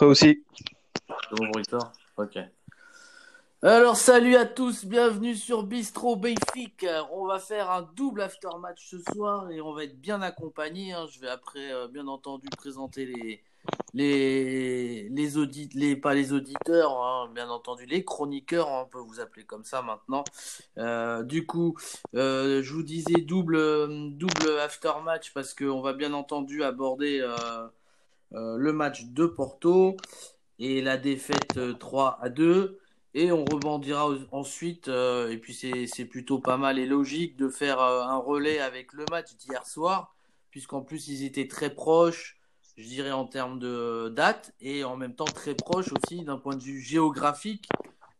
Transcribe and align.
Aussi. 0.00 0.44
Alors, 3.62 3.96
salut 3.96 4.36
à 4.36 4.46
tous, 4.46 4.84
bienvenue 4.84 5.34
sur 5.34 5.64
Bistro 5.64 6.14
Benfica. 6.14 7.08
On 7.12 7.26
va 7.26 7.40
faire 7.40 7.70
un 7.70 7.82
double 7.96 8.22
after 8.22 8.48
match 8.60 8.86
ce 8.90 8.98
soir 9.12 9.50
et 9.50 9.60
on 9.60 9.72
va 9.72 9.84
être 9.84 10.00
bien 10.00 10.22
accompagné. 10.22 10.92
Hein. 10.92 11.06
Je 11.10 11.18
vais 11.18 11.28
après, 11.28 11.72
euh, 11.72 11.88
bien 11.88 12.06
entendu, 12.06 12.48
présenter 12.56 13.06
les, 13.06 13.42
les, 13.92 15.08
les 15.08 15.36
auditeurs, 15.36 15.80
les, 15.80 15.96
pas 15.96 16.14
les 16.14 16.32
auditeurs, 16.32 16.92
hein, 17.02 17.28
bien 17.34 17.48
entendu, 17.48 17.84
les 17.86 18.04
chroniqueurs, 18.04 18.68
on 18.68 18.86
peut 18.86 19.00
vous 19.00 19.18
appeler 19.18 19.44
comme 19.44 19.64
ça 19.64 19.82
maintenant. 19.82 20.22
Euh, 20.76 21.24
du 21.24 21.44
coup, 21.44 21.76
euh, 22.14 22.62
je 22.62 22.72
vous 22.72 22.84
disais 22.84 23.20
double, 23.20 24.16
double 24.16 24.60
after 24.60 24.92
match 25.04 25.32
parce 25.34 25.54
qu'on 25.54 25.80
va 25.80 25.92
bien 25.92 26.12
entendu 26.12 26.62
aborder 26.62 27.26
le 28.32 28.72
match 28.72 29.06
de 29.06 29.26
Porto 29.26 29.96
et 30.58 30.80
la 30.82 30.96
défaite 30.96 31.58
3 31.78 32.18
à 32.20 32.28
2. 32.28 32.78
Et 33.14 33.32
on 33.32 33.44
rebondira 33.44 34.08
ensuite, 34.32 34.88
euh, 34.88 35.30
et 35.30 35.38
puis 35.38 35.52
c'est 35.52 36.04
plutôt 36.04 36.38
pas 36.38 36.56
mal 36.56 36.78
et 36.78 36.86
logique 36.86 37.36
de 37.36 37.48
faire 37.48 37.80
euh, 37.80 38.02
un 38.02 38.16
relais 38.18 38.60
avec 38.60 38.92
le 38.92 39.04
match 39.10 39.34
d'hier 39.34 39.66
soir, 39.66 40.14
puisqu'en 40.50 40.82
plus 40.82 41.08
ils 41.08 41.24
étaient 41.24 41.48
très 41.48 41.70
proches, 41.70 42.38
je 42.76 42.86
dirais 42.86 43.10
en 43.10 43.24
termes 43.24 43.58
de 43.58 44.12
date, 44.14 44.54
et 44.60 44.84
en 44.84 44.96
même 44.96 45.14
temps 45.14 45.24
très 45.24 45.54
proches 45.54 45.90
aussi 45.92 46.22
d'un 46.22 46.36
point 46.36 46.54
de 46.54 46.62
vue 46.62 46.80
géographique. 46.80 47.68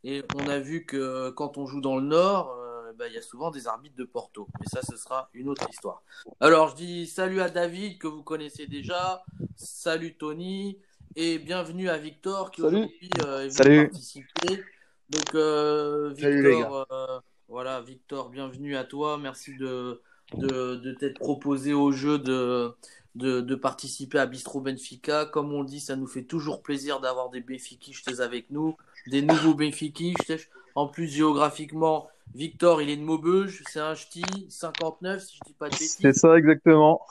Et 0.04 0.24
on 0.34 0.48
a 0.48 0.58
vu 0.58 0.84
que 0.86 1.30
quand 1.30 1.58
on 1.58 1.66
joue 1.66 1.80
dans 1.80 1.96
le 1.96 2.06
nord, 2.06 2.50
euh, 2.50 2.57
bah, 2.98 3.06
il 3.06 3.14
y 3.14 3.18
a 3.18 3.22
souvent 3.22 3.52
des 3.52 3.68
arbitres 3.68 3.96
de 3.96 4.04
Porto. 4.04 4.48
Mais 4.58 4.66
ça, 4.66 4.80
ce 4.82 4.96
sera 4.96 5.30
une 5.32 5.48
autre 5.48 5.68
histoire. 5.70 6.02
Alors 6.40 6.70
je 6.70 6.76
dis 6.76 7.06
salut 7.06 7.40
à 7.40 7.48
David, 7.48 7.98
que 7.98 8.08
vous 8.08 8.24
connaissez 8.24 8.66
déjà, 8.66 9.22
salut 9.54 10.14
Tony, 10.14 10.78
et 11.14 11.38
bienvenue 11.38 11.88
à 11.88 11.96
Victor 11.96 12.50
qui 12.50 12.62
aujourd'hui 12.62 13.10
est 13.18 13.62
venu 13.62 13.88
participer. 13.88 14.64
Donc, 15.10 15.34
euh, 15.36 16.12
Victor, 16.12 16.86
euh, 16.90 17.20
voilà, 17.48 17.80
Victor, 17.80 18.30
bienvenue 18.30 18.76
à 18.76 18.84
toi. 18.84 19.16
Merci 19.16 19.56
de, 19.56 20.02
de, 20.34 20.74
de 20.74 20.92
t'être 20.92 21.20
proposé 21.20 21.72
au 21.72 21.92
jeu 21.92 22.18
de, 22.18 22.74
de, 23.14 23.40
de, 23.40 23.54
participer 23.54 24.18
à 24.18 24.26
Bistro 24.26 24.60
Benfica. 24.60 25.24
Comme 25.24 25.54
on 25.54 25.62
dit, 25.62 25.80
ça 25.80 25.94
nous 25.94 26.08
fait 26.08 26.24
toujours 26.24 26.62
plaisir 26.62 27.00
d'avoir 27.00 27.30
des 27.30 27.40
Benfiquistes 27.40 28.20
avec 28.20 28.50
nous, 28.50 28.76
des 29.06 29.22
nouveaux 29.22 29.54
Benfiquistes. 29.54 30.34
En 30.74 30.88
plus, 30.88 31.06
géographiquement, 31.06 32.08
Victor, 32.34 32.82
il 32.82 32.90
est 32.90 32.96
de 32.96 33.02
Maubeuge, 33.02 33.62
c'est 33.68 33.80
un 33.80 33.94
ch'ti, 33.94 34.22
59, 34.48 35.22
si 35.22 35.36
je 35.36 35.40
dis 35.46 35.54
pas 35.54 35.66
de 35.66 35.72
bêtises. 35.72 35.98
C'est 36.00 36.12
ça, 36.12 36.36
exactement. 36.36 37.06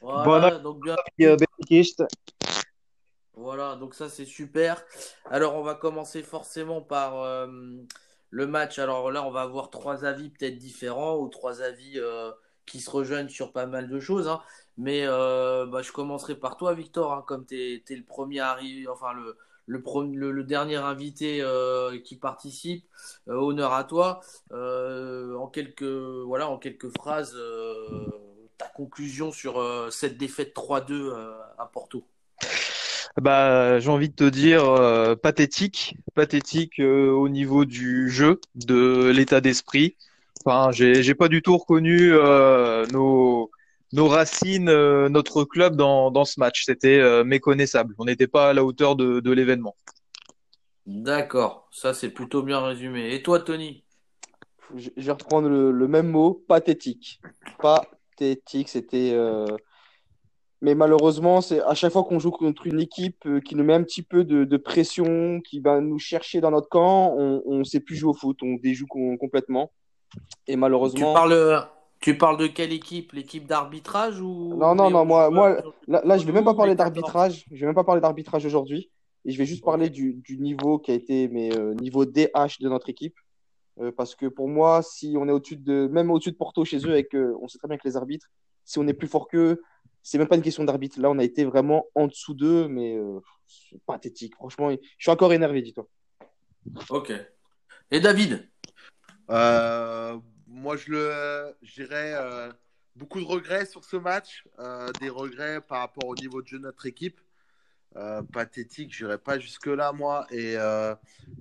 Voilà, 0.00 0.58
donc 0.58 0.82
bien. 0.82 0.96
Voilà, 3.34 3.76
donc 3.76 3.94
ça 3.94 4.08
c'est 4.08 4.24
super. 4.24 4.82
Alors 5.30 5.56
on 5.56 5.62
va 5.62 5.74
commencer 5.74 6.22
forcément 6.22 6.80
par 6.80 7.20
euh, 7.22 7.46
le 8.30 8.46
match. 8.46 8.78
Alors 8.78 9.10
là, 9.10 9.26
on 9.26 9.30
va 9.30 9.42
avoir 9.42 9.70
trois 9.70 10.04
avis 10.04 10.30
peut-être 10.30 10.56
différents 10.56 11.18
ou 11.18 11.28
trois 11.28 11.60
avis 11.60 11.94
euh, 11.96 12.30
qui 12.64 12.80
se 12.80 12.90
rejoignent 12.90 13.28
sur 13.28 13.52
pas 13.52 13.66
mal 13.66 13.88
de 13.88 14.00
choses. 14.00 14.26
Hein. 14.26 14.40
Mais 14.78 15.02
euh, 15.04 15.66
bah, 15.66 15.82
je 15.82 15.92
commencerai 15.92 16.34
par 16.34 16.56
toi, 16.56 16.74
Victor, 16.74 17.12
hein, 17.12 17.24
comme 17.26 17.46
tu 17.46 17.56
es, 17.56 17.82
le 17.90 18.04
premier 18.04 18.40
arrivé, 18.40 18.88
enfin 18.88 19.12
le, 19.12 19.36
le, 19.66 20.44
dernier 20.44 20.76
invité 20.76 21.44
qui 22.04 22.16
participe. 22.16 22.84
honneur 23.26 23.72
à 23.72 23.84
toi. 23.84 24.20
en, 24.52 25.46
quelques, 25.48 25.82
voilà, 25.82 26.48
en 26.48 26.58
quelques 26.58 26.94
phrases, 26.96 27.36
ta 28.58 28.68
conclusion 28.68 29.32
sur 29.32 29.62
cette 29.92 30.18
défaite 30.18 30.54
3-2 30.54 31.12
à 31.58 31.66
Porto. 31.66 32.04
Bah, 33.20 33.80
j'ai 33.80 33.88
envie 33.88 34.10
de 34.10 34.14
te 34.14 34.28
dire 34.28 34.64
euh, 34.64 35.16
pathétique, 35.16 35.96
pathétique 36.14 36.78
euh, 36.80 37.10
au 37.10 37.30
niveau 37.30 37.64
du 37.64 38.10
jeu, 38.10 38.40
de 38.54 39.10
l'état 39.10 39.40
d'esprit. 39.40 39.96
Enfin, 40.44 40.70
j'ai, 40.70 41.14
pas 41.14 41.28
du 41.28 41.40
tout 41.40 41.56
reconnu 41.56 42.12
euh, 42.12 42.86
nos 42.92 43.50
nos 43.96 44.08
racines, 44.08 44.70
notre 45.08 45.44
club 45.44 45.74
dans 45.76 46.10
dans 46.10 46.24
ce 46.24 46.38
match. 46.38 46.64
C'était 46.64 47.24
méconnaissable. 47.24 47.94
On 47.98 48.04
n'était 48.04 48.28
pas 48.28 48.50
à 48.50 48.52
la 48.52 48.64
hauteur 48.64 48.94
de 48.96 49.20
de 49.20 49.32
l'événement. 49.32 49.74
D'accord, 50.86 51.68
ça 51.72 51.94
c'est 51.94 52.10
plutôt 52.10 52.42
bien 52.42 52.60
résumé. 52.60 53.12
Et 53.14 53.22
toi, 53.22 53.40
Tony? 53.40 53.82
Je 54.74 54.90
vais 54.96 55.12
reprendre 55.12 55.48
le, 55.48 55.70
le 55.70 55.88
même 55.88 56.08
mot, 56.08 56.44
pathétique. 56.46 57.20
Pathétique, 57.60 58.68
c'était 58.68 59.14
mais 60.62 60.74
malheureusement, 60.74 61.40
c'est 61.40 61.60
à 61.62 61.74
chaque 61.74 61.92
fois 61.92 62.04
qu'on 62.04 62.18
joue 62.18 62.30
contre 62.30 62.66
une 62.66 62.80
équipe 62.80 63.26
euh, 63.26 63.40
qui 63.40 63.54
nous 63.56 63.64
met 63.64 63.74
un 63.74 63.82
petit 63.82 64.02
peu 64.02 64.24
de, 64.24 64.56
pression, 64.56 65.40
qui 65.40 65.60
va 65.60 65.80
nous 65.80 65.98
chercher 65.98 66.40
dans 66.40 66.50
notre 66.50 66.68
camp, 66.68 67.14
on 67.16 67.58
ne 67.58 67.64
sait 67.64 67.80
plus 67.80 67.94
jouer 67.94 68.10
au 68.10 68.14
foot, 68.14 68.38
on 68.42 68.54
déjoue 68.54 68.86
complètement. 68.86 69.70
Et 70.46 70.56
malheureusement. 70.56 71.12
Tu 71.12 71.14
parles, 71.14 71.68
tu 72.12 72.16
parles 72.16 72.36
de 72.36 72.46
quelle 72.46 72.72
équipe? 72.72 73.12
L'équipe 73.12 73.46
d'arbitrage 73.46 74.20
ou 74.20 74.54
Non, 74.56 74.74
non, 74.76 74.90
non. 74.90 75.04
Moi, 75.04 75.28
moi, 75.30 75.60
là, 75.88 76.02
là 76.04 76.18
je 76.18 76.24
vais 76.24 76.32
même 76.32 76.44
pas 76.44 76.54
parler 76.54 76.76
d'arbitrage. 76.76 77.44
Je 77.50 77.58
vais 77.58 77.66
même 77.66 77.74
pas 77.74 77.82
parler 77.82 78.00
d'arbitrage 78.00 78.46
aujourd'hui. 78.46 78.90
Et 79.24 79.32
je 79.32 79.38
vais 79.38 79.44
juste 79.44 79.64
parler 79.64 79.90
du, 79.90 80.14
du, 80.14 80.38
niveau 80.38 80.78
qui 80.78 80.92
a 80.92 80.94
été 80.94 81.26
mais 81.26 81.52
euh, 81.58 81.74
niveau 81.74 82.04
DH 82.04 82.60
de 82.60 82.68
notre 82.68 82.90
équipe. 82.90 83.16
Euh, 83.80 83.90
parce 83.90 84.14
que 84.14 84.26
pour 84.26 84.48
moi, 84.48 84.82
si 84.82 85.16
on 85.18 85.26
est 85.28 85.32
au-dessus 85.32 85.56
de, 85.56 85.88
même 85.88 86.12
au-dessus 86.12 86.30
de 86.30 86.36
Porto 86.36 86.64
chez 86.64 86.78
eux, 86.86 86.92
avec, 86.92 87.08
on 87.14 87.48
sait 87.48 87.58
très 87.58 87.66
bien 87.66 87.76
que 87.76 87.88
les 87.88 87.96
arbitres, 87.96 88.28
si 88.64 88.78
on 88.78 88.86
est 88.86 88.94
plus 88.94 89.08
fort 89.08 89.26
qu'eux, 89.26 89.60
c'est 90.04 90.18
même 90.18 90.28
pas 90.28 90.36
une 90.36 90.42
question 90.42 90.62
d'arbitre. 90.62 91.00
Là, 91.00 91.10
on 91.10 91.18
a 91.18 91.24
été 91.24 91.44
vraiment 91.44 91.86
en 91.96 92.06
dessous 92.06 92.34
d'eux, 92.34 92.68
mais 92.68 92.96
euh, 92.96 93.18
c'est 93.48 93.82
pathétique. 93.84 94.36
Franchement, 94.36 94.70
je 94.70 94.76
suis 94.96 95.10
encore 95.10 95.32
énervé, 95.32 95.60
dis-toi. 95.60 95.88
Ok. 96.88 97.12
Et 97.90 97.98
David? 97.98 98.48
Euh, 99.28 100.16
Moi, 100.46 100.76
je 100.76 100.90
le, 100.90 101.56
dirais 101.74 102.14
euh, 102.14 102.52
beaucoup 102.94 103.20
de 103.20 103.24
regrets 103.24 103.66
sur 103.66 103.84
ce 103.84 103.96
match, 103.96 104.44
des 105.00 105.08
regrets 105.08 105.60
par 105.60 105.80
rapport 105.80 106.06
au 106.06 106.14
niveau 106.14 106.42
de 106.42 106.46
jeu 106.46 106.58
de 106.58 106.64
notre 106.64 106.86
équipe. 106.86 107.20
pathétique, 108.32 108.94
je 108.94 109.04
n'irai 109.04 109.18
pas 109.18 109.38
jusque-là, 109.38 109.92
moi. 109.92 110.26
Et 110.30 110.56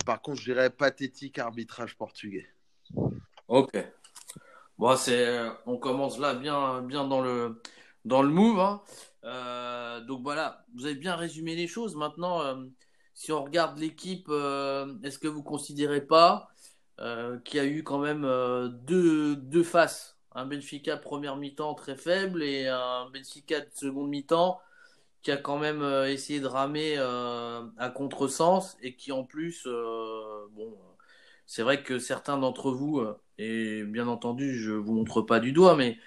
par 0.05 0.21
contre, 0.21 0.39
je 0.39 0.45
dirais 0.51 0.69
pathétique 0.69 1.39
arbitrage 1.39 1.95
portugais. 1.95 2.47
Ok. 3.47 3.77
C'est, 4.97 5.49
on 5.66 5.77
commence 5.77 6.19
là 6.19 6.33
bien, 6.33 6.81
bien 6.81 7.07
dans 7.07 7.22
le, 7.22 7.61
dans 8.05 8.22
le 8.22 8.29
move. 8.29 8.59
Hein. 8.59 8.81
Euh, 9.25 10.01
donc 10.01 10.22
voilà, 10.22 10.63
vous 10.75 10.85
avez 10.85 10.95
bien 10.95 11.16
résumé 11.16 11.55
les 11.55 11.67
choses. 11.67 11.95
Maintenant, 11.95 12.41
euh, 12.41 12.55
si 13.13 13.31
on 13.31 13.43
regarde 13.43 13.77
l'équipe, 13.77 14.27
euh, 14.29 14.93
est-ce 15.03 15.19
que 15.19 15.27
vous 15.27 15.43
considérez 15.43 16.01
pas 16.01 16.49
qu'il 17.44 17.57
y 17.57 17.59
a 17.59 17.66
eu 17.66 17.83
quand 17.83 18.00
même 18.00 18.23
deux, 18.85 19.35
deux 19.35 19.63
faces 19.63 20.17
Un 20.33 20.45
Benfica 20.45 20.97
première 20.97 21.35
mi-temps 21.38 21.73
très 21.75 21.95
faible 21.95 22.44
et 22.44 22.67
un 22.67 23.09
Benfica 23.09 23.59
de 23.61 23.69
seconde 23.73 24.09
mi-temps 24.09 24.59
qui 25.23 25.31
a 25.31 25.38
quand 25.38 25.57
même 25.57 25.84
essayé 26.07 26.39
de 26.39 26.47
ramer 26.47 26.97
à 26.97 27.89
contresens 27.89 28.78
et 28.81 28.95
qui 28.95 29.11
en 29.11 29.23
plus, 29.23 29.67
bon, 30.51 30.78
c'est 31.45 31.63
vrai 31.63 31.84
que 31.84 32.00
certains 32.00 32.38
d'entre 32.38 32.72
vous, 32.72 33.01
et 33.38 33.84
bien 33.84 34.07
entendu, 34.07 34.55
je 34.55 34.72
vous 34.72 34.94
montre 34.94 35.22
pas 35.22 35.39
du 35.39 35.51
doigt, 35.51 35.75
mais 35.75 35.97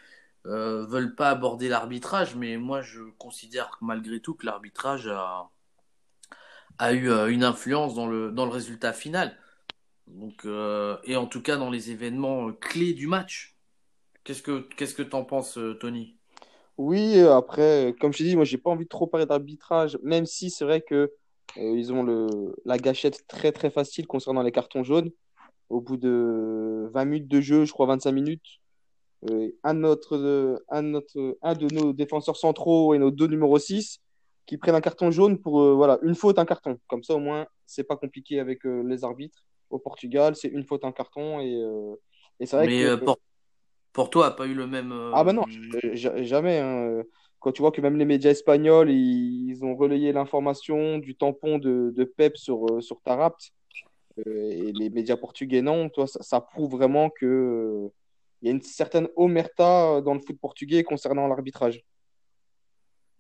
euh, 0.47 0.87
veulent 0.87 1.15
pas 1.15 1.31
aborder 1.31 1.69
l'arbitrage, 1.69 2.35
mais 2.37 2.57
moi 2.57 2.83
je 2.83 3.03
considère 3.19 3.79
malgré 3.83 4.21
tout 4.21 4.35
que 4.35 4.47
l'arbitrage 4.47 5.09
a, 5.09 5.51
a 6.79 6.93
eu 6.93 7.11
euh, 7.11 7.29
une 7.31 7.45
influence 7.45 7.95
dans 7.95 8.07
le, 8.07 8.31
dans 8.33 8.45
le 8.45 8.51
résultat 8.53 8.93
final. 8.93 9.37
Donc, 10.15 10.45
euh, 10.45 10.97
et 11.05 11.17
en 11.17 11.27
tout 11.27 11.43
cas 11.43 11.57
dans 11.57 11.71
les 11.71 11.91
événements 11.91 12.53
clés 12.53 12.93
du 12.93 13.07
match. 13.07 13.57
Qu'est-ce 14.25 14.43
que 14.43 14.61
qu'est-ce 14.77 14.95
que 14.95 15.03
penses, 15.03 15.59
Tony? 15.81 16.17
Oui, 16.77 17.19
après, 17.21 17.95
comme 18.01 18.13
je 18.13 18.19
t'ai 18.19 18.25
dit, 18.25 18.37
moi 18.37 18.45
j'ai 18.45 18.59
pas 18.59 18.71
envie 18.71 18.85
de 18.85 18.89
trop 18.89 19.07
parler 19.07 19.27
d'arbitrage, 19.27 19.99
même 20.03 20.27
si 20.27 20.51
c'est 20.51 20.65
vrai 20.65 20.83
que 20.83 21.13
ils 21.57 21.93
ont 21.93 22.03
le, 22.03 22.55
la 22.67 22.77
gâchette 22.77 23.27
très 23.27 23.53
très 23.53 23.71
facile 23.71 24.07
concernant 24.07 24.43
les 24.43 24.53
cartons 24.53 24.85
jaunes. 24.85 25.11
Au 25.71 25.81
bout 25.81 25.97
de 25.97 26.91
20 26.93 27.05
minutes 27.05 27.29
de 27.29 27.41
jeu, 27.41 27.65
je 27.65 27.73
crois 27.73 27.87
25 27.87 28.13
minutes, 28.13 28.61
euh, 29.31 29.51
un, 29.65 29.85
un, 29.85 29.95
un 30.71 31.55
de 31.55 31.75
nos 31.75 31.93
défenseurs 31.93 32.37
centraux 32.37 32.95
et 32.95 32.99
nos 32.99 33.11
deux 33.11 33.27
numéros 33.27 33.59
6 33.59 34.01
qui 34.47 34.57
prennent 34.57 34.77
un 34.77 34.81
carton 34.81 35.11
jaune 35.11 35.39
pour 35.39 35.61
euh, 35.61 35.75
voilà, 35.75 35.99
une 36.03 36.15
faute, 36.15 36.39
un 36.39 36.45
carton. 36.45 36.79
Comme 36.87 37.03
ça, 37.03 37.15
au 37.15 37.19
moins, 37.19 37.47
c'est 37.67 37.85
pas 37.85 37.97
compliqué 37.97 38.41
avec 38.41 38.65
euh, 38.65 38.83
les 38.83 39.05
arbitres. 39.05 39.45
Au 39.71 39.79
Portugal, 39.79 40.35
c'est 40.37 40.49
une 40.49 40.65
faute, 40.65 40.85
un 40.85 40.93
carton. 40.93 41.41
Et, 41.41 41.61
et 42.41 42.47
c'est 42.47 42.57
vrai 42.57 42.67
Mais 42.67 42.83
que, 42.83 43.15
pour, 43.93 44.11
toi, 44.11 44.27
n'a 44.27 44.31
pas 44.33 44.47
eu 44.47 44.55
le 44.55 44.67
même. 44.67 44.93
Ah, 45.13 45.25
bah 45.25 45.33
non, 45.33 45.45
jamais. 45.93 46.59
Hein. 46.59 47.03
Quand 47.41 47.53
tu 47.53 47.63
vois 47.63 47.71
que 47.71 47.81
même 47.81 47.97
les 47.97 48.05
médias 48.05 48.31
espagnols, 48.31 48.91
ils, 48.91 49.65
ont 49.65 49.77
relayé 49.77 50.13
l'information 50.13 50.99
du 50.99 51.15
tampon 51.17 51.59
de, 51.59 51.93
de 51.95 52.05
Pep 52.05 52.37
sur, 52.37 52.83
sur 52.83 53.01
Tarapt, 53.03 53.53
et 54.27 54.73
les 54.73 54.91
médias 54.91 55.17
portugais, 55.17 55.63
non, 55.63 55.89
toi, 55.89 56.07
ça, 56.07 56.23
ça 56.23 56.41
prouve 56.41 56.73
vraiment 56.73 57.11
que 57.11 57.91
il 58.43 58.47
y 58.47 58.49
a 58.51 58.55
une 58.55 58.63
certaine 58.63 59.09
omerta 59.17 59.97
euh, 59.97 60.01
dans 60.01 60.15
le 60.15 60.21
foot 60.21 60.39
portugais 60.39 60.85
concernant 60.85 61.27
l'arbitrage. 61.27 61.85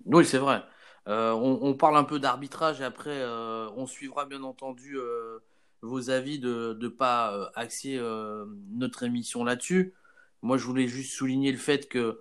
Oui, 0.04 0.24
c'est 0.24 0.38
vrai. 0.38 0.62
Euh, 1.08 1.32
on, 1.32 1.74
parle 1.74 1.96
un 1.96 2.04
peu 2.04 2.18
d'arbitrage 2.18 2.82
et 2.82 2.84
après, 2.84 3.16
euh, 3.16 3.70
on 3.76 3.86
suivra 3.86 4.26
bien 4.26 4.42
entendu 4.42 4.98
euh, 4.98 5.38
vos 5.82 6.10
avis 6.10 6.38
de 6.38 6.76
ne 6.80 6.88
pas 6.88 7.50
axer 7.54 8.00
notre 8.70 9.02
émission 9.02 9.44
là-dessus. 9.44 9.94
Moi, 10.42 10.56
je 10.56 10.64
voulais 10.64 10.88
juste 10.88 11.12
souligner 11.12 11.52
le 11.52 11.58
fait 11.58 11.88
que 11.88 12.20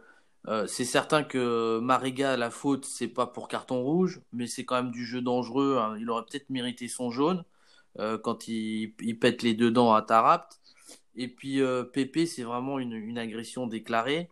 c'est 0.67 0.85
certain 0.85 1.23
que 1.23 1.79
Mariga, 1.79 2.37
la 2.37 2.49
faute, 2.49 2.85
c'est 2.85 3.07
pas 3.07 3.27
pour 3.27 3.47
carton 3.47 3.81
rouge, 3.81 4.21
mais 4.31 4.47
c'est 4.47 4.63
quand 4.63 4.75
même 4.75 4.91
du 4.91 5.05
jeu 5.05 5.21
dangereux. 5.21 5.77
Hein. 5.79 5.97
Il 5.99 6.09
aurait 6.09 6.23
peut-être 6.23 6.49
mérité 6.49 6.87
son 6.87 7.11
jaune 7.11 7.43
quand 7.97 8.47
il, 8.47 8.93
pète 9.19 9.43
les 9.43 9.53
deux 9.53 9.71
dents 9.71 9.93
à 9.93 10.01
Tarapt. 10.01 10.59
Et 11.15 11.27
puis 11.27 11.61
Pépé, 11.93 12.25
c'est 12.25 12.43
vraiment 12.43 12.79
une 12.79 13.17
agression 13.17 13.67
déclarée. 13.67 14.29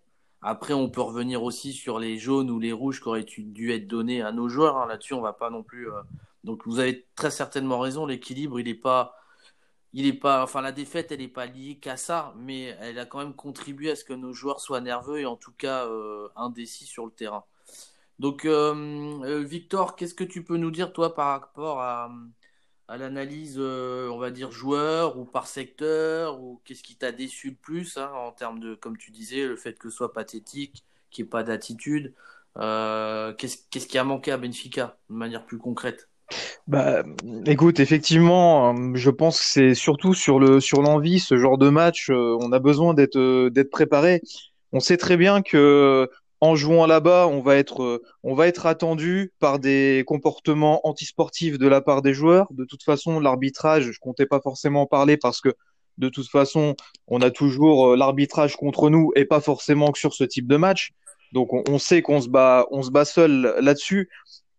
Après, 0.47 0.75
on 0.75 0.91
peut 0.91 1.01
revenir 1.01 1.41
aussi 1.41 1.73
sur 1.73 1.97
les 1.97 2.19
jaunes 2.19 2.51
ou 2.51 2.59
les 2.59 2.71
rouges 2.71 3.01
qui 3.01 3.07
auraient 3.07 3.25
dû 3.25 3.71
être 3.71 3.87
donnés 3.87 4.21
à 4.21 4.31
nos 4.31 4.47
joueurs. 4.47 4.77
Hein. 4.77 4.85
Là-dessus, 4.85 5.15
on 5.15 5.21
va 5.21 5.33
pas 5.33 5.49
non 5.49 5.63
plus. 5.63 5.89
Euh, 5.89 6.01
donc, 6.45 6.65
vous 6.67 6.79
avez 6.79 7.07
très 7.15 7.31
certainement 7.31 7.79
raison. 7.79 8.05
L'équilibre, 8.05 8.59
il 8.59 8.67
n'est 8.67 8.75
pas, 8.75 9.17
il 9.93 10.05
est 10.07 10.13
pas. 10.13 10.43
Enfin, 10.43 10.61
la 10.61 10.71
défaite, 10.71 11.11
elle 11.11 11.19
n'est 11.19 11.27
pas 11.27 11.47
liée 11.47 11.79
qu'à 11.79 11.97
ça, 11.97 12.33
mais 12.37 12.77
elle 12.81 12.99
a 12.99 13.05
quand 13.05 13.19
même 13.19 13.35
contribué 13.35 13.91
à 13.91 13.95
ce 13.95 14.05
que 14.05 14.13
nos 14.13 14.33
joueurs 14.33 14.61
soient 14.61 14.81
nerveux 14.81 15.19
et 15.21 15.25
en 15.25 15.37
tout 15.37 15.53
cas 15.53 15.85
euh, 15.87 16.29
indécis 16.35 16.85
sur 16.85 17.05
le 17.05 17.11
terrain. 17.11 17.45
Donc, 18.19 18.45
euh, 18.45 19.43
Victor, 19.45 19.95
qu'est-ce 19.95 20.13
que 20.15 20.23
tu 20.23 20.43
peux 20.43 20.57
nous 20.57 20.71
dire 20.71 20.93
toi 20.93 21.15
par 21.15 21.27
rapport 21.41 21.81
à, 21.81 22.09
l'analyse, 22.89 23.55
euh, 23.59 24.09
on 24.11 24.17
va 24.19 24.31
dire, 24.31 24.51
joueur 24.51 25.17
ou 25.17 25.25
par 25.25 25.47
secteur 25.47 26.41
ou 26.41 26.61
Qu'est-ce 26.65 26.83
qui 26.83 26.95
t'a 26.97 27.11
déçu 27.11 27.51
le 27.51 27.55
plus 27.55 27.97
hein, 27.97 28.11
en 28.13 28.31
termes 28.31 28.59
de, 28.59 28.75
comme 28.75 28.97
tu 28.97 29.11
disais, 29.11 29.47
le 29.47 29.57
fait 29.57 29.77
que 29.79 29.89
ce 29.89 29.97
soit 29.97 30.13
pathétique, 30.13 30.85
qu'il 31.11 31.25
n'y 31.25 31.27
ait 31.27 31.31
pas 31.31 31.43
d'attitude 31.43 32.13
euh, 32.57 33.33
Qu'est-ce 33.33 33.87
qui 33.87 33.97
a 33.97 34.03
manqué 34.03 34.31
à 34.31 34.37
Benfica 34.37 34.97
de 35.09 35.15
manière 35.15 35.45
plus 35.45 35.57
concrète? 35.57 36.09
Bah, 36.67 37.03
écoute, 37.45 37.79
effectivement, 37.79 38.75
je 38.95 39.09
pense 39.09 39.39
que 39.39 39.45
c'est 39.45 39.73
surtout 39.75 40.13
sur 40.13 40.39
le 40.39 40.59
sur 40.59 40.81
l'envie, 40.81 41.19
ce 41.19 41.37
genre 41.37 41.57
de 41.57 41.69
match, 41.69 42.09
euh, 42.09 42.37
on 42.41 42.51
a 42.51 42.59
besoin 42.59 42.93
d'être 42.93 43.49
d'être 43.49 43.69
préparé. 43.69 44.21
On 44.71 44.79
sait 44.79 44.97
très 44.97 45.17
bien 45.17 45.41
que 45.41 46.09
en 46.41 46.55
jouant 46.55 46.85
là-bas, 46.85 47.27
on 47.27 47.41
va 47.41 47.55
être, 47.55 47.81
euh, 47.81 48.03
on 48.23 48.35
va 48.35 48.47
être 48.47 48.65
attendu 48.65 49.33
par 49.39 49.59
des 49.59 50.03
comportements 50.05 50.87
antisportifs 50.87 51.57
de 51.57 51.67
la 51.67 51.81
part 51.81 52.01
des 52.01 52.13
joueurs. 52.13 52.47
De 52.51 52.65
toute 52.65 52.83
façon, 52.83 53.19
l'arbitrage, 53.19 53.91
je 53.91 53.99
comptais 53.99 54.25
pas 54.25 54.41
forcément 54.41 54.81
en 54.83 54.85
parler 54.85 55.17
parce 55.17 55.41
que 55.41 55.53
de 55.97 56.09
toute 56.09 56.27
façon, 56.29 56.75
on 57.07 57.21
a 57.21 57.31
toujours 57.31 57.93
euh, 57.93 57.95
l'arbitrage 57.97 58.57
contre 58.57 58.89
nous 58.89 59.11
et 59.15 59.25
pas 59.25 59.39
forcément 59.39 59.91
que 59.91 59.99
sur 59.99 60.13
ce 60.13 60.23
type 60.23 60.47
de 60.47 60.57
match. 60.57 60.91
Donc, 61.31 61.49
on, 61.69 61.79
sait 61.79 62.01
qu'on 62.01 62.21
se 62.21 62.29
bat, 62.29 62.65
on 62.71 62.81
se 62.81 62.91
bat 62.91 63.03
seul 63.03 63.55
là-dessus. 63.59 64.09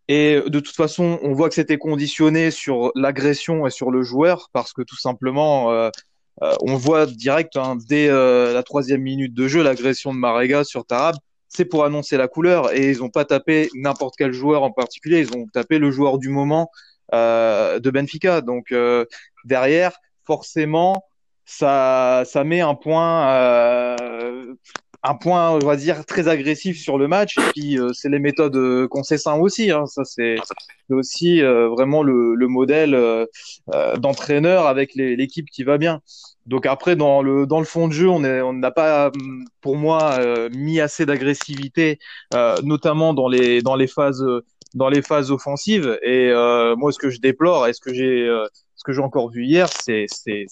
Et 0.08 0.40
de 0.46 0.60
toute 0.60 0.76
façon, 0.76 1.18
on 1.22 1.32
voit 1.32 1.48
que 1.48 1.54
c'était 1.56 1.78
conditionné 1.78 2.50
sur 2.50 2.92
l'agression 2.94 3.66
et 3.66 3.70
sur 3.70 3.90
le 3.90 4.02
joueur 4.02 4.50
parce 4.52 4.72
que 4.72 4.82
tout 4.82 4.96
simplement, 4.96 5.72
euh, 5.72 5.90
on 6.60 6.76
voit 6.76 7.06
direct 7.06 7.56
hein, 7.56 7.76
dès 7.88 8.08
la 8.08 8.62
troisième 8.62 9.02
minute 9.02 9.34
de 9.34 9.48
jeu 9.48 9.62
l'agression 9.62 10.12
de 10.14 10.18
Marega 10.18 10.64
sur 10.64 10.84
Tarab 10.86 11.16
c'est 11.48 11.64
pour 11.64 11.84
annoncer 11.84 12.16
la 12.16 12.28
couleur 12.28 12.72
et 12.74 12.90
ils 12.90 12.98
n'ont 12.98 13.08
pas 13.08 13.24
tapé 13.24 13.68
n'importe 13.74 14.14
quel 14.16 14.32
joueur 14.32 14.62
en 14.62 14.70
particulier, 14.70 15.20
ils 15.20 15.36
ont 15.36 15.46
tapé 15.46 15.78
le 15.78 15.90
joueur 15.90 16.18
du 16.18 16.28
moment 16.28 16.70
euh, 17.14 17.78
de 17.78 17.90
Benfica. 17.90 18.40
Donc 18.40 18.72
euh, 18.72 19.04
derrière, 19.44 19.96
forcément, 20.24 21.04
ça, 21.44 22.24
ça 22.26 22.44
met 22.44 22.60
un 22.60 22.74
point, 22.74 23.28
euh, 23.30 24.54
un 25.08 25.14
point, 25.14 25.50
on 25.50 25.58
va 25.58 25.76
dire, 25.76 26.04
très 26.04 26.28
agressif 26.28 26.78
sur 26.78 26.98
le 26.98 27.08
match. 27.08 27.38
Et 27.38 27.50
puis 27.54 27.78
c'est 27.92 28.08
les 28.08 28.18
méthodes 28.18 28.86
Concessin 28.88 29.34
aussi. 29.34 29.70
Hein. 29.70 29.86
Ça 29.86 30.04
c'est 30.04 30.36
aussi 30.90 31.40
vraiment 31.42 32.02
le, 32.02 32.34
le 32.34 32.48
modèle 32.48 33.26
d'entraîneur 33.98 34.66
avec 34.66 34.94
l'équipe 34.94 35.48
qui 35.50 35.64
va 35.64 35.78
bien. 35.78 36.00
Donc 36.46 36.64
après, 36.64 36.94
dans 36.94 37.22
le, 37.22 37.46
dans 37.46 37.58
le 37.58 37.64
fond 37.64 37.88
de 37.88 37.92
jeu, 37.92 38.08
on 38.08 38.20
n'a 38.20 38.44
on 38.44 38.60
pas, 38.70 39.10
pour 39.60 39.76
moi, 39.76 40.16
euh, 40.20 40.48
mis 40.50 40.80
assez 40.80 41.04
d'agressivité, 41.04 41.98
euh, 42.34 42.56
notamment 42.62 43.14
dans 43.14 43.28
les, 43.28 43.62
dans, 43.62 43.74
les 43.74 43.88
phases, 43.88 44.24
dans 44.74 44.88
les 44.88 45.02
phases 45.02 45.32
offensives. 45.32 45.98
Et 46.02 46.30
euh, 46.30 46.76
moi, 46.76 46.92
ce 46.92 46.98
que 46.98 47.10
je 47.10 47.20
déplore 47.20 47.66
et 47.66 47.72
ce 47.72 47.80
que 47.80 47.92
j'ai 47.92 48.28
ce 48.76 48.84
que 48.84 48.92
j'ai 48.92 49.02
encore 49.02 49.30
vu 49.30 49.44
hier, 49.44 49.68
c'est 49.68 50.06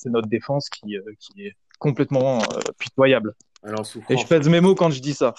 notre 0.06 0.28
défense 0.28 0.68
qui, 0.68 0.96
qui 1.20 1.46
est 1.46 1.52
complètement 1.78 2.38
pitoyable. 2.78 3.34
Et 4.08 4.16
je 4.16 4.26
pèse 4.26 4.48
mes 4.48 4.60
mots 4.60 4.74
quand 4.74 4.90
je 4.90 5.00
dis 5.00 5.14
ça. 5.14 5.34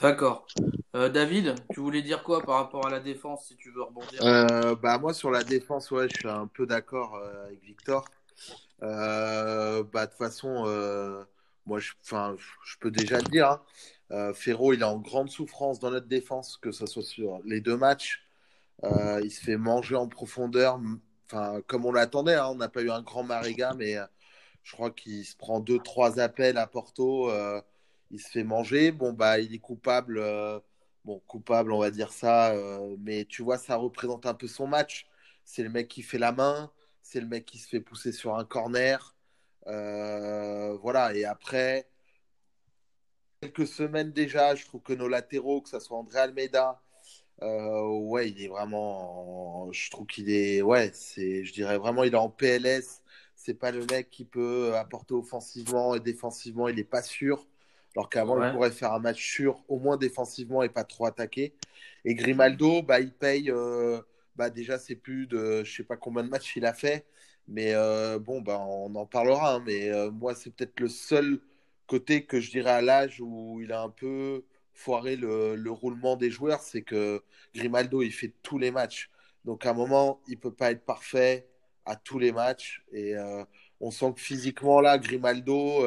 D'accord. 0.00 0.46
David, 0.92 1.54
tu 1.72 1.80
voulais 1.80 2.02
dire 2.02 2.22
quoi 2.22 2.42
par 2.42 2.56
rapport 2.56 2.86
à 2.86 2.90
la 2.90 3.00
défense, 3.00 3.46
si 3.48 3.56
tu 3.56 3.70
veux 3.70 3.82
rebondir? 3.82 4.20
Bah 4.80 4.98
Moi, 4.98 5.12
sur 5.12 5.30
la 5.30 5.42
défense, 5.42 5.90
ouais, 5.90 6.08
je 6.08 6.18
suis 6.18 6.28
un 6.28 6.46
peu 6.46 6.66
d'accord 6.66 7.20
avec 7.46 7.62
Victor. 7.62 8.04
Euh, 8.82 9.82
bah, 9.92 10.06
de 10.06 10.10
toute 10.10 10.18
façon, 10.18 10.64
euh, 10.66 11.24
moi, 11.66 11.78
je, 11.78 11.92
je 12.02 12.76
peux 12.80 12.90
déjà 12.90 13.18
le 13.18 13.28
dire. 13.28 13.50
Hein. 13.50 13.62
Euh, 14.10 14.34
Ferro, 14.34 14.72
il 14.72 14.80
est 14.80 14.84
en 14.84 14.98
grande 14.98 15.30
souffrance 15.30 15.80
dans 15.80 15.90
notre 15.90 16.06
défense, 16.06 16.58
que 16.58 16.72
ce 16.72 16.86
soit 16.86 17.02
sur 17.02 17.40
les 17.44 17.60
deux 17.60 17.76
matchs. 17.76 18.22
il 18.82 19.30
se 19.30 19.40
fait 19.40 19.56
manger 19.56 19.96
en 19.96 20.08
profondeur, 20.08 20.80
enfin, 21.26 21.60
comme 21.66 21.86
on 21.86 21.92
l'attendait. 21.92 22.34
Hein. 22.34 22.48
On 22.50 22.56
n'a 22.56 22.68
pas 22.68 22.82
eu 22.82 22.90
un 22.90 23.02
grand 23.02 23.24
Mariga, 23.24 23.74
mais 23.76 23.96
je 24.64 24.72
crois 24.72 24.90
qu'il 24.90 25.24
se 25.24 25.36
prend 25.36 25.60
deux, 25.60 25.78
trois 25.78 26.20
appels 26.20 26.58
à 26.58 26.66
Porto. 26.66 27.30
il 28.10 28.20
se 28.20 28.28
fait 28.30 28.44
manger. 28.44 28.92
Bon, 28.92 29.12
bah, 29.12 29.38
il 29.40 29.54
est 29.54 29.58
coupable. 29.58 30.22
bon, 31.04 31.20
coupable, 31.26 31.72
on 31.72 31.78
va 31.80 31.90
dire 31.90 32.12
ça. 32.12 32.54
mais 33.00 33.24
tu 33.26 33.42
vois, 33.42 33.58
ça 33.58 33.76
représente 33.76 34.26
un 34.26 34.34
peu 34.34 34.48
son 34.48 34.66
match. 34.66 35.06
C'est 35.44 35.62
le 35.62 35.70
mec 35.70 35.88
qui 35.88 36.02
fait 36.02 36.18
la 36.18 36.32
main 36.32 36.70
c'est 37.04 37.20
le 37.20 37.26
mec 37.28 37.44
qui 37.44 37.58
se 37.58 37.68
fait 37.68 37.80
pousser 37.80 38.12
sur 38.12 38.34
un 38.36 38.44
corner. 38.44 39.14
Euh, 39.68 40.76
voilà, 40.78 41.14
et 41.14 41.24
après, 41.24 41.88
quelques 43.40 43.66
semaines 43.66 44.10
déjà, 44.12 44.54
je 44.54 44.64
trouve 44.66 44.82
que 44.82 44.92
nos 44.94 45.08
latéraux, 45.08 45.60
que 45.60 45.68
ce 45.68 45.78
soit 45.80 45.98
André 45.98 46.18
Almeida, 46.18 46.80
euh, 47.42 47.86
ouais, 47.88 48.30
il 48.30 48.42
est 48.42 48.48
vraiment. 48.48 49.70
Je 49.72 49.90
trouve 49.90 50.06
qu'il 50.06 50.30
est. 50.30 50.62
Ouais, 50.62 50.90
c'est, 50.94 51.44
je 51.44 51.52
dirais 51.52 51.78
vraiment, 51.78 52.04
il 52.04 52.14
est 52.14 52.16
en 52.16 52.30
PLS. 52.30 53.02
C'est 53.44 53.54
pas 53.54 53.72
le 53.72 53.84
mec 53.90 54.08
qui 54.10 54.24
peut 54.24 54.74
apporter 54.76 55.12
offensivement 55.14 55.94
et 55.94 56.00
défensivement, 56.00 56.68
il 56.68 56.76
n'est 56.76 56.84
pas 56.84 57.02
sûr. 57.02 57.46
Alors 57.94 58.08
qu'avant, 58.08 58.42
il 58.42 58.50
pourrait 58.52 58.70
faire 58.70 58.92
un 58.94 59.00
match 59.00 59.22
sûr, 59.22 59.62
au 59.68 59.78
moins 59.78 59.98
défensivement 59.98 60.62
et 60.62 60.70
pas 60.70 60.84
trop 60.84 61.04
attaqué. 61.06 61.54
Et 62.06 62.14
Grimaldo, 62.14 62.82
bah, 62.82 63.00
il 63.00 63.12
paye. 63.12 63.50
Euh, 63.50 64.00
bah 64.36 64.50
déjà 64.50 64.78
c'est 64.78 64.96
plus 64.96 65.26
de 65.26 65.62
je 65.64 65.76
sais 65.76 65.84
pas 65.84 65.96
combien 65.96 66.24
de 66.24 66.28
matchs 66.28 66.56
il 66.56 66.66
a 66.66 66.74
fait 66.74 67.06
mais 67.48 67.72
euh, 67.74 68.18
bon 68.18 68.40
bah 68.40 68.58
on 68.68 68.94
en 68.96 69.06
parlera 69.06 69.54
hein, 69.56 69.62
mais 69.64 69.90
euh, 69.90 70.10
moi 70.10 70.34
c'est 70.34 70.50
peut-être 70.50 70.80
le 70.80 70.88
seul 70.88 71.40
côté 71.86 72.24
que 72.24 72.40
je 72.40 72.50
dirais 72.50 72.70
à 72.70 72.82
l'âge 72.82 73.20
où 73.20 73.60
il 73.62 73.72
a 73.72 73.82
un 73.82 73.90
peu 73.90 74.44
foiré 74.72 75.16
le, 75.16 75.54
le 75.54 75.70
roulement 75.70 76.16
des 76.16 76.30
joueurs 76.30 76.62
c'est 76.62 76.82
que 76.82 77.22
Grimaldo 77.54 78.02
il 78.02 78.12
fait 78.12 78.32
tous 78.42 78.58
les 78.58 78.70
matchs 78.72 79.10
donc 79.44 79.66
à 79.66 79.70
un 79.70 79.74
moment 79.74 80.20
il 80.26 80.38
peut 80.38 80.52
pas 80.52 80.72
être 80.72 80.84
parfait 80.84 81.46
à 81.86 81.96
tous 81.96 82.18
les 82.18 82.32
matchs 82.32 82.84
et 82.92 83.16
euh, 83.16 83.44
on 83.80 83.90
sent 83.90 84.12
que 84.14 84.20
physiquement 84.20 84.80
là 84.80 84.98
Grimaldo 84.98 85.84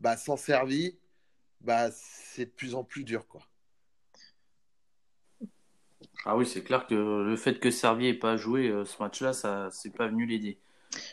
bah, 0.00 0.16
s'en 0.16 0.36
servit 0.36 0.98
bah 1.60 1.90
c'est 1.92 2.46
de 2.46 2.50
plus 2.50 2.74
en 2.74 2.84
plus 2.84 3.04
dur 3.04 3.26
quoi 3.26 3.42
ah 6.24 6.36
oui, 6.36 6.46
c'est 6.46 6.62
clair 6.62 6.86
que 6.86 6.94
le 6.94 7.36
fait 7.36 7.58
que 7.58 7.70
Servier 7.70 8.12
n'ait 8.12 8.18
pas 8.18 8.36
joué 8.36 8.68
euh, 8.68 8.84
ce 8.84 9.00
match-là, 9.02 9.32
ça 9.32 9.68
c'est 9.70 9.94
pas 9.94 10.08
venu 10.08 10.26
l'aider. 10.26 10.58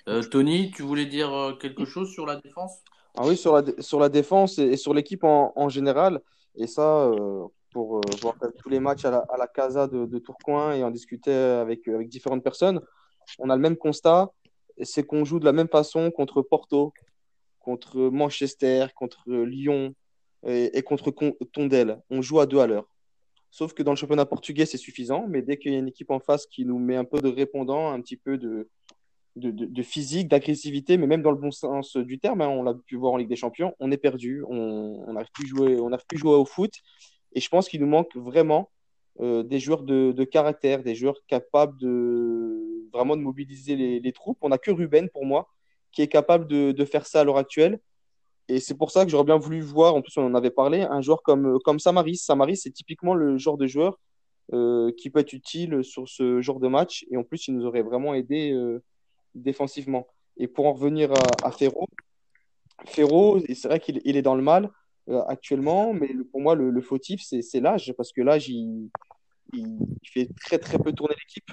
Euh, 0.07 0.23
Tony, 0.23 0.71
tu 0.71 0.81
voulais 0.81 1.05
dire 1.05 1.33
euh, 1.33 1.53
quelque 1.53 1.85
chose 1.85 2.11
sur 2.11 2.25
la 2.25 2.37
défense? 2.37 2.79
Ah 3.15 3.25
Oui, 3.25 3.37
sur 3.37 3.53
la, 3.53 3.63
sur 3.79 3.99
la 3.99 4.09
défense 4.09 4.57
et, 4.57 4.77
sur 4.77 4.93
l'équipe 4.93 5.23
en, 5.23 5.53
en, 5.55 5.69
général. 5.69 6.21
Et 6.55 6.67
ça, 6.67 7.11
pour 7.71 8.01
voir 8.21 8.35
tous 8.57 8.69
les 8.69 8.79
matchs 8.79 9.05
à 9.05 9.11
la, 9.11 9.17
à 9.29 9.37
la 9.37 9.47
Casa 9.47 9.87
de, 9.87 10.05
de, 10.05 10.19
Tourcoing 10.19 10.73
et 10.73 10.83
en 10.83 10.91
discuter 10.91 11.33
avec, 11.33 11.87
avec 11.87 12.09
différentes 12.09 12.43
personnes, 12.43 12.81
on 13.39 13.49
a 13.49 13.55
le 13.55 13.61
même 13.61 13.77
constat 13.77 14.31
c'est 14.83 15.03
qu'on 15.03 15.25
joue 15.25 15.39
de 15.39 15.45
la 15.45 15.53
même 15.53 15.69
façon 15.69 16.11
contre 16.11 16.41
Porto, 16.41 16.93
contre 17.59 17.97
Manchester, 17.97 18.87
contre 18.95 19.31
Lyon 19.31 19.95
et, 20.45 20.81
contre 20.83 21.13
Tondel. 21.51 22.01
On 22.09 22.21
joue 22.21 22.39
à 22.39 22.45
deux 22.45 22.59
à 22.59 22.67
l'heure. 22.67 22.89
Sauf 23.51 23.73
que 23.73 23.83
dans 23.83 23.91
le 23.91 23.97
championnat 23.97 24.25
portugais, 24.25 24.65
c'est 24.65 24.77
suffisant. 24.77 25.25
Mais 25.27 25.41
dès 25.41 25.57
qu'il 25.57 25.71
y 25.71 25.75
a 25.75 25.79
une 25.79 25.87
équipe 25.87 26.11
en 26.11 26.19
face 26.19 26.45
qui 26.45 26.65
nous 26.65 26.77
met 26.77 26.97
un 26.97 27.05
peu 27.05 27.21
de 27.21 27.29
répondant, 27.29 27.89
un 27.89 28.01
petit 28.01 28.17
peu 28.17 28.37
de, 28.37 28.69
de, 29.37 29.81
physique, 29.81 30.27
d'agressivité, 30.27 30.97
mais 30.97 31.07
même 31.07 31.21
dans 31.21 31.31
le 31.31 31.37
bon 31.37 31.51
sens 31.51 31.95
du 31.95 32.19
terme, 32.19 32.41
hein, 32.41 32.49
on 32.49 32.63
l'a 32.63 32.73
pu 32.73 32.97
voir 32.97 33.13
en 33.13 33.17
Ligue 33.17 33.29
des 33.29 33.35
Champions, 33.35 33.73
on 33.79 33.91
est 33.91 33.97
perdu. 33.97 34.43
On 34.49 35.13
n'arrive 35.13 35.31
plus, 35.33 35.47
jouer, 35.47 35.79
on 35.79 35.89
plus 36.07 36.17
jouer 36.17 36.35
au 36.35 36.45
foot. 36.45 36.73
Et 37.33 37.39
je 37.39 37.49
pense 37.49 37.69
qu'il 37.69 37.81
nous 37.81 37.87
manque 37.87 38.15
vraiment 38.15 38.69
euh, 39.21 39.43
des 39.43 39.59
joueurs 39.59 39.83
de, 39.83 40.23
caractère, 40.25 40.83
des 40.83 40.93
joueurs 40.93 41.21
capables 41.27 41.77
de 41.79 42.54
vraiment 42.95 43.15
de 43.15 43.21
mobiliser 43.21 43.75
les, 43.75 44.11
troupes. 44.11 44.37
On 44.41 44.49
n'a 44.49 44.57
que 44.57 44.71
Ruben, 44.71 45.09
pour 45.09 45.25
moi, 45.25 45.47
qui 45.91 46.01
est 46.01 46.07
capable 46.07 46.47
de, 46.47 46.85
faire 46.85 47.05
ça 47.05 47.21
à 47.21 47.23
l'heure 47.23 47.37
actuelle. 47.37 47.79
Et 48.47 48.59
c'est 48.59 48.75
pour 48.75 48.91
ça 48.91 49.05
que 49.05 49.11
j'aurais 49.11 49.23
bien 49.23 49.37
voulu 49.37 49.61
voir, 49.61 49.95
en 49.95 50.01
plus 50.01 50.15
on 50.17 50.25
en 50.25 50.35
avait 50.35 50.51
parlé, 50.51 50.81
un 50.81 51.01
joueur 51.01 51.23
comme, 51.23 51.57
comme 51.63 51.79
Samaris. 51.79 52.17
Samaris, 52.17 52.57
c'est 52.57 52.71
typiquement 52.71 53.15
le 53.15 53.37
genre 53.37 53.57
de 53.57 53.67
joueur 53.67 53.99
qui 54.51 55.09
peut 55.09 55.19
être 55.19 55.33
utile 55.33 55.83
sur 55.83 56.07
ce 56.07 56.41
genre 56.41 56.59
de 56.59 56.67
match. 56.67 57.05
Et 57.09 57.17
en 57.17 57.23
plus, 57.23 57.47
il 57.47 57.55
nous 57.55 57.65
aurait 57.65 57.81
vraiment 57.81 58.13
aidé 58.13 58.55
défensivement. 59.33 60.07
Et 60.37 60.47
pour 60.47 60.65
en 60.67 60.73
revenir 60.73 61.11
à, 61.43 61.51
Ferro, 61.51 61.87
Ferro, 62.85 63.39
c'est 63.39 63.67
vrai 63.67 63.79
qu'il 63.79 64.17
est 64.17 64.21
dans 64.21 64.35
le 64.35 64.43
mal 64.43 64.69
actuellement, 65.27 65.93
mais 65.93 66.09
pour 66.31 66.41
moi, 66.41 66.55
le, 66.55 66.81
fautif, 66.81 67.21
c'est 67.23 67.59
l'âge, 67.59 67.93
parce 67.97 68.11
que 68.11 68.21
l'âge, 68.21 68.49
il, 68.49 68.89
fait 70.03 70.29
très 70.41 70.57
très 70.57 70.77
peu 70.79 70.91
tourner 70.91 71.15
l'équipe. 71.17 71.49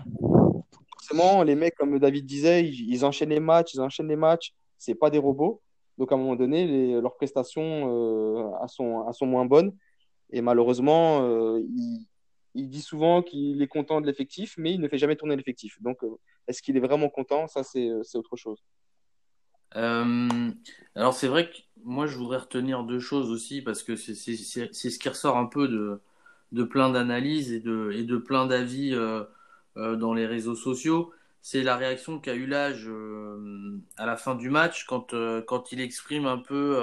Forcément, 1.03 1.43
les 1.43 1.57
mecs, 1.57 1.75
comme 1.75 1.99
David 1.99 2.27
disait, 2.27 2.65
ils, 2.65 3.05
enchaînent 3.05 3.31
les 3.31 3.41
matchs, 3.41 3.75
ils 3.75 3.81
enchaînent 3.81 4.07
les 4.07 4.17
matchs, 4.17 4.55
c'est 4.79 4.95
pas 4.95 5.11
des 5.11 5.19
robots. 5.19 5.61
Donc 5.99 6.13
à 6.13 6.15
un 6.15 6.19
moment 6.19 6.37
donné, 6.37 7.01
leurs 7.01 7.17
prestations 7.17 8.45
euh, 8.45 8.67
sont, 8.69 9.27
moins 9.27 9.45
bonnes. 9.45 9.77
Et 10.31 10.41
malheureusement, 10.41 11.23
euh, 11.23 11.61
il, 12.55 12.69
dit 12.69 12.83
souvent 12.83 13.21
qu'il 13.21 13.61
est 13.61 13.67
content 13.67 14.01
de 14.01 14.07
l'effectif, 14.07 14.55
mais 14.59 14.73
il 14.75 14.81
ne 14.81 14.87
fait 14.87 14.99
jamais 14.99 15.17
tourner 15.17 15.35
l'effectif. 15.35 15.83
Donc 15.83 16.05
euh, 16.05 16.19
est-ce 16.47 16.63
qu'il 16.63 16.77
est 16.77 16.81
vraiment 16.81 17.09
content? 17.09 17.49
Ça, 17.49 17.65
c'est 17.65 17.91
autre 18.15 18.37
chose. 18.37 18.63
alors 19.75 21.15
c'est 21.15 21.29
vrai 21.29 21.51
que 21.51 21.57
moi, 21.83 22.07
je 22.07 22.17
voudrais 22.17 22.39
retenir 22.39 22.85
deux 22.85 23.01
choses 23.01 23.29
aussi, 23.29 23.61
parce 23.61 23.83
que 23.83 23.97
c'est 23.97 24.15
ce 24.15 24.99
qui 25.01 25.09
ressort 25.09 25.37
un 25.37 25.47
peu 25.47 25.67
de, 26.53 26.63
plein 26.63 26.91
d'analyses 26.91 27.53
et 27.53 27.59
de, 27.59 28.17
plein 28.19 28.47
d'avis 28.47 28.95
dans 29.77 30.15
les 30.15 30.27
réseaux 30.27 30.55
sociaux. 30.55 31.13
C'est 31.43 31.63
la 31.63 31.77
réaction 31.77 32.21
qu'a 32.21 32.35
eu 32.35 32.47
l'âge 32.47 32.87
euh, 32.89 33.79
à 33.97 34.07
la 34.07 34.17
fin 34.17 34.35
du 34.37 34.49
match 34.51 34.87
quand, 34.87 35.15
quand 35.47 35.73
il 35.73 35.81
exprime 35.81 36.27
un 36.27 36.39
peu 36.39 36.79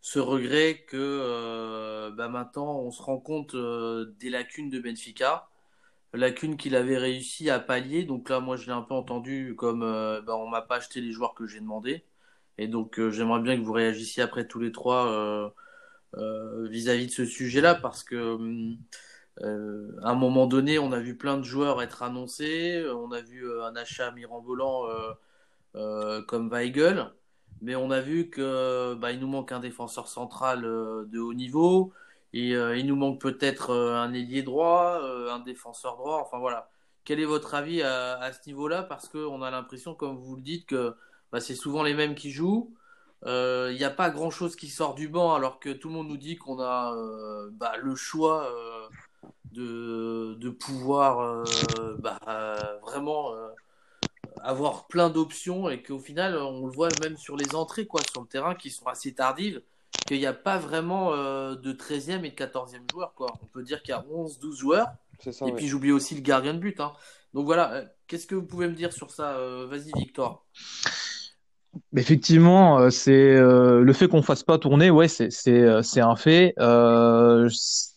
ce 0.00 0.18
regret 0.18 0.84
que 0.88 2.10
bah 2.10 2.28
maintenant 2.28 2.78
on 2.80 2.90
se 2.90 3.02
rend 3.02 3.18
compte 3.18 3.56
des 3.56 4.30
lacunes 4.30 4.70
de 4.70 4.78
Benfica, 4.78 5.48
lacunes 6.12 6.56
qu'il 6.56 6.76
avait 6.76 6.98
réussi 6.98 7.50
à 7.50 7.58
pallier. 7.58 8.04
Donc 8.04 8.28
là, 8.30 8.40
moi, 8.40 8.56
je 8.56 8.66
l'ai 8.66 8.72
un 8.72 8.82
peu 8.82 8.94
entendu 8.94 9.54
comme 9.56 9.80
bah, 9.80 10.36
on 10.36 10.48
m'a 10.48 10.62
pas 10.62 10.76
acheté 10.76 11.00
les 11.00 11.12
joueurs 11.12 11.34
que 11.34 11.46
j'ai 11.46 11.60
demandé. 11.60 12.04
Et 12.58 12.68
donc, 12.68 13.00
j'aimerais 13.10 13.40
bien 13.40 13.56
que 13.56 13.62
vous 13.62 13.72
réagissiez 13.72 14.22
après 14.22 14.46
tous 14.46 14.60
les 14.60 14.72
trois 14.72 15.50
euh, 16.14 16.66
vis-à-vis 16.70 17.06
de 17.06 17.10
ce 17.12 17.26
sujet-là 17.26 17.74
parce 17.74 18.02
que 18.02 18.38
euh, 19.42 19.90
à 20.02 20.10
un 20.10 20.14
moment 20.14 20.46
donné, 20.46 20.78
on 20.78 20.92
a 20.92 21.00
vu 21.00 21.16
plein 21.16 21.36
de 21.38 21.42
joueurs 21.42 21.82
être 21.82 22.02
annoncés, 22.02 22.84
on 22.94 23.12
a 23.12 23.20
vu 23.20 23.46
euh, 23.46 23.64
un 23.64 23.76
achat 23.76 24.10
mirambolant 24.12 24.84
comme 26.26 26.48
Weigel, 26.48 27.12
mais 27.60 27.76
on 27.76 27.90
a 27.90 28.00
vu 28.00 28.30
que 28.30 28.94
bah, 28.94 29.12
il 29.12 29.20
nous 29.20 29.28
manque 29.28 29.52
un 29.52 29.60
défenseur 29.60 30.08
central 30.08 30.62
de 30.62 31.18
haut 31.18 31.34
niveau 31.34 31.92
et 32.32 32.50
il 32.52 32.86
nous 32.86 32.96
manque 32.96 33.20
peut-être 33.20 33.74
un 33.74 34.12
ailier 34.14 34.42
droit, 34.42 35.00
un 35.30 35.40
défenseur 35.40 35.96
droit. 35.96 36.20
Enfin 36.22 36.38
voilà. 36.38 36.70
Quel 37.04 37.20
est 37.20 37.24
votre 37.24 37.54
avis 37.54 37.82
à, 37.82 38.32
ce 38.32 38.48
niveau-là? 38.48 38.82
Parce 38.82 39.08
qu'on 39.08 39.42
a 39.42 39.50
l'impression, 39.50 39.94
comme 39.94 40.16
vous 40.16 40.36
le 40.36 40.42
dites, 40.42 40.66
que 40.66 40.94
bah, 41.30 41.40
c'est 41.40 41.54
souvent 41.54 41.82
les 41.82 41.94
mêmes 41.94 42.14
qui 42.14 42.30
jouent. 42.32 42.74
Il 43.22 43.28
euh, 43.28 43.72
n'y 43.72 43.84
a 43.84 43.90
pas 43.90 44.10
grand 44.10 44.30
chose 44.30 44.56
qui 44.56 44.68
sort 44.68 44.94
du 44.94 45.08
banc 45.08 45.34
alors 45.34 45.58
que 45.58 45.70
tout 45.70 45.88
le 45.88 45.94
monde 45.94 46.08
nous 46.08 46.16
dit 46.16 46.36
qu'on 46.36 46.60
a 46.60 46.94
euh, 46.94 47.50
bah, 47.52 47.72
le 47.82 47.94
choix 47.96 48.44
euh, 48.44 48.88
de, 49.56 50.34
de, 50.38 50.50
pouvoir 50.50 51.44
bah, 51.98 52.18
vraiment 52.82 53.32
avoir 54.42 54.86
plein 54.86 55.10
d'options 55.10 55.68
et 55.68 55.82
qu'au 55.82 55.98
final 55.98 56.36
on 56.36 56.66
le 56.66 56.72
voit 56.72 56.88
même 57.02 57.16
sur 57.16 57.36
les 57.36 57.54
entrées 57.54 57.86
quoi, 57.86 58.00
sur 58.10 58.20
le 58.20 58.28
terrain 58.28 58.54
qui 58.54 58.70
sont 58.70 58.86
assez 58.86 59.12
tardives 59.14 59.62
qu'il 60.06 60.18
n'y 60.18 60.26
a 60.26 60.32
pas 60.32 60.58
vraiment 60.58 61.10
de 61.10 61.72
13e 61.72 62.24
et 62.24 62.30
de 62.30 62.36
14e 62.36 62.90
joueur. 62.92 63.14
Quoi. 63.14 63.32
On 63.42 63.46
peut 63.46 63.62
dire 63.62 63.82
qu'il 63.82 63.90
y 63.90 63.94
a 63.94 64.04
11, 64.10 64.38
12 64.38 64.58
joueurs. 64.58 64.88
et 65.26 65.52
puis 65.52 65.66
j'oublie 65.66 65.90
aussi 65.90 66.14
le 66.14 66.20
gardien 66.20 66.54
de 66.54 66.58
but. 66.58 66.78
Hein. 66.80 66.92
Donc 67.34 67.46
voilà, 67.46 67.84
qu'est-ce 68.06 68.26
que 68.26 68.34
vous 68.34 68.46
pouvez 68.46 68.68
me 68.68 68.74
dire 68.74 68.92
sur 68.92 69.10
ça 69.10 69.36
Vas-y 69.66 69.90
Victor. 69.96 70.44
Effectivement, 71.96 72.78
euh, 72.78 72.90
c'est 72.90 73.12
euh, 73.12 73.80
le 73.80 73.92
fait 73.92 74.08
qu'on 74.08 74.22
fasse 74.22 74.42
pas 74.42 74.58
tourner, 74.58 74.90
ouais, 74.90 75.08
c'est 75.08 75.30
c'est 75.30 75.62
euh, 75.62 75.82
un 75.96 76.16
fait. 76.16 76.54
Euh, 76.58 77.48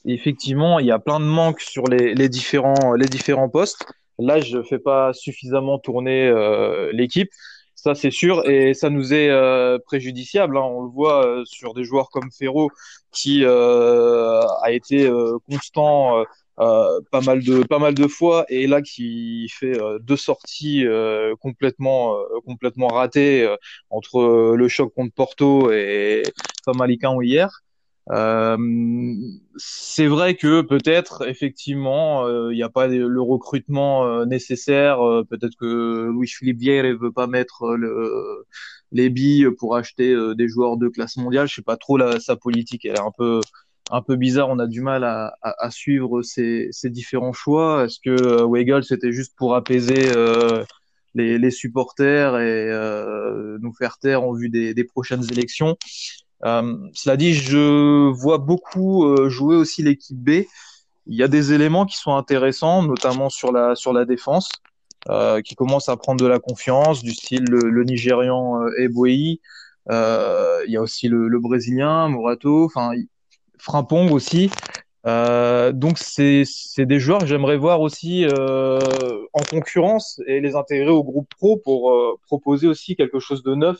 effectivement, 0.05 0.79
il 0.79 0.85
y 0.85 0.91
a 0.91 0.99
plein 0.99 1.19
de 1.19 1.25
manques 1.25 1.61
sur 1.61 1.85
les, 1.85 2.13
les 2.15 2.29
différents 2.29 2.93
les 2.93 3.07
différents 3.07 3.49
postes. 3.49 3.85
Là, 4.17 4.39
je 4.39 4.61
fais 4.63 4.79
pas 4.79 5.13
suffisamment 5.13 5.79
tourner 5.79 6.29
l'équipe, 6.91 7.29
ça 7.75 7.95
c'est 7.95 8.11
sûr, 8.11 8.45
et 8.49 8.73
ça 8.73 8.89
nous 8.89 9.13
est 9.13 9.31
préjudiciable. 9.85 10.57
Hein. 10.57 10.63
On 10.63 10.83
le 10.83 10.89
voit 10.89 11.41
sur 11.45 11.73
des 11.73 11.85
joueurs 11.85 12.09
comme 12.09 12.29
Ferro 12.37 12.69
qui 13.11 13.45
a 13.45 14.71
été 14.71 15.09
constant 15.49 16.25
euh, 16.59 16.99
pas 17.09 17.21
mal 17.21 17.41
de 17.41 17.63
pas 17.63 17.79
mal 17.79 17.93
de 17.93 18.07
fois 18.07 18.45
et 18.49 18.67
là 18.67 18.81
qui 18.81 19.47
fait 19.49 19.79
euh, 19.81 19.97
deux 19.99 20.17
sorties 20.17 20.85
euh, 20.85 21.33
complètement 21.39 22.17
complètement 22.45 22.87
ratées 22.87 23.47
entre 23.89 24.55
le 24.57 24.67
choc 24.67 24.93
contre 24.93 25.13
Porto 25.13 25.71
et 25.71 26.23
Famalicão 26.65 27.21
hier. 27.21 27.63
c'est 29.57 30.07
vrai 30.07 30.35
que 30.35 30.61
peut-être 30.61 31.27
effectivement 31.29 32.27
il 32.49 32.55
n'y 32.55 32.63
a 32.63 32.69
pas 32.69 32.87
le 32.87 33.21
recrutement 33.21 34.25
nécessaire. 34.25 34.97
peut-être 35.29 35.55
que 35.57 36.09
Louis 36.11 36.27
Philippe 36.27 36.59
Vieira 36.59 36.93
veut 36.99 37.11
pas 37.13 37.27
mettre 37.27 37.75
le, 37.77 38.45
les 38.91 39.09
billes 39.09 39.49
pour 39.57 39.75
acheter 39.77 40.13
des 40.35 40.47
joueurs 40.49 40.77
de 40.77 40.89
classe 40.89 41.17
mondiale. 41.17 41.47
Je 41.47 41.55
sais 41.55 41.61
pas 41.61 41.77
trop 41.77 41.97
la, 41.97 42.19
sa 42.19 42.35
politique. 42.35 42.85
Elle 42.85 42.95
est 42.95 42.99
un 42.99 43.13
peu 43.17 43.41
un 43.89 44.01
peu 44.01 44.15
bizarre. 44.15 44.49
On 44.49 44.59
a 44.59 44.67
du 44.67 44.81
mal 44.81 45.03
à, 45.03 45.33
à, 45.41 45.71
suivre 45.71 46.21
ces, 46.21 46.69
ces, 46.71 46.89
différents 46.89 47.33
choix. 47.33 47.85
Est-ce 47.85 47.99
que 47.99 48.09
euh, 48.09 48.47
Weigel 48.47 48.83
c'était 48.83 49.11
juste 49.11 49.35
pour 49.37 49.55
apaiser 49.55 50.11
euh, 50.15 50.63
les, 51.15 51.37
les, 51.37 51.51
supporters 51.51 52.37
et 52.39 52.69
euh, 52.71 53.57
nous 53.61 53.73
faire 53.73 53.97
taire 53.97 54.23
en 54.23 54.33
vue 54.33 54.49
des, 54.49 54.73
des 54.73 54.83
prochaines 54.83 55.23
élections? 55.31 55.77
Euh, 56.45 56.77
Cela 56.93 57.17
dit, 57.17 57.33
je 57.33 58.09
vois 58.11 58.37
beaucoup 58.37 59.05
euh, 59.05 59.29
jouer 59.29 59.55
aussi 59.55 59.83
l'équipe 59.83 60.17
B. 60.17 60.43
Il 61.07 61.15
y 61.15 61.23
a 61.23 61.27
des 61.27 61.53
éléments 61.53 61.85
qui 61.85 61.97
sont 61.97 62.15
intéressants, 62.15 62.83
notamment 62.83 63.29
sur 63.29 63.51
la 63.51 63.75
sur 63.75 63.93
la 63.93 64.05
défense. 64.05 64.49
Euh, 65.07 65.41
qui 65.41 65.55
commence 65.55 65.87
à 65.87 65.95
prendre 65.95 66.21
de 66.21 66.27
la 66.27 66.39
confiance, 66.39 67.01
du 67.01 67.11
style 67.11 67.45
le, 67.45 67.69
le 67.69 67.83
Nigérian. 67.85 68.61
Euh, 69.89 70.63
il 70.67 70.71
y 70.73 70.77
a 70.77 70.81
aussi 70.81 71.07
le, 71.07 71.27
le 71.27 71.39
Brésilien 71.39 72.09
Morato. 72.09 72.69
Frimpong 73.59 74.11
aussi. 74.11 74.49
Euh, 75.05 75.71
donc 75.71 75.97
c'est 75.97 76.43
des 76.79 76.99
joueurs 76.99 77.19
que 77.19 77.25
j'aimerais 77.25 77.57
voir 77.57 77.79
aussi 77.81 78.25
euh, 78.25 78.79
en 79.33 79.41
concurrence 79.43 80.21
et 80.27 80.41
les 80.41 80.55
intégrer 80.55 80.89
au 80.89 81.03
groupe 81.03 81.29
pro 81.37 81.57
pour 81.57 81.91
euh, 81.93 82.15
proposer 82.27 82.67
aussi 82.67 82.95
quelque 82.97 83.19
chose 83.19 83.41
de 83.43 83.55
neuf, 83.55 83.79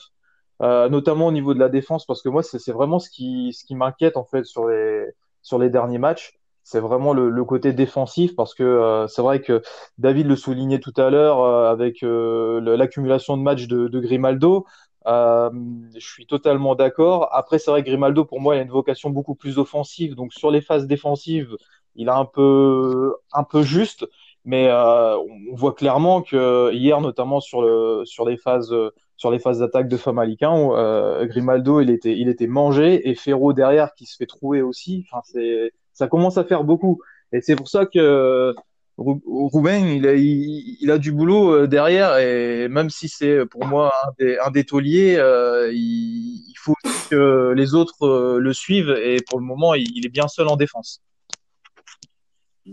euh, 0.62 0.88
notamment 0.90 1.28
au 1.28 1.32
niveau 1.34 1.54
de 1.54 1.60
la 1.60 1.68
défense 1.70 2.06
parce 2.06 2.22
que 2.22 2.30
moi 2.30 2.42
c'est 2.44 2.72
vraiment 2.72 3.00
ce 3.00 3.10
qui 3.10 3.52
ce 3.54 3.66
qui 3.66 3.76
m'inquiète 3.76 4.16
en 4.18 4.24
fait 4.24 4.46
sur 4.46 4.68
les 4.70 5.06
sur 5.42 5.60
les 5.60 5.70
derniers 5.70 5.98
matchs. 5.98 6.34
C'est 6.64 6.80
vraiment 6.80 7.14
le, 7.14 7.30
le, 7.32 7.46
côté 7.46 7.74
défensif 7.74 8.36
parce 8.36 8.54
que 8.54 8.64
euh, 8.64 9.08
c'est 9.08 9.24
vrai 9.24 9.42
que 9.42 9.64
David 9.98 10.28
le 10.28 10.36
soulignait 10.36 10.80
tout 10.80 10.94
à 10.98 11.10
l'heure 11.10 11.44
avec 11.44 12.02
l'accumulation 12.02 13.38
de 13.38 13.42
matchs 13.42 13.68
de, 13.68 13.88
de 13.88 14.00
Grimaldo. 14.00 14.66
Euh, 15.08 15.50
je 15.96 16.06
suis 16.06 16.26
totalement 16.26 16.76
d'accord. 16.76 17.30
Après, 17.32 17.60
c'est 17.60 17.72
vrai 17.72 17.84
que 17.84 17.88
Grimaldo, 17.88 18.26
pour 18.26 18.42
moi, 18.42 18.56
il 18.56 18.60
a 18.60 18.62
une 18.64 18.70
vocation 18.70 19.10
beaucoup 19.10 19.36
plus 19.36 19.58
offensive. 19.58 20.16
Donc, 20.16 20.34
sur 20.34 20.52
les 20.52 20.62
phases 20.62 20.88
défensives, 20.88 21.56
il 21.96 22.10
a 22.10 22.18
un 22.18 22.26
peu, 22.26 23.16
un 23.34 23.44
peu 23.44 23.62
juste. 23.64 24.06
Mais 24.46 24.68
euh, 24.70 25.18
on 25.18 25.56
voit 25.56 25.74
clairement 25.74 26.22
que 26.22 26.72
hier, 26.74 27.02
notamment 27.02 27.40
sur, 27.40 27.62
le, 27.62 28.04
sur 28.06 28.28
les 28.28 28.38
phases, 28.38 28.74
sur 29.18 29.32
les 29.32 29.40
phases 29.40 29.60
d'attaque 29.60 29.90
de 29.90 29.98
Famalicão, 29.98 30.76
euh, 30.76 31.26
Grimaldo, 31.26 31.82
il 31.82 31.90
était, 31.90 32.18
il 32.18 32.30
était 32.30 32.48
mangé 32.48 33.10
et 33.10 33.16
Ferro 33.16 33.54
derrière 33.54 33.94
qui 33.96 34.06
se 34.06 34.16
fait 34.16 34.26
trouver 34.26 34.62
aussi. 34.62 35.06
Enfin, 35.12 35.22
c'est, 35.26 35.72
ça 35.94 36.08
commence 36.08 36.38
à 36.38 36.46
faire 36.46 36.64
beaucoup. 36.64 37.02
Et 37.32 37.42
c'est 37.42 37.56
pour 37.56 37.68
ça 37.68 37.86
que 37.86 38.56
Roubain, 39.00 39.88
il 39.88 40.06
a, 40.08 40.14
il, 40.14 40.92
a, 40.92 40.98
du 40.98 41.14
boulot 41.14 41.54
euh, 41.54 41.68
derrière 41.68 42.18
et 42.18 42.68
même 42.68 42.90
si 42.90 43.08
c'est 43.08 43.46
pour 43.46 43.66
moi 43.66 43.94
un 44.04 44.12
des, 44.20 44.38
un 44.40 44.52
des 44.52 44.66
tauliers, 44.66 45.16
euh, 45.16 45.72
il, 45.74 46.54
faut 46.58 46.76
que 47.10 47.54
les 47.56 47.76
autres 47.76 48.06
euh, 48.06 48.40
le 48.40 48.52
suivent 48.52 48.90
et 48.90 49.22
pour 49.22 49.40
le 49.40 49.46
moment, 49.46 49.74
il, 49.74 50.06
est 50.06 50.10
bien 50.10 50.28
seul 50.28 50.50
en 50.50 50.58
défense. 50.58 51.02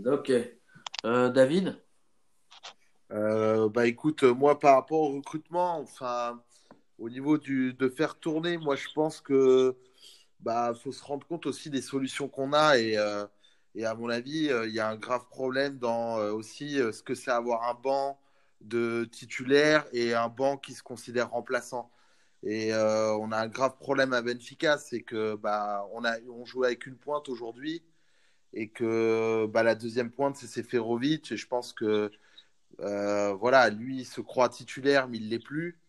Ok. 0.05 0.31
David? 1.03 1.77
Bah 3.09 3.87
écoute, 3.87 4.23
moi 4.23 4.59
par 4.59 4.75
rapport 4.75 4.99
au 4.99 5.15
recrutement, 5.15 5.79
enfin, 5.79 6.41
au 6.99 7.09
niveau 7.09 7.37
du, 7.37 7.73
de 7.73 7.87
faire 7.87 8.15
tourner, 8.15 8.57
moi 8.57 8.75
je 8.75 8.87
pense 8.93 9.21
que 9.21 9.77
bah 10.41 10.73
faut 10.83 10.91
se 10.91 11.03
rendre 11.03 11.25
compte 11.25 11.45
aussi 11.45 11.69
des 11.69 11.81
solutions 11.81 12.27
qu'on 12.27 12.51
a 12.51 12.77
et 12.77 12.97
et 13.77 13.85
à 13.85 13.93
mon 13.95 14.09
avis, 14.09 14.49
euh, 14.49 14.67
il 14.67 14.73
y 14.73 14.79
a 14.79 14.89
un 14.89 14.95
grave 14.97 15.27
problème 15.29 15.77
dans 15.77 16.19
euh, 16.19 16.31
aussi 16.31 16.81
euh, 16.81 16.91
ce 16.91 17.03
que 17.03 17.13
c'est 17.13 17.29
avoir 17.31 17.69
un 17.69 17.75
banc 17.75 18.19
de 18.61 19.05
titulaire 19.11 19.85
et 19.93 20.15
un 20.15 20.29
banc 20.29 20.57
qui 20.57 20.73
se 20.73 20.81
considère 20.83 21.29
remplaçant. 21.31 21.91
Et 22.43 22.73
on 22.73 23.31
a 23.31 23.37
un 23.37 23.47
grave 23.47 23.77
problème 23.79 24.13
à 24.13 24.21
Benfica, 24.21 24.77
c'est 24.77 25.01
que 25.01 25.35
bah 25.35 25.87
on 25.93 26.05
a 26.05 26.13
on 26.29 26.45
joue 26.45 26.63
avec 26.63 26.85
une 26.87 26.95
pointe 26.95 27.29
aujourd'hui 27.29 27.83
et 28.53 28.69
que 28.69 29.47
bah, 29.47 29.63
la 29.63 29.75
deuxième 29.75 30.11
pointe, 30.11 30.37
c'est 30.37 30.47
Seferovic. 30.47 31.31
Et 31.31 31.37
je 31.37 31.47
pense 31.47 31.73
que 31.73 32.11
voilà, 32.79 33.69
lui, 33.69 33.99
il 33.99 34.05
se 34.05 34.21
croit 34.21 34.49
titulaire, 34.49 35.07
mais 35.07 35.17
il 35.17 35.25
ne 35.25 35.29
l'est 35.31 35.39
plus. 35.39 35.79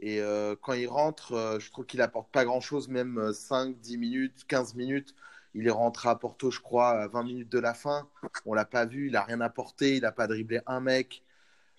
Et 0.00 0.20
quand 0.62 0.74
il 0.74 0.88
rentre, 0.88 1.58
je 1.60 1.70
trouve 1.70 1.86
qu'il 1.86 2.02
apporte 2.02 2.30
pas 2.32 2.44
grand-chose, 2.44 2.88
même 2.88 3.32
5, 3.32 3.78
10 3.80 3.98
minutes, 3.98 4.44
15 4.48 4.74
minutes. 4.74 5.14
Il 5.54 5.66
est 5.66 5.70
rentré 5.70 6.08
à 6.08 6.16
Porto, 6.16 6.50
je 6.50 6.60
crois, 6.60 6.90
à 6.90 7.08
20 7.08 7.22
minutes 7.24 7.48
de 7.52 7.58
la 7.58 7.74
fin. 7.74 8.08
On 8.46 8.54
l'a 8.54 8.64
pas 8.64 8.86
vu, 8.86 9.06
il 9.06 9.12
n'a 9.12 9.22
rien 9.22 9.40
apporté, 9.40 9.96
il 9.96 10.02
n'a 10.02 10.12
pas 10.12 10.26
dribblé 10.26 10.60
un 10.66 10.80
mec. 10.80 11.24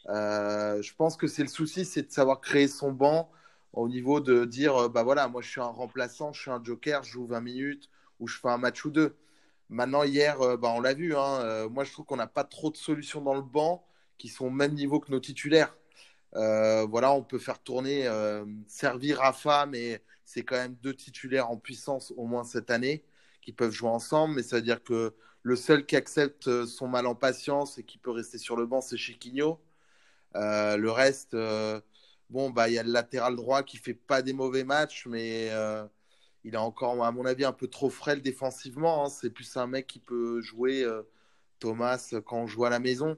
je 0.08 0.96
pense 0.96 1.18
que 1.18 1.28
c'est 1.28 1.44
le 1.44 1.50
souci, 1.50 1.86
c'est 1.86 2.04
de 2.04 2.12
savoir 2.12 2.42
créer 2.42 2.68
son 2.68 2.92
banc 2.92 3.30
au 3.74 3.90
niveau 3.90 4.22
de 4.22 4.46
dire, 4.46 4.90
bah 4.90 5.04
voilà, 5.04 5.28
moi 5.28 5.42
je 5.42 5.50
suis 5.50 5.62
un 5.62 5.66
remplaçant, 5.66 6.32
je 6.34 6.42
suis 6.42 6.52
un 6.52 6.64
joker, 6.64 7.04
je 7.04 7.12
joue 7.12 7.28
20 7.28 7.42
minutes 7.42 7.90
ou 8.20 8.28
je 8.28 8.38
fais 8.40 8.50
un 8.50 8.58
match 8.58 8.86
ou 8.86 8.92
deux. 8.92 9.18
Maintenant, 9.70 10.04
hier, 10.04 10.38
bah, 10.58 10.70
on 10.76 10.82
l'a 10.82 10.94
vu, 10.94 11.16
hein, 11.16 11.68
moi 11.70 11.84
je 11.84 11.92
trouve 11.92 12.06
qu'on 12.06 12.16
n'a 12.18 12.28
pas 12.28 12.44
trop 12.46 12.72
de 12.72 12.78
solutions 12.78 13.22
dans 13.22 13.36
le 13.36 13.42
banc 13.42 13.86
qui 14.18 14.30
sont 14.30 14.46
au 14.48 14.50
même 14.52 14.74
niveau 14.74 15.00
que 15.00 15.12
nos 15.12 15.20
titulaires. 15.20 15.76
Euh, 16.36 16.86
voilà, 16.86 17.14
on 17.14 17.24
peut 17.24 17.40
faire 17.40 17.60
tourner, 17.60 18.08
euh, 18.08 18.46
servir 18.68 19.20
Rafa, 19.20 19.66
mais 19.66 20.02
c'est 20.26 20.44
quand 20.44 20.56
même 20.56 20.76
deux 20.82 20.94
titulaires 20.94 21.50
en 21.50 21.58
puissance 21.58 22.14
au 22.18 22.26
moins 22.26 22.44
cette 22.44 22.72
année 22.72 23.04
qui 23.46 23.54
peuvent 23.54 23.72
jouer 23.72 23.90
ensemble. 23.90 24.36
Mais 24.36 24.44
ça 24.44 24.58
veut 24.58 24.62
dire 24.62 24.84
que 24.84 25.14
le 25.44 25.56
seul 25.56 25.86
qui 25.86 25.96
accepte 25.96 26.48
euh, 26.48 26.66
son 26.66 26.88
mal 26.88 27.08
en 27.08 27.16
patience 27.16 27.78
et 27.78 27.84
qui 27.84 27.98
peut 27.98 28.12
rester 28.12 28.38
sur 28.38 28.58
le 28.58 28.66
banc, 28.66 28.82
c'est 28.82 28.98
Chiquinho. 28.98 29.60
le 30.34 30.90
reste, 30.90 31.36
bon, 32.30 32.50
bah, 32.50 32.70
il 32.70 32.74
y 32.76 32.80
a 32.80 32.84
le 32.84 32.92
latéral 32.92 33.36
droit 33.36 33.64
qui 33.64 33.78
fait 33.78 33.94
pas 33.94 34.22
des 34.22 34.34
mauvais 34.34 34.64
matchs, 34.64 35.08
mais 35.08 35.52
il 36.44 36.54
est 36.56 36.58
encore, 36.58 37.04
à 37.04 37.12
mon 37.12 37.26
avis, 37.26 37.46
un 37.46 37.54
peu 37.54 37.68
trop 37.68 37.90
frêle 37.90 38.22
défensivement. 38.22 39.06
Hein. 39.06 39.10
C'est 39.10 39.30
plus 39.30 39.58
un 39.58 39.68
mec 39.68 39.88
qui 39.88 40.00
peut 40.00 40.42
jouer 40.42 40.86
Thomas 41.60 42.14
quand 42.26 42.38
on 42.44 42.48
joue 42.48 42.66
à 42.66 42.70
la 42.70 42.80
maison. 42.80 43.18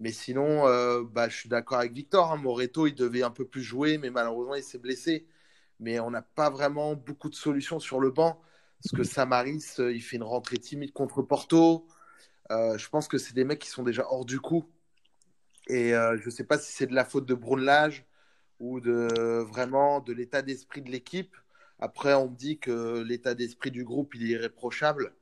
Mais 0.00 0.12
sinon, 0.12 0.66
euh, 0.66 1.02
bah, 1.04 1.28
je 1.28 1.36
suis 1.36 1.48
d'accord 1.48 1.78
avec 1.78 1.92
Victor. 1.92 2.32
Hein. 2.32 2.36
Moreto, 2.36 2.86
il 2.86 2.94
devait 2.94 3.22
un 3.22 3.30
peu 3.30 3.44
plus 3.46 3.62
jouer, 3.62 3.98
mais 3.98 4.10
malheureusement, 4.10 4.54
il 4.54 4.62
s'est 4.62 4.78
blessé. 4.78 5.26
Mais 5.80 6.00
on 6.00 6.10
n'a 6.10 6.22
pas 6.22 6.50
vraiment 6.50 6.94
beaucoup 6.94 7.28
de 7.28 7.34
solutions 7.34 7.80
sur 7.80 8.00
le 8.00 8.10
banc. 8.10 8.40
Parce 8.82 8.94
que 8.96 9.04
Samaris, 9.04 9.74
euh, 9.80 9.92
il 9.92 10.02
fait 10.02 10.16
une 10.16 10.22
rentrée 10.22 10.58
timide 10.58 10.92
contre 10.92 11.22
Porto. 11.22 11.86
Euh, 12.50 12.78
je 12.78 12.88
pense 12.88 13.08
que 13.08 13.18
c'est 13.18 13.34
des 13.34 13.44
mecs 13.44 13.58
qui 13.58 13.68
sont 13.68 13.82
déjà 13.82 14.06
hors 14.08 14.24
du 14.24 14.40
coup. 14.40 14.70
Et 15.68 15.90
je 15.90 16.24
ne 16.24 16.30
sais 16.30 16.44
pas 16.44 16.58
si 16.58 16.72
c'est 16.72 16.86
de 16.86 16.94
la 16.94 17.04
faute 17.04 17.26
de 17.26 17.34
Brunlage 17.34 18.06
ou 18.58 18.80
de 18.80 19.42
vraiment 19.42 20.00
de 20.00 20.14
l'état 20.14 20.40
d'esprit 20.40 20.80
de 20.80 20.90
l'équipe. 20.90 21.36
Après, 21.78 22.14
on 22.14 22.30
me 22.30 22.36
dit 22.36 22.58
que 22.58 23.02
l'état 23.02 23.34
d'esprit 23.34 23.70
du 23.70 23.84
groupe, 23.84 24.14
il 24.14 24.24
est 24.24 24.28
irréprochable. 24.30 25.14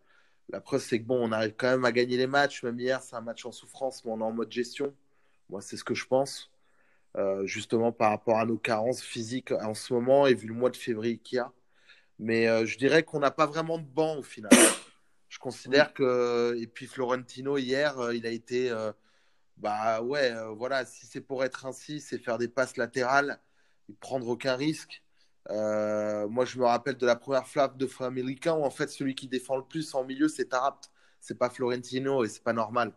La 0.51 0.61
preuve, 0.61 0.81
c'est 0.83 1.01
que 1.01 1.05
bon, 1.05 1.19
on 1.29 1.33
arrive 1.33 1.55
quand 1.57 1.69
même 1.71 1.85
à 1.85 1.93
gagner 1.93 2.17
les 2.17 2.29
matchs. 2.29 2.63
Même 2.63 2.79
hier, 2.79 3.03
c'est 3.03 3.17
un 3.17 3.21
match 3.23 3.45
en 3.45 3.53
souffrance, 3.53 4.05
mais 4.05 4.13
on 4.13 4.21
est 4.21 4.25
en 4.25 4.33
mode 4.33 4.53
gestion. 4.53 4.95
Moi, 5.51 5.61
c'est 5.61 5.77
ce 5.77 5.85
que 5.85 5.95
je 5.95 6.07
pense. 6.07 6.51
Euh, 7.17 7.47
justement 7.47 7.93
par 7.93 8.11
rapport 8.11 8.39
à 8.39 8.45
nos 8.45 8.59
carences 8.59 9.01
physiques 9.01 9.51
en 9.51 9.73
ce 9.73 9.95
moment 9.95 10.27
et 10.27 10.35
vu 10.35 10.49
le 10.49 10.55
mois 10.55 10.69
de 10.69 10.77
février 10.77 11.17
qu'il 11.19 11.37
y 11.37 11.39
a. 11.39 11.51
Mais 12.19 12.49
euh, 12.49 12.67
je 12.67 12.79
dirais 12.79 13.03
qu'on 13.03 13.19
n'a 13.21 13.31
pas 13.31 13.47
vraiment 13.47 13.79
de 13.79 13.87
banc 13.87 14.17
au 14.19 14.23
final. 14.23 14.53
Je 15.29 15.39
considère 15.39 15.93
que. 15.93 16.57
Et 16.59 16.67
puis 16.67 16.87
Florentino, 16.87 17.59
hier, 17.59 17.99
euh, 17.99 18.15
il 18.15 18.27
a 18.27 18.31
été. 18.31 18.73
bah 19.57 20.01
ouais, 20.03 20.33
voilà, 20.57 20.85
si 20.87 21.07
c'est 21.07 21.21
pour 21.21 21.45
être 21.45 21.67
ainsi, 21.67 22.01
c'est 22.01 22.19
faire 22.19 22.39
des 22.39 22.49
passes 22.49 22.77
latérales 22.77 23.41
et 23.89 23.95
prendre 23.95 24.29
aucun 24.29 24.57
risque. 24.57 25.03
Euh, 25.51 26.29
moi, 26.29 26.45
je 26.45 26.59
me 26.59 26.65
rappelle 26.65 26.97
de 26.97 27.07
la 27.07 27.17
première 27.17 27.47
flap 27.47 27.77
de 27.77 27.87
Frère 27.87 28.09
Américain 28.09 28.55
où 28.55 28.65
en 28.65 28.71
fait 28.71 28.89
celui 28.89 29.15
qui 29.15 29.29
défend 29.29 29.57
le 29.57 29.65
plus 29.65 29.95
en 29.95 30.05
milieu 30.05 30.29
c'est 30.29 30.47
Tarapt, 30.47 30.91
c'est 31.21 31.39
pas 31.39 31.51
Florentino 31.51 32.25
et 32.25 32.29
c'est 32.29 32.43
pas 32.43 32.53
normal. 32.53 32.93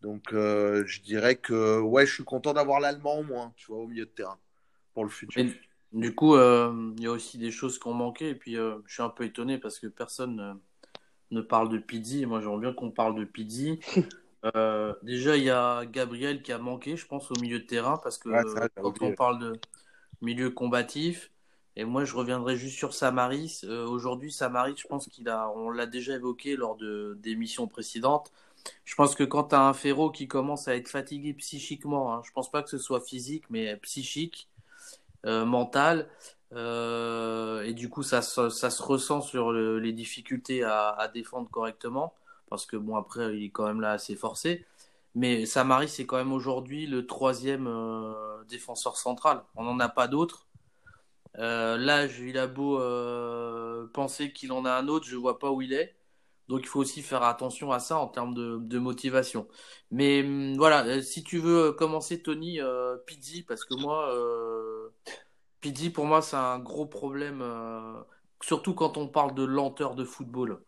Donc 0.00 0.32
euh, 0.32 0.84
je 0.86 1.00
dirais 1.00 1.36
que 1.36 1.80
ouais, 1.80 2.06
je 2.06 2.14
suis 2.14 2.24
content 2.24 2.52
d'avoir 2.52 2.80
l'allemand 2.80 3.18
au 3.18 3.22
moins, 3.22 3.52
tu 3.56 3.66
vois, 3.66 3.78
au 3.78 3.86
milieu 3.86 4.06
de 4.06 4.10
terrain 4.10 4.38
pour 4.92 5.04
le 5.04 5.10
futur. 5.10 5.44
Du 5.94 6.14
coup, 6.14 6.34
euh, 6.34 6.92
il 6.96 7.02
y 7.02 7.06
a 7.06 7.10
aussi 7.10 7.38
des 7.38 7.50
choses 7.50 7.78
qui 7.78 7.86
ont 7.88 7.94
manqué 7.94 8.30
et 8.30 8.34
puis 8.34 8.54
je 8.54 8.92
suis 8.92 9.02
un 9.02 9.08
peu 9.08 9.24
étonné 9.24 9.58
parce 9.58 9.78
que 9.78 9.86
personne 9.86 10.60
ne 11.30 11.40
parle 11.40 11.68
de 11.70 11.78
Pizzi. 11.78 12.26
Moi, 12.26 12.40
j'aimerais 12.40 12.60
bien 12.60 12.72
qu'on 12.72 12.90
parle 12.90 13.14
de 13.14 13.24
Pizzi. 13.24 13.80
déjà, 15.02 15.36
il 15.36 15.44
y 15.44 15.50
a 15.50 15.86
Gabriel 15.86 16.42
qui 16.42 16.52
a 16.52 16.58
manqué, 16.58 16.96
je 16.96 17.06
pense, 17.06 17.30
au 17.30 17.40
milieu 17.40 17.60
de 17.60 17.64
terrain 17.64 17.98
parce 18.02 18.18
que 18.18 18.28
quand 18.80 19.02
on 19.02 19.14
parle 19.14 19.38
de 19.38 19.52
milieu 20.20 20.50
combatif, 20.50 21.30
et 21.76 21.84
moi, 21.84 22.04
je 22.04 22.14
reviendrai 22.14 22.56
juste 22.56 22.76
sur 22.76 22.94
Samaris. 22.94 23.62
Euh, 23.64 23.86
aujourd'hui, 23.86 24.30
Samaris, 24.30 24.76
je 24.76 24.86
pense 24.86 25.08
qu'il 25.08 25.28
a, 25.28 25.50
on 25.50 25.70
l'a 25.70 25.86
déjà 25.86 26.14
évoqué 26.14 26.56
lors 26.56 26.76
de 26.76 27.18
d'émissions 27.20 27.66
précédentes. 27.66 28.32
Je 28.84 28.94
pense 28.94 29.14
que 29.14 29.24
quand 29.24 29.44
tu 29.48 29.54
as 29.56 29.62
un 29.66 29.74
Ferro 29.74 30.10
qui 30.10 30.28
commence 30.28 30.68
à 30.68 30.76
être 30.76 30.88
fatigué 30.88 31.34
psychiquement, 31.34 32.14
hein, 32.14 32.22
je 32.24 32.32
pense 32.32 32.50
pas 32.50 32.62
que 32.62 32.70
ce 32.70 32.78
soit 32.78 33.00
physique, 33.00 33.44
mais 33.50 33.76
psychique, 33.78 34.48
euh, 35.24 35.44
mental, 35.44 36.08
euh, 36.52 37.62
et 37.62 37.72
du 37.74 37.88
coup, 37.88 38.02
ça, 38.02 38.22
ça, 38.22 38.50
se 38.50 38.82
ressent 38.82 39.20
sur 39.20 39.52
les 39.52 39.92
difficultés 39.92 40.64
à, 40.64 41.10
défendre 41.12 41.50
correctement, 41.50 42.14
parce 42.50 42.66
que 42.66 42.76
bon, 42.76 42.96
après, 42.96 43.36
il 43.36 43.44
est 43.44 43.50
quand 43.50 43.66
même 43.66 43.80
là 43.80 43.92
assez 43.92 44.16
forcé. 44.16 44.64
Mais 45.14 45.46
Samaris, 45.46 45.88
c'est 45.88 46.06
quand 46.06 46.16
même 46.16 46.32
aujourd'hui 46.32 46.86
le 46.86 47.06
troisième 47.06 47.68
défenseur 48.48 48.96
central. 48.96 49.42
On 49.56 49.64
n'en 49.64 49.78
a 49.80 49.88
pas 49.88 50.08
d'autres. 50.08 50.46
Euh, 51.38 51.76
là, 51.76 52.06
il 52.06 52.38
a 52.38 52.46
beau 52.46 52.80
euh, 52.80 53.86
penser 53.92 54.32
qu'il 54.32 54.52
en 54.52 54.64
a 54.64 54.72
un 54.72 54.88
autre, 54.88 55.06
je 55.06 55.16
vois 55.16 55.38
pas 55.38 55.50
où 55.50 55.62
il 55.62 55.72
est. 55.72 55.94
Donc 56.48 56.60
il 56.62 56.66
faut 56.66 56.80
aussi 56.80 57.02
faire 57.02 57.22
attention 57.22 57.72
à 57.72 57.78
ça 57.78 57.98
en 57.98 58.08
termes 58.08 58.34
de, 58.34 58.78
motivation. 58.78 59.46
Mais 59.90 60.22
hum, 60.22 60.54
voilà, 60.56 60.84
euh, 60.86 61.00
si 61.00 61.22
tu 61.22 61.38
veux 61.38 61.72
commencer, 61.72 62.22
Tony, 62.22 62.60
euh, 62.60 62.96
Pizzi, 63.06 63.42
parce 63.42 63.64
que 63.64 63.74
moi, 63.74 64.14
euh, 64.14 64.88
Pizzi, 65.60 65.90
pour 65.90 66.04
moi, 66.06 66.22
c'est 66.22 66.36
un 66.36 66.58
gros 66.58 66.86
problème, 66.86 67.42
surtout 68.42 68.74
quand 68.74 68.96
on 68.96 69.08
parle 69.08 69.34
de 69.34 69.44
lenteur 69.44 69.94
de 69.94 70.04
football 70.04 70.60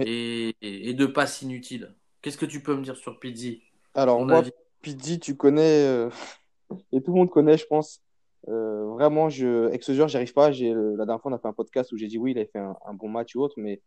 et, 0.00 0.56
et, 0.60 0.94
de 0.94 1.06
passes 1.06 1.42
inutiles. 1.42 1.94
Qu'est-ce 2.20 2.38
que 2.38 2.46
tu 2.46 2.62
peux 2.62 2.74
me 2.74 2.82
dire 2.82 2.96
sur 2.96 3.20
Pizzi 3.20 3.62
Alors, 3.94 4.24
moi, 4.24 4.42
Pizzi, 4.80 5.20
tu 5.20 5.36
connais, 5.36 6.08
et 6.92 7.02
tout 7.02 7.12
le 7.12 7.18
monde 7.18 7.30
connaît, 7.30 7.56
je 7.56 7.66
pense, 7.66 8.02
euh, 8.48 8.86
vraiment, 8.94 9.28
je, 9.30 9.66
avec 9.66 9.84
ce 9.84 9.94
joueur, 9.94 10.08
j'arrive 10.08 10.32
pas. 10.32 10.50
La 10.50 10.56
dernière 10.56 11.20
fois, 11.20 11.30
on 11.30 11.34
a 11.34 11.38
fait 11.38 11.48
un 11.48 11.52
podcast 11.52 11.92
où 11.92 11.96
j'ai 11.96 12.08
dit 12.08 12.18
oui, 12.18 12.32
il 12.32 12.38
a 12.38 12.44
fait 12.46 12.58
un, 12.58 12.94
bon 12.94 13.08
match 13.08 13.34
ou 13.36 13.40
autre, 13.42 13.54
mais 13.56 13.80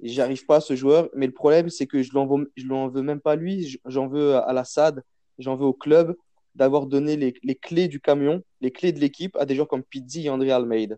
j'arrive 0.00 0.46
pas 0.46 0.56
à 0.56 0.60
ce 0.60 0.76
joueur. 0.76 1.08
Mais 1.14 1.26
le 1.26 1.32
problème, 1.32 1.68
c'est 1.68 1.86
que 1.86 2.02
je 2.02 2.10
je 2.10 2.66
l'en 2.66 2.88
veux 2.88 3.02
même 3.02 3.20
pas 3.20 3.36
lui. 3.36 3.80
J'en 3.84 4.08
veux 4.08 4.36
à 4.36 4.52
la 4.52 4.64
SAD, 4.64 5.02
j'en 5.38 5.56
veux 5.56 5.66
au 5.66 5.74
club 5.74 6.16
d'avoir 6.54 6.86
donné 6.86 7.16
les, 7.16 7.34
les, 7.42 7.54
clés 7.54 7.86
du 7.86 8.00
camion, 8.00 8.42
les 8.62 8.70
clés 8.70 8.92
de 8.92 8.98
l'équipe 8.98 9.36
à 9.36 9.44
des 9.44 9.54
joueurs 9.54 9.68
comme 9.68 9.82
Pizzi 9.82 10.26
et 10.26 10.30
André 10.30 10.50
Almeida. 10.50 10.96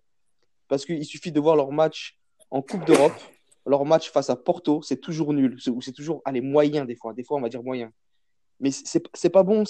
Parce 0.69 0.85
qu'il 0.85 1.05
suffit 1.05 1.33
de 1.33 1.41
voir 1.41 1.57
leur 1.57 1.73
match 1.73 2.17
en 2.51 2.63
Coupe 2.63 2.85
d'Europe, 2.85 3.13
leur 3.67 3.85
match 3.85 4.11
face 4.11 4.31
à 4.31 4.37
Porto, 4.37 4.83
c'est 4.83 5.01
toujours 5.01 5.33
nul, 5.33 5.59
ou 5.71 5.83
c'est 5.83 5.93
toujours 5.93 6.23
allez, 6.25 6.41
moyen 6.41 6.85
des 6.85 6.97
fois. 6.97 7.13
Des 7.13 7.25
fois, 7.25 7.39
on 7.39 7.41
va 7.41 7.49
dire 7.49 7.63
moyen. 7.63 7.91
Mais 8.61 8.71
c'est, 8.71 9.31
pas 9.31 9.43
bon, 9.43 9.65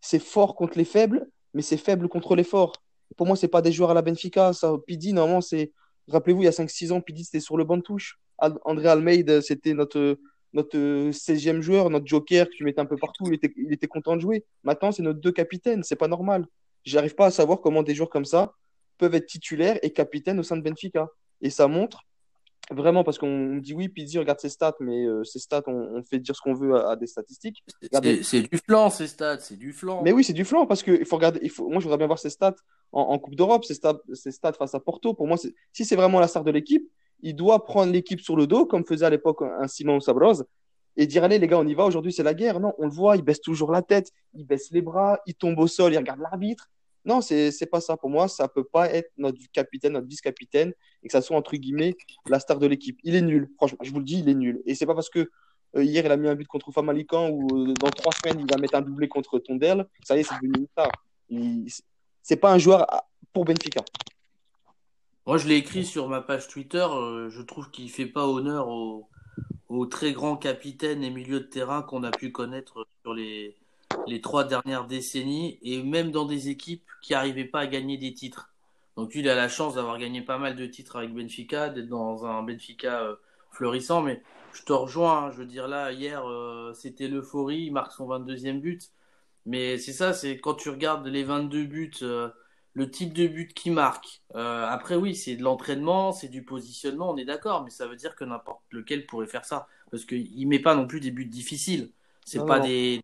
c'est, 0.00 0.18
fort 0.18 0.54
contre 0.54 0.78
les 0.78 0.84
faibles, 0.84 1.28
mais 1.52 1.62
c'est 1.62 1.76
faible 1.76 2.08
contre 2.08 2.36
l'effort. 2.36 2.72
Pour 3.16 3.26
moi, 3.26 3.36
c'est 3.36 3.48
pas 3.48 3.60
des 3.60 3.72
joueurs 3.72 3.90
à 3.90 3.94
la 3.94 4.02
Benfica. 4.02 4.52
Ça, 4.52 4.74
Pidi, 4.86 5.12
normalement, 5.12 5.40
c'est. 5.40 5.72
Rappelez-vous, 6.08 6.42
il 6.42 6.46
y 6.46 6.48
a 6.48 6.52
5-6 6.52 6.92
ans, 6.92 7.00
Pidi, 7.00 7.24
c'était 7.24 7.40
sur 7.40 7.56
le 7.56 7.64
banc 7.64 7.76
de 7.76 7.82
touche. 7.82 8.18
André 8.64 8.88
Almeida, 8.88 9.42
c'était 9.42 9.74
notre, 9.74 10.18
notre 10.52 10.78
16e 11.10 11.60
joueur, 11.60 11.90
notre 11.90 12.06
joker 12.06 12.46
que 12.46 12.54
tu 12.54 12.64
mettais 12.64 12.80
un 12.80 12.86
peu 12.86 12.96
partout. 12.96 13.24
Il 13.26 13.34
était, 13.34 13.52
il 13.56 13.72
était 13.72 13.88
content 13.88 14.16
de 14.16 14.20
jouer. 14.20 14.44
Maintenant, 14.64 14.92
c'est 14.92 15.02
nos 15.02 15.12
deux 15.12 15.32
capitaines. 15.32 15.82
C'est 15.82 15.96
pas 15.96 16.08
normal. 16.08 16.46
J'arrive 16.84 17.14
pas 17.14 17.26
à 17.26 17.30
savoir 17.30 17.60
comment 17.60 17.82
des 17.82 17.94
joueurs 17.94 18.10
comme 18.10 18.24
ça 18.24 18.54
peuvent 18.98 19.14
être 19.14 19.26
titulaires 19.26 19.78
et 19.82 19.90
capitaines 19.90 20.38
au 20.38 20.42
sein 20.42 20.56
de 20.56 20.62
Benfica. 20.62 21.08
Et 21.40 21.50
ça 21.50 21.68
montre 21.68 22.04
Vraiment, 22.70 23.02
parce 23.02 23.18
qu'on 23.18 23.56
dit 23.56 23.74
oui, 23.74 23.88
Pizzi 23.88 24.18
regarde 24.18 24.38
ses 24.38 24.48
stats, 24.48 24.76
mais 24.78 25.04
euh, 25.04 25.24
ses 25.24 25.40
stats, 25.40 25.64
on, 25.66 26.02
fait 26.04 26.20
dire 26.20 26.36
ce 26.36 26.40
qu'on 26.40 26.54
veut 26.54 26.76
à, 26.76 26.94
des 26.94 27.08
statistiques. 27.08 27.64
C'est 28.22 28.42
du 28.42 28.58
flanc, 28.58 28.90
ses 28.90 29.08
stats, 29.08 29.40
c'est 29.40 29.56
du 29.56 29.72
flanc. 29.72 30.02
Mais 30.04 30.12
oui, 30.12 30.22
c'est 30.22 30.32
du 30.32 30.44
flanc, 30.44 30.66
parce 30.66 30.84
que 30.84 30.92
il 30.92 31.04
faut 31.04 31.16
regarder. 31.16 31.40
Il 31.42 31.50
faut, 31.50 31.68
moi, 31.68 31.80
je 31.80 31.84
voudrais 31.84 31.98
bien 31.98 32.06
voir 32.06 32.20
ses 32.20 32.30
stats 32.30 32.54
en, 32.92 33.18
Coupe 33.18 33.34
d'Europe, 33.34 33.64
ses 33.64 33.74
stats, 33.74 34.00
ses 34.12 34.30
stats 34.30 34.52
face 34.52 34.74
à 34.74 34.80
Porto. 34.80 35.14
Pour 35.14 35.26
moi, 35.26 35.36
si 35.36 35.84
c'est 35.84 35.96
vraiment 35.96 36.20
la 36.20 36.28
star 36.28 36.44
de 36.44 36.52
l'équipe, 36.52 36.88
il 37.22 37.34
doit 37.34 37.64
prendre 37.64 37.92
l'équipe 37.92 38.20
sur 38.20 38.36
le 38.36 38.46
dos, 38.46 38.66
comme 38.66 38.84
faisait 38.84 39.06
à 39.06 39.10
l'époque 39.10 39.42
un 39.42 39.68
Simon 39.68 40.00
Sabroz, 40.00 40.44
et 40.96 41.06
dire 41.06 41.24
allez, 41.24 41.38
les 41.38 41.46
gars, 41.46 41.58
on 41.58 41.66
y 41.66 41.74
va, 41.74 41.84
aujourd'hui, 41.84 42.12
c'est 42.12 42.22
la 42.22 42.34
guerre. 42.34 42.60
Non, 42.60 42.72
on 42.78 42.86
le 42.86 42.92
voit, 42.92 43.16
il 43.16 43.22
baisse 43.22 43.40
toujours 43.40 43.70
la 43.70 43.82
tête, 43.82 44.10
il 44.34 44.44
baisse 44.44 44.70
les 44.70 44.82
bras, 44.82 45.18
il 45.26 45.34
tombe 45.34 45.58
au 45.58 45.66
sol, 45.66 45.92
il 45.92 45.98
regarde 45.98 46.20
l'arbitre. 46.20 46.68
Non, 47.04 47.20
c'est 47.20 47.50
n'est 47.58 47.66
pas 47.66 47.80
ça. 47.80 47.96
Pour 47.96 48.10
moi, 48.10 48.28
ça 48.28 48.48
peut 48.48 48.64
pas 48.64 48.90
être 48.92 49.10
notre 49.16 49.38
capitaine, 49.52 49.94
notre 49.94 50.06
vice-capitaine, 50.06 50.72
et 51.02 51.06
que 51.06 51.12
ça 51.12 51.22
soit 51.22 51.36
entre 51.36 51.56
guillemets 51.56 51.96
la 52.26 52.40
star 52.40 52.58
de 52.58 52.66
l'équipe. 52.66 52.98
Il 53.04 53.14
est 53.14 53.22
nul. 53.22 53.48
Franchement, 53.56 53.78
je 53.82 53.90
vous 53.90 53.98
le 53.98 54.04
dis, 54.04 54.18
il 54.20 54.28
est 54.28 54.34
nul. 54.34 54.60
Et 54.66 54.74
c'est 54.74 54.86
pas 54.86 54.94
parce 54.94 55.08
que 55.08 55.30
euh, 55.76 55.84
hier 55.84 56.04
il 56.04 56.10
a 56.10 56.16
mis 56.16 56.28
un 56.28 56.34
but 56.34 56.48
contre 56.48 56.72
Famalican 56.72 57.30
ou 57.30 57.46
euh, 57.56 57.74
dans 57.74 57.90
trois 57.90 58.12
semaines 58.12 58.40
il 58.40 58.52
va 58.52 58.58
mettre 58.60 58.74
un 58.74 58.82
doublé 58.82 59.06
contre 59.06 59.38
Tondel, 59.38 59.86
ça 60.02 60.16
y 60.16 60.20
est, 60.20 60.22
c'est 60.24 60.34
devenu 60.34 60.58
une 60.58 60.66
star. 60.66 60.90
C'est 62.22 62.36
pas 62.36 62.52
un 62.52 62.58
joueur 62.58 62.86
pour 63.32 63.44
Benfica. 63.44 63.82
Moi, 65.26 65.38
je 65.38 65.48
l'ai 65.48 65.56
écrit 65.56 65.84
sur 65.84 66.08
ma 66.08 66.20
page 66.20 66.48
Twitter. 66.48 66.86
Euh, 66.90 67.28
je 67.30 67.42
trouve 67.42 67.70
qu'il 67.70 67.90
fait 67.90 68.06
pas 68.06 68.26
honneur 68.26 68.68
au, 68.68 69.08
aux 69.68 69.86
très 69.86 70.12
grands 70.12 70.36
capitaines 70.36 71.02
et 71.04 71.10
milieux 71.10 71.40
de 71.40 71.44
terrain 71.46 71.82
qu'on 71.82 72.02
a 72.04 72.10
pu 72.10 72.32
connaître 72.32 72.86
sur 73.02 73.14
les, 73.14 73.56
les 74.06 74.20
trois 74.20 74.44
dernières 74.44 74.86
décennies 74.86 75.58
et 75.62 75.82
même 75.82 76.10
dans 76.10 76.24
des 76.24 76.48
équipes 76.48 76.84
qui 77.02 77.12
n'arrivaient 77.12 77.44
pas 77.44 77.60
à 77.60 77.66
gagner 77.66 77.96
des 77.96 78.12
titres. 78.12 78.50
Donc 78.96 79.14
lui, 79.14 79.20
il 79.20 79.28
a 79.28 79.34
la 79.34 79.48
chance 79.48 79.74
d'avoir 79.76 79.98
gagné 79.98 80.22
pas 80.22 80.38
mal 80.38 80.56
de 80.56 80.66
titres 80.66 80.96
avec 80.96 81.14
Benfica, 81.14 81.68
d'être 81.70 81.88
dans 81.88 82.26
un 82.26 82.42
Benfica 82.42 83.02
euh, 83.02 83.16
florissant, 83.50 84.02
mais 84.02 84.22
je 84.52 84.62
te 84.62 84.72
rejoins, 84.72 85.26
hein. 85.26 85.30
je 85.30 85.38
veux 85.38 85.46
dire 85.46 85.68
là, 85.68 85.92
hier, 85.92 86.28
euh, 86.28 86.72
c'était 86.74 87.08
l'euphorie, 87.08 87.62
il 87.62 87.72
marque 87.72 87.92
son 87.92 88.08
22e 88.08 88.60
but, 88.60 88.90
mais 89.46 89.78
c'est 89.78 89.92
ça, 89.92 90.12
c'est 90.12 90.38
quand 90.38 90.54
tu 90.54 90.68
regardes 90.70 91.06
les 91.06 91.24
22 91.24 91.64
buts, 91.64 91.92
euh, 92.02 92.28
le 92.74 92.90
type 92.90 93.12
de 93.12 93.26
but 93.26 93.52
qu'il 93.52 93.72
marque. 93.72 94.22
après, 94.34 94.94
oui, 94.94 95.14
c'est 95.14 95.36
de 95.36 95.42
l'entraînement, 95.42 96.12
c'est 96.12 96.28
du 96.28 96.44
positionnement, 96.44 97.10
on 97.10 97.16
est 97.16 97.24
d'accord, 97.24 97.64
mais 97.64 97.70
ça 97.70 97.86
veut 97.86 97.96
dire 97.96 98.14
que 98.14 98.24
n'importe 98.24 98.62
lequel 98.70 99.06
pourrait 99.06 99.26
faire 99.26 99.44
ça, 99.44 99.66
parce 99.90 100.04
qu'il 100.04 100.46
met 100.46 100.60
pas 100.60 100.74
non 100.74 100.86
plus 100.86 101.00
des 101.00 101.10
buts 101.10 101.26
difficiles. 101.26 101.90
C'est 102.24 102.46
pas 102.46 102.60
des 102.60 103.02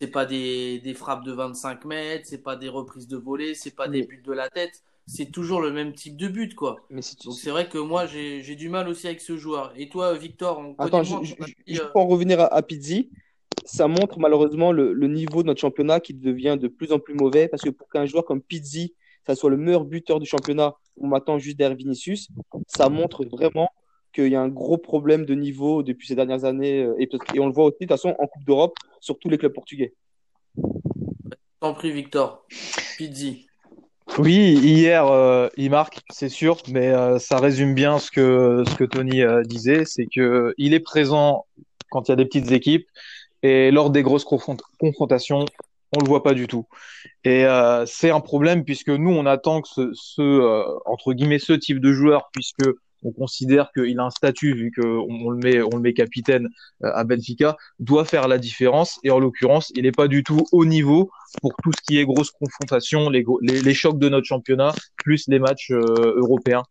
c'est 0.00 0.10
pas 0.10 0.26
des, 0.26 0.80
des, 0.80 0.94
frappes 0.94 1.24
de 1.24 1.32
25 1.32 1.84
mètres, 1.84 2.26
c'est 2.26 2.42
pas 2.42 2.56
des 2.56 2.68
reprises 2.68 3.06
de 3.06 3.16
volée, 3.16 3.54
c'est 3.54 3.74
pas 3.74 3.88
des 3.88 4.02
buts 4.02 4.22
de 4.24 4.32
la 4.32 4.50
tête. 4.50 4.82
C'est 5.06 5.30
toujours 5.30 5.60
le 5.60 5.70
même 5.70 5.92
type 5.92 6.16
de 6.16 6.28
but, 6.28 6.54
quoi. 6.54 6.76
Mais 6.90 7.00
Donc 7.24 7.34
c'est 7.34 7.50
vrai 7.50 7.68
que 7.68 7.78
moi, 7.78 8.06
j'ai 8.06 8.56
du 8.56 8.68
mal 8.68 8.88
aussi 8.88 9.06
avec 9.06 9.20
ce 9.20 9.36
joueur. 9.36 9.72
Et 9.76 9.88
toi, 9.88 10.14
Victor, 10.14 10.58
on 10.58 10.74
Attends, 10.78 11.02
je, 11.02 11.14
je, 11.22 11.34
je, 11.66 11.82
peux 11.82 11.98
en 11.98 12.06
revenir 12.06 12.40
à, 12.40 12.52
à 12.52 12.62
Pizzi. 12.62 13.10
Ça 13.66 13.86
montre 13.86 14.18
malheureusement 14.18 14.72
le, 14.72 14.92
le, 14.92 15.08
niveau 15.08 15.42
de 15.42 15.48
notre 15.48 15.60
championnat 15.60 16.00
qui 16.00 16.12
devient 16.12 16.58
de 16.60 16.68
plus 16.68 16.92
en 16.92 16.98
plus 16.98 17.14
mauvais. 17.14 17.48
Parce 17.48 17.62
que 17.62 17.70
pour 17.70 17.88
qu'un 17.88 18.06
joueur 18.06 18.24
comme 18.24 18.42
Pizzi, 18.42 18.94
ça 19.26 19.34
soit 19.34 19.50
le 19.50 19.56
meilleur 19.56 19.84
buteur 19.84 20.20
du 20.20 20.26
championnat, 20.26 20.74
on 21.00 21.06
m'attend 21.06 21.38
juste 21.38 21.58
derrière 21.58 21.76
Vinicius, 21.76 22.28
ça 22.66 22.88
montre 22.88 23.24
vraiment 23.24 23.70
qu'il 24.14 24.28
y 24.28 24.36
a 24.36 24.40
un 24.40 24.48
gros 24.48 24.78
problème 24.78 25.26
de 25.26 25.34
niveau 25.34 25.82
depuis 25.82 26.06
ces 26.06 26.14
dernières 26.14 26.44
années. 26.44 26.84
Euh, 26.84 26.94
et, 26.98 27.08
et 27.34 27.40
on 27.40 27.46
le 27.46 27.52
voit 27.52 27.64
aussi, 27.64 27.78
de 27.80 27.86
toute 27.86 27.88
façon, 27.88 28.14
en 28.18 28.26
Coupe 28.26 28.44
d'Europe, 28.44 28.74
sur 29.00 29.18
tous 29.18 29.28
les 29.28 29.38
clubs 29.38 29.52
portugais. 29.52 29.92
T'en 31.60 31.74
prie, 31.74 31.90
Victor. 31.90 32.46
Pizzi. 32.96 33.46
Oui, 34.18 34.54
hier, 34.62 35.06
euh, 35.06 35.48
il 35.56 35.70
marque, 35.70 36.00
c'est 36.10 36.28
sûr, 36.28 36.58
mais 36.68 36.88
euh, 36.88 37.18
ça 37.18 37.38
résume 37.38 37.74
bien 37.74 37.98
ce 37.98 38.10
que, 38.10 38.62
ce 38.68 38.76
que 38.76 38.84
Tony 38.84 39.22
disait, 39.44 39.84
c'est 39.84 40.06
que 40.06 40.54
il 40.58 40.74
est 40.74 40.80
présent 40.80 41.46
quand 41.90 42.08
il 42.08 42.10
y 42.10 42.12
a 42.12 42.16
des 42.16 42.26
petites 42.26 42.52
équipes 42.52 42.86
et 43.42 43.70
lors 43.70 43.90
des 43.90 44.02
grosses 44.02 44.24
confrontations, 44.24 45.46
on 45.96 46.00
le 46.00 46.08
voit 46.08 46.22
pas 46.22 46.34
du 46.34 46.46
tout. 46.46 46.66
Et 47.24 47.46
c'est 47.86 48.10
un 48.10 48.20
problème 48.20 48.64
puisque 48.64 48.90
nous, 48.90 49.10
on 49.10 49.26
attend 49.26 49.62
que 49.62 49.68
ce, 49.68 49.90
ce 49.94 50.64
entre 50.86 51.12
guillemets, 51.12 51.38
ce 51.38 51.52
type 51.52 51.80
de 51.80 51.92
joueur, 51.92 52.28
puisque 52.32 52.64
on 53.04 53.12
considère 53.12 53.70
qu'il 53.72 53.98
a 54.00 54.04
un 54.04 54.10
statut 54.10 54.54
vu 54.54 54.72
qu'on 54.74 55.06
on 55.08 55.30
le 55.30 55.36
met, 55.36 55.62
on 55.62 55.76
le 55.76 55.80
met 55.80 55.92
capitaine 55.92 56.48
euh, 56.82 56.90
à 56.94 57.04
Benfica, 57.04 57.56
doit 57.78 58.04
faire 58.04 58.26
la 58.26 58.38
différence. 58.38 58.98
Et 59.04 59.10
en 59.10 59.18
l'occurrence, 59.18 59.70
il 59.76 59.82
n'est 59.82 59.92
pas 59.92 60.08
du 60.08 60.24
tout 60.24 60.46
au 60.52 60.64
niveau 60.64 61.10
pour 61.42 61.52
tout 61.62 61.70
ce 61.72 61.82
qui 61.86 61.98
est 61.98 62.04
grosse 62.04 62.30
confrontation, 62.30 63.10
les, 63.10 63.24
les, 63.42 63.74
chocs 63.74 63.98
de 63.98 64.08
notre 64.08 64.26
championnat, 64.26 64.72
plus 64.96 65.28
les 65.28 65.38
matchs 65.38 65.70
euh, 65.70 66.14
européens. 66.16 66.62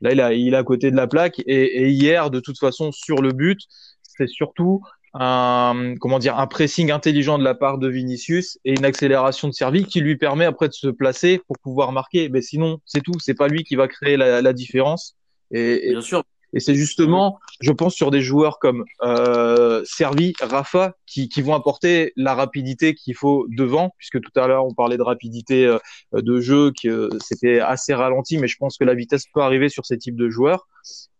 Là, 0.00 0.32
il, 0.32 0.54
est 0.54 0.56
à 0.56 0.64
côté 0.64 0.90
de 0.90 0.96
la 0.96 1.06
plaque. 1.06 1.42
Et 1.46 1.90
hier, 1.90 2.30
de 2.30 2.40
toute 2.40 2.58
façon, 2.58 2.90
sur 2.90 3.20
le 3.20 3.32
but, 3.32 3.60
c'est 4.02 4.28
surtout 4.28 4.80
un 5.14 5.94
comment 6.00 6.18
dire 6.18 6.38
un 6.38 6.46
pressing 6.46 6.90
intelligent 6.90 7.38
de 7.38 7.44
la 7.44 7.54
part 7.54 7.78
de 7.78 7.88
Vinicius 7.88 8.58
et 8.64 8.72
une 8.72 8.84
accélération 8.84 9.48
de 9.48 9.52
service 9.52 9.86
qui 9.86 10.00
lui 10.00 10.16
permet 10.16 10.44
après 10.44 10.68
de 10.68 10.74
se 10.74 10.88
placer 10.88 11.40
pour 11.46 11.58
pouvoir 11.58 11.92
marquer. 11.92 12.28
Mais 12.28 12.42
sinon, 12.42 12.78
c'est 12.84 13.00
tout. 13.00 13.18
C'est 13.20 13.34
pas 13.34 13.48
lui 13.48 13.64
qui 13.64 13.76
va 13.76 13.88
créer 13.88 14.16
la, 14.16 14.42
la 14.42 14.52
différence. 14.52 15.16
Et, 15.52 15.90
Bien 15.90 16.00
sûr. 16.00 16.24
Et 16.54 16.60
c'est 16.60 16.76
justement, 16.76 17.40
je 17.60 17.72
pense, 17.72 17.94
sur 17.94 18.12
des 18.12 18.20
joueurs 18.20 18.60
comme 18.60 18.84
euh, 19.02 19.82
Servi, 19.84 20.34
Rafa, 20.40 20.94
qui, 21.04 21.28
qui, 21.28 21.42
vont 21.42 21.54
apporter 21.54 22.12
la 22.16 22.34
rapidité 22.34 22.94
qu'il 22.94 23.16
faut 23.16 23.46
devant, 23.48 23.92
puisque 23.98 24.20
tout 24.20 24.30
à 24.36 24.46
l'heure 24.46 24.64
on 24.64 24.72
parlait 24.72 24.96
de 24.96 25.02
rapidité 25.02 25.66
euh, 25.66 25.78
de 26.12 26.40
jeu, 26.40 26.70
que 26.80 26.88
euh, 26.88 27.08
c'était 27.20 27.58
assez 27.58 27.92
ralenti, 27.92 28.38
mais 28.38 28.46
je 28.46 28.56
pense 28.56 28.78
que 28.78 28.84
la 28.84 28.94
vitesse 28.94 29.24
peut 29.34 29.40
arriver 29.40 29.68
sur 29.68 29.84
ces 29.84 29.98
types 29.98 30.16
de 30.16 30.30
joueurs. 30.30 30.68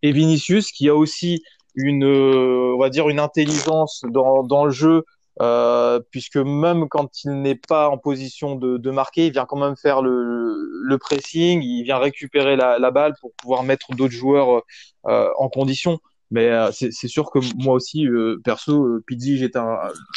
Et 0.03 0.13
Vinicius, 0.13 0.71
qui 0.71 0.89
a 0.89 0.95
aussi 0.95 1.43
une, 1.75 2.05
euh, 2.05 2.75
on 2.75 2.79
va 2.79 2.91
dire, 2.91 3.09
une 3.09 3.21
intelligence 3.21 4.05
dans, 4.09 4.43
dans 4.43 4.65
le 4.65 4.71
jeu 4.71 5.05
euh, 5.43 6.01
puisque 6.11 6.37
même 6.37 6.89
quand 6.89 7.25
il 7.25 7.43
n'est 7.43 7.57
pas 7.57 7.89
en 7.89 7.99
position 7.99 8.55
de, 8.55 8.77
de, 8.77 8.91
marquer, 8.91 9.27
il 9.27 9.33
vient 9.33 9.47
quand 9.47 9.59
même 9.59 9.77
faire 9.77 10.01
le, 10.01 10.55
le 10.85 10.99
pressing, 10.99 11.61
il 11.61 11.83
vient 11.83 11.99
récupérer 11.99 12.55
la, 12.55 12.79
la 12.79 12.91
balle 12.93 13.15
pour 13.21 13.33
pouvoir 13.35 13.65
mettre 13.65 13.95
d'autres 13.97 14.15
joueurs 14.15 14.63
euh, 15.07 15.29
en 15.39 15.49
condition. 15.49 15.99
Mais 16.31 16.49
euh, 16.49 16.71
c'est 16.73 17.09
sûr 17.09 17.31
que 17.31 17.39
moi 17.63 17.75
aussi, 17.75 18.07
euh, 18.07 18.41
perso, 18.45 18.85
euh, 18.85 19.05
Pizzi, 19.07 19.37
j'étais 19.39 19.59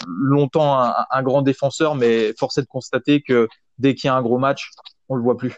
longtemps 0.07 0.81
un, 0.81 0.93
un, 1.11 1.23
grand 1.23 1.41
défenseur, 1.41 1.95
mais 1.95 2.33
force 2.39 2.57
est 2.57 2.61
de 2.61 2.67
constater 2.67 3.21
que 3.21 3.47
dès 3.77 3.93
qu'il 3.93 4.07
y 4.07 4.09
a 4.09 4.15
un 4.15 4.21
gros 4.21 4.37
match, 4.37 4.71
on 5.09 5.15
le 5.15 5.21
voit 5.21 5.37
plus. 5.37 5.53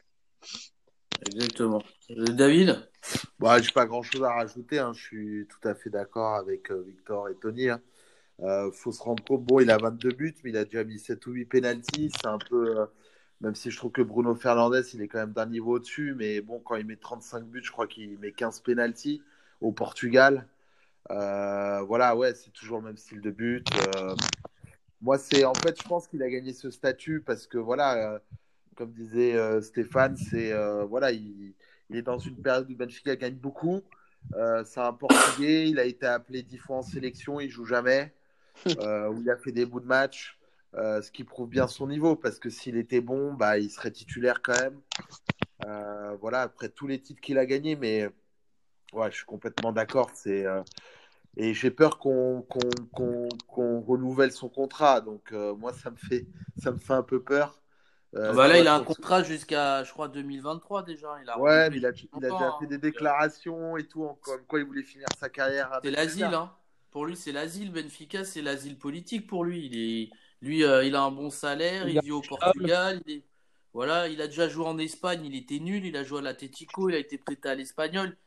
Exactement. 1.27 1.81
David? 2.09 2.89
Bah, 3.39 3.61
J'ai 3.61 3.71
pas 3.71 3.85
grand 3.85 4.03
chose 4.03 4.23
à 4.23 4.33
rajouter, 4.33 4.79
hein. 4.79 4.93
je 4.93 5.01
suis 5.01 5.47
tout 5.47 5.67
à 5.67 5.75
fait 5.75 5.89
d'accord 5.89 6.35
avec 6.35 6.71
Victor 6.71 7.29
et 7.29 7.35
Tony. 7.35 7.69
Hein. 7.69 7.81
Euh, 8.41 8.71
faut 8.71 8.91
se 8.91 9.01
rendre 9.01 9.23
compte, 9.23 9.43
bon, 9.43 9.59
il 9.59 9.69
a 9.69 9.77
22 9.77 10.11
buts, 10.11 10.35
mais 10.43 10.51
il 10.51 10.57
a 10.57 10.65
déjà 10.65 10.83
mis 10.83 10.99
7 10.99 11.25
ou 11.27 11.31
8 11.31 11.45
pénalties. 11.45 12.11
C'est 12.15 12.27
un 12.27 12.37
peu. 12.37 12.79
Euh, 12.79 12.85
même 13.41 13.55
si 13.55 13.71
je 13.71 13.77
trouve 13.77 13.91
que 13.91 14.01
Bruno 14.01 14.35
Fernandez, 14.35 14.81
il 14.93 15.01
est 15.01 15.07
quand 15.07 15.19
même 15.19 15.31
d'un 15.31 15.45
niveau 15.45 15.75
au-dessus, 15.75 16.13
mais 16.17 16.41
bon, 16.41 16.59
quand 16.59 16.75
il 16.75 16.85
met 16.85 16.97
35 16.97 17.45
buts, 17.45 17.61
je 17.63 17.71
crois 17.71 17.87
qu'il 17.87 18.17
met 18.19 18.31
15 18.33 18.61
pénalties 18.61 19.21
au 19.61 19.71
Portugal. 19.71 20.47
Euh, 21.11 21.81
voilà, 21.83 22.15
ouais, 22.15 22.33
c'est 22.35 22.51
toujours 22.51 22.79
le 22.79 22.85
même 22.85 22.97
style 22.97 23.21
de 23.21 23.31
but. 23.31 23.65
Euh, 23.95 24.15
moi, 25.01 25.17
c'est 25.17 25.45
en 25.45 25.53
fait, 25.53 25.81
je 25.81 25.87
pense 25.87 26.07
qu'il 26.07 26.21
a 26.23 26.29
gagné 26.29 26.53
ce 26.53 26.69
statut 26.69 27.21
parce 27.21 27.47
que 27.47 27.57
voilà, 27.57 28.13
euh, 28.15 28.19
comme 28.75 28.91
disait 28.91 29.61
Stéphane, 29.61 30.17
c'est 30.17 30.53
voilà, 30.85 31.11
il, 31.11 31.53
il, 31.89 31.97
est 31.97 32.01
dans 32.01 32.19
une 32.19 32.41
période 32.41 32.69
où 32.69 32.75
Benfica 32.75 33.15
gagne 33.15 33.35
beaucoup. 33.35 33.81
c'est 34.65 34.79
un 34.79 34.93
Portugais, 34.93 35.69
il 35.69 35.79
a 35.79 35.85
été 35.85 36.05
appelé 36.05 36.43
10 36.43 36.57
fois 36.57 36.77
en 36.77 36.81
sélection, 36.81 37.39
il 37.39 37.49
joue 37.49 37.65
jamais. 37.65 38.13
euh, 38.67 39.13
il 39.19 39.29
a 39.29 39.37
fait 39.37 39.51
des 39.51 39.65
bouts 39.65 39.79
de 39.79 39.85
match, 39.85 40.37
euh, 40.75 41.01
ce 41.01 41.11
qui 41.11 41.23
prouve 41.23 41.49
bien 41.49 41.67
son 41.67 41.87
niveau, 41.87 42.15
parce 42.15 42.39
que 42.39 42.49
s'il 42.49 42.77
était 42.77 43.01
bon, 43.01 43.33
bah, 43.33 43.57
il 43.57 43.69
serait 43.69 43.91
titulaire 43.91 44.41
quand 44.41 44.59
même. 44.59 44.79
Euh, 45.65 46.15
voilà, 46.21 46.41
après 46.41 46.69
tous 46.69 46.87
les 46.87 46.99
titres 46.99 47.21
qu'il 47.21 47.37
a 47.37 47.45
gagnés, 47.45 47.75
mais 47.75 48.09
ouais, 48.93 49.11
je 49.11 49.17
suis 49.17 49.25
complètement 49.25 49.71
d'accord. 49.71 50.11
Euh, 50.27 50.63
et 51.37 51.53
j'ai 51.53 51.71
peur 51.71 51.99
qu'on 51.99 52.41
qu'on 52.41 53.29
qu'on 53.47 53.81
renouvelle 53.81 54.31
son 54.31 54.49
contrat, 54.49 55.01
donc 55.01 55.31
euh, 55.31 55.55
moi 55.55 55.73
ça 55.73 55.91
me 55.91 55.95
fait 55.95 56.27
ça 56.57 56.71
me 56.71 56.77
fait 56.77 56.93
un 56.93 57.03
peu 57.03 57.21
peur. 57.21 57.61
Euh, 58.15 58.33
bah 58.33 58.47
là, 58.47 58.59
il 58.59 58.67
a 58.67 58.73
un 58.73 58.83
contrat 58.83 59.21
jusqu'à, 59.21 59.83
je 59.83 59.91
crois, 59.91 60.07
2023 60.07 60.83
déjà. 60.83 61.17
Il 61.21 61.29
a 61.29 61.39
ouais, 61.39 61.69
mais 61.69 61.77
il 61.77 61.85
a, 61.85 61.91
il 61.91 62.25
a 62.25 62.29
déjà 62.29 62.55
fait 62.59 62.65
des 62.65 62.79
déclarations 62.79 63.77
et 63.77 63.85
tout, 63.85 64.17
comme 64.21 64.43
quoi 64.45 64.59
il 64.59 64.65
voulait 64.65 64.83
finir 64.83 65.07
sa 65.19 65.29
carrière. 65.29 65.79
C'est 65.83 65.91
l'asile, 65.91 66.25
hein. 66.25 66.51
Pour 66.91 67.05
lui, 67.05 67.15
c'est 67.15 67.31
l'asile. 67.31 67.71
Benfica, 67.71 68.23
c'est 68.23 68.41
l'asile 68.41 68.77
politique 68.79 69.27
pour 69.27 69.43
lui. 69.43 69.67
Il 69.67 69.77
est, 69.77 70.09
lui, 70.41 70.63
euh, 70.63 70.83
il 70.83 70.95
a 70.95 71.03
un 71.03 71.11
bon 71.11 71.29
salaire, 71.29 71.87
il, 71.87 72.01
vit 72.01 72.11
au 72.11 72.21
Portugal. 72.21 73.01
Il 73.05 73.13
est, 73.17 73.23
voilà, 73.73 74.07
il 74.07 74.21
a 74.21 74.27
déjà 74.27 74.49
joué 74.49 74.65
en 74.65 74.79
Espagne, 74.79 75.23
il 75.25 75.35
était 75.35 75.59
nul. 75.59 75.85
Il 75.85 75.95
a 75.95 76.03
joué 76.03 76.19
à 76.19 76.21
l'Atletico, 76.23 76.89
il 76.89 76.95
a 76.95 76.99
été 76.99 77.19
prêté 77.19 77.47
à 77.47 77.53
l'Espagnol. 77.53 78.17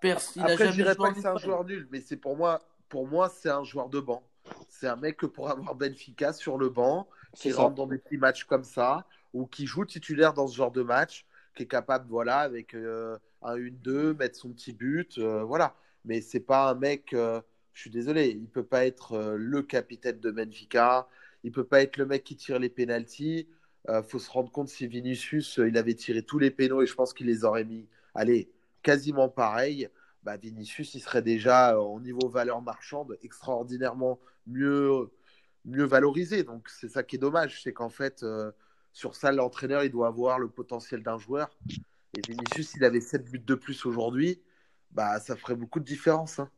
Pers 0.00 0.20
il 0.36 0.42
Après, 0.42 0.68
je 0.68 0.72
dirais 0.72 0.94
pas 0.94 1.12
que 1.12 1.20
c'est 1.20 1.26
un 1.26 1.36
joueur 1.36 1.64
nul, 1.64 1.88
mais 1.90 2.00
c'est 2.00 2.16
pour 2.16 2.36
moi, 2.36 2.60
pour 2.88 3.08
moi, 3.08 3.28
c'est 3.28 3.50
un 3.50 3.64
joueur 3.64 3.88
de 3.88 3.98
banc. 3.98 4.22
C'est 4.68 4.86
un 4.86 4.96
mec 4.96 5.16
que 5.16 5.26
pour 5.26 5.48
avoir 5.50 5.74
Benfica 5.74 6.32
sur 6.32 6.58
le 6.58 6.68
banc, 6.68 7.08
qui 7.34 7.52
rentre 7.52 7.74
dans 7.74 7.86
des 7.86 7.98
petits 7.98 8.18
matchs 8.18 8.44
comme 8.44 8.64
ça, 8.64 9.06
ou 9.32 9.46
qui 9.46 9.66
joue 9.66 9.84
titulaire 9.84 10.34
dans 10.34 10.46
ce 10.46 10.56
genre 10.56 10.72
de 10.72 10.82
match, 10.82 11.26
qui 11.54 11.64
est 11.64 11.66
capable, 11.66 12.06
voilà, 12.08 12.40
avec 12.40 12.74
euh, 12.74 13.18
un 13.42 13.56
1-2, 13.56 14.16
mettre 14.16 14.36
son 14.38 14.50
petit 14.50 14.72
but, 14.72 15.18
euh, 15.18 15.42
voilà. 15.44 15.76
Mais 16.04 16.20
c'est 16.20 16.40
pas 16.40 16.70
un 16.70 16.74
mec 16.74 17.14
je 17.72 17.80
suis 17.80 17.90
désolé, 17.90 18.28
il 18.28 18.48
peut 18.48 18.64
pas 18.64 18.86
être 18.86 19.12
euh, 19.12 19.36
le 19.36 19.62
capitaine 19.62 20.20
de 20.20 20.30
Benfica, 20.30 21.08
il 21.44 21.52
peut 21.52 21.64
pas 21.64 21.82
être 21.82 21.96
le 21.96 22.06
mec 22.06 22.24
qui 22.24 22.36
tire 22.36 22.58
les 22.58 22.68
pénalties. 22.68 23.48
Euh, 23.88 24.02
faut 24.02 24.18
se 24.18 24.30
rendre 24.30 24.50
compte 24.52 24.68
si 24.68 24.86
Vinicius, 24.86 25.58
euh, 25.58 25.68
il 25.68 25.76
avait 25.76 25.94
tiré 25.94 26.22
tous 26.22 26.38
les 26.38 26.50
pénaux 26.50 26.82
et 26.82 26.86
je 26.86 26.94
pense 26.94 27.12
qu'il 27.14 27.26
les 27.26 27.44
aurait 27.44 27.64
mis, 27.64 27.88
allez, 28.14 28.50
quasiment 28.82 29.28
pareil. 29.28 29.88
Bah, 30.22 30.36
Vinicius, 30.36 30.94
il 30.94 31.00
serait 31.00 31.22
déjà 31.22 31.80
au 31.80 32.00
niveau 32.00 32.28
valeur 32.28 32.62
marchande 32.62 33.18
extraordinairement 33.22 34.20
mieux, 34.46 35.10
mieux 35.64 35.84
valorisé. 35.84 36.44
Donc 36.44 36.68
c'est 36.68 36.88
ça 36.88 37.02
qui 37.02 37.16
est 37.16 37.18
dommage, 37.18 37.62
c'est 37.62 37.72
qu'en 37.72 37.88
fait, 37.88 38.24
sur 38.92 39.14
ça, 39.14 39.32
l'entraîneur, 39.32 39.84
il 39.84 39.90
doit 39.90 40.08
avoir 40.08 40.38
le 40.38 40.48
potentiel 40.48 41.02
d'un 41.02 41.18
joueur. 41.18 41.50
Et 42.16 42.20
Vinicius, 42.26 42.74
il 42.74 42.84
avait 42.84 43.00
7 43.00 43.24
buts 43.30 43.42
de 43.44 43.54
plus 43.54 43.86
aujourd'hui, 43.86 44.40
bah, 44.90 45.18
ça 45.18 45.36
ferait 45.36 45.54
beaucoup 45.54 45.80
de 45.80 45.84
différence. 45.84 46.38
Hein. 46.38 46.50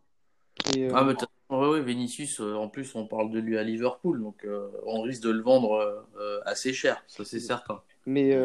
Euh, 0.77 0.90
ah, 0.94 1.05
mais 1.05 1.57
ouais, 1.57 1.83
Vinicius, 1.83 2.40
euh, 2.40 2.55
en 2.55 2.68
plus, 2.68 2.94
on 2.94 3.07
parle 3.07 3.31
de 3.31 3.38
lui 3.38 3.57
à 3.57 3.62
Liverpool, 3.62 4.20
donc 4.20 4.44
euh, 4.44 4.68
on 4.85 5.03
risque 5.03 5.23
de 5.23 5.31
le 5.31 5.42
vendre 5.42 6.07
assez 6.44 6.73
cher, 6.73 7.03
ça 7.07 7.25
c'est 7.25 7.40
certain. 7.40 7.81
Mais 8.07 8.37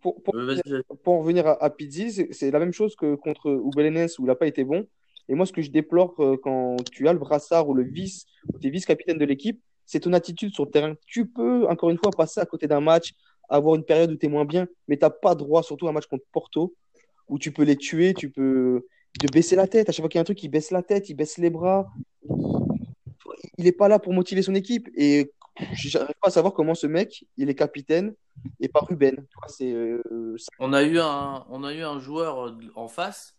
pour, 0.00 0.22
pour, 0.22 0.34
pour, 1.02 1.14
en 1.14 1.20
revenir 1.20 1.46
à, 1.46 1.62
à 1.62 1.70
Pizzi, 1.70 2.28
c'est 2.32 2.50
la 2.50 2.58
même 2.58 2.72
chose 2.72 2.96
que 2.96 3.14
contre 3.14 3.50
Oubelenes 3.50 4.08
où 4.18 4.24
il 4.24 4.26
n'a 4.26 4.34
pas 4.34 4.46
été 4.46 4.64
bon. 4.64 4.86
Et 5.30 5.34
moi, 5.34 5.46
ce 5.46 5.52
que 5.52 5.62
je 5.62 5.70
déplore 5.70 6.14
euh, 6.18 6.36
quand 6.36 6.76
tu 6.90 7.06
as 7.06 7.12
le 7.12 7.20
brassard 7.20 7.68
ou 7.68 7.74
le 7.74 7.84
vice, 7.84 8.26
ou 8.52 8.58
tu 8.58 8.66
es 8.66 8.70
vice-capitaine 8.70 9.16
de 9.16 9.24
l'équipe, 9.24 9.62
c'est 9.90 9.98
ton 9.98 10.12
attitude 10.12 10.54
sur 10.54 10.64
le 10.66 10.70
terrain. 10.70 10.94
Tu 11.04 11.26
peux, 11.26 11.66
encore 11.68 11.90
une 11.90 11.98
fois, 11.98 12.12
passer 12.16 12.38
à 12.38 12.46
côté 12.46 12.68
d'un 12.68 12.80
match, 12.80 13.12
avoir 13.48 13.74
une 13.74 13.82
période 13.82 14.12
où 14.12 14.16
tu 14.16 14.26
es 14.26 14.28
moins 14.28 14.44
bien, 14.44 14.68
mais 14.86 14.96
tu 14.96 15.04
n'as 15.04 15.10
pas 15.10 15.34
droit, 15.34 15.64
surtout 15.64 15.88
un 15.88 15.92
match 15.92 16.06
contre 16.06 16.24
Porto, 16.30 16.76
où 17.26 17.40
tu 17.40 17.50
peux 17.50 17.64
les 17.64 17.74
tuer, 17.74 18.14
tu 18.14 18.30
peux 18.30 18.86
de 19.20 19.26
baisser 19.32 19.56
la 19.56 19.66
tête. 19.66 19.88
À 19.88 19.92
chaque 19.92 20.04
fois 20.04 20.08
qu'il 20.08 20.18
y 20.18 20.20
a 20.20 20.22
un 20.22 20.24
truc, 20.24 20.40
il 20.44 20.48
baisse 20.48 20.70
la 20.70 20.84
tête, 20.84 21.08
il 21.08 21.14
baisse 21.14 21.38
les 21.38 21.50
bras. 21.50 21.88
Il 23.58 23.64
n'est 23.64 23.72
pas 23.72 23.88
là 23.88 23.98
pour 23.98 24.12
motiver 24.12 24.42
son 24.42 24.54
équipe. 24.54 24.88
Et 24.94 25.32
je 25.72 25.98
n'arrive 25.98 26.14
pas 26.22 26.28
à 26.28 26.30
savoir 26.30 26.54
comment 26.54 26.76
ce 26.76 26.86
mec, 26.86 27.24
il 27.36 27.50
est 27.50 27.56
capitaine 27.56 28.14
et 28.60 28.68
pas 28.68 28.80
Ruben. 28.88 29.26
Euh, 29.60 30.36
On 30.60 30.72
a 30.72 30.84
eu 30.84 31.00
un, 31.00 31.44
on 31.50 31.64
a 31.64 31.74
eu 31.74 31.82
un 31.82 31.98
joueur 31.98 32.54
en 32.76 32.86
face 32.86 33.34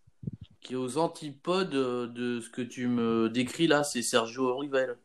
qui 0.59 0.73
est 0.73 0.75
aux 0.75 0.97
antipodes 0.97 1.69
de 1.69 2.41
ce 2.41 2.49
que 2.49 2.61
tu 2.61 2.87
me 2.87 3.29
décris 3.29 3.67
là, 3.67 3.85
c'est 3.85 4.01
Sergio 4.01 4.57
Rivel. 4.57 4.97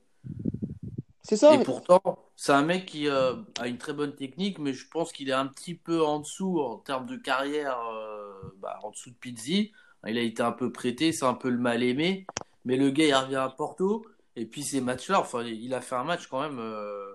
Et 1.49 1.59
pourtant, 1.59 2.01
c'est 2.37 2.53
un 2.53 2.63
mec 2.63 2.87
qui 2.87 3.09
euh, 3.09 3.35
a 3.59 3.69
une 3.69 3.79
très 3.79 3.93
bonne 3.93 4.15
technique, 4.15 4.59
mais 4.59 4.73
je 4.73 4.89
pense 4.89 5.13
qu'il 5.13 5.29
est 5.29 5.33
un 5.33 5.47
petit 5.47 5.75
peu 5.75 6.05
en 6.05 6.21
dessous 6.21 6.61
en 6.61 6.79
termes 6.79 7.07
de 7.07 7.17
carrière, 7.17 7.79
euh, 7.93 8.33
bah, 8.59 8.79
en 8.83 8.91
dessous 8.91 9.11
de 9.11 9.17
Pizzi. 9.17 9.73
Il 10.07 10.19
a 10.19 10.23
été 10.23 10.43
un 10.43 10.53
peu 10.53 10.73
prêté, 10.73 11.13
c'est 11.13 11.25
un 11.27 11.35
peu 11.35 11.49
le 11.51 11.59
mal 11.59 11.83
aimé, 11.83 12.27
mais 12.65 12.77
le 12.77 12.91
gars 12.91 13.07
il 13.07 13.15
revient 13.15 13.37
à 13.37 13.49
Porto, 13.49 14.07
et 14.37 14.47
puis 14.47 14.63
ces 14.65 14.81
matchs-là, 14.81 15.21
enfin, 15.21 15.43
il 15.45 15.75
a 15.75 15.81
fait 15.81 15.97
un 15.97 16.05
match 16.05 16.27
quand 16.29 16.41
même. 16.41 16.59
euh, 16.61 17.15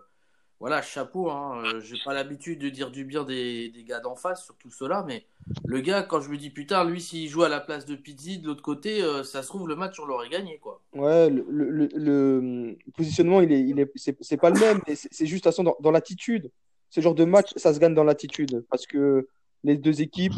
voilà, 0.62 0.84
chapeau. 0.84 1.32
Hein, 1.32 1.64
euh, 1.66 1.82
j'ai 1.82 1.98
pas 2.06 2.14
l'habitude 2.14 2.60
de 2.60 2.70
dire 2.70 2.92
du 2.92 3.04
bien 3.04 3.24
des, 3.24 3.74
gars 3.88 4.00
d'en 4.00 4.16
face, 4.16 4.46
surtout 4.46 4.70
ceux-là, 4.70 5.04
mais 5.08 5.26
le 5.66 5.82
gars, 5.82 6.04
quand 6.04 6.22
je 6.22 6.30
me 6.30 6.38
dis 6.38 6.52
putain, 6.52 6.84
lui, 6.84 7.02
s'il 7.02 7.28
joue 7.28 7.42
à 7.42 7.50
la 7.50 7.60
place 7.60 7.88
de 7.88 7.96
Pizzi 7.96 8.38
de 8.38 8.46
l'autre 8.46 8.62
côté, 8.62 9.02
euh, 9.02 9.24
ça 9.24 9.42
se 9.42 9.48
trouve, 9.48 9.68
le 9.68 9.76
match, 9.76 10.00
on 10.00 10.06
l'aurait 10.06 10.30
gagné, 10.30 10.60
quoi. 10.60 10.80
Ouais, 10.94 11.32
le, 11.32 12.78
positionnement, 12.96 13.42
il 13.42 13.52
est, 13.52 13.62
il 13.62 13.80
est, 13.80 14.38
pas 14.38 14.52
le 14.52 14.60
même, 14.60 14.82
c'est 14.96 15.26
juste 15.26 15.48
à 15.48 15.52
son- 15.52 15.64
dans, 15.64 15.76
dans 15.80 15.92
l'attitude. 15.92 16.52
Ce 16.92 17.02
genre 17.02 17.16
de 17.16 17.26
match, 17.26 17.50
ça 17.56 17.74
se 17.74 17.80
gagne 17.80 17.96
dans 17.96 18.04
l'attitude. 18.04 18.64
Parce 18.70 18.86
que 18.86 19.28
les 19.64 19.78
deux 19.78 20.04
équipes, 20.04 20.36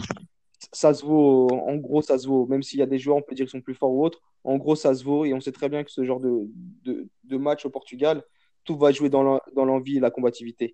ça 0.71 0.93
se 0.93 1.03
vaut. 1.03 1.49
En 1.51 1.75
gros, 1.75 2.01
ça 2.01 2.17
se 2.17 2.27
vaut. 2.27 2.45
Même 2.45 2.63
s'il 2.63 2.79
y 2.79 2.83
a 2.83 2.85
des 2.85 2.99
joueurs, 2.99 3.17
on 3.17 3.21
peut 3.21 3.35
dire 3.35 3.45
qu'ils 3.45 3.59
sont 3.59 3.61
plus 3.61 3.73
forts 3.73 3.91
ou 3.91 4.05
autres. 4.05 4.21
En 4.45 4.55
gros, 4.55 4.77
ça 4.77 4.93
se 4.93 5.03
vaut. 5.03 5.25
Et 5.25 5.33
on 5.33 5.41
sait 5.41 5.51
très 5.51 5.67
bien 5.67 5.83
que 5.83 5.91
ce 5.91 6.05
genre 6.05 6.21
de 6.21 7.37
match 7.37 7.65
au 7.65 7.69
Portugal, 7.69 8.23
tout 8.63 8.77
va 8.77 8.91
jouer 8.91 9.09
dans 9.09 9.23
l'en- 9.23 9.41
dans 9.55 9.65
l'envie 9.65 9.97
et 9.97 9.99
la 9.99 10.11
combativité. 10.11 10.73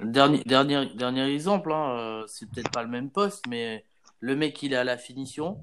Dernier, 0.00 0.42
dernier, 0.44 0.86
dernier 0.94 1.32
exemple, 1.32 1.72
hein, 1.72 1.90
euh, 1.98 2.24
c'est 2.26 2.50
peut-être 2.50 2.70
pas 2.70 2.82
le 2.82 2.88
même 2.88 3.10
poste, 3.10 3.46
mais 3.48 3.84
le 4.20 4.36
mec, 4.36 4.62
il 4.62 4.72
est 4.72 4.76
à 4.76 4.84
la 4.84 4.98
finition 4.98 5.58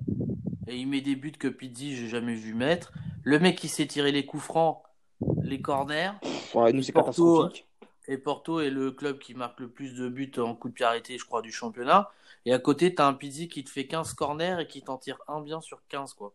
et 0.67 0.77
il 0.77 0.87
met 0.87 1.01
des 1.01 1.15
buts 1.15 1.31
que 1.33 1.47
Pizzi, 1.47 1.95
j'ai 1.95 2.07
jamais 2.07 2.35
vu 2.35 2.53
mettre. 2.53 2.91
Le 3.23 3.39
mec, 3.39 3.63
il 3.63 3.69
sait 3.69 3.85
tirer 3.85 4.11
les 4.11 4.25
coups 4.25 4.43
francs, 4.43 4.81
les 5.43 5.61
corners. 5.61 6.11
Ouais, 6.53 6.73
nous, 6.73 6.81
c'est 6.81 6.91
catastrophique. 6.93 7.67
Et 8.07 8.17
Porto 8.17 8.59
est 8.61 8.69
le 8.69 8.91
club 8.91 9.19
qui 9.19 9.33
marque 9.33 9.59
le 9.59 9.67
plus 9.67 9.95
de 9.95 10.07
buts 10.09 10.31
en 10.37 10.55
coup 10.55 10.69
de 10.69 10.73
pied 10.73 10.85
arrêté, 10.85 11.17
je 11.17 11.25
crois, 11.25 11.41
du 11.41 11.51
championnat. 11.51 12.11
Et 12.45 12.53
à 12.53 12.59
côté, 12.59 12.93
tu 12.93 13.01
as 13.01 13.07
un 13.07 13.13
Pizzi 13.13 13.47
qui 13.47 13.63
te 13.63 13.69
fait 13.69 13.87
15 13.87 14.13
corners 14.13 14.57
et 14.61 14.67
qui 14.67 14.81
t'en 14.81 14.97
tire 14.97 15.17
un 15.27 15.41
bien 15.41 15.59
sur 15.61 15.81
15, 15.87 16.13
quoi. 16.13 16.33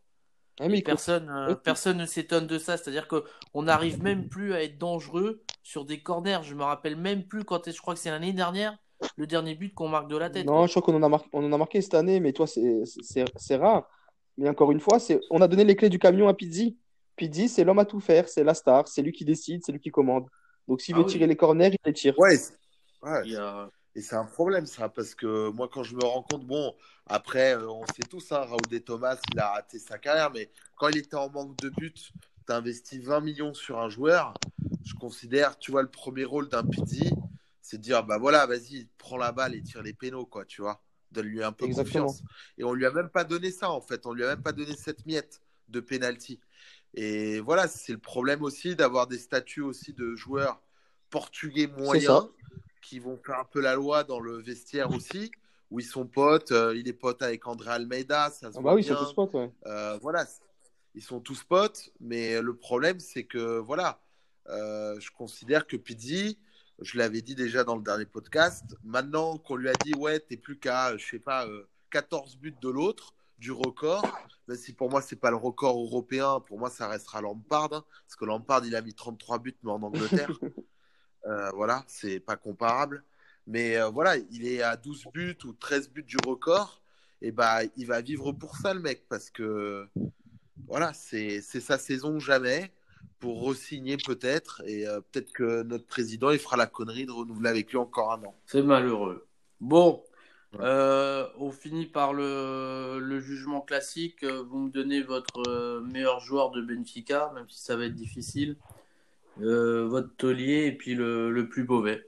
Mais 0.69 0.83
personne, 0.83 1.29
euh, 1.31 1.55
personne 1.55 1.97
ne 1.99 2.07
s'étonne 2.07 2.47
de 2.47 2.59
ça. 2.59 2.77
C'est-à-dire 2.77 3.09
qu'on 3.09 3.63
n'arrive 3.63 4.03
même 4.03 4.29
plus 4.29 4.53
à 4.55 4.63
être 4.63 4.79
dangereux 4.79 5.43
sur 5.63 5.85
des 5.85 6.03
corners. 6.03 6.41
Je 6.43 6.55
me 6.55 6.63
rappelle 6.65 6.97
même 6.97 7.25
plus 7.25 7.45
quand 7.45 7.71
je 7.71 7.79
crois 7.81 7.95
que 7.95 8.01
c'est 8.01 8.11
l'année 8.11 8.33
dernière, 8.33 8.77
le 9.17 9.27
dernier 9.27 9.55
but 9.55 9.73
qu'on 9.73 9.89
marque 9.89 10.09
de 10.11 10.17
la 10.17 10.29
tête. 10.29 10.45
Non, 10.47 10.59
quoi. 10.59 10.67
je 10.67 10.73
crois 10.73 10.83
qu'on 10.83 10.95
en 10.95 11.03
a 11.03 11.09
marqué, 11.09 11.29
on 11.33 11.45
en 11.45 11.53
a 11.53 11.57
marqué 11.59 11.81
cette 11.81 11.95
année, 11.95 12.21
mais 12.21 12.33
toi, 12.33 12.47
c'est 12.47 13.57
rare. 13.57 13.89
Mais 14.37 14.49
encore 14.49 14.71
une 14.73 14.81
fois, 14.81 14.99
on 15.31 15.41
a 15.43 15.49
donné 15.49 15.65
les 15.65 15.77
clés 15.77 15.89
du 15.89 15.99
camion 15.99 16.29
à 16.29 16.35
Pizzi. 16.35 16.77
Pizzi, 17.17 17.49
c'est 17.49 17.65
l'homme 17.65 17.79
à 17.79 17.85
tout 17.85 18.01
faire, 18.01 18.29
c'est 18.29 18.45
la 18.45 18.55
star, 18.55 18.89
c'est 18.89 19.03
lui 19.03 19.13
qui 19.13 19.25
décide, 19.25 19.63
c'est 19.65 19.73
lui 19.73 19.81
qui 19.81 19.91
commande. 19.91 20.27
Donc 20.69 20.81
s'il 20.81 20.95
Ah 20.95 20.99
veut 20.99 21.05
oui. 21.05 21.11
tirer 21.11 21.27
les 21.27 21.37
corners, 21.37 21.69
il 21.73 21.77
les 21.85 21.93
tire. 21.93 22.19
Ouais, 22.19 22.37
c'est- 22.37 22.55
ouais. 23.03 23.23
Il 23.25 23.33
y 23.33 23.37
a- 23.37 23.69
Et 23.97 24.03
c'est 24.03 24.17
un 24.17 24.25
problème, 24.25 24.67
ça, 24.67 24.89
parce 24.89 25.15
que 25.15 25.51
moi, 25.51 25.69
quand 25.73 25.83
je 25.83 25.97
me 25.97 26.05
rends 26.05 26.23
compte, 26.23 26.47
bon, 26.47 26.75
après, 27.07 27.57
euh, 27.57 27.69
on 27.69 27.85
sait 27.87 28.07
tous, 28.09 28.31
hein, 28.31 28.41
Raoul 28.41 28.61
De 28.71 28.79
Thomas, 28.79 29.19
il 29.33 29.39
a 29.41 29.53
raté 29.53 29.79
sa 29.79 29.99
carrière, 29.99 30.31
mais 30.31 30.51
quand 30.77 30.89
il 30.89 30.99
était 30.99 31.17
en 31.17 31.29
manque 31.29 31.57
de 31.57 31.71
buts, 31.71 31.93
tu 31.93 32.13
as 32.49 32.57
investi 32.57 33.01
20 33.01 33.21
millions 33.21 33.53
sur 33.53 33.81
un 33.81 33.89
joueur. 33.89 34.35
Je 34.85 34.95
considère, 34.95 35.59
tu 35.59 35.73
vois, 35.73 35.83
le 35.83 35.91
premier 35.91 36.25
rôle 36.25 36.49
d'un 36.49 36.65
Pizzi, 36.65 37.11
c'est 37.63 37.79
de 37.79 37.83
dire, 37.83 38.05
bah 38.05 38.19
voilà, 38.19 38.47
vas-y, 38.47 38.89
prends 38.97 39.17
la 39.17 39.33
balle 39.33 39.57
et 39.57 39.63
tire 39.63 39.83
les 39.83 39.93
pénaux, 39.93 40.25
quoi, 40.25 40.45
tu 40.45 40.63
vois. 40.63 40.83
Donne-lui 41.11 41.43
un 41.43 41.51
peu 41.51 41.65
Exactement. 41.65 42.07
confiance. 42.07 42.23
Et 42.59 42.65
on 42.65 42.73
lui 42.73 42.87
a 42.87 42.93
même 42.93 43.11
pas 43.11 43.25
donné 43.25 43.51
ça, 43.51 43.71
en 43.71 43.81
fait. 43.81 44.07
On 44.07 44.13
lui 44.13 44.23
a 44.23 44.29
même 44.29 44.43
pas 44.43 44.53
donné 44.53 44.77
cette 44.77 45.05
miette 45.05 45.41
de 45.69 45.81
penalty. 45.81 46.39
Et 46.95 47.41
voilà, 47.41 47.67
c'est 47.67 47.93
le 47.93 47.99
problème 47.99 48.43
aussi 48.43 48.77
d'avoir 48.77 49.09
des 49.09 49.19
statuts 49.19 49.63
aussi 49.63 49.93
de 49.93 50.15
joueurs 50.15 50.63
portugais 51.11 51.67
moyens 51.67 52.29
qui 52.81 52.99
vont 52.99 53.19
faire 53.25 53.39
un 53.39 53.45
peu 53.45 53.61
la 53.61 53.75
loi 53.75 54.05
dans 54.05 54.21
le 54.21 54.37
vestiaire 54.41 54.91
aussi, 54.91 55.31
où 55.71 55.81
ils 55.81 55.85
sont 55.87 56.07
potes. 56.07 56.53
euh, 56.53 56.75
il 56.77 56.89
est 56.89 56.93
pote 56.93 57.23
avec 57.23 57.47
André 57.47 57.71
Almeida, 57.71 58.31
ça 58.31 58.51
se 58.53 58.59
Ah 58.59 58.61
voit 58.61 58.73
bah 58.73 58.75
oui, 58.77 58.83
ils 58.83 58.87
bien. 58.87 58.97
sont 58.97 59.05
tous 59.05 59.15
potes, 59.15 59.35
ouais. 59.35 59.51
Euh, 59.67 59.99
voilà, 60.03 60.27
ils 60.95 61.03
sont 61.03 61.21
tous 61.21 61.45
potes, 61.45 61.91
mais 62.01 62.41
le 62.41 62.55
problème, 62.57 62.99
c'est 63.01 63.25
que 63.25 63.59
voilà, 63.59 64.01
euh, 64.49 64.99
je 65.01 65.11
considère 65.11 65.67
que 65.67 65.77
Pizzi, 65.77 66.39
je 66.81 66.97
l'avais 66.99 67.21
dit 67.23 67.35
déjà 67.35 67.63
dans 67.63 67.77
le 67.77 67.83
dernier 67.83 68.07
podcast, 68.07 68.65
maintenant 68.83 69.37
qu'on 69.39 69.57
lui 69.57 69.69
a 69.69 69.75
dit, 69.85 69.95
ouais, 69.95 70.19
t'es 70.19 70.37
plus 70.37 70.59
qu'à, 70.59 70.97
je 70.97 71.07
sais 71.07 71.19
pas, 71.19 71.47
euh, 71.47 71.69
14 71.91 72.37
buts 72.39 72.57
de 72.61 72.69
l'autre, 72.69 73.15
du 73.39 73.53
record, 73.53 74.05
même 74.49 74.57
si 74.57 74.73
pour 74.73 74.91
moi, 74.91 75.01
c'est 75.01 75.17
pas 75.17 75.31
le 75.31 75.37
record 75.37 75.79
européen, 75.79 76.41
pour 76.41 76.59
moi, 76.59 76.69
ça 76.71 76.89
restera 76.89 77.21
Lampard, 77.21 77.73
hein, 77.73 77.85
parce 78.07 78.17
que 78.17 78.25
Lampard, 78.25 78.65
il 78.67 78.75
a 78.75 78.83
mis 78.83 78.95
33 78.95 79.39
buts, 79.39 79.57
mais 79.63 79.71
en 79.71 79.83
Angleterre. 79.83 80.31
Euh, 81.27 81.51
voilà, 81.51 81.85
c'est 81.87 82.21
pas 82.21 82.37
comparable. 82.37 83.05
Mais 83.47 83.77
euh, 83.77 83.89
voilà, 83.89 84.17
il 84.31 84.47
est 84.47 84.63
à 84.63 84.77
12 84.77 85.07
buts 85.13 85.37
ou 85.45 85.53
13 85.53 85.91
buts 85.91 86.03
du 86.03 86.17
record. 86.25 86.81
Et 87.23 87.33
bah, 87.33 87.61
il 87.77 87.87
va 87.87 88.01
vivre 88.01 88.33
pour 88.33 88.57
ça, 88.57 88.73
le 88.73 88.81
mec, 88.81 89.05
parce 89.09 89.31
que 89.31 89.87
voilà, 90.67 90.93
c'est 90.95 91.41
sa 91.41 91.79
saison 91.79 92.19
jamais 92.19 92.73
pour 93.19 93.43
re-signer 93.47 93.97
peut-être. 93.99 94.63
Et 94.67 94.87
euh, 94.87 95.01
peut-être 95.01 95.33
que 95.33 95.63
notre 95.63 95.87
président, 95.87 96.31
il 96.31 96.39
fera 96.39 96.57
la 96.57 96.67
connerie 96.67 97.07
de 97.07 97.13
renouveler 97.13 97.51
avec 97.51 97.71
lui 97.71 97.79
encore 97.79 98.13
un 98.13 98.23
an. 98.25 98.35
C'est 98.47 98.63
malheureux. 98.63 99.27
Bon, 99.61 100.03
Ouais. 100.53 100.67
on 101.39 101.53
finit 101.53 101.87
par 101.87 102.13
le, 102.13 102.99
le 103.01 103.21
jugement 103.21 103.61
classique. 103.61 104.25
Vous 104.25 104.59
me 104.59 104.71
donnez 104.71 105.01
votre 105.01 105.79
meilleur 105.81 106.19
joueur 106.19 106.51
de 106.51 106.61
Benfica, 106.61 107.31
même 107.37 107.49
si 107.49 107.61
ça 107.63 107.77
va 107.77 107.85
être 107.85 107.95
difficile. 107.95 108.57
Euh, 109.41 109.87
votre 109.87 110.15
taulier 110.17 110.67
et 110.67 110.73
puis 110.73 110.95
le, 110.95 111.31
le 111.31 111.49
plus 111.49 111.65
mauvais. 111.65 112.05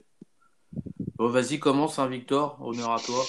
Bon, 1.15 1.29
vas-y, 1.29 1.59
commence, 1.59 1.99
hein, 1.99 2.07
Victor. 2.07 2.57
Honneur 2.61 2.91
à 2.91 2.99
toi. 2.99 3.23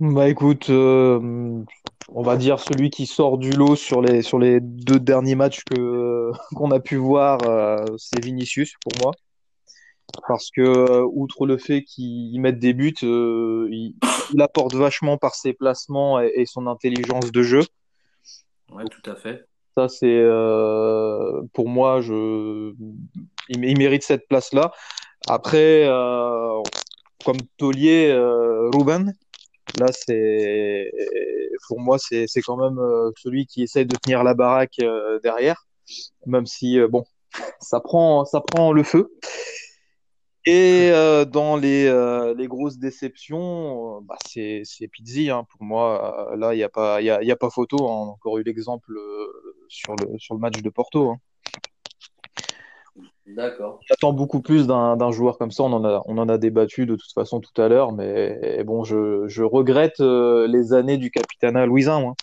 Bah 0.00 0.28
écoute, 0.28 0.70
euh, 0.70 1.62
on 2.08 2.22
va 2.22 2.36
dire 2.36 2.58
celui 2.58 2.90
qui 2.90 3.06
sort 3.06 3.38
du 3.38 3.50
lot 3.52 3.76
sur 3.76 4.02
les, 4.02 4.22
sur 4.22 4.38
les 4.38 4.60
deux 4.60 4.98
derniers 4.98 5.36
matchs 5.36 5.62
que, 5.64 6.32
qu'on 6.54 6.70
a 6.70 6.80
pu 6.80 6.96
voir, 6.96 7.38
euh, 7.46 7.84
c'est 7.96 8.22
Vinicius 8.22 8.74
pour 8.82 8.92
moi. 9.02 9.12
Parce 10.28 10.50
que, 10.50 11.02
outre 11.02 11.46
le 11.46 11.56
fait 11.56 11.82
qu'il 11.82 12.40
mette 12.40 12.58
des 12.58 12.72
buts, 12.72 12.94
il, 13.02 13.94
il 14.32 14.42
apporte 14.42 14.74
vachement 14.74 15.18
par 15.18 15.34
ses 15.34 15.52
placements 15.52 16.20
et, 16.20 16.30
et 16.36 16.46
son 16.46 16.66
intelligence 16.66 17.32
de 17.32 17.42
jeu. 17.42 17.62
Ouais, 18.70 18.84
tout 18.84 19.10
à 19.10 19.16
fait. 19.16 19.46
Ça, 19.76 19.88
c'est 19.88 20.06
euh, 20.06 21.42
pour 21.52 21.68
moi, 21.68 22.00
je, 22.00 22.72
il, 23.48 23.78
mérite 23.78 24.04
cette 24.04 24.28
place-là. 24.28 24.70
Après, 25.26 25.84
euh, 25.88 26.62
comme 27.24 27.38
taulier, 27.58 28.08
euh, 28.10 28.70
Ruben, 28.72 29.12
là, 29.78 29.86
c'est 29.90 30.90
pour 31.68 31.80
moi, 31.80 31.98
c'est 31.98 32.26
c'est 32.28 32.42
quand 32.42 32.56
même 32.56 32.78
euh, 32.78 33.10
celui 33.16 33.46
qui 33.46 33.62
essaye 33.64 33.86
de 33.86 33.96
tenir 33.96 34.22
la 34.24 34.34
baraque 34.34 34.78
euh, 34.80 35.18
derrière, 35.22 35.66
même 36.26 36.46
si 36.46 36.78
euh, 36.78 36.88
bon, 36.88 37.04
ça 37.60 37.80
prend 37.80 38.24
ça 38.24 38.40
prend 38.40 38.72
le 38.72 38.84
feu. 38.84 39.12
Et 40.46 40.90
euh, 40.92 41.24
dans 41.24 41.56
les, 41.56 41.86
euh, 41.86 42.34
les 42.34 42.48
grosses 42.48 42.78
déceptions, 42.78 43.96
euh, 43.96 44.00
bah, 44.02 44.16
c'est 44.26 44.60
c'est 44.64 44.88
Pizzi 44.88 45.30
hein, 45.30 45.46
pour 45.50 45.62
moi. 45.62 46.34
Là, 46.36 46.54
il 46.54 46.58
y 46.58 46.62
a 46.62 46.68
pas 46.68 47.00
y 47.00 47.08
a, 47.08 47.22
y 47.22 47.30
a 47.32 47.36
pas 47.36 47.48
photo. 47.48 47.76
hein. 47.88 47.92
On 47.92 48.08
a 48.08 48.10
encore 48.10 48.38
eu 48.38 48.42
l'exemple 48.42 48.92
sur 49.68 49.96
le 49.96 50.18
sur 50.18 50.34
le 50.34 50.40
match 50.40 50.60
de 50.60 50.68
Porto. 50.68 51.10
Hein. 51.10 51.16
D'accord. 53.26 53.80
J'attends 53.88 54.12
beaucoup 54.12 54.42
plus 54.42 54.66
d'un 54.66 54.98
d'un 54.98 55.10
joueur 55.10 55.38
comme 55.38 55.50
ça. 55.50 55.62
On 55.62 55.72
en 55.72 55.82
a 55.82 56.02
on 56.04 56.18
en 56.18 56.28
a 56.28 56.36
débattu 56.36 56.84
de 56.84 56.94
toute 56.94 57.12
façon 57.14 57.40
tout 57.40 57.58
à 57.60 57.68
l'heure, 57.68 57.92
mais 57.92 58.62
bon, 58.64 58.84
je 58.84 59.26
je 59.28 59.42
regrette 59.42 60.00
les 60.00 60.74
années 60.74 60.98
du 60.98 61.10
Capitana 61.10 61.64
Louisin. 61.64 62.00
Moi. 62.00 62.14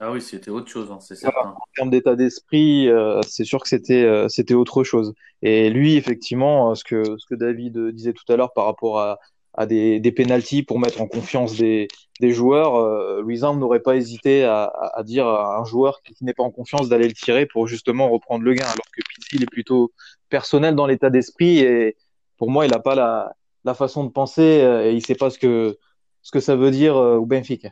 Ah 0.00 0.12
oui, 0.12 0.20
c'était 0.20 0.50
autre 0.50 0.68
chose, 0.68 0.90
hein, 0.92 0.98
c'est 1.00 1.16
certain. 1.16 1.50
En 1.50 1.64
termes 1.74 1.90
d'état 1.90 2.14
d'esprit, 2.14 2.88
euh, 2.88 3.20
c'est 3.26 3.44
sûr 3.44 3.60
que 3.60 3.68
c'était 3.68 4.04
euh, 4.04 4.28
c'était 4.28 4.54
autre 4.54 4.84
chose. 4.84 5.12
Et 5.42 5.70
lui, 5.70 5.96
effectivement, 5.96 6.74
ce 6.74 6.84
que 6.84 7.02
ce 7.18 7.26
que 7.26 7.34
David 7.34 7.90
disait 7.90 8.12
tout 8.12 8.30
à 8.32 8.36
l'heure 8.36 8.52
par 8.52 8.66
rapport 8.66 9.00
à 9.00 9.18
à 9.58 9.66
des, 9.66 9.98
des 9.98 10.12
pénalties 10.12 10.62
pour 10.62 10.78
mettre 10.78 11.00
en 11.00 11.08
confiance 11.08 11.56
des, 11.56 11.88
des 12.20 12.30
joueurs, 12.30 12.76
euh, 12.76 13.22
n'aurait 13.56 13.80
pas 13.80 13.96
hésité 13.96 14.44
à, 14.44 14.72
à, 14.94 15.02
dire 15.02 15.26
à 15.26 15.58
un 15.58 15.64
joueur 15.64 16.00
qui, 16.02 16.14
n'est 16.24 16.32
pas 16.32 16.44
en 16.44 16.52
confiance 16.52 16.88
d'aller 16.88 17.08
le 17.08 17.12
tirer 17.12 17.44
pour 17.44 17.66
justement 17.66 18.08
reprendre 18.08 18.44
le 18.44 18.54
gain, 18.54 18.66
alors 18.66 18.86
que 18.96 19.02
Pizzi 19.08 19.34
il 19.34 19.42
est 19.42 19.50
plutôt 19.50 19.92
personnel 20.28 20.76
dans 20.76 20.86
l'état 20.86 21.10
d'esprit 21.10 21.58
et 21.58 21.96
pour 22.36 22.50
moi 22.50 22.66
il 22.66 22.70
n'a 22.70 22.78
pas 22.78 22.94
la, 22.94 23.34
la 23.64 23.74
façon 23.74 24.04
de 24.04 24.10
penser 24.10 24.60
euh, 24.62 24.84
et 24.84 24.92
il 24.92 25.04
sait 25.04 25.16
pas 25.16 25.30
ce 25.30 25.40
que 25.40 25.76
ce 26.22 26.30
que 26.30 26.40
ça 26.40 26.54
veut 26.54 26.70
dire 26.70 26.96
euh, 26.96 27.16
au 27.16 27.26
Benfica. 27.26 27.70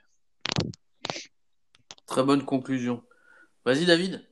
Très 2.07 2.23
bonne 2.23 2.45
conclusion. 2.45 3.03
Vas-y 3.65 3.85
David. 3.85 4.25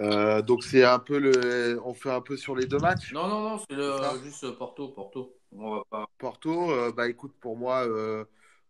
Euh, 0.00 0.42
donc 0.42 0.64
c'est 0.64 0.84
un 0.84 0.98
peu 0.98 1.18
le, 1.18 1.80
on 1.84 1.94
fait 1.94 2.10
un 2.10 2.20
peu 2.20 2.36
sur 2.36 2.56
les 2.56 2.66
deux 2.66 2.78
matchs? 2.78 3.12
Non 3.12 3.28
non 3.28 3.42
non, 3.48 3.58
c'est 3.58 3.76
le... 3.76 3.92
juste 4.24 4.50
Porto, 4.52 4.88
Porto. 4.88 5.36
On 5.52 5.76
va 5.76 5.82
pas... 5.88 6.06
Porto, 6.18 6.72
euh, 6.72 6.92
bah 6.92 7.08
écoute 7.08 7.32
pour 7.40 7.56
moi, 7.56 7.86
euh, 7.86 8.24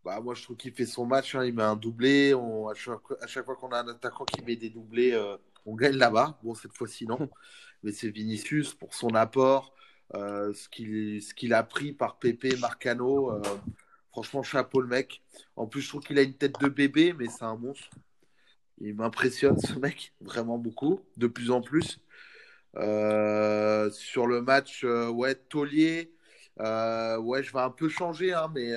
bah 0.05 0.21
moi 0.21 0.35
je 0.35 0.43
trouve 0.43 0.57
qu'il 0.57 0.73
fait 0.73 0.85
son 0.85 1.07
match, 1.07 1.35
hein, 1.35 1.45
il 1.45 1.55
met 1.55 1.63
un 1.63 1.77
doublé. 1.77 2.35
On, 2.35 2.69
à, 2.69 2.75
chaque, 2.75 2.99
à 3.23 3.27
chaque 3.27 3.47
fois 3.47 3.57
qu'on 3.57 3.71
a 3.71 3.81
un 3.81 3.89
attaquant 3.89 4.25
qui 4.25 4.43
met 4.43 4.57
des 4.57 4.69
doublés, 4.69 5.19
on 5.65 5.75
gagne 5.75 5.97
là-bas. 5.97 6.39
Bon 6.43 6.55
cette 6.55 6.77
fois-ci 6.77 7.07
non, 7.07 7.31
mais 7.83 7.93
c'est 7.93 8.11
Vinicius 8.11 8.75
pour 8.75 8.95
son 8.95 9.15
apport, 9.15 9.75
ce 10.13 10.69
qu'il 10.69 11.23
ce 11.23 11.33
qu'il 11.33 11.55
a 11.55 11.63
pris 11.63 11.93
par 11.93 12.19
Pepe 12.19 12.59
Marcano. 12.59 13.41
Franchement 14.15 14.45
chapeau 14.45 14.81
le 14.81 14.87
mec. 14.87 15.23
En 15.57 15.67
plus 15.67 15.81
je 15.81 15.89
trouve 15.89 16.03
qu'il 16.03 16.19
a 16.21 16.23
une 16.23 16.35
tête 16.35 16.55
de 16.61 16.69
bébé, 16.69 17.13
mais 17.19 17.27
c'est 17.27 17.43
un 17.43 17.57
monstre. 17.57 17.91
Il 18.79 18.95
m'impressionne 18.95 19.59
ce 19.59 19.77
mec, 19.77 20.13
vraiment 20.21 20.57
beaucoup, 20.57 21.01
de 21.17 21.27
plus 21.27 21.51
en 21.51 21.61
plus. 21.61 21.99
Euh, 22.77 23.91
sur 23.91 24.29
le 24.29 24.41
match, 24.41 24.85
euh, 24.85 25.09
ouais, 25.09 25.35
Taulier, 25.35 26.15
euh, 26.61 27.19
ouais, 27.19 27.43
je 27.43 27.53
vais 27.53 27.61
un 27.61 27.71
peu 27.71 27.89
changer, 27.89 28.33
hein, 28.33 28.53
mais 28.55 28.73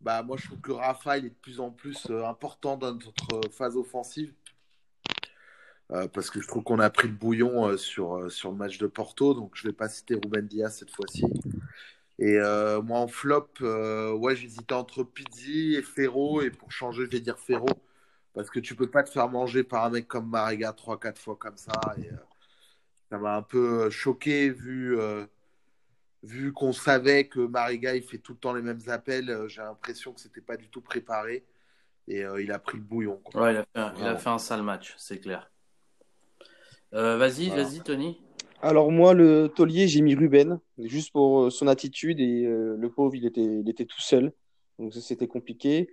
bah, 0.00 0.22
moi 0.22 0.38
je 0.38 0.46
trouve 0.46 0.60
que 0.60 0.72
Rafa 0.72 1.18
il 1.18 1.26
est 1.26 1.30
de 1.30 1.34
plus 1.34 1.60
en 1.60 1.70
plus 1.70 2.06
important 2.10 2.78
dans 2.78 2.94
notre 2.94 3.50
phase 3.50 3.76
offensive. 3.76 4.32
parce 5.88 6.30
que 6.30 6.40
je 6.40 6.48
trouve 6.48 6.62
qu'on 6.62 6.78
a 6.78 6.88
pris 6.88 7.08
le 7.08 7.14
bouillon 7.14 7.76
sur, 7.76 8.16
le 8.20 8.56
match 8.56 8.78
de 8.78 8.86
Porto, 8.86 9.34
donc 9.34 9.52
je 9.54 9.66
ne 9.66 9.72
vais 9.72 9.76
pas 9.76 9.90
citer 9.90 10.14
Ruben 10.14 10.46
Diaz 10.46 10.78
cette 10.78 10.90
fois-ci. 10.90 11.26
Et 12.18 12.38
moi 12.82 12.98
en 12.98 13.08
flop, 13.08 13.48
ouais, 13.60 14.36
j'hésitais 14.36 14.74
entre 14.74 15.04
Pizzi 15.04 15.74
et 15.74 15.82
Ferro, 15.82 16.42
et 16.42 16.50
pour 16.50 16.72
changer, 16.72 17.04
je 17.04 17.10
vais 17.10 17.20
dire 17.20 17.38
Ferro 17.38 17.68
parce 18.36 18.50
que 18.50 18.60
tu 18.60 18.76
peux 18.76 18.90
pas 18.90 19.02
te 19.02 19.08
faire 19.08 19.30
manger 19.30 19.64
par 19.64 19.84
un 19.86 19.90
mec 19.90 20.06
comme 20.06 20.28
Mariga 20.28 20.70
3-4 20.70 21.16
fois 21.16 21.36
comme 21.36 21.56
ça. 21.56 21.72
Et, 21.96 22.10
euh, 22.12 22.16
ça 23.08 23.16
m'a 23.16 23.34
un 23.34 23.42
peu 23.42 23.88
choqué 23.88 24.50
vu, 24.50 25.00
euh, 25.00 25.24
vu 26.22 26.52
qu'on 26.52 26.74
savait 26.74 27.28
que 27.28 27.40
Mariga 27.40 27.96
il 27.96 28.02
fait 28.02 28.18
tout 28.18 28.32
le 28.32 28.38
temps 28.38 28.52
les 28.52 28.60
mêmes 28.60 28.82
appels. 28.88 29.30
Euh, 29.30 29.48
j'ai 29.48 29.62
l'impression 29.62 30.12
que 30.12 30.20
c'était 30.20 30.42
pas 30.42 30.58
du 30.58 30.68
tout 30.68 30.82
préparé 30.82 31.46
et 32.08 32.24
il 32.38 32.52
a 32.52 32.58
pris 32.58 32.76
le 32.76 32.84
bouillon. 32.84 33.20
Ouais, 33.34 33.54
il 33.54 33.56
a, 33.56 33.64
fait 33.64 33.80
un, 33.80 33.94
il 33.98 34.06
a 34.06 34.16
fait 34.16 34.28
un 34.28 34.38
sale 34.38 34.62
match, 34.62 34.94
c'est 34.98 35.18
clair. 35.18 35.50
vas-y, 36.92 37.48
vas-y, 37.48 37.80
Tony. 37.80 38.20
Alors 38.62 38.90
moi, 38.90 39.14
le 39.14 39.48
taulier, 39.48 39.86
j'ai 39.86 40.00
mis 40.00 40.14
Ruben, 40.14 40.58
juste 40.78 41.12
pour 41.12 41.52
son 41.52 41.66
attitude 41.68 42.20
et 42.20 42.44
le 42.44 42.88
pauvre, 42.88 43.14
il 43.14 43.26
était, 43.26 43.84
tout 43.84 44.00
seul, 44.00 44.32
donc 44.78 44.94
c'était 44.94 45.28
compliqué. 45.28 45.88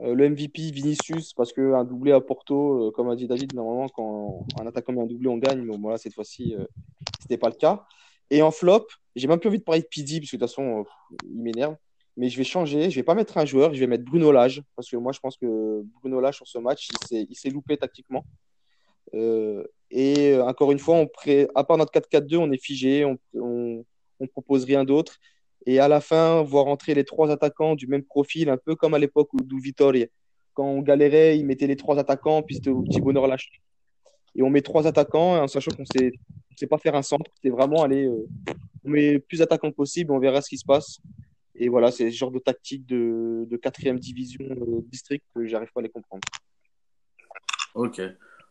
Euh, 0.00 0.14
le 0.14 0.28
MVP 0.28 0.70
Vinicius, 0.70 1.32
parce 1.34 1.52
qu'un 1.52 1.84
doublé 1.84 2.12
à 2.12 2.20
Porto, 2.20 2.88
euh, 2.88 2.90
comme 2.92 3.10
a 3.10 3.16
dit 3.16 3.26
David, 3.26 3.52
normalement, 3.54 3.88
quand 3.88 4.46
un 4.60 4.66
attaquant 4.66 4.92
met 4.92 5.00
un 5.02 5.06
doublé, 5.06 5.28
on 5.28 5.38
gagne. 5.38 5.62
Mais 5.62 5.76
bon, 5.76 5.96
cette 5.96 6.14
fois-ci, 6.14 6.54
euh, 6.54 6.64
c'était 7.20 7.38
pas 7.38 7.48
le 7.48 7.56
cas. 7.56 7.84
Et 8.30 8.42
en 8.42 8.50
flop, 8.50 8.86
j'ai 9.16 9.26
même 9.26 9.40
plus 9.40 9.48
envie 9.48 9.58
de 9.58 9.64
parler 9.64 9.82
de 9.82 9.86
Pidi, 9.86 10.20
parce 10.20 10.30
que 10.30 10.36
de 10.36 10.40
toute 10.40 10.50
façon, 10.50 10.84
il 11.24 11.42
m'énerve. 11.42 11.76
Mais 12.16 12.28
je 12.28 12.38
vais 12.38 12.44
changer. 12.44 12.90
Je 12.90 12.96
vais 12.96 13.02
pas 13.02 13.14
mettre 13.14 13.38
un 13.38 13.44
joueur, 13.44 13.74
je 13.74 13.80
vais 13.80 13.86
mettre 13.86 14.04
Bruno 14.04 14.30
Lage, 14.30 14.62
parce 14.76 14.88
que 14.88 14.96
moi, 14.96 15.12
je 15.12 15.20
pense 15.20 15.36
que 15.36 15.82
Bruno 16.00 16.20
Lage, 16.20 16.36
sur 16.36 16.46
ce 16.46 16.58
match, 16.58 16.88
il 17.10 17.34
s'est 17.34 17.50
loupé 17.50 17.76
tactiquement. 17.76 18.24
Et 19.12 20.38
encore 20.38 20.72
une 20.72 20.78
fois, 20.78 21.06
à 21.54 21.64
part 21.64 21.78
notre 21.78 21.92
4-4-2, 21.92 22.36
on 22.36 22.52
est 22.52 22.62
figé, 22.62 23.04
on, 23.04 23.18
on, 24.20 24.26
propose 24.26 24.64
rien 24.64 24.84
d'autre. 24.84 25.18
Et 25.66 25.80
à 25.80 25.88
la 25.88 26.00
fin, 26.00 26.42
voir 26.42 26.66
entrer 26.66 26.94
les 26.94 27.04
trois 27.04 27.30
attaquants 27.30 27.74
du 27.74 27.86
même 27.86 28.04
profil, 28.04 28.48
un 28.48 28.56
peu 28.56 28.74
comme 28.74 28.94
à 28.94 28.98
l'époque 28.98 29.32
où 29.32 29.38
Vittoria. 29.58 30.06
Quand 30.54 30.66
on 30.66 30.82
galérait, 30.82 31.38
il 31.38 31.46
mettait 31.46 31.66
les 31.66 31.76
trois 31.76 31.98
attaquants, 31.98 32.42
puis 32.42 32.56
c'était 32.56 32.70
au 32.70 32.82
petit 32.82 33.00
bonheur 33.00 33.26
lâché. 33.26 33.50
Et 34.34 34.42
on 34.42 34.50
met 34.50 34.62
trois 34.62 34.86
attaquants, 34.86 35.42
en 35.42 35.48
sachant 35.48 35.70
qu'on 35.70 35.82
ne 35.82 36.10
sait 36.56 36.66
pas 36.66 36.78
faire 36.78 36.94
un 36.94 37.02
centre. 37.02 37.30
C'est 37.42 37.50
vraiment 37.50 37.82
aller. 37.82 38.04
Euh, 38.04 38.26
on 38.84 38.90
met 38.90 39.18
plus 39.18 39.38
d'attaquants 39.38 39.72
possible, 39.72 40.12
on 40.12 40.18
verra 40.18 40.42
ce 40.42 40.48
qui 40.48 40.58
se 40.58 40.64
passe. 40.64 41.00
Et 41.54 41.68
voilà, 41.68 41.90
c'est 41.90 42.10
ce 42.10 42.16
genre 42.16 42.30
de 42.30 42.38
tactique 42.38 42.86
de, 42.86 43.46
de 43.48 43.56
quatrième 43.56 43.98
division 43.98 44.44
euh, 44.44 44.80
district 44.82 45.24
que 45.34 45.44
j'arrive 45.46 45.70
pas 45.72 45.80
à 45.80 45.82
les 45.82 45.88
comprendre. 45.88 46.22
Ok. 47.74 48.00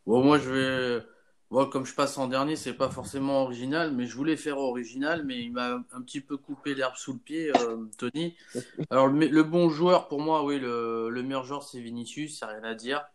Bon, 0.07 0.23
moi, 0.23 0.39
je 0.39 0.49
vais 0.49 1.05
comme 1.49 1.85
je 1.85 1.93
passe 1.95 2.17
en 2.17 2.27
dernier, 2.27 2.55
c'est 2.55 2.73
pas 2.73 2.89
forcément 2.89 3.43
original, 3.43 3.91
mais 3.93 4.05
je 4.05 4.15
voulais 4.15 4.37
faire 4.37 4.57
original, 4.57 5.23
mais 5.25 5.41
il 5.43 5.51
m'a 5.51 5.83
un 5.91 6.01
petit 6.01 6.21
peu 6.21 6.37
coupé 6.37 6.75
l'herbe 6.75 6.95
sous 6.95 7.13
le 7.13 7.19
pied, 7.19 7.51
euh, 7.57 7.85
Tony. 7.97 8.35
Alors, 8.89 9.07
le, 9.07 9.43
bon 9.43 9.69
joueur, 9.69 10.07
pour 10.07 10.21
moi, 10.21 10.43
oui, 10.43 10.59
le, 10.59 11.09
meilleur 11.23 11.43
joueur, 11.43 11.63
c'est 11.63 11.79
Vinicius, 11.79 12.41
a 12.43 12.47
rien 12.47 12.63
à 12.63 12.73
dire. 12.73 13.05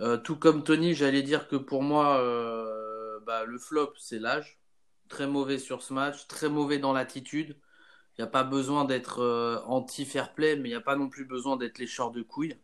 Euh, 0.00 0.16
tout 0.18 0.36
comme 0.36 0.64
Tony, 0.64 0.94
j'allais 0.94 1.22
dire 1.22 1.48
que 1.48 1.56
pour 1.56 1.82
moi, 1.82 2.18
euh, 2.20 3.20
bah, 3.26 3.44
le 3.44 3.58
flop, 3.58 3.92
c'est 3.98 4.18
l'âge. 4.18 4.58
Très 5.08 5.26
mauvais 5.26 5.58
sur 5.58 5.82
ce 5.82 5.92
match, 5.92 6.26
très 6.28 6.48
mauvais 6.48 6.78
dans 6.78 6.92
l'attitude. 6.92 7.56
Il 8.16 8.22
n'y 8.22 8.24
a 8.24 8.30
pas 8.30 8.44
besoin 8.44 8.84
d'être 8.84 9.22
anti-fair 9.66 10.34
play, 10.34 10.56
mais 10.56 10.68
il 10.68 10.72
n'y 10.72 10.76
a 10.76 10.80
pas 10.80 10.96
non 10.96 11.08
plus 11.08 11.24
besoin 11.24 11.56
d'être 11.56 11.78
lécheur 11.78 12.10
de 12.10 12.22
couilles. 12.22 12.56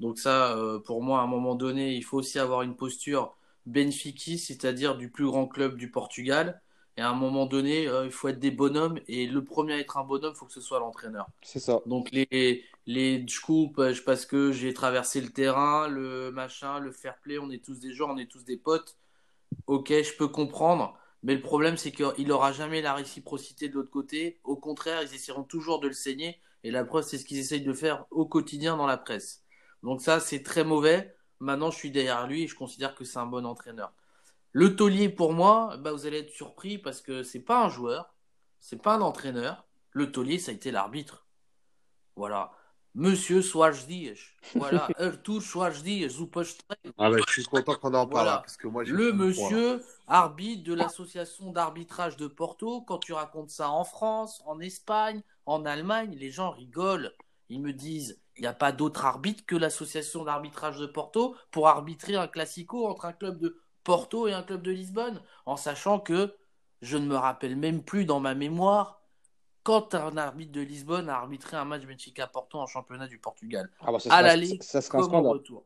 Donc 0.00 0.18
ça, 0.18 0.56
pour 0.84 1.02
moi, 1.02 1.20
à 1.20 1.22
un 1.22 1.26
moment 1.26 1.54
donné, 1.54 1.94
il 1.94 2.02
faut 2.02 2.18
aussi 2.18 2.38
avoir 2.38 2.62
une 2.62 2.76
posture 2.76 3.36
Benfica, 3.66 4.36
c'est-à-dire 4.38 4.96
du 4.96 5.10
plus 5.10 5.26
grand 5.26 5.46
club 5.46 5.76
du 5.76 5.90
Portugal. 5.90 6.60
Et 6.96 7.00
à 7.00 7.08
un 7.08 7.14
moment 7.14 7.46
donné, 7.46 7.88
euh, 7.88 8.04
il 8.04 8.12
faut 8.12 8.28
être 8.28 8.38
des 8.38 8.50
bonhommes. 8.50 8.98
Et 9.08 9.26
le 9.26 9.42
premier 9.42 9.74
à 9.74 9.78
être 9.78 9.96
un 9.96 10.04
bonhomme, 10.04 10.32
il 10.34 10.38
faut 10.38 10.46
que 10.46 10.52
ce 10.52 10.60
soit 10.60 10.78
l'entraîneur. 10.78 11.26
C'est 11.42 11.58
ça. 11.58 11.80
Donc 11.86 12.10
les, 12.12 12.64
les 12.86 13.24
euh, 13.48 13.94
parce 14.04 14.26
que 14.26 14.52
j'ai 14.52 14.74
traversé 14.74 15.20
le 15.20 15.30
terrain, 15.30 15.88
le 15.88 16.30
machin, 16.30 16.80
le 16.80 16.92
fair 16.92 17.16
play, 17.22 17.38
on 17.38 17.50
est 17.50 17.64
tous 17.64 17.80
des 17.80 17.92
gens, 17.92 18.10
on 18.10 18.18
est 18.18 18.30
tous 18.30 18.44
des 18.44 18.58
potes. 18.58 18.96
Ok, 19.66 19.88
je 19.88 20.16
peux 20.16 20.28
comprendre. 20.28 20.98
Mais 21.22 21.34
le 21.34 21.40
problème, 21.40 21.76
c'est 21.76 21.92
qu'il 21.92 22.26
n'aura 22.26 22.52
jamais 22.52 22.82
la 22.82 22.94
réciprocité 22.94 23.68
de 23.68 23.74
l'autre 23.74 23.90
côté. 23.90 24.40
Au 24.44 24.56
contraire, 24.56 25.02
ils 25.02 25.14
essaieront 25.14 25.44
toujours 25.44 25.80
de 25.80 25.86
le 25.86 25.94
saigner. 25.94 26.40
Et 26.64 26.70
la 26.70 26.84
preuve, 26.84 27.04
c'est 27.04 27.16
ce 27.16 27.24
qu'ils 27.24 27.38
essayent 27.38 27.62
de 27.62 27.72
faire 27.72 28.04
au 28.10 28.26
quotidien 28.26 28.76
dans 28.76 28.86
la 28.86 28.96
presse. 28.96 29.41
Donc 29.82 30.00
ça, 30.00 30.20
c'est 30.20 30.42
très 30.42 30.64
mauvais. 30.64 31.14
Maintenant, 31.40 31.70
je 31.70 31.76
suis 31.76 31.90
derrière 31.90 32.26
lui 32.26 32.44
et 32.44 32.46
je 32.46 32.54
considère 32.54 32.94
que 32.94 33.04
c'est 33.04 33.18
un 33.18 33.26
bon 33.26 33.44
entraîneur. 33.44 33.92
Le 34.52 34.76
taulier, 34.76 35.08
pour 35.08 35.32
moi, 35.32 35.76
bah, 35.78 35.92
vous 35.92 36.06
allez 36.06 36.18
être 36.18 36.30
surpris 36.30 36.78
parce 36.78 37.00
que 37.00 37.22
c'est 37.22 37.40
pas 37.40 37.64
un 37.64 37.68
joueur, 37.68 38.14
c'est 38.60 38.80
pas 38.80 38.94
un 38.94 39.00
entraîneur. 39.00 39.64
Le 39.90 40.12
taulier, 40.12 40.38
ça 40.38 40.52
a 40.52 40.54
été 40.54 40.70
l'arbitre. 40.70 41.26
Voilà. 42.16 42.52
Monsieur 42.94 43.40
Soares 43.40 43.86
Voilà. 44.54 44.86
Arthur 44.98 45.40
Soares 45.40 45.82
Ah 46.98 47.10
bah, 47.10 47.16
je 47.26 47.32
suis 47.32 47.44
content 47.44 47.74
qu'on 47.76 47.94
en 47.94 48.06
parle. 48.06 48.26
Parce 48.26 48.58
que 48.58 48.68
moi, 48.68 48.84
le 48.84 49.12
monsieur 49.12 49.82
arbitre 50.06 50.62
de 50.64 50.74
l'association 50.74 51.52
d'arbitrage 51.52 52.18
de 52.18 52.26
Porto. 52.26 52.82
Quand 52.82 52.98
tu 52.98 53.14
racontes 53.14 53.50
ça 53.50 53.70
en 53.70 53.84
France, 53.84 54.42
en 54.44 54.60
Espagne, 54.60 55.22
en 55.46 55.64
Allemagne, 55.64 56.14
les 56.14 56.30
gens 56.30 56.50
rigolent. 56.50 57.12
Ils 57.48 57.62
me 57.62 57.72
disent 57.72 58.21
il 58.36 58.42
n'y 58.42 58.46
a 58.46 58.54
pas 58.54 58.72
d'autre 58.72 59.04
arbitre 59.04 59.44
que 59.46 59.56
l'association 59.56 60.24
d'arbitrage 60.24 60.78
de 60.78 60.86
Porto 60.86 61.36
pour 61.50 61.68
arbitrer 61.68 62.16
un 62.16 62.28
classico 62.28 62.86
entre 62.86 63.04
un 63.04 63.12
club 63.12 63.38
de 63.38 63.60
Porto 63.84 64.28
et 64.28 64.32
un 64.32 64.42
club 64.42 64.62
de 64.62 64.70
Lisbonne, 64.70 65.22
en 65.44 65.56
sachant 65.56 65.98
que 65.98 66.34
je 66.80 66.96
ne 66.96 67.06
me 67.06 67.16
rappelle 67.16 67.56
même 67.56 67.82
plus 67.82 68.04
dans 68.04 68.20
ma 68.20 68.34
mémoire 68.34 69.02
quand 69.62 69.94
un 69.94 70.16
arbitre 70.16 70.52
de 70.52 70.60
Lisbonne 70.60 71.08
a 71.08 71.16
arbitré 71.16 71.56
un 71.56 71.64
match 71.64 71.84
Benfica-Porto 71.84 72.58
en 72.58 72.66
championnat 72.66 73.06
du 73.06 73.18
Portugal. 73.18 73.70
Ah 73.80 73.92
bah 73.92 74.00
ça 74.00 74.12
à 74.12 74.22
l'aller, 74.22 74.58
ça 74.60 74.80
serait 74.80 74.98
un 74.98 75.20
retour. 75.20 75.64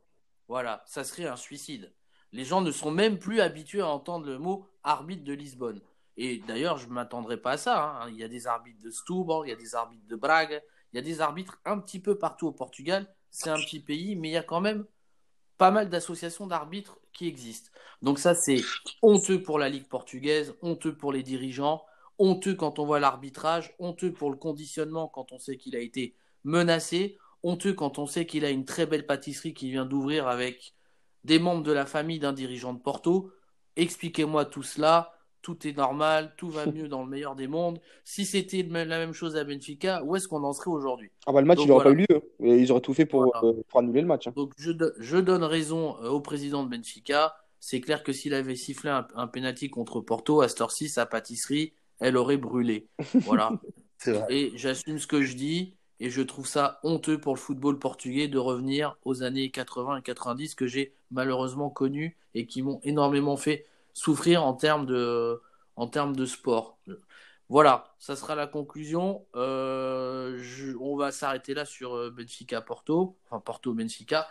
Voilà, 0.49 0.83
ça 0.87 1.03
serait 1.05 1.27
un 1.27 1.37
suicide. 1.37 1.93
Les 2.33 2.45
gens 2.45 2.61
ne 2.61 2.71
sont 2.71 2.91
même 2.91 3.19
plus 3.19 3.41
habitués 3.41 3.81
à 3.81 3.89
entendre 3.89 4.27
le 4.27 4.39
mot 4.39 4.67
arbitre 4.83 5.25
de 5.25 5.33
Lisbonne. 5.33 5.81
Et 6.19 6.39
d'ailleurs, 6.47 6.79
je 6.79 6.87
ne 6.87 6.93
m'attendrai 6.93 7.37
pas 7.37 7.53
à 7.53 7.57
ça. 7.57 8.03
Hein. 8.03 8.11
Il 8.11 8.17
y 8.17 8.25
a 8.25 8.29
des 8.29 8.47
arbitres 8.47 8.83
de 8.83 8.91
Setúbal, 8.91 9.43
il 9.45 9.51
y 9.51 9.53
a 9.53 9.57
des 9.57 9.75
arbitres 9.75 10.07
de 10.07 10.17
Braga, 10.17 10.61
il 10.93 10.97
y 10.97 10.99
a 10.99 11.03
des 11.03 11.21
arbitres 11.21 11.61
un 11.65 11.79
petit 11.79 12.01
peu 12.01 12.19
partout 12.19 12.47
au 12.47 12.53
Portugal. 12.53 13.07
C'est 13.31 13.51
un 13.51 13.57
petit 13.57 13.81
pays, 13.81 14.17
mais 14.17 14.29
il 14.29 14.33
y 14.33 14.37
a 14.37 14.43
quand 14.43 14.61
même 14.61 14.87
pas 15.59 15.71
mal 15.71 15.89
d'associations 15.89 16.47
d'arbitres 16.47 16.99
qui 17.13 17.27
existent. 17.27 17.71
Donc 18.03 18.19
ça, 18.19 18.35
c'est 18.35 18.61
honteux 19.03 19.43
pour 19.43 19.59
la 19.59 19.69
Ligue 19.69 19.89
portugaise, 19.89 20.55
honteux 20.63 20.97
pour 20.97 21.13
les 21.13 21.23
dirigeants, 21.23 21.85
honteux 22.19 22.55
quand 22.55 22.79
on 22.79 22.87
voit 22.87 23.01
l'arbitrage, 23.01 23.75
honteux 23.79 24.13
pour 24.13 24.31
le 24.31 24.37
conditionnement 24.37 25.09
quand 25.09 25.33
on 25.33 25.39
sait 25.39 25.57
qu'il 25.57 25.77
a 25.77 25.81
été 25.81 26.15
menacé, 26.45 27.19
honteux 27.43 27.73
quand 27.75 27.99
on 27.99 28.07
sait 28.07 28.27
qu'il 28.27 28.45
a 28.45 28.51
une 28.51 28.65
très 28.65 28.87
belle 28.87 29.07
pâtisserie 29.07 29.55
qui 29.55 29.71
vient 29.71 29.87
d'ouvrir 29.87 30.29
avec 30.29 30.75
des 31.25 31.39
membres 31.39 31.63
de 31.63 31.73
la 31.73 31.87
famille 31.87 32.19
d'un 32.19 32.33
dirigeant 32.33 32.73
de 32.73 32.79
Porto. 32.79 33.33
Expliquez-moi 33.77 34.45
tout 34.45 34.63
cela. 34.63 35.16
Tout 35.47 35.65
est 35.69 35.77
normal, 35.77 36.35
tout 36.37 36.51
va 36.51 36.67
mieux 36.77 36.89
dans 36.89 37.05
le 37.05 37.09
meilleur 37.09 37.37
des 37.37 37.47
mondes. 37.47 37.79
Si 38.05 38.25
c'était 38.27 38.63
la 38.69 38.85
même 38.99 39.13
chose 39.13 39.37
à 39.37 39.45
Benfica, 39.45 40.03
où 40.03 40.17
est-ce 40.17 40.27
qu'on 40.27 40.43
en 40.43 40.53
serait 40.53 40.71
aujourd'hui? 40.73 41.11
Ah 41.27 41.33
bah 41.33 41.41
le 41.41 41.47
match, 41.47 41.59
Donc, 41.59 41.67
il 41.67 41.69
n'aurait 41.71 41.85
voilà. 41.85 42.05
pas 42.07 42.13
eu 42.13 42.17
lieu. 42.17 42.23
Et 42.49 42.59
ils 42.61 42.73
auraient 42.73 42.81
tout 42.81 42.95
fait 42.95 43.07
pour, 43.07 43.23
Voilà. 43.33 43.41
euh, 43.59 43.63
pour 43.69 43.79
annuler 43.79 44.01
le 44.01 44.09
match. 44.09 44.27
hein. 44.27 44.33
Donc 44.35 44.53
je, 44.59 44.73
do- 44.73 44.91
je 44.99 45.19
donne 45.19 45.45
raison 45.45 45.97
euh, 46.03 46.09
au 46.09 46.21
président 46.21 46.65
de 46.65 46.69
Benfica. 46.69 47.37
C'est 47.61 47.81
clair 47.81 48.03
que 48.03 48.13
s'il 48.13 48.35
avait 48.35 48.57
sifflé 48.57 48.91
un, 48.91 49.07
un 49.15 49.29
penalty 49.29 49.71
contre 49.71 50.01
Porto, 50.01 50.41
à 50.41 50.49
cette 50.49 50.61
heure-ci, 50.61 50.89
sa 50.89 51.07
pâtisserie, 51.07 51.73
elle 52.01 52.17
aurait 52.17 52.37
brûlé. 52.37 52.89
Voilà. 53.25 53.53
Et 54.29 54.53
j'assume 54.57 54.99
ce 54.99 55.07
que 55.07 55.23
je 55.23 55.37
dis. 55.37 55.75
Et 55.99 56.11
je 56.11 56.21
trouve 56.21 56.47
ça 56.47 56.79
honteux 56.83 57.19
pour 57.19 57.35
le 57.35 57.41
football 57.41 57.79
portugais 57.79 58.29
de 58.29 58.37
revenir 58.37 58.99
aux 59.07 59.23
années 59.23 59.51
80 59.51 59.97
et 59.97 60.03
90 60.03 60.55
que 60.55 60.67
j'ai 60.67 60.93
malheureusement 61.11 61.71
connues 61.71 62.19
et 62.35 62.47
qui 62.47 62.61
m'ont 62.61 62.81
énormément 62.85 63.39
fait 63.39 63.65
souffrir 63.97 64.45
en 64.45 64.53
termes 64.53 64.85
de, 64.85 65.41
en 65.75 65.87
termes 65.87 66.15
de 66.15 66.27
sport. 66.27 66.79
Voilà, 67.49 67.95
ça 67.99 68.15
sera 68.15 68.35
la 68.35 68.47
conclusion. 68.47 69.25
Euh, 69.35 70.39
on 70.81 70.97
va 70.97 71.13
s'arrêter 71.13 71.55
là 71.55 71.65
sur 71.65 71.95
euh, 71.97 72.11
Benfica 72.11 72.61
Porto, 72.61 73.17
enfin 73.25 73.41
Porto 73.41 73.73
Benfica. 73.73 74.29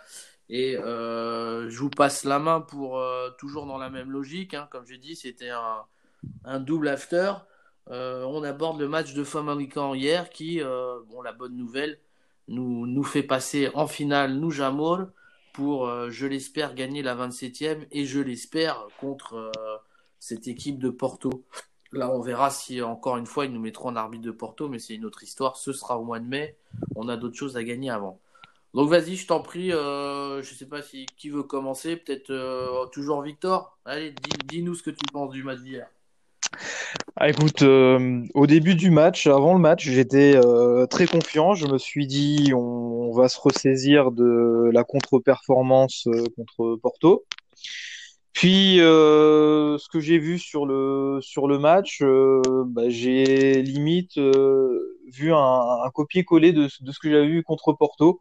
Et 0.50 0.78
euh, 0.78 1.68
je 1.68 1.80
vous 1.80 1.90
passe 1.90 2.26
la 2.26 2.38
main 2.38 2.62
pour 2.62 3.02
toujours 3.40 3.66
dans 3.66 3.80
la 3.80 3.90
même 3.90 4.12
logique. 4.12 4.54
hein. 4.54 4.68
Comme 4.70 4.86
j'ai 4.86 5.00
dit, 5.00 5.16
c'était 5.16 5.50
un, 5.50 6.60
double 6.60 6.88
after. 6.88 7.34
On 7.88 8.44
aborde 8.44 8.80
le 8.80 8.88
match 8.88 9.14
de 9.16 9.24
Famalicão 9.24 9.96
hier 9.96 10.30
qui, 10.30 10.62
bon, 10.62 11.24
la 11.24 11.34
bonne 11.34 11.58
nouvelle, 11.58 12.00
nous, 12.48 12.86
nous 12.86 13.04
fait 13.04 13.24
passer 13.24 13.72
en 13.74 13.88
finale 13.88 14.36
nous 14.36 14.52
Jamor 14.52 15.08
pour, 15.56 15.88
euh, 15.88 16.10
je 16.10 16.26
l'espère, 16.28 16.76
gagner 16.76 17.02
la 17.02 17.16
27e 17.16 17.88
et 17.92 18.06
je 18.06 18.20
l'espère 18.20 18.88
contre 19.00 19.36
euh, 19.36 19.52
cette 20.20 20.48
équipe 20.48 20.80
de 20.80 20.90
Porto. 20.90 21.46
Là, 21.92 22.12
on 22.12 22.20
verra 22.20 22.50
si 22.50 22.82
encore 22.82 23.16
une 23.18 23.26
fois 23.26 23.46
ils 23.46 23.54
nous 23.54 23.62
mettront 23.62 23.90
en 23.90 23.96
arbitre 23.96 24.26
de 24.26 24.32
Porto, 24.32 24.68
mais 24.68 24.80
c'est 24.80 24.96
une 24.96 25.06
autre 25.06 25.24
histoire. 25.24 25.56
Ce 25.56 25.72
sera 25.72 25.98
au 25.98 26.04
mois 26.04 26.20
de 26.20 26.26
mai. 26.28 26.58
On 26.96 27.08
a 27.08 27.16
d'autres 27.16 27.38
choses 27.38 27.56
à 27.56 27.64
gagner 27.64 27.90
avant. 27.90 28.20
Donc 28.74 28.90
vas-y, 28.90 29.16
je 29.16 29.28
t'en 29.28 29.40
prie. 29.40 29.72
Euh, 29.72 30.42
je 30.44 30.54
sais 30.54 30.68
pas 30.68 30.82
si 30.82 31.06
qui 31.18 31.30
veut 31.30 31.44
commencer. 31.44 31.96
Peut-être 31.96 32.32
euh, 32.32 32.86
toujours 32.88 33.22
Victor. 33.22 33.78
Allez, 33.86 34.12
dis- 34.12 34.48
dis-nous 34.48 34.76
ce 34.76 34.84
que 34.84 34.90
tu 34.90 35.06
penses 35.14 35.32
du 35.32 35.44
match 35.44 35.60
d'hier. 35.60 35.88
Ah, 37.18 37.30
écoute, 37.30 37.62
euh, 37.62 38.24
au 38.34 38.46
début 38.46 38.76
du 38.76 38.92
match, 38.92 39.26
avant 39.28 39.54
le 39.54 39.60
match, 39.60 39.88
j'étais 39.88 40.36
euh, 40.36 40.86
très 40.86 41.08
confiant. 41.08 41.54
Je 41.54 41.66
me 41.66 41.78
suis 41.78 42.08
dit, 42.08 42.52
on, 42.54 43.12
va 43.14 43.30
se 43.30 43.40
ressaisir 43.40 44.12
de 44.12 44.70
la 44.74 44.84
contre-performance 44.84 46.08
euh, 46.08 46.26
contre 46.36 46.76
Porto. 46.76 47.24
Puis, 48.34 48.80
ce 48.80 49.90
que 49.90 50.02
j'ai 50.02 50.20
vu 50.20 50.38
sur 50.40 50.66
le 50.66 51.20
sur 51.22 51.48
le 51.48 51.58
match, 51.58 52.04
bah, 52.66 52.90
j'ai 52.90 53.62
limite 53.62 54.18
vu 54.18 55.34
un, 55.34 55.90
copier-coller 55.94 56.52
de, 56.52 56.64
de 56.82 56.92
ce 56.92 57.00
que 57.00 57.10
j'avais 57.10 57.28
vu 57.28 57.44
contre 57.44 57.72
Porto. 57.72 58.20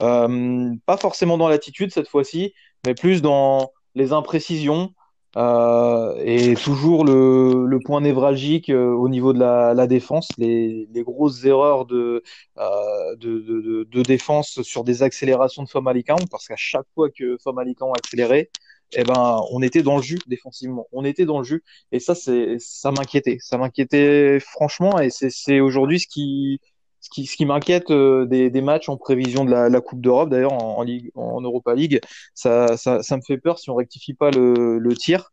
Pas 0.00 0.96
forcément 1.00 1.38
dans 1.38 1.48
l'attitude 1.48 1.92
cette 1.92 2.08
fois-ci, 2.08 2.52
mais 2.84 2.94
plus 2.94 3.22
dans 3.22 3.70
les 3.94 4.12
imprécisions. 4.12 4.92
Euh, 5.36 6.14
et 6.24 6.54
toujours 6.54 7.04
le, 7.04 7.66
le 7.66 7.80
point 7.80 8.00
névralgique 8.00 8.70
euh, 8.70 8.92
au 8.92 9.08
niveau 9.08 9.32
de 9.32 9.40
la, 9.40 9.74
la 9.74 9.86
défense, 9.88 10.28
les, 10.38 10.88
les 10.92 11.02
grosses 11.02 11.44
erreurs 11.44 11.86
de, 11.86 12.22
euh, 12.58 13.16
de, 13.16 13.40
de, 13.40 13.84
de, 13.90 14.02
défense 14.02 14.62
sur 14.62 14.84
des 14.84 15.02
accélérations 15.02 15.64
de 15.64 15.68
Famalicão, 15.68 16.16
parce 16.30 16.46
qu'à 16.46 16.54
chaque 16.56 16.86
fois 16.94 17.10
que 17.10 17.36
Famalicão 17.42 17.92
accélérait, 17.94 18.48
eh 18.96 19.02
ben, 19.02 19.40
on 19.50 19.60
était 19.62 19.82
dans 19.82 19.96
le 19.96 20.02
jus 20.02 20.20
défensivement. 20.28 20.86
On 20.92 21.04
était 21.04 21.24
dans 21.24 21.38
le 21.38 21.44
jus. 21.44 21.64
Et 21.90 21.98
ça, 21.98 22.14
c'est, 22.14 22.56
ça 22.60 22.92
m'inquiétait. 22.92 23.38
Ça 23.40 23.58
m'inquiétait 23.58 24.38
franchement. 24.40 25.00
Et 25.00 25.10
c'est, 25.10 25.30
c'est 25.30 25.58
aujourd'hui 25.60 25.98
ce 25.98 26.06
qui, 26.06 26.60
ce 27.04 27.10
qui, 27.10 27.26
ce 27.26 27.36
qui 27.36 27.44
m'inquiète 27.46 27.90
euh, 27.90 28.24
des, 28.26 28.48
des 28.50 28.62
matchs 28.62 28.88
en 28.88 28.96
prévision 28.96 29.44
de 29.44 29.50
la, 29.50 29.68
la 29.68 29.80
Coupe 29.82 30.00
d'Europe, 30.00 30.30
d'ailleurs, 30.30 30.54
en, 30.54 30.82
en, 30.82 30.86
en 31.14 31.40
Europa 31.42 31.74
League. 31.74 32.00
Ça, 32.34 32.76
ça, 32.78 33.02
ça 33.02 33.16
me 33.16 33.22
fait 33.22 33.36
peur 33.38 33.58
si 33.58 33.68
on 33.70 33.74
rectifie 33.74 34.14
pas 34.14 34.30
le, 34.30 34.78
le 34.78 34.94
tir. 34.96 35.30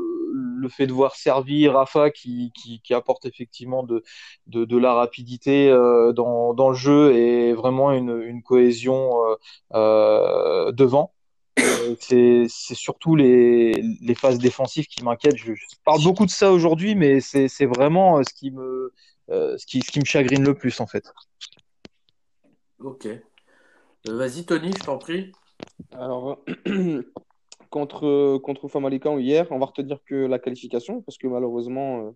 le 0.59 0.69
fait 0.69 0.87
de 0.87 0.93
voir 0.93 1.15
servir 1.15 1.73
Rafa 1.73 2.09
qui, 2.11 2.51
qui, 2.55 2.81
qui 2.81 2.93
apporte 2.93 3.25
effectivement 3.25 3.83
de, 3.83 4.03
de, 4.47 4.65
de 4.65 4.77
la 4.77 4.93
rapidité 4.93 5.69
euh, 5.69 6.11
dans, 6.13 6.53
dans 6.53 6.69
le 6.69 6.75
jeu 6.75 7.15
et 7.15 7.53
vraiment 7.53 7.91
une, 7.93 8.21
une 8.21 8.43
cohésion 8.43 9.21
euh, 9.25 9.35
euh, 9.75 10.71
devant. 10.73 11.13
Euh, 11.88 11.95
C'est 11.99 12.45
c'est 12.49 12.75
surtout 12.75 13.15
les, 13.15 13.81
les 14.01 14.15
phases 14.15 14.39
défensives 14.39 14.88
qui 14.88 15.03
m'inquiètent. 15.03 15.38
Je, 15.38 15.53
je 15.53 15.65
parle 15.85 16.03
beaucoup 16.03 16.25
de 16.25 16.31
ça 16.31 16.51
aujourd'hui, 16.51 16.95
mais 16.95 17.21
c'est 17.21 17.47
c'est 17.47 17.65
vraiment 17.65 18.23
ce 18.23 18.33
qui 18.33 18.51
me 18.51 18.93
euh, 19.29 19.57
ce 19.57 19.65
qui 19.65 19.81
ce 19.81 19.91
qui 19.91 19.99
me 19.99 20.05
chagrine 20.05 20.43
le 20.43 20.53
plus 20.53 20.79
en 20.79 20.88
fait. 20.88 21.05
Ok. 22.79 23.05
Euh, 23.05 23.21
Vas-y 24.05 24.45
Tony, 24.45 24.71
je 24.77 24.83
t'en 24.83 24.97
prie. 24.97 25.31
Alors, 25.91 26.43
contre, 27.69 28.38
contre 28.43 28.67
Famalicão 28.67 29.19
hier, 29.19 29.47
on 29.51 29.59
va 29.59 29.65
retenir 29.65 29.99
que 30.05 30.15
la 30.15 30.39
qualification, 30.39 31.01
parce 31.01 31.17
que 31.17 31.27
malheureusement, 31.27 32.05
euh, 32.05 32.11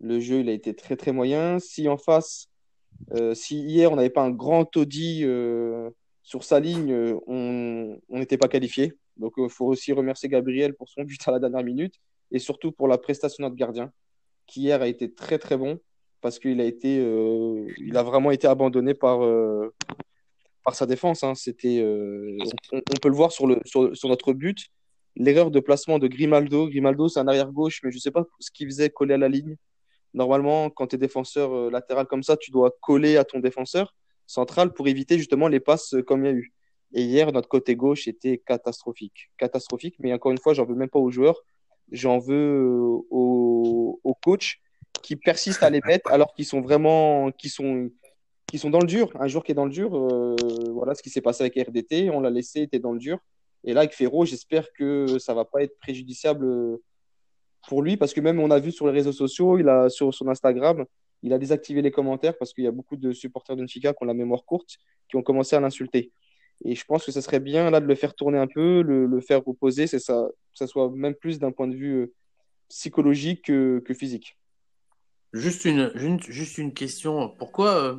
le 0.00 0.20
jeu 0.20 0.40
il 0.40 0.48
a 0.48 0.52
été 0.52 0.74
très 0.74 0.96
très 0.96 1.12
moyen. 1.12 1.58
Si 1.58 1.88
en 1.88 1.98
face, 1.98 2.48
euh, 3.12 3.34
si 3.34 3.60
hier 3.60 3.92
on 3.92 3.96
n'avait 3.96 4.10
pas 4.10 4.22
un 4.22 4.30
grand 4.30 4.64
taudis 4.64 5.22
euh, 5.24 5.90
sur 6.22 6.44
sa 6.44 6.60
ligne, 6.60 6.92
euh, 6.92 7.18
on 7.26 7.98
n'était 8.10 8.38
pas 8.38 8.48
qualifié. 8.48 8.94
Donc 9.16 9.34
il 9.36 9.50
faut 9.50 9.66
aussi 9.66 9.92
remercier 9.92 10.28
Gabriel 10.28 10.74
pour 10.74 10.88
son 10.88 11.02
but 11.02 11.20
à 11.26 11.32
la 11.32 11.38
dernière 11.38 11.64
minute 11.64 11.94
et 12.30 12.38
surtout 12.38 12.72
pour 12.72 12.88
la 12.88 12.98
prestation 12.98 13.42
de 13.42 13.48
notre 13.48 13.56
gardien, 13.56 13.92
qui 14.46 14.62
hier 14.62 14.80
a 14.82 14.88
été 14.88 15.12
très 15.12 15.38
très 15.38 15.56
bon, 15.56 15.78
parce 16.20 16.38
qu'il 16.38 16.60
a 16.60 16.64
été, 16.64 16.98
euh, 16.98 17.66
il 17.78 17.96
a 17.96 18.02
vraiment 18.02 18.30
été 18.30 18.46
abandonné 18.46 18.94
par, 18.94 19.22
euh, 19.22 19.72
par 20.64 20.74
sa 20.74 20.86
défense. 20.86 21.22
hein. 21.22 21.34
C'était, 21.34 21.80
euh, 21.80 22.36
on, 22.72 22.80
peut 23.00 23.08
le 23.08 23.14
voir 23.14 23.32
sur, 23.32 23.46
le, 23.46 23.60
sur, 23.64 24.08
notre 24.08 24.32
but. 24.32 24.66
L'erreur 25.14 25.50
de 25.50 25.60
placement 25.60 25.98
de 25.98 26.08
Grimaldo. 26.08 26.68
Grimaldo, 26.68 27.08
c'est 27.08 27.20
un 27.20 27.28
arrière-gauche, 27.28 27.80
mais 27.84 27.90
je 27.90 27.96
ne 27.96 28.00
sais 28.00 28.10
pas 28.10 28.24
ce 28.38 28.50
qu'il 28.50 28.66
faisait 28.66 28.88
coller 28.88 29.14
à 29.14 29.18
la 29.18 29.28
ligne. 29.28 29.56
Normalement, 30.14 30.70
quand 30.70 30.86
tu 30.86 30.96
es 30.96 30.98
défenseur 30.98 31.52
euh, 31.52 31.70
latéral 31.70 32.06
comme 32.06 32.22
ça, 32.22 32.36
tu 32.36 32.50
dois 32.50 32.70
coller 32.80 33.16
à 33.16 33.24
ton 33.24 33.40
défenseur 33.40 33.94
central 34.32 34.72
pour 34.72 34.88
éviter 34.88 35.18
justement 35.18 35.48
les 35.48 35.60
passes 35.60 35.94
comme 36.06 36.24
il 36.24 36.28
y 36.28 36.30
a 36.30 36.34
eu. 36.34 36.52
Et 36.94 37.02
hier, 37.02 37.32
notre 37.32 37.48
côté 37.48 37.74
gauche 37.74 38.06
était 38.08 38.38
catastrophique. 38.38 39.30
Catastrophique, 39.38 39.96
mais 39.98 40.12
encore 40.12 40.32
une 40.32 40.38
fois, 40.38 40.54
j'en 40.54 40.64
veux 40.64 40.74
même 40.74 40.90
pas 40.90 40.98
aux 40.98 41.10
joueurs. 41.10 41.42
J'en 41.90 42.18
veux 42.18 42.34
euh, 42.34 42.98
aux, 43.10 44.00
aux 44.02 44.14
coachs 44.14 44.56
qui 45.02 45.16
persistent 45.16 45.62
à 45.62 45.70
les 45.70 45.80
mettre 45.86 46.10
alors 46.12 46.34
qu'ils 46.34 46.46
sont 46.46 46.60
vraiment, 46.60 47.30
qui 47.32 47.48
sont, 47.48 47.90
qui 48.46 48.58
sont 48.58 48.70
dans 48.70 48.80
le 48.80 48.86
dur. 48.86 49.10
Un 49.18 49.28
joueur 49.28 49.44
qui 49.44 49.52
est 49.52 49.54
dans 49.54 49.64
le 49.64 49.70
dur, 49.70 49.96
euh, 49.96 50.36
voilà 50.70 50.94
ce 50.94 51.02
qui 51.02 51.10
s'est 51.10 51.22
passé 51.22 51.44
avec 51.44 51.56
RDT, 51.56 52.10
on 52.10 52.20
l'a 52.20 52.30
laissé, 52.30 52.62
était 52.62 52.78
dans 52.78 52.92
le 52.92 52.98
dur. 52.98 53.18
Et 53.64 53.72
là, 53.72 53.80
avec 53.80 53.94
Ferro, 53.94 54.24
j'espère 54.24 54.72
que 54.72 55.18
ça 55.18 55.34
va 55.34 55.44
pas 55.44 55.62
être 55.62 55.78
préjudiciable 55.78 56.78
pour 57.68 57.82
lui, 57.82 57.96
parce 57.96 58.12
que 58.12 58.20
même 58.20 58.40
on 58.40 58.50
a 58.50 58.58
vu 58.58 58.72
sur 58.72 58.86
les 58.86 58.92
réseaux 58.92 59.12
sociaux, 59.12 59.58
il 59.58 59.68
a 59.68 59.88
sur 59.88 60.12
son 60.12 60.28
Instagram, 60.28 60.84
il 61.22 61.32
a 61.32 61.38
désactivé 61.38 61.82
les 61.82 61.90
commentaires 61.90 62.36
parce 62.38 62.52
qu'il 62.52 62.64
y 62.64 62.66
a 62.66 62.72
beaucoup 62.72 62.96
de 62.96 63.12
supporters 63.12 63.56
de 63.56 63.62
Benfica 63.62 63.92
qui 63.92 63.98
ont 64.02 64.06
la 64.06 64.14
mémoire 64.14 64.44
courte, 64.44 64.76
qui 65.08 65.16
ont 65.16 65.22
commencé 65.22 65.54
à 65.56 65.60
l'insulter. 65.60 66.12
Et 66.64 66.74
je 66.74 66.84
pense 66.84 67.04
que 67.04 67.12
ce 67.12 67.20
serait 67.20 67.40
bien 67.40 67.70
là 67.70 67.80
de 67.80 67.86
le 67.86 67.94
faire 67.94 68.14
tourner 68.14 68.38
un 68.38 68.46
peu, 68.46 68.82
le, 68.82 69.06
le 69.06 69.20
faire 69.20 69.42
reposer, 69.44 69.86
c'est 69.86 69.98
ça, 69.98 70.28
que 70.52 70.58
ça 70.58 70.66
soit 70.66 70.90
même 70.94 71.14
plus 71.14 71.38
d'un 71.38 71.50
point 71.52 71.66
de 71.68 71.74
vue 71.74 71.94
euh, 72.02 72.12
psychologique 72.68 73.42
que, 73.46 73.80
que 73.84 73.94
physique. 73.94 74.38
Juste 75.32 75.64
une, 75.64 75.90
une- 75.94 76.20
juste 76.22 76.58
une 76.58 76.72
question. 76.74 77.28
Pourquoi, 77.38 77.74
euh, 77.82 77.96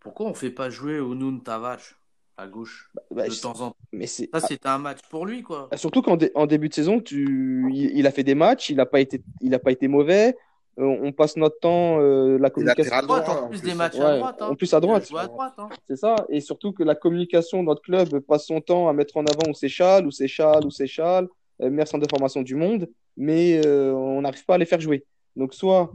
pourquoi 0.00 0.26
on 0.26 0.34
fait 0.34 0.50
pas 0.50 0.70
jouer 0.70 1.00
Ounoun 1.00 1.42
Tavares 1.42 2.00
à 2.36 2.46
gauche 2.46 2.90
Bah, 3.10 3.28
de 3.28 3.32
je- 3.32 3.40
temps 3.40 3.60
en 3.60 3.70
temps? 3.70 3.76
mais 3.92 4.06
c'est 4.06 4.28
Ça, 4.32 4.40
c'était 4.40 4.68
un 4.68 4.78
match 4.78 4.98
pour 5.08 5.24
lui, 5.24 5.42
quoi. 5.42 5.68
Surtout 5.76 6.02
qu'en 6.02 6.16
dé- 6.16 6.32
en 6.34 6.46
début 6.46 6.68
de 6.68 6.74
saison, 6.74 7.00
tu... 7.00 7.70
il, 7.72 7.96
il 7.96 8.06
a 8.06 8.10
fait 8.10 8.24
des 8.24 8.34
matchs, 8.34 8.70
il 8.70 8.76
n'a 8.76 8.86
pas 8.86 9.00
été, 9.00 9.22
il 9.40 9.54
a 9.54 9.58
pas 9.58 9.70
été 9.72 9.86
mauvais. 9.88 10.36
Euh, 10.78 10.84
on 11.02 11.10
passe 11.12 11.36
notre 11.36 11.58
temps, 11.58 11.98
euh, 12.00 12.38
la 12.38 12.50
communication. 12.50 12.94
latéral 12.94 13.06
droit, 13.06 13.20
droite, 13.20 13.42
en 13.44 13.48
plus 13.48 13.62
des 13.62 13.74
matchs 13.74 13.96
Ouais, 13.96 14.04
à 14.04 14.16
droite. 14.18 14.36
hein. 14.40 14.48
en 14.50 14.54
plus 14.54 14.74
à 14.74 14.80
droite. 14.80 15.08
À 15.12 15.54
hein. 15.58 15.68
C'est 15.88 15.96
ça. 15.96 16.14
Et 16.28 16.40
surtout 16.40 16.72
que 16.72 16.84
la 16.84 16.94
communication 16.94 17.62
de 17.62 17.66
notre 17.66 17.82
club 17.82 18.20
passe 18.20 18.46
son 18.46 18.60
temps 18.60 18.88
à 18.88 18.92
mettre 18.92 19.16
en 19.16 19.24
avant 19.24 19.50
où 19.50 19.54
c'est 19.54 19.68
Chal, 19.68 20.06
où 20.06 20.12
c'est 20.12 20.28
Chal, 20.28 20.64
où 20.64 20.70
c'est 20.70 20.86
Chal, 20.86 21.26
euh, 21.62 21.70
meilleur 21.70 21.88
centre 21.88 22.06
de 22.06 22.10
formation 22.10 22.42
du 22.42 22.54
monde, 22.54 22.88
mais 23.16 23.60
euh, 23.66 23.92
on 23.92 24.20
n'arrive 24.20 24.44
pas 24.44 24.54
à 24.54 24.58
les 24.58 24.66
faire 24.66 24.80
jouer. 24.80 25.04
Donc 25.34 25.52
soit 25.52 25.90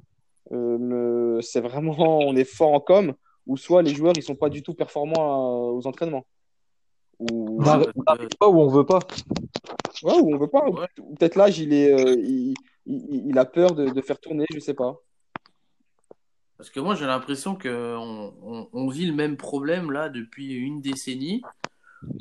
euh, 0.52 1.40
c'est 1.42 1.62
vraiment, 1.62 1.96
on 2.28 2.36
est 2.36 2.44
fort 2.44 2.74
en 2.74 2.82
com, 2.82 3.14
ou 3.48 3.56
soit 3.56 3.82
les 3.84 3.94
joueurs 3.94 4.14
ils 4.18 4.24
sont 4.24 4.36
pas 4.36 4.50
du 4.50 4.64
tout 4.64 4.74
performants 4.74 5.16
à- 5.70 5.72
aux 5.72 5.88
entraînements. 5.88 6.26
Ou, 7.20 7.58
On 7.60 7.64
n'arrive 7.64 7.92
on 7.96 8.04
n'arrive 8.06 8.30
pas 8.38 8.48
ou 8.50 8.60
on 8.60 8.68
veut 8.68 8.86
pas. 8.86 9.00
Ouais, 10.04 10.20
ou 10.20 10.34
on 10.36 10.38
veut 10.38 10.48
pas. 10.48 10.68
Ouais. 10.70 10.88
Ou 11.00 11.16
Peut-être 11.16 11.36
l'âge, 11.36 11.58
il 11.60 11.72
est, 11.74 11.94
euh, 11.94 12.16
il, 12.20 12.54
il, 12.86 13.38
a 13.38 13.46
peur 13.46 13.74
de, 13.74 14.02
faire 14.02 14.20
tourner, 14.20 14.46
je 14.54 14.60
sais 14.60 14.74
pas. 14.74 15.02
Parce 16.58 16.70
que 16.70 16.80
moi, 16.80 16.96
j'ai 16.96 17.06
l'impression 17.06 17.56
qu'on 17.56 18.34
on, 18.42 18.70
on 18.72 18.88
vit 18.90 19.06
le 19.06 19.14
même 19.14 19.38
problème 19.38 19.92
là 19.92 20.10
depuis 20.10 20.54
une 20.54 20.82
décennie 20.82 21.42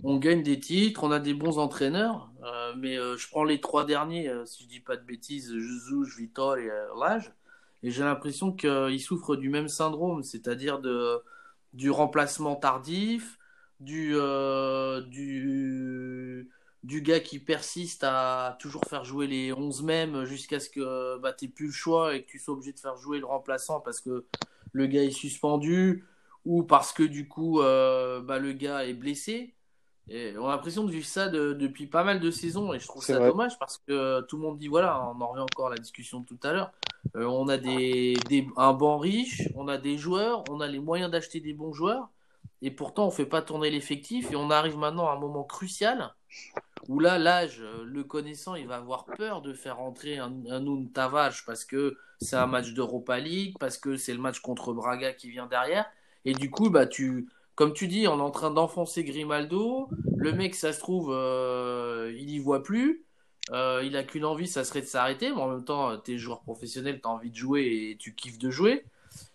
on 0.04 0.16
gagne 0.18 0.42
des 0.42 0.58
titres, 0.58 1.04
on 1.04 1.10
a 1.10 1.18
des 1.18 1.34
bons 1.34 1.58
entraîneurs, 1.58 2.30
euh, 2.44 2.74
mais 2.76 2.96
euh, 2.98 3.16
je 3.16 3.28
prends 3.28 3.44
les 3.44 3.60
trois 3.60 3.84
derniers, 3.84 4.28
euh, 4.28 4.44
si 4.44 4.64
je 4.64 4.68
dis 4.68 4.80
pas 4.80 4.96
de 4.96 5.04
bêtises, 5.04 5.52
Jesus, 5.52 6.16
Vitor 6.16 6.56
et 6.56 6.68
Lage, 7.00 7.32
et 7.82 7.90
j'ai 7.90 8.04
l'impression 8.04 8.52
qu'ils 8.52 9.00
souffrent 9.00 9.36
du 9.36 9.48
même 9.48 9.68
syndrome, 9.68 10.22
c'est-à-dire 10.22 10.80
du 11.72 11.90
remplacement 11.90 12.54
tardif, 12.54 13.38
du, 13.80 14.14
du, 15.08 16.48
du 16.83 17.03
gars 17.03 17.20
qui 17.20 17.39
persiste 17.39 18.05
à 18.05 18.57
toujours 18.61 18.85
faire 18.87 19.05
jouer 19.05 19.26
les 19.26 19.53
11 19.53 19.83
mêmes 19.83 20.24
jusqu'à 20.24 20.61
ce 20.61 20.68
que 20.68 21.18
bah, 21.18 21.33
tu 21.33 21.49
plus 21.49 21.66
le 21.66 21.72
choix 21.72 22.14
et 22.14 22.22
que 22.22 22.28
tu 22.28 22.39
sois 22.39 22.55
obligé 22.55 22.72
de 22.72 22.80
faire 22.80 22.97
jouer 22.97 23.18
le 23.18 23.26
remplaçant 23.26 23.80
parce 23.80 24.01
que 24.01 24.26
le 24.72 24.87
gars 24.87 25.05
est 25.05 25.11
suspendu 25.11 26.05
ou 26.45 26.64
parce 26.64 26.93
que 26.93 27.03
du 27.03 27.28
coup 27.28 27.61
bah, 27.61 28.39
le 28.39 28.53
gars 28.53 28.85
est 28.85 28.95
blessé. 28.95 29.55
Et 30.09 30.35
on 30.37 30.49
a 30.49 30.51
l'impression 30.51 30.83
de 30.83 30.91
vivre 30.91 31.07
ça 31.07 31.28
depuis 31.28 31.87
pas 31.87 32.03
mal 32.03 32.18
de 32.18 32.30
saisons 32.30 32.74
et 32.74 32.80
je 32.80 32.87
trouve 32.89 33.05
ça 33.05 33.18
dommage 33.18 33.57
parce 33.59 33.78
que 33.78 34.20
tout 34.22 34.37
le 34.37 34.43
monde 34.43 34.59
dit 34.59 34.66
voilà, 34.66 35.09
on 35.09 35.20
en 35.20 35.28
revient 35.28 35.43
encore 35.43 35.68
à 35.68 35.70
la 35.70 35.76
discussion 35.76 36.20
de 36.20 36.26
tout 36.26 36.41
à 36.43 36.53
l'heure. 36.53 36.72
Euh, 37.16 37.24
on 37.24 37.49
a 37.49 37.57
des, 37.57 38.14
un 38.57 38.72
banc 38.72 38.99
riche, 38.99 39.49
on 39.55 39.68
a 39.68 39.78
des 39.78 39.97
joueurs, 39.97 40.45
on 40.51 40.61
a 40.61 40.66
les 40.66 40.80
moyens 40.80 41.11
d'acheter 41.11 41.41
des 41.41 41.53
bons 41.53 41.72
joueurs 41.72 42.09
et 42.62 42.70
pourtant 42.70 43.07
on 43.07 43.11
fait 43.11 43.26
pas 43.26 43.43
tourner 43.43 43.70
l'effectif 43.70 44.30
et 44.33 44.37
on 44.37 44.51
arrive 44.51 44.76
maintenant 44.76 45.09
à 45.09 45.12
un 45.12 45.18
moment 45.18 45.45
crucial 45.45 46.14
où 46.89 46.99
là 47.01 47.18
l'âge, 47.18 47.62
le 47.85 48.05
connaissant, 48.05 48.55
il 48.55 48.66
va 48.66 48.76
avoir 48.76 49.05
peur 49.05 49.43
de 49.43 49.53
faire 49.53 49.76
rentrer 49.76 50.18
un, 50.18 50.33
un 50.51 50.85
Tavares 50.93 51.43
parce 51.47 51.64
que 51.64 51.97
c'est 52.20 52.37
un 52.37 52.47
match 52.47 52.72
d'Europa 52.72 53.18
League, 53.18 53.57
parce 53.59 53.78
que 53.78 53.97
c'est 53.97 54.12
le 54.12 54.20
match 54.20 54.41
contre 54.41 54.72
Braga 54.72 55.12
qui 55.12 55.30
vient 55.30 55.47
derrière 55.47 55.87
et 56.24 56.35
du 56.35 56.51
coup 56.51 56.70
bah 56.70 56.87
tu 56.87 57.28
comme 57.55 57.74
tu 57.74 57.87
dis, 57.87 58.09
on 58.09 58.18
est 58.18 58.22
en 58.22 58.30
train 58.30 58.51
d'enfoncer 58.51 59.05
Grimaldo. 59.05 59.89
Le 60.16 60.33
mec, 60.33 60.55
ça 60.55 60.72
se 60.72 60.78
trouve, 60.80 61.11
euh, 61.12 62.12
il 62.18 62.30
y 62.30 62.39
voit 62.39 62.62
plus. 62.62 63.05
Euh, 63.51 63.83
il 63.85 63.97
a 63.97 64.05
qu'une 64.05 64.24
envie, 64.24 64.47
ça 64.49 64.64
serait 64.64 64.80
de 64.80 64.87
s'arrêter. 64.87 65.30
Mais 65.30 65.41
en 65.41 65.49
même 65.49 65.64
temps, 65.64 65.99
tu 65.99 66.14
es 66.14 66.18
joueur 66.18 66.41
professionnel, 66.41 67.01
tu 67.03 67.09
as 67.09 67.11
envie 67.11 67.30
de 67.30 67.37
jouer 67.37 67.91
et 67.91 67.97
tu 67.99 68.14
kiffes 68.14 68.39
de 68.39 68.51
jouer. 68.51 68.85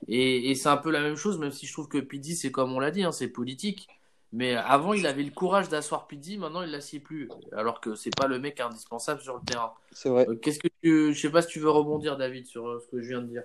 Et, 0.08 0.56
c'est 0.56 0.70
un 0.70 0.78
peu 0.78 0.90
la 0.90 1.02
même 1.02 1.16
chose, 1.16 1.38
même 1.38 1.52
si 1.52 1.68
je 1.68 1.74
trouve 1.74 1.88
que 1.88 2.00
Pidi, 2.00 2.36
c'est 2.36 2.52
comme 2.52 2.74
on 2.74 2.80
l'a 2.80 2.90
dit, 2.92 3.04
hein, 3.04 3.12
c'est 3.12 3.28
politique. 3.28 3.88
Mais 4.34 4.56
avant, 4.56 4.94
il 4.94 5.08
avait 5.08 5.24
le 5.24 5.32
courage 5.32 5.70
d'asseoir 5.70 6.06
Pidi, 6.08 6.38
maintenant, 6.38 6.62
il 6.62 6.70
l'assied 6.70 7.00
plus. 7.00 7.30
Alors 7.54 7.80
que 7.80 7.96
c'est 7.96 8.16
pas 8.16 8.28
le 8.28 8.40
mec 8.40 8.60
indispensable 8.60 9.22
sur 9.22 9.36
le 9.36 9.42
terrain. 9.46 9.74
C'est 9.92 10.10
vrai. 10.10 10.28
Euh, 10.28 10.36
qu'est-ce 10.36 10.60
que 10.60 10.68
tu... 10.84 11.14
Je 11.14 11.20
sais 11.20 11.32
pas 11.32 11.42
si 11.42 11.48
tu 11.48 11.60
veux 11.60 11.70
rebondir, 11.70 12.18
David, 12.18 12.46
sur 12.46 12.82
ce 12.82 12.88
que 12.88 13.02
je 13.02 13.08
viens 13.08 13.22
de 13.22 13.28
dire. 13.28 13.44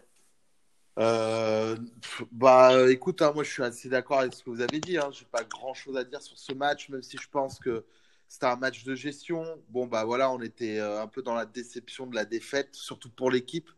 Euh, 0.98 1.76
bah, 2.30 2.90
écoute, 2.90 3.22
hein, 3.22 3.32
moi 3.34 3.44
je 3.44 3.50
suis 3.50 3.62
assez 3.62 3.88
d'accord 3.88 4.20
avec 4.20 4.34
ce 4.34 4.42
que 4.42 4.50
vous 4.50 4.60
avez 4.60 4.80
dit. 4.80 4.98
Hein. 4.98 5.08
J'ai 5.12 5.24
pas 5.24 5.44
grand 5.44 5.74
chose 5.74 5.96
à 5.96 6.04
dire 6.04 6.20
sur 6.20 6.38
ce 6.38 6.52
match, 6.52 6.88
même 6.88 7.02
si 7.02 7.16
je 7.16 7.28
pense 7.30 7.58
que 7.58 7.84
c'était 8.28 8.46
un 8.46 8.56
match 8.56 8.84
de 8.84 8.94
gestion. 8.94 9.44
Bon, 9.68 9.86
bah 9.86 10.04
voilà, 10.04 10.30
on 10.30 10.40
était 10.40 10.78
euh, 10.78 11.00
un 11.00 11.06
peu 11.06 11.22
dans 11.22 11.34
la 11.34 11.46
déception 11.46 12.06
de 12.06 12.14
la 12.14 12.24
défaite, 12.24 12.74
surtout 12.74 13.10
pour 13.10 13.30
l'équipe. 13.30 13.70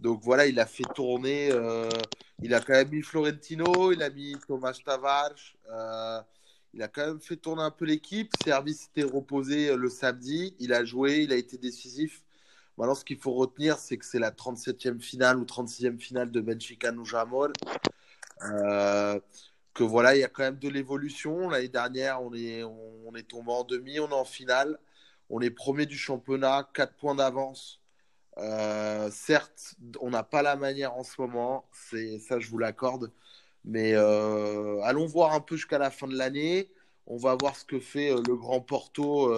Donc 0.00 0.20
voilà, 0.22 0.46
il 0.46 0.58
a 0.60 0.66
fait 0.66 0.84
tourner. 0.94 1.50
Euh, 1.52 1.88
il 2.40 2.54
a 2.54 2.60
quand 2.60 2.74
même 2.74 2.90
mis 2.90 3.02
Florentino, 3.02 3.92
il 3.92 4.02
a 4.02 4.10
mis 4.10 4.36
Thomas 4.46 4.78
Tavares. 4.84 5.54
Il 6.74 6.82
a 6.82 6.88
quand 6.88 7.06
même 7.06 7.20
fait 7.20 7.36
tourner 7.36 7.62
un 7.62 7.70
peu 7.70 7.84
l'équipe. 7.84 8.32
Service 8.44 8.88
était 8.88 9.08
reposé 9.08 9.74
le 9.76 9.88
samedi. 9.88 10.54
Il 10.58 10.72
a 10.72 10.84
joué, 10.84 11.22
il 11.22 11.32
a 11.32 11.36
été 11.36 11.58
décisif. 11.58 12.22
Maintenant, 12.76 12.94
ce 12.94 13.04
qu'il 13.04 13.18
faut 13.18 13.32
retenir, 13.32 13.78
c'est 13.78 13.96
que 13.96 14.04
c'est 14.04 14.20
la 14.20 14.30
37e 14.30 15.00
finale 15.00 15.38
ou 15.38 15.44
36e 15.44 15.98
finale 15.98 16.30
de 16.30 16.40
Benfica 16.40 16.92
Nujamol. 16.92 17.52
Euh, 18.42 19.18
que 19.74 19.82
voilà, 19.82 20.16
il 20.16 20.20
y 20.20 20.24
a 20.24 20.28
quand 20.28 20.44
même 20.44 20.58
de 20.58 20.68
l'évolution. 20.68 21.48
L'année 21.48 21.68
dernière, 21.68 22.22
on 22.22 22.32
est, 22.34 22.62
on, 22.64 23.14
est 23.16 23.28
tombé 23.28 23.50
en 23.52 23.64
demi, 23.64 23.98
on 24.00 24.08
est 24.08 24.12
en 24.12 24.24
finale. 24.24 24.78
On 25.30 25.40
est 25.40 25.50
premier 25.50 25.86
du 25.86 25.96
championnat, 25.96 26.68
4 26.74 26.94
points 26.94 27.14
d'avance. 27.14 27.80
Euh, 28.38 29.10
certes, 29.10 29.74
on 30.00 30.10
n'a 30.10 30.22
pas 30.22 30.42
la 30.42 30.56
manière 30.56 30.94
en 30.94 31.02
ce 31.02 31.20
moment, 31.20 31.68
c'est 31.72 32.18
ça, 32.20 32.38
je 32.38 32.48
vous 32.48 32.58
l'accorde. 32.58 33.12
Mais 33.68 33.92
euh, 33.94 34.80
allons 34.82 35.06
voir 35.06 35.34
un 35.34 35.40
peu 35.40 35.54
jusqu'à 35.56 35.78
la 35.78 35.90
fin 35.90 36.08
de 36.08 36.16
l'année. 36.16 36.72
On 37.06 37.16
va 37.16 37.36
voir 37.40 37.54
ce 37.54 37.64
que 37.64 37.78
fait 37.78 38.10
le 38.26 38.34
grand 38.34 38.60
Porto 38.60 39.32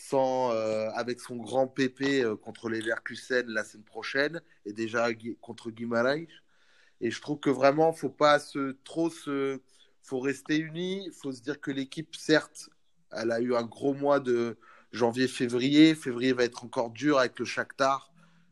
sans, 0.00 0.52
euh, 0.52 0.88
avec 0.94 1.20
son 1.20 1.36
grand 1.36 1.66
PP 1.66 2.24
euh, 2.24 2.36
contre 2.36 2.68
les 2.68 2.80
Leverkusen 2.80 3.46
la 3.48 3.64
semaine 3.64 3.84
prochaine 3.84 4.40
et 4.64 4.72
déjà 4.72 5.08
contre 5.40 5.70
Guimarães. 5.70 6.26
Et 7.00 7.10
je 7.10 7.20
trouve 7.20 7.38
que 7.38 7.50
vraiment, 7.50 7.92
faut 7.92 8.08
pas 8.08 8.38
se 8.38 8.76
trop 8.84 9.10
se, 9.10 9.60
faut 10.02 10.20
rester 10.20 10.58
unis. 10.58 11.10
Faut 11.12 11.32
se 11.32 11.42
dire 11.42 11.60
que 11.60 11.70
l'équipe, 11.70 12.16
certes, 12.16 12.70
elle 13.12 13.30
a 13.30 13.40
eu 13.40 13.54
un 13.54 13.64
gros 13.64 13.94
mois 13.94 14.20
de 14.20 14.56
janvier-février. 14.92 15.94
Février 15.94 16.32
va 16.32 16.44
être 16.44 16.64
encore 16.64 16.90
dur 16.90 17.18
avec 17.18 17.38
le 17.38 17.44
Shakhtar, 17.44 18.10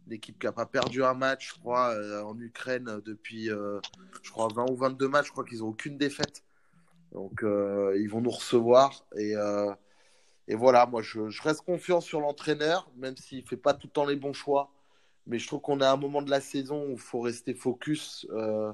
l'équipe 0.08 0.38
qui 0.38 0.46
n'a 0.46 0.52
pas 0.52 0.66
perdu 0.66 1.04
un 1.04 1.14
match, 1.14 1.54
je 1.54 1.60
crois, 1.60 1.90
euh, 1.94 2.22
en 2.22 2.38
Ukraine 2.38 3.00
depuis, 3.04 3.46
je 3.46 4.30
crois, 4.30 4.48
20 4.54 4.70
ou 4.70 4.76
22 4.76 5.08
matchs. 5.08 5.26
Je 5.26 5.32
crois 5.32 5.44
qu'ils 5.44 5.58
n'ont 5.58 5.68
aucune 5.68 5.98
défaite. 5.98 6.44
Donc, 7.12 7.40
ils 7.42 8.08
vont 8.08 8.20
nous 8.20 8.30
recevoir 8.30 9.04
et 9.16 9.34
et 10.48 10.54
voilà, 10.54 10.86
moi, 10.86 11.02
je, 11.02 11.20
reste 11.42 11.60
confiant 11.60 12.00
sur 12.00 12.20
l'entraîneur, 12.20 12.90
même 12.96 13.16
s'il 13.16 13.42
ne 13.42 13.46
fait 13.46 13.58
pas 13.58 13.74
tout 13.74 13.86
le 13.86 13.92
temps 13.92 14.06
les 14.06 14.16
bons 14.16 14.32
choix. 14.32 14.72
Mais 15.26 15.38
je 15.38 15.46
trouve 15.46 15.60
qu'on 15.60 15.80
est 15.80 15.84
à 15.84 15.92
un 15.92 15.98
moment 15.98 16.22
de 16.22 16.30
la 16.30 16.40
saison 16.40 16.86
où 16.86 16.92
il 16.92 16.98
faut 16.98 17.20
rester 17.20 17.52
focus. 17.52 18.26
Euh, 18.32 18.72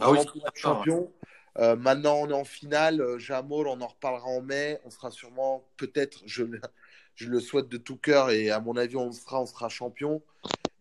ah 0.00 0.10
oui, 0.10 0.18
champion. 0.54 1.12
Euh, 1.58 1.76
maintenant, 1.76 2.16
on 2.16 2.28
est 2.30 2.34
en 2.34 2.44
finale. 2.44 3.00
Euh, 3.00 3.16
Jamour, 3.16 3.66
on 3.68 3.80
en 3.80 3.86
reparlera 3.86 4.26
en 4.26 4.42
mai. 4.42 4.80
On 4.84 4.90
sera 4.90 5.12
sûrement, 5.12 5.64
peut-être, 5.76 6.20
je, 6.26 6.42
je 7.14 7.28
le 7.28 7.38
souhaite 7.38 7.68
de 7.68 7.76
tout 7.76 7.96
cœur, 7.96 8.30
et 8.30 8.50
à 8.50 8.58
mon 8.58 8.76
avis, 8.76 8.96
on 8.96 9.12
sera, 9.12 9.40
on 9.40 9.46
sera 9.46 9.68
champion. 9.68 10.20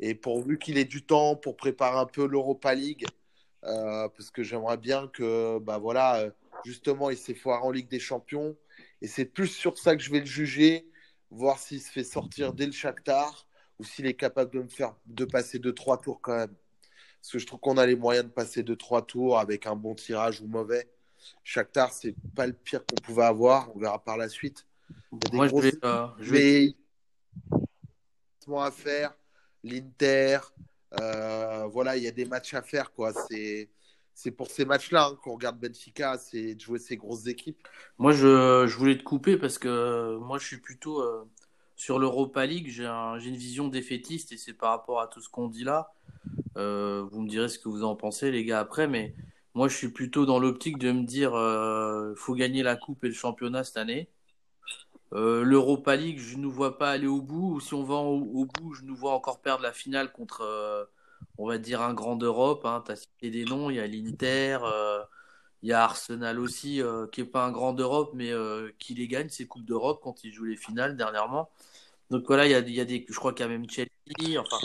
Et 0.05 0.15
pourvu 0.15 0.59
qu'il 0.59 0.77
ait 0.77 0.83
du 0.83 1.05
temps 1.05 1.37
pour 1.37 1.55
préparer 1.55 1.97
un 1.97 2.05
peu 2.05 2.27
l'Europa 2.27 2.75
League, 2.75 3.05
euh, 3.63 4.09
parce 4.09 4.31
que 4.31 4.43
j'aimerais 4.43 4.75
bien 4.75 5.07
que, 5.07 5.59
bah 5.59 5.77
voilà, 5.77 6.25
justement, 6.65 7.09
il 7.09 7.15
s'est 7.15 7.33
foiré 7.33 7.61
en 7.63 7.71
Ligue 7.71 7.87
des 7.87 8.01
Champions. 8.01 8.57
Et 9.01 9.07
c'est 9.07 9.23
plus 9.23 9.47
sur 9.47 9.77
ça 9.77 9.95
que 9.95 10.03
je 10.03 10.11
vais 10.11 10.19
le 10.19 10.25
juger, 10.25 10.85
voir 11.31 11.57
s'il 11.57 11.81
se 11.81 11.89
fait 11.89 12.03
sortir 12.03 12.51
dès 12.51 12.65
le 12.65 12.73
Shakhtar 12.73 13.47
ou 13.79 13.85
s'il 13.85 14.05
est 14.05 14.13
capable 14.13 14.51
de 14.51 14.63
me 14.63 14.67
faire 14.67 14.93
de 15.05 15.23
passer 15.23 15.57
deux 15.57 15.73
trois 15.73 16.01
tours 16.01 16.19
quand 16.19 16.35
même. 16.35 16.53
Parce 17.21 17.31
que 17.31 17.39
je 17.39 17.47
trouve 17.47 17.61
qu'on 17.61 17.77
a 17.77 17.85
les 17.85 17.95
moyens 17.95 18.25
de 18.25 18.31
passer 18.31 18.61
deux 18.61 18.75
trois 18.75 19.05
tours 19.05 19.39
avec 19.39 19.67
un 19.67 19.77
bon 19.77 19.95
tirage 19.95 20.41
ou 20.41 20.47
mauvais. 20.47 20.89
Shakhtar, 21.45 21.93
c'est 21.93 22.13
pas 22.35 22.45
le 22.45 22.51
pire 22.51 22.85
qu'on 22.85 23.01
pouvait 23.01 23.23
avoir. 23.23 23.73
On 23.73 23.79
verra 23.79 24.03
par 24.03 24.17
la 24.17 24.27
suite. 24.27 24.67
Moi, 25.31 25.47
je 25.47 25.55
vais, 25.55 25.73
euh, 25.85 26.07
je 26.19 26.33
à 28.57 28.71
faire. 28.71 29.15
L'Inter, 29.63 30.39
euh, 30.99 31.65
voilà, 31.67 31.97
il 31.97 32.03
y 32.03 32.07
a 32.07 32.11
des 32.11 32.25
matchs 32.25 32.53
à 32.53 32.61
faire 32.61 32.91
quoi. 32.93 33.13
C'est 33.13 33.69
c'est 34.15 34.31
pour 34.31 34.47
ces 34.47 34.65
matchs-là 34.65 35.07
hein, 35.11 35.17
qu'on 35.23 35.33
regarde 35.33 35.59
Benfica, 35.59 36.17
c'est 36.17 36.55
de 36.55 36.59
jouer 36.59 36.79
ces 36.79 36.97
grosses 36.97 37.27
équipes. 37.27 37.67
Moi, 37.97 38.13
je, 38.13 38.65
je, 38.67 38.77
voulais 38.77 38.97
te 38.97 39.03
couper 39.03 39.37
parce 39.37 39.57
que 39.57 39.67
euh, 39.67 40.19
moi, 40.19 40.37
je 40.37 40.45
suis 40.45 40.57
plutôt 40.57 41.01
euh, 41.01 41.23
sur 41.75 41.99
l'Europa 41.99 42.45
League. 42.45 42.67
J'ai 42.69 42.85
un, 42.85 43.17
une 43.19 43.35
vision 43.35 43.67
défaitiste 43.67 44.31
et 44.31 44.37
c'est 44.37 44.53
par 44.53 44.69
rapport 44.69 45.01
à 45.01 45.07
tout 45.07 45.21
ce 45.21 45.29
qu'on 45.29 45.47
dit 45.47 45.63
là. 45.63 45.91
Euh, 46.57 47.03
vous 47.11 47.21
me 47.21 47.27
direz 47.27 47.49
ce 47.49 47.57
que 47.57 47.69
vous 47.69 47.83
en 47.83 47.95
pensez, 47.95 48.31
les 48.31 48.45
gars, 48.45 48.59
après. 48.59 48.87
Mais 48.87 49.15
moi, 49.55 49.67
je 49.67 49.75
suis 49.75 49.89
plutôt 49.89 50.25
dans 50.25 50.39
l'optique 50.39 50.77
de 50.77 50.91
me 50.91 51.03
dire 51.03 51.31
il 51.33 52.17
faut 52.17 52.35
gagner 52.35 52.63
la 52.63 52.75
Coupe 52.75 53.03
et 53.03 53.07
le 53.07 53.13
championnat 53.13 53.63
cette 53.63 53.77
année. 53.77 54.09
L'Europa 55.13 55.95
League, 55.95 56.19
je 56.19 56.37
ne 56.37 56.41
nous 56.41 56.51
vois 56.51 56.77
pas 56.77 56.91
aller 56.91 57.07
au 57.07 57.21
bout. 57.21 57.55
Ou 57.55 57.59
si 57.59 57.73
on 57.73 57.83
va 57.83 57.95
au, 57.95 58.45
bout, 58.45 58.73
je 58.73 58.83
nous 58.83 58.95
vois 58.95 59.13
encore 59.13 59.41
perdre 59.41 59.63
la 59.63 59.71
finale 59.71 60.11
contre 60.11 60.43
on 61.37 61.47
va 61.47 61.57
dire, 61.57 61.81
un 61.81 61.93
grand 61.93 62.15
d'Europe. 62.15 62.65
Hein. 62.65 62.83
Tu 62.85 62.91
as 62.91 62.95
cité 62.95 63.29
des 63.29 63.45
noms, 63.45 63.69
il 63.69 63.77
y 63.77 63.79
a 63.79 63.87
l'Inter, 63.87 64.59
euh, 64.63 65.03
il 65.61 65.69
y 65.69 65.73
a 65.73 65.83
Arsenal 65.83 66.39
aussi, 66.39 66.81
euh, 66.81 67.07
qui 67.07 67.21
n'est 67.21 67.27
pas 67.27 67.45
un 67.45 67.51
grand 67.51 67.73
d'Europe, 67.73 68.11
mais 68.13 68.31
euh, 68.31 68.71
qui 68.79 68.93
les 68.95 69.07
gagne, 69.07 69.29
ces 69.29 69.47
Coupes 69.47 69.65
d'Europe, 69.65 70.01
quand 70.03 70.23
ils 70.23 70.33
jouent 70.33 70.45
les 70.45 70.57
finales 70.57 70.97
dernièrement. 70.97 71.49
Donc 72.09 72.25
voilà, 72.27 72.45
il 72.45 72.51
y 72.51 72.55
a, 72.55 72.59
y 72.59 72.79
a 72.81 72.85
des, 72.85 73.05
je 73.09 73.15
crois 73.15 73.33
qu'il 73.33 73.45
y 73.45 73.49
a 73.49 73.51
même 73.51 73.69
Chelsea. 73.69 74.39
Enfin, 74.39 74.57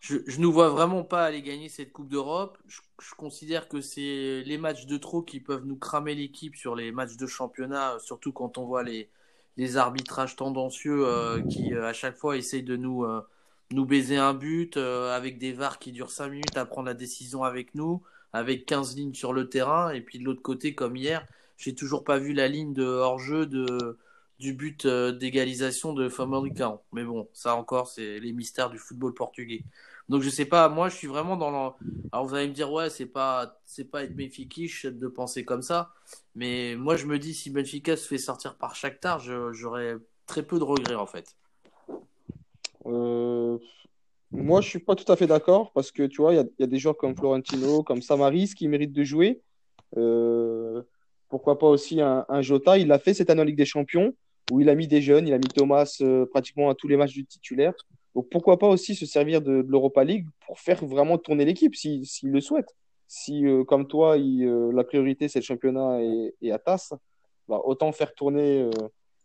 je 0.00 0.16
ne 0.16 0.36
nous 0.38 0.52
vois 0.52 0.68
vraiment 0.70 1.04
pas 1.04 1.24
aller 1.24 1.42
gagner 1.42 1.68
cette 1.68 1.92
Coupe 1.92 2.08
d'Europe. 2.08 2.58
Je, 2.68 2.80
considère 3.16 3.68
que 3.68 3.80
c'est 3.80 4.42
les 4.46 4.58
matchs 4.58 4.86
de 4.86 4.96
trop 4.98 5.22
qui 5.22 5.40
peuvent 5.40 5.64
nous 5.64 5.76
cramer 5.76 6.14
l'équipe 6.14 6.56
sur 6.56 6.76
les 6.76 6.92
matchs 6.92 7.16
de 7.16 7.26
championnat, 7.26 7.98
surtout 8.00 8.32
quand 8.32 8.58
on 8.58 8.66
voit 8.66 8.82
les, 8.82 9.10
les 9.56 9.76
arbitrages 9.76 10.36
tendancieux 10.36 11.04
qui, 11.50 11.74
à 11.74 11.92
chaque 11.92 12.16
fois, 12.16 12.36
essayent 12.36 12.62
de 12.62 12.76
nous 12.76 13.04
nous 13.72 13.86
baiser 13.86 14.16
un 14.16 14.34
but 14.34 14.76
euh, 14.76 15.14
avec 15.14 15.38
des 15.38 15.52
VAR 15.52 15.78
qui 15.78 15.92
durent 15.92 16.10
5 16.10 16.28
minutes 16.28 16.56
à 16.56 16.64
prendre 16.66 16.86
la 16.86 16.94
décision 16.94 17.44
avec 17.44 17.74
nous, 17.74 18.02
avec 18.32 18.66
15 18.66 18.96
lignes 18.96 19.14
sur 19.14 19.32
le 19.32 19.48
terrain. 19.48 19.90
Et 19.90 20.00
puis 20.00 20.18
de 20.18 20.24
l'autre 20.24 20.42
côté, 20.42 20.74
comme 20.74 20.96
hier, 20.96 21.26
j'ai 21.56 21.74
toujours 21.74 22.04
pas 22.04 22.18
vu 22.18 22.32
la 22.32 22.48
ligne 22.48 22.72
de 22.72 22.84
hors-jeu 22.84 23.46
de, 23.46 23.98
du 24.38 24.54
but 24.54 24.86
euh, 24.86 25.12
d'égalisation 25.12 25.92
de 25.92 26.08
Famalicão. 26.08 26.80
Mais 26.92 27.04
bon, 27.04 27.28
ça 27.32 27.54
encore, 27.56 27.88
c'est 27.88 28.18
les 28.20 28.32
mystères 28.32 28.70
du 28.70 28.78
football 28.78 29.14
portugais. 29.14 29.64
Donc 30.10 30.22
je 30.22 30.28
sais 30.28 30.44
pas, 30.44 30.68
moi 30.68 30.88
je 30.88 30.96
suis 30.96 31.06
vraiment 31.06 31.36
dans. 31.36 31.76
Alors 32.10 32.26
vous 32.26 32.34
allez 32.34 32.48
me 32.48 32.52
dire 32.52 32.72
ouais 32.72 32.90
c'est 32.90 33.06
pas 33.06 33.60
c'est 33.64 33.88
pas 33.88 34.02
être 34.02 34.16
Benfica 34.16 34.90
de 34.90 35.06
penser 35.06 35.44
comme 35.44 35.62
ça, 35.62 35.94
mais 36.34 36.74
moi 36.74 36.96
je 36.96 37.06
me 37.06 37.16
dis 37.16 37.32
si 37.32 37.48
Benfica 37.48 37.96
se 37.96 38.08
fait 38.08 38.18
sortir 38.18 38.56
par 38.56 38.74
Shakhtar, 38.74 39.20
j'aurais 39.52 39.98
très 40.26 40.42
peu 40.42 40.58
de 40.58 40.64
regrets 40.64 40.96
en 40.96 41.06
fait. 41.06 41.36
Euh, 42.86 43.56
moi 44.32 44.60
je 44.60 44.68
suis 44.68 44.80
pas 44.80 44.96
tout 44.96 45.10
à 45.12 45.14
fait 45.14 45.28
d'accord 45.28 45.70
parce 45.74 45.92
que 45.92 46.02
tu 46.02 46.22
vois 46.22 46.34
il 46.34 46.44
y, 46.58 46.64
a 46.64 46.66
des 46.66 46.78
joueurs 46.80 46.96
comme 46.96 47.14
Florentino, 47.14 47.84
comme 47.84 48.02
Samaris 48.02 48.54
qui 48.56 48.66
méritent 48.66 48.92
de 48.92 49.04
jouer. 49.04 49.40
Euh, 49.96 50.82
pourquoi 51.28 51.56
pas 51.56 51.68
aussi 51.68 52.00
un, 52.00 52.42
Jota 52.42 52.78
Il 52.78 52.88
l'a 52.88 52.98
fait 52.98 53.14
cette 53.14 53.30
année 53.30 53.42
en 53.42 53.44
Ligue 53.44 53.56
des 53.56 53.64
Champions 53.64 54.12
où 54.50 54.60
il 54.60 54.68
a 54.70 54.74
mis 54.74 54.88
des 54.88 55.02
jeunes, 55.02 55.28
il 55.28 55.34
a 55.34 55.38
mis 55.38 55.46
Thomas 55.46 55.98
euh, 56.00 56.26
pratiquement 56.26 56.68
à 56.68 56.74
tous 56.74 56.88
les 56.88 56.96
matchs 56.96 57.12
du 57.12 57.24
titulaire. 57.24 57.74
Donc 58.14 58.28
pourquoi 58.30 58.58
pas 58.58 58.68
aussi 58.68 58.94
se 58.94 59.06
servir 59.06 59.40
de, 59.40 59.64
l'Europa 59.68 60.04
League 60.04 60.26
pour 60.46 60.58
faire 60.58 60.84
vraiment 60.84 61.18
tourner 61.18 61.44
l'équipe 61.44 61.74
s'il 61.74 62.04
le 62.24 62.40
souhaite. 62.40 62.74
Si, 63.06 63.44
euh, 63.46 63.64
comme 63.64 63.88
toi, 63.88 64.16
euh, 64.16 64.72
la 64.72 64.84
priorité 64.84 65.28
c'est 65.28 65.40
le 65.40 65.44
championnat 65.44 65.98
et, 66.40 66.52
à 66.52 66.58
TAS, 66.58 66.92
bah, 67.48 67.60
autant 67.64 67.90
faire 67.92 68.14
tourner, 68.14 68.62
euh, 68.62 68.70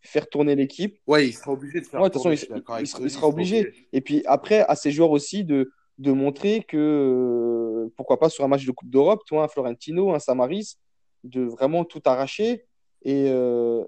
faire 0.01 0.27
tourner 0.27 0.55
l'équipe. 0.55 0.97
Ouais, 1.07 1.27
il 1.27 1.33
sera 1.33 1.51
obligé 1.51 1.81
de 1.81 1.86
faire 1.86 2.01
ouais, 2.01 2.09
tourner. 2.09 2.36
il, 2.36 2.88
sera, 2.88 3.27
obligé. 3.27 3.73
Et 3.93 4.01
puis 4.01 4.23
après, 4.25 4.61
à 4.61 4.75
ces 4.75 4.91
joueurs 4.91 5.11
aussi 5.11 5.43
de, 5.43 5.71
de 5.97 6.11
montrer 6.11 6.63
que, 6.63 7.91
pourquoi 7.95 8.19
pas 8.19 8.29
sur 8.29 8.43
un 8.43 8.47
match 8.47 8.65
de 8.65 8.71
Coupe 8.71 8.89
d'Europe, 8.89 9.21
toi, 9.27 9.43
un 9.43 9.47
Florentino, 9.47 10.13
un 10.13 10.19
Samaris, 10.19 10.77
de 11.23 11.41
vraiment 11.43 11.86
tout 11.86 12.01
arracher 12.05 12.65
et, 13.03 13.31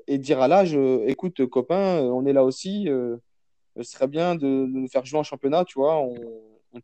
et 0.07 0.17
dire 0.19 0.41
à 0.41 0.47
l'âge, 0.47 0.77
écoute, 1.07 1.45
copain, 1.47 2.01
on 2.01 2.25
est 2.27 2.33
là 2.33 2.43
aussi 2.43 2.87
ce 3.83 3.91
serait 3.91 4.07
bien 4.07 4.35
de, 4.35 4.47
nous 4.47 4.87
faire 4.87 5.05
jouer 5.05 5.19
en 5.19 5.23
championnat, 5.23 5.65
tu 5.65 5.79
vois, 5.79 5.97
on, 5.97 6.15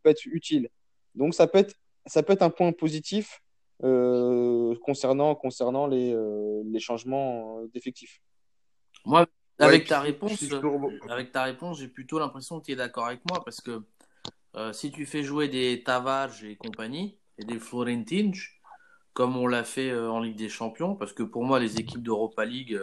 peut 0.01 0.09
être 0.09 0.25
utile. 0.25 0.69
Donc 1.13 1.35
ça 1.35 1.45
peut 1.45 1.59
être, 1.59 1.75
ça 2.07 2.23
peut 2.23 2.33
être 2.33 2.41
un 2.41 2.49
point 2.49 2.71
positif 2.71 3.41
euh, 3.83 4.75
concernant, 4.83 5.35
concernant 5.35 5.87
les, 5.87 6.13
euh, 6.13 6.63
les 6.65 6.79
changements 6.79 7.61
d'effectifs. 7.73 8.21
Moi, 9.05 9.27
avec, 9.59 9.87
ta 9.87 9.99
réponse, 9.99 10.43
avec 11.09 11.31
ta 11.31 11.43
réponse, 11.43 11.79
j'ai 11.79 11.87
plutôt 11.87 12.17
l'impression 12.17 12.59
que 12.59 12.65
tu 12.65 12.71
es 12.71 12.75
d'accord 12.75 13.05
avec 13.05 13.21
moi 13.29 13.43
parce 13.43 13.61
que 13.61 13.83
euh, 14.55 14.73
si 14.73 14.91
tu 14.91 15.05
fais 15.05 15.21
jouer 15.21 15.47
des 15.47 15.83
Tavares 15.83 16.43
et 16.43 16.55
compagnie 16.55 17.17
et 17.37 17.45
des 17.45 17.59
Florentines, 17.59 18.33
comme 19.13 19.37
on 19.37 19.45
l'a 19.45 19.63
fait 19.63 19.95
en 19.95 20.21
Ligue 20.21 20.37
des 20.37 20.49
Champions, 20.49 20.95
parce 20.95 21.13
que 21.13 21.21
pour 21.21 21.43
moi, 21.43 21.59
les 21.59 21.79
équipes 21.79 22.01
d'Europa 22.01 22.45
League, 22.45 22.79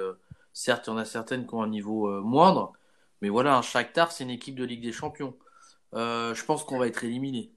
certes, 0.53 0.87
il 0.87 0.91
y 0.91 0.93
en 0.93 0.97
a 0.97 1.05
certaines 1.05 1.45
qui 1.45 1.55
ont 1.55 1.63
un 1.63 1.69
niveau 1.69 2.23
moindre, 2.23 2.73
mais 3.21 3.29
voilà, 3.29 3.57
un 3.57 3.63
Shakhtar, 3.63 4.13
c'est 4.13 4.25
une 4.25 4.31
équipe 4.31 4.55
de 4.55 4.65
Ligue 4.65 4.83
des 4.83 4.93
Champions. 4.93 5.35
Euh, 5.95 6.35
je 6.35 6.45
pense 6.45 6.65
qu'on 6.65 6.79
va 6.79 6.87
être 6.87 7.05
éliminé. 7.05 7.53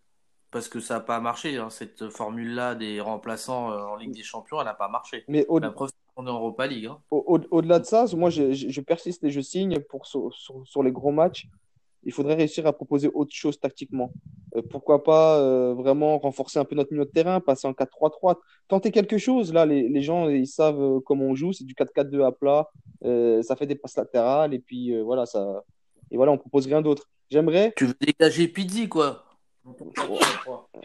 Parce 0.52 0.68
que 0.68 0.80
ça 0.80 0.96
n'a 0.96 1.00
pas 1.00 1.20
marché. 1.20 1.58
Hein. 1.58 1.70
Cette 1.70 2.10
formule-là 2.10 2.76
des 2.76 3.02
remplaçants 3.02 3.72
euh, 3.72 3.82
en 3.84 3.96
Ligue 3.96 4.12
des 4.12 4.24
Champions, 4.24 4.60
elle 4.60 4.66
n'a 4.66 4.74
pas 4.74 4.90
marché. 4.90 5.24
Mais 5.28 5.46
au... 5.48 5.60
La 5.60 5.72
preuve, 5.72 5.90
qu'on 6.16 6.28
est 6.28 6.30
en 6.30 6.34
Europa 6.34 6.68
League. 6.68 6.86
Hein. 6.86 7.00
Au-delà 7.10 7.80
de 7.80 7.86
ça, 7.86 8.06
moi, 8.16 8.30
je, 8.30 8.82
persiste 8.82 9.24
et 9.24 9.32
je 9.32 9.42
signe 9.42 9.80
pour, 9.80 10.06
sur 10.06 10.84
les 10.84 10.92
gros 10.92 11.12
matchs 11.12 11.48
il 12.06 12.12
faudrait 12.12 12.36
réussir 12.36 12.66
à 12.68 12.74
proposer 12.74 13.10
autre 13.14 13.34
chose 13.34 13.60
tactiquement. 13.60 14.12
Euh, 14.56 14.62
pourquoi 14.62 15.04
pas 15.04 15.40
euh, 15.40 15.74
vraiment 15.74 16.18
renforcer 16.20 16.60
un 16.60 16.66
peu 16.66 16.76
notre 16.76 16.92
milieu 16.92 17.06
de 17.06 17.10
terrain, 17.10 17.40
passer 17.40 17.68
en 17.68 17.72
4-3-3, 17.72 18.38
tenter 18.68 18.92
quelque 18.92 19.18
chose. 19.18 19.54
Là, 19.54 19.66
les, 19.66 19.88
les, 19.90 20.02
gens, 20.02 20.30
ils 20.30 20.48
savent 20.48 20.82
euh, 20.82 21.00
comment 21.06 21.26
on 21.26 21.36
joue, 21.36 21.54
c'est 21.54 21.64
du 21.64 21.74
4-4-2 21.74 22.26
à 22.26 22.32
plat, 22.32 22.70
ça 23.44 23.56
fait 23.56 23.66
des 23.66 23.76
passes 23.76 23.98
latérales, 23.98 24.54
et 24.54 24.60
puis 24.60 24.98
voilà, 25.02 25.26
ça... 25.26 25.64
et 26.12 26.18
voilà, 26.18 26.32
on 26.32 26.38
propose 26.38 26.68
rien 26.68 26.82
d'autre. 26.82 27.10
J'aimerais. 27.30 27.74
Tu 27.76 27.86
veux 27.86 27.96
dégager 28.00 28.48
Pizzi, 28.48 28.88
quoi 28.88 29.26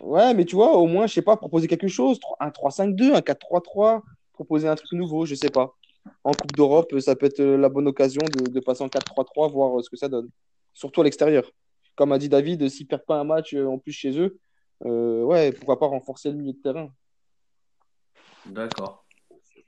Ouais, 0.01 0.35
mais 0.35 0.45
tu 0.45 0.57
vois, 0.57 0.77
au 0.77 0.87
moins, 0.87 1.07
je 1.07 1.14
sais 1.14 1.23
pas, 1.23 1.37
proposer 1.37 1.66
quelque 1.66 1.89
chose, 1.89 2.19
un 2.41 2.49
3-5-2, 2.49 3.14
un 3.14 3.21
4-3-3, 3.21 4.03
proposer 4.33 4.69
un 4.69 4.77
truc 4.77 4.93
nouveau, 4.93 5.27
je 5.27 5.35
sais 5.35 5.51
pas. 5.51 5.75
En 6.25 6.33
Coupe 6.33 6.53
d'Europe, 6.53 6.99
ça 7.01 7.16
peut 7.16 7.27
être 7.27 7.43
la 7.43 7.69
bonne 7.69 7.87
occasion 7.87 8.23
de, 8.35 8.51
de 8.51 8.61
passer 8.61 8.83
en 8.83 8.87
4-3-3, 8.87 9.53
voir 9.53 9.83
ce 9.83 9.91
que 9.91 9.97
ça 9.97 10.09
donne 10.09 10.31
surtout 10.79 11.01
à 11.01 11.05
l'extérieur. 11.05 11.51
Comme 11.97 12.12
a 12.12 12.18
dit 12.18 12.29
David, 12.29 12.68
s'ils 12.68 12.87
ne 12.87 12.89
perdent 12.89 13.05
pas 13.05 13.18
un 13.18 13.24
match 13.24 13.53
euh, 13.53 13.66
en 13.66 13.79
plus 13.79 13.93
chez 13.93 14.16
eux, 14.18 14.39
euh, 14.87 15.24
ouais, 15.24 15.51
pourquoi 15.51 15.79
pas 15.79 15.87
renforcer 15.87 16.31
le 16.31 16.37
milieu 16.37 16.53
de 16.53 16.59
terrain. 16.59 16.95
D'accord. 18.47 19.05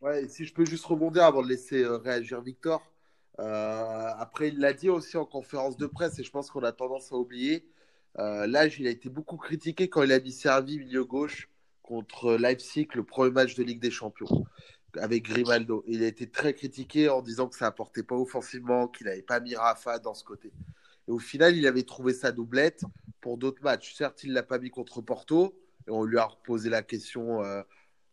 Ouais, 0.00 0.28
si 0.28 0.44
je 0.44 0.54
peux 0.54 0.64
juste 0.64 0.84
rebondir 0.84 1.24
avant 1.24 1.42
de 1.42 1.48
laisser 1.48 1.82
euh, 1.82 1.96
réagir 1.96 2.40
Victor. 2.40 2.80
après, 3.36 4.48
il 4.48 4.60
l'a 4.60 4.72
dit 4.72 4.88
aussi 4.88 5.16
en 5.16 5.24
conférence 5.24 5.76
de 5.76 5.86
presse, 5.86 6.18
et 6.20 6.22
je 6.22 6.30
pense 6.30 6.48
qu'on 6.50 6.62
a 6.62 6.72
tendance 6.72 7.12
à 7.12 7.16
oublier. 7.16 7.66
L'âge, 8.16 8.78
il 8.78 8.86
a 8.86 8.90
été 8.90 9.08
beaucoup 9.08 9.36
critiqué 9.36 9.88
quand 9.88 10.02
il 10.02 10.12
a 10.12 10.20
mis 10.20 10.32
servi 10.32 10.78
milieu 10.78 11.04
gauche 11.04 11.48
contre 11.82 12.34
Leipzig, 12.34 12.88
le 12.94 13.02
premier 13.02 13.32
match 13.32 13.54
de 13.54 13.64
Ligue 13.64 13.80
des 13.80 13.90
Champions, 13.90 14.44
avec 14.96 15.24
Grimaldo. 15.24 15.82
Il 15.88 16.02
a 16.04 16.06
été 16.06 16.28
très 16.28 16.54
critiqué 16.54 17.08
en 17.08 17.22
disant 17.22 17.48
que 17.48 17.56
ça 17.56 17.66
apportait 17.66 18.02
pas 18.02 18.16
offensivement, 18.16 18.88
qu'il 18.88 19.06
n'avait 19.06 19.22
pas 19.22 19.40
mis 19.40 19.56
Rafa 19.56 19.98
dans 19.98 20.14
ce 20.14 20.22
côté. 20.22 20.52
Et 21.08 21.12
au 21.12 21.18
final, 21.18 21.56
il 21.56 21.66
avait 21.66 21.82
trouvé 21.82 22.12
sa 22.12 22.32
doublette 22.32 22.84
pour 23.20 23.38
d'autres 23.38 23.62
matchs. 23.62 23.94
Certes, 23.94 24.24
il 24.24 24.30
ne 24.30 24.34
l'a 24.34 24.42
pas 24.42 24.58
mis 24.58 24.70
contre 24.70 25.00
Porto. 25.00 25.54
Et 25.86 25.90
on 25.90 26.04
lui 26.04 26.18
a 26.18 26.24
reposé 26.24 26.70
la 26.70 26.82
question 26.82 27.42
euh, 27.42 27.62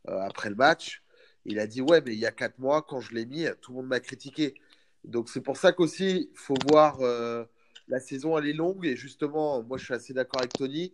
euh, 0.09 0.19
après 0.21 0.49
le 0.49 0.55
match. 0.55 1.03
Il 1.45 1.59
a 1.59 1.67
dit 1.67 1.81
Ouais, 1.81 2.01
mais 2.05 2.13
il 2.13 2.19
y 2.19 2.25
a 2.25 2.31
quatre 2.31 2.59
mois, 2.59 2.81
quand 2.81 2.99
je 2.99 3.13
l'ai 3.13 3.25
mis, 3.25 3.45
tout 3.61 3.71
le 3.71 3.77
monde 3.77 3.87
m'a 3.87 3.99
critiqué. 3.99 4.55
Donc 5.03 5.29
c'est 5.29 5.41
pour 5.41 5.57
ça 5.57 5.71
qu'aussi, 5.71 6.29
il 6.31 6.37
faut 6.37 6.57
voir 6.69 6.99
euh, 7.01 7.45
la 7.87 7.99
saison, 7.99 8.37
elle 8.37 8.47
est 8.47 8.53
longue. 8.53 8.85
Et 8.85 8.95
justement, 8.95 9.63
moi, 9.63 9.77
je 9.77 9.85
suis 9.85 9.93
assez 9.93 10.13
d'accord 10.13 10.41
avec 10.41 10.53
Tony. 10.53 10.93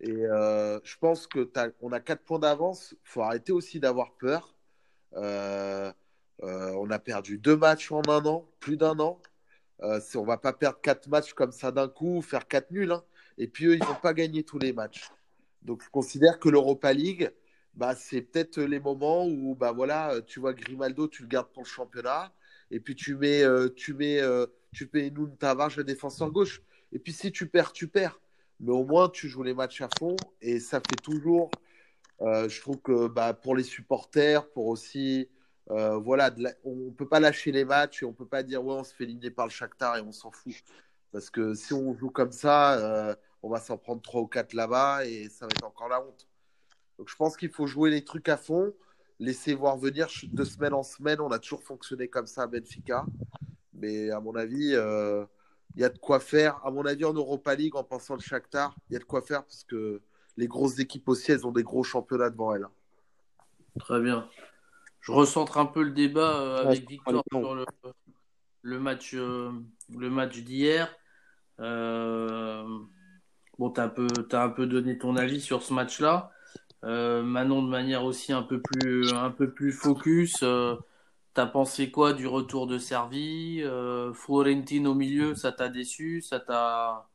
Et 0.00 0.12
je 0.12 0.98
pense 0.98 1.26
qu'on 1.26 1.92
a 1.92 2.00
quatre 2.00 2.22
points 2.24 2.38
d'avance. 2.38 2.92
Il 2.92 3.08
faut 3.08 3.22
arrêter 3.22 3.52
aussi 3.52 3.80
d'avoir 3.80 4.12
peur. 4.16 4.54
on 5.12 6.90
a 6.90 6.98
perdu 6.98 7.38
deux 7.38 7.56
matchs 7.56 7.92
en 7.92 8.02
un 8.08 8.24
an, 8.26 8.48
plus 8.60 8.76
d'un 8.76 8.98
an. 8.98 9.20
Euh, 9.82 10.00
on 10.14 10.24
va 10.24 10.38
pas 10.38 10.52
perdre 10.52 10.80
quatre 10.80 11.08
matchs 11.08 11.34
comme 11.34 11.52
ça 11.52 11.72
d'un 11.72 11.88
coup, 11.88 12.22
faire 12.22 12.46
quatre 12.46 12.70
nuls. 12.70 12.92
Hein. 12.92 13.04
Et 13.38 13.48
puis 13.48 13.66
eux, 13.66 13.74
ils 13.74 13.84
vont 13.84 13.94
pas 13.94 14.14
gagner 14.14 14.44
tous 14.44 14.58
les 14.58 14.72
matchs. 14.72 15.10
Donc 15.62 15.82
je 15.82 15.90
considère 15.90 16.38
que 16.38 16.48
l'Europa 16.48 16.92
League, 16.92 17.32
bah, 17.74 17.94
c'est 17.94 18.22
peut-être 18.22 18.60
les 18.60 18.78
moments 18.78 19.26
où 19.26 19.54
bah, 19.54 19.72
voilà, 19.72 20.20
tu 20.26 20.38
vois 20.40 20.52
Grimaldo, 20.52 21.08
tu 21.08 21.22
le 21.22 21.28
gardes 21.28 21.48
pour 21.52 21.64
le 21.64 21.68
championnat. 21.68 22.32
Et 22.70 22.80
puis 22.80 22.94
tu 22.94 23.16
mets, 23.16 23.42
euh, 23.42 23.68
tu 23.74 23.94
mets, 23.94 24.20
euh, 24.20 24.46
tu 24.72 24.88
mets 24.92 25.10
Noun 25.10 25.36
Tavares, 25.36 25.76
le 25.76 25.84
défenseur 25.84 26.30
gauche. 26.30 26.62
Et 26.92 26.98
puis 26.98 27.12
si 27.12 27.32
tu 27.32 27.48
perds, 27.48 27.72
tu 27.72 27.88
perds. 27.88 28.20
Mais 28.60 28.72
au 28.72 28.84
moins, 28.84 29.08
tu 29.08 29.28
joues 29.28 29.42
les 29.42 29.54
matchs 29.54 29.80
à 29.80 29.88
fond. 29.98 30.16
Et 30.40 30.60
ça 30.60 30.80
fait 30.80 31.02
toujours, 31.02 31.50
je 32.20 32.60
trouve 32.60 32.80
que 32.80 33.08
bah, 33.08 33.34
pour 33.34 33.56
les 33.56 33.64
supporters, 33.64 34.48
pour 34.50 34.68
aussi 34.68 35.28
euh, 35.70 35.96
voilà, 35.96 36.30
on 36.64 36.74
ne 36.74 36.90
peut 36.90 37.08
pas 37.08 37.20
lâcher 37.20 37.50
les 37.50 37.64
matchs 37.64 38.02
et 38.02 38.06
on 38.06 38.10
ne 38.10 38.14
peut 38.14 38.26
pas 38.26 38.42
dire 38.42 38.64
ouais, 38.64 38.74
on 38.74 38.84
se 38.84 38.94
fait 38.94 39.04
éliminer 39.04 39.30
par 39.30 39.46
le 39.46 39.50
Shakhtar 39.50 39.96
et 39.96 40.00
on 40.00 40.12
s'en 40.12 40.30
fout. 40.30 40.54
Parce 41.12 41.30
que 41.30 41.54
si 41.54 41.72
on 41.72 41.94
joue 41.94 42.10
comme 42.10 42.32
ça, 42.32 42.74
euh, 42.78 43.14
on 43.42 43.48
va 43.48 43.60
s'en 43.60 43.78
prendre 43.78 44.02
3 44.02 44.22
ou 44.22 44.26
4 44.26 44.52
là-bas 44.52 45.06
et 45.06 45.28
ça 45.28 45.46
va 45.46 45.50
être 45.54 45.64
encore 45.64 45.88
la 45.88 46.02
honte. 46.02 46.28
Donc 46.98 47.08
je 47.08 47.16
pense 47.16 47.36
qu'il 47.36 47.50
faut 47.50 47.66
jouer 47.66 47.90
les 47.90 48.04
trucs 48.04 48.28
à 48.28 48.36
fond, 48.36 48.72
laisser 49.18 49.54
voir 49.54 49.76
venir 49.78 50.08
de 50.24 50.44
semaine 50.44 50.74
en 50.74 50.82
semaine. 50.82 51.20
On 51.20 51.30
a 51.30 51.38
toujours 51.38 51.62
fonctionné 51.62 52.08
comme 52.08 52.26
ça 52.26 52.42
à 52.42 52.46
Benfica. 52.46 53.06
Mais 53.72 54.10
à 54.10 54.20
mon 54.20 54.34
avis, 54.34 54.74
euh, 54.74 55.24
il 55.76 55.80
y 55.80 55.84
a 55.84 55.88
de 55.88 55.98
quoi 55.98 56.20
faire. 56.20 56.60
À 56.64 56.70
mon 56.70 56.84
avis, 56.84 57.04
en 57.04 57.14
Europa 57.14 57.54
League, 57.54 57.74
en 57.74 57.84
pensant 57.84 58.14
le 58.14 58.20
Shakhtar, 58.20 58.76
il 58.90 58.94
y 58.94 58.96
a 58.96 58.98
de 58.98 59.04
quoi 59.04 59.22
faire 59.22 59.44
parce 59.44 59.64
que 59.64 60.02
les 60.36 60.46
grosses 60.46 60.78
équipes 60.78 61.08
aussi, 61.08 61.32
elles 61.32 61.46
ont 61.46 61.52
des 61.52 61.62
gros 61.62 61.84
championnats 61.84 62.30
devant 62.30 62.54
elles. 62.54 62.66
Très 63.78 64.00
bien 64.00 64.28
je 65.04 65.12
recentre 65.12 65.58
un 65.58 65.66
peu 65.66 65.82
le 65.82 65.90
débat 65.90 66.40
euh, 66.40 66.64
avec 66.64 66.88
Victor 66.88 67.22
sur 67.30 67.54
le, 68.62 68.80
match, 68.80 69.12
euh, 69.14 69.52
le 69.94 70.08
match 70.08 70.38
d'hier. 70.38 70.90
Euh, 71.60 72.64
bon, 73.58 73.70
tu 73.70 73.82
as, 73.82 73.92
as, 74.32 74.42
un 74.42 74.48
peu 74.48 74.66
donné 74.66 74.96
ton 74.96 75.16
avis 75.16 75.42
sur 75.42 75.62
ce 75.62 75.74
match-là. 75.74 76.30
Manon, 76.82 77.62
de 77.62 77.68
manière 77.68 78.04
aussi 78.04 78.32
un 78.32 78.42
peu 78.42 78.60
plus, 78.60 79.12
un 79.12 79.30
peu 79.30 79.50
plus 79.50 79.72
focus, 79.72 80.44
t'as 81.32 81.46
pensé 81.46 81.90
quoi 81.90 82.12
du 82.12 82.26
retour 82.26 82.66
de 82.66 82.76
Servi 82.76 83.62
Florentine 84.12 84.86
au 84.86 84.94
milieu, 84.94 85.34
ça 85.34 85.50
t'a 85.52 85.70
déçu 85.70 86.20
Ça 86.20 86.40
t'a 86.40 87.08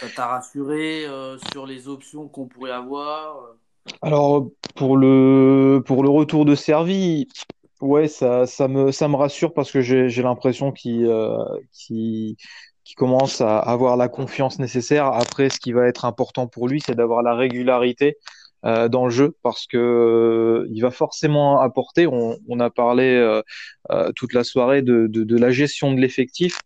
ça 0.00 0.06
t'a 0.14 0.26
rassuré 0.26 1.06
sur 1.52 1.66
les 1.66 1.88
options 1.88 2.28
qu'on 2.28 2.46
pourrait 2.46 2.70
avoir 2.70 3.56
alors, 4.02 4.48
pour 4.76 4.96
le, 4.96 5.82
pour 5.86 6.02
le 6.02 6.08
retour 6.08 6.44
de 6.44 6.54
Servi, 6.54 7.28
ouais, 7.80 8.08
ça, 8.08 8.46
ça, 8.46 8.68
me, 8.68 8.92
ça 8.92 9.08
me 9.08 9.16
rassure 9.16 9.52
parce 9.52 9.70
que 9.70 9.80
j'ai 9.80 10.22
l'impression 10.22 10.72
qu'il 10.72 11.06
euh, 11.06 11.36
commence 12.96 13.40
à 13.40 13.58
avoir 13.58 13.96
la 13.96 14.08
confiance 14.08 14.58
nécessaire. 14.58 15.06
Après, 15.06 15.48
ce 15.50 15.60
qui 15.60 15.72
va 15.72 15.86
être 15.86 16.04
important 16.04 16.46
pour 16.46 16.68
lui, 16.68 16.80
c'est 16.84 16.94
d'avoir 16.94 17.22
la 17.22 17.34
régularité 17.34 18.16
euh, 18.66 18.88
dans 18.88 19.04
le 19.04 19.10
jeu 19.10 19.36
parce 19.42 19.66
que 19.66 19.78
euh, 19.78 20.68
il 20.70 20.82
va 20.82 20.90
forcément 20.90 21.60
apporter. 21.60 22.06
On, 22.06 22.36
on 22.48 22.60
a 22.60 22.70
parlé 22.70 23.14
euh, 23.14 24.12
toute 24.16 24.34
la 24.34 24.44
soirée 24.44 24.82
de, 24.82 25.06
de, 25.06 25.24
de 25.24 25.36
la 25.36 25.50
gestion 25.50 25.92
de 25.94 26.00
l'effectif. 26.00 26.60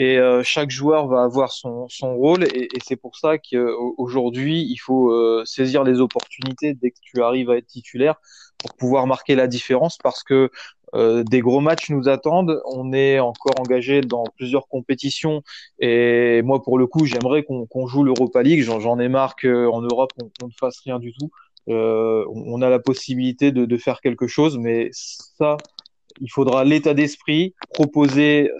Et 0.00 0.16
euh, 0.16 0.42
chaque 0.42 0.70
joueur 0.70 1.08
va 1.08 1.22
avoir 1.22 1.52
son, 1.52 1.86
son 1.90 2.16
rôle 2.16 2.44
et, 2.44 2.68
et 2.74 2.78
c'est 2.82 2.96
pour 2.96 3.18
ça 3.18 3.36
qu'aujourd'hui 3.36 4.62
il 4.62 4.78
faut 4.78 5.10
euh, 5.10 5.42
saisir 5.44 5.84
les 5.84 6.00
opportunités 6.00 6.72
dès 6.72 6.90
que 6.90 7.00
tu 7.02 7.22
arrives 7.22 7.50
à 7.50 7.58
être 7.58 7.66
titulaire 7.66 8.14
pour 8.56 8.74
pouvoir 8.76 9.06
marquer 9.06 9.34
la 9.34 9.46
différence 9.46 9.98
parce 9.98 10.22
que 10.22 10.50
euh, 10.94 11.22
des 11.22 11.40
gros 11.40 11.60
matchs 11.60 11.90
nous 11.90 12.08
attendent. 12.08 12.62
On 12.64 12.94
est 12.94 13.20
encore 13.20 13.60
engagé 13.60 14.00
dans 14.00 14.24
plusieurs 14.38 14.68
compétitions 14.68 15.42
et 15.80 16.40
moi 16.46 16.62
pour 16.62 16.78
le 16.78 16.86
coup 16.86 17.04
j'aimerais 17.04 17.44
qu'on 17.44 17.86
joue 17.86 18.02
l'Europa 18.02 18.42
League. 18.42 18.62
J'en 18.62 18.98
ai 18.98 19.10
marre 19.10 19.36
qu'en 19.36 19.82
Europe 19.82 20.12
on, 20.22 20.30
on, 20.42 20.46
ne 20.46 20.52
fasse 20.58 20.80
rien 20.80 20.98
du 20.98 21.12
tout. 21.12 21.30
Euh, 21.68 22.24
on 22.30 22.62
a 22.62 22.70
la 22.70 22.78
possibilité 22.78 23.52
de, 23.52 23.66
de 23.66 23.76
faire 23.76 24.00
quelque 24.00 24.26
chose, 24.26 24.56
mais 24.56 24.88
ça 24.92 25.58
il 26.22 26.30
faudra 26.30 26.64
l'état 26.64 26.94
d'esprit, 26.94 27.54
proposer 27.74 28.50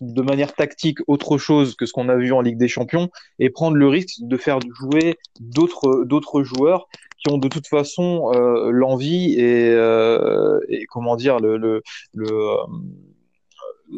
de 0.00 0.22
manière 0.22 0.54
tactique 0.54 0.98
autre 1.06 1.38
chose 1.38 1.74
que 1.74 1.86
ce 1.86 1.92
qu'on 1.92 2.08
a 2.08 2.16
vu 2.16 2.32
en 2.32 2.40
Ligue 2.40 2.58
des 2.58 2.68
Champions 2.68 3.10
et 3.38 3.50
prendre 3.50 3.76
le 3.76 3.88
risque 3.88 4.16
de 4.20 4.36
faire 4.36 4.58
jouer 4.74 5.18
d'autres 5.40 6.04
d'autres 6.04 6.42
joueurs 6.42 6.88
qui 7.18 7.32
ont 7.32 7.38
de 7.38 7.48
toute 7.48 7.66
façon 7.66 8.32
euh, 8.34 8.70
l'envie 8.70 9.34
et, 9.38 9.68
euh, 9.70 10.58
et, 10.68 10.86
comment 10.86 11.16
dire 11.16 11.38
le, 11.38 11.58
le, 11.58 11.82
le 12.14 12.32
euh, 12.32 12.56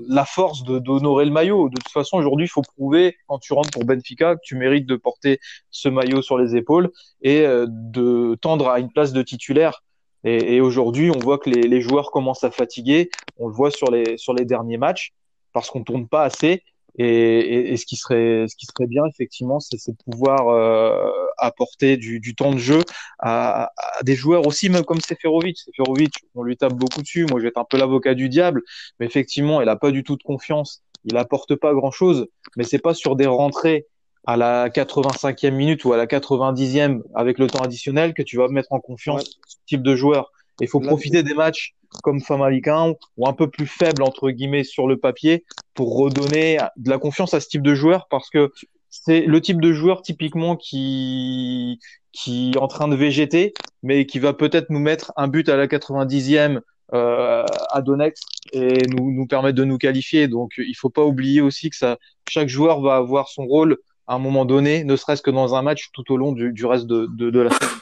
la 0.08 0.24
force 0.24 0.64
d'honorer 0.64 1.24
le 1.24 1.30
maillot. 1.30 1.68
De 1.68 1.74
toute 1.74 1.92
façon, 1.92 2.16
aujourd'hui, 2.16 2.46
il 2.46 2.48
faut 2.48 2.62
prouver 2.62 3.16
quand 3.26 3.38
tu 3.38 3.52
rentres 3.52 3.70
pour 3.70 3.84
Benfica 3.84 4.36
que 4.36 4.40
tu 4.42 4.56
mérites 4.56 4.86
de 4.86 4.96
porter 4.96 5.38
ce 5.70 5.88
maillot 5.88 6.22
sur 6.22 6.38
les 6.38 6.56
épaules 6.56 6.90
et 7.22 7.46
euh, 7.46 7.66
de 7.68 8.36
tendre 8.40 8.68
à 8.68 8.80
une 8.80 8.90
place 8.90 9.12
de 9.12 9.22
titulaire. 9.22 9.82
Et, 10.24 10.56
et 10.56 10.60
aujourd'hui, 10.60 11.10
on 11.10 11.18
voit 11.18 11.38
que 11.38 11.50
les, 11.50 11.62
les, 11.62 11.80
joueurs 11.80 12.10
commencent 12.10 12.44
à 12.44 12.50
fatiguer. 12.50 13.10
On 13.38 13.48
le 13.48 13.54
voit 13.54 13.70
sur 13.70 13.90
les 13.90 14.16
sur 14.16 14.34
les 14.34 14.44
derniers 14.44 14.78
matchs 14.78 15.12
parce 15.52 15.70
qu'on 15.70 15.84
tourne 15.84 16.08
pas 16.08 16.24
assez. 16.24 16.62
Et, 16.98 17.06
et, 17.06 17.72
et, 17.72 17.76
ce 17.78 17.86
qui 17.86 17.96
serait, 17.96 18.46
ce 18.48 18.54
qui 18.54 18.66
serait 18.66 18.86
bien 18.86 19.04
effectivement, 19.06 19.60
c'est 19.60 19.78
de 19.88 19.96
pouvoir 20.10 20.48
euh, 20.48 21.10
apporter 21.38 21.96
du, 21.96 22.20
du, 22.20 22.34
temps 22.34 22.52
de 22.52 22.58
jeu 22.58 22.82
à, 23.18 23.72
à, 23.78 24.02
des 24.02 24.14
joueurs 24.14 24.46
aussi, 24.46 24.68
même 24.68 24.84
comme 24.84 25.00
Seferovic. 25.00 25.56
Seferovic, 25.58 26.12
on 26.34 26.42
lui 26.42 26.56
tape 26.56 26.74
beaucoup 26.74 27.00
dessus. 27.00 27.26
Moi, 27.30 27.40
je 27.40 27.44
vais 27.44 27.48
être 27.48 27.58
un 27.58 27.64
peu 27.64 27.78
l'avocat 27.78 28.14
du 28.14 28.28
diable, 28.28 28.62
mais 29.00 29.06
effectivement, 29.06 29.62
il 29.62 29.68
a 29.70 29.76
pas 29.76 29.90
du 29.90 30.04
tout 30.04 30.16
de 30.16 30.22
confiance. 30.22 30.82
Il 31.04 31.16
apporte 31.16 31.56
pas 31.56 31.72
grand 31.72 31.90
chose, 31.90 32.26
mais 32.56 32.64
c'est 32.64 32.78
pas 32.78 32.94
sur 32.94 33.16
des 33.16 33.26
rentrées 33.26 33.86
à 34.26 34.36
la 34.36 34.68
85e 34.68 35.50
minute 35.50 35.84
ou 35.84 35.92
à 35.92 35.96
la 35.96 36.06
90e 36.06 37.02
avec 37.14 37.38
le 37.38 37.48
temps 37.48 37.60
additionnel 37.60 38.14
que 38.14 38.22
tu 38.22 38.36
vas 38.36 38.48
mettre 38.48 38.72
en 38.72 38.80
confiance 38.80 39.22
ouais. 39.22 39.30
ce 39.48 39.56
type 39.66 39.82
de 39.82 39.96
joueur. 39.96 40.30
Il 40.60 40.68
faut 40.68 40.80
profiter 40.80 41.22
des 41.22 41.34
matchs 41.34 41.74
comme 42.02 42.20
Famalicão 42.20 42.96
ou 43.16 43.28
un 43.28 43.32
peu 43.32 43.50
plus 43.50 43.66
faible 43.66 44.02
entre 44.02 44.30
guillemets 44.30 44.64
sur 44.64 44.86
le 44.86 44.96
papier 44.96 45.44
pour 45.74 45.96
redonner 45.96 46.58
de 46.76 46.90
la 46.90 46.98
confiance 46.98 47.34
à 47.34 47.40
ce 47.40 47.48
type 47.48 47.62
de 47.62 47.74
joueur 47.74 48.06
parce 48.08 48.30
que 48.30 48.50
c'est 48.88 49.22
le 49.22 49.40
type 49.40 49.60
de 49.60 49.72
joueur 49.72 50.02
typiquement 50.02 50.56
qui 50.56 51.78
qui 52.12 52.52
est 52.54 52.58
en 52.58 52.68
train 52.68 52.88
de 52.88 52.96
végéter 52.96 53.52
mais 53.82 54.06
qui 54.06 54.18
va 54.18 54.32
peut-être 54.32 54.70
nous 54.70 54.78
mettre 54.78 55.12
un 55.16 55.28
but 55.28 55.48
à 55.48 55.56
la 55.56 55.66
90e 55.66 56.60
euh, 56.94 57.44
à 57.70 57.82
Donex 57.82 58.20
et 58.52 58.86
nous 58.88 59.12
nous 59.12 59.26
permettre 59.26 59.56
de 59.56 59.64
nous 59.64 59.78
qualifier 59.78 60.28
donc 60.28 60.52
il 60.58 60.74
faut 60.74 60.90
pas 60.90 61.04
oublier 61.04 61.40
aussi 61.40 61.70
que 61.70 61.76
ça 61.76 61.98
chaque 62.28 62.48
joueur 62.48 62.80
va 62.80 62.96
avoir 62.96 63.28
son 63.28 63.46
rôle 63.46 63.78
à 64.06 64.14
un 64.14 64.18
moment 64.18 64.44
donné 64.44 64.84
ne 64.84 64.96
serait-ce 64.96 65.22
que 65.22 65.30
dans 65.30 65.54
un 65.54 65.62
match 65.62 65.88
tout 65.92 66.12
au 66.12 66.16
long 66.16 66.32
du, 66.32 66.52
du 66.52 66.66
reste 66.66 66.86
de, 66.86 67.06
de, 67.06 67.30
de 67.30 67.40
la 67.40 67.50
saison. 67.50 67.72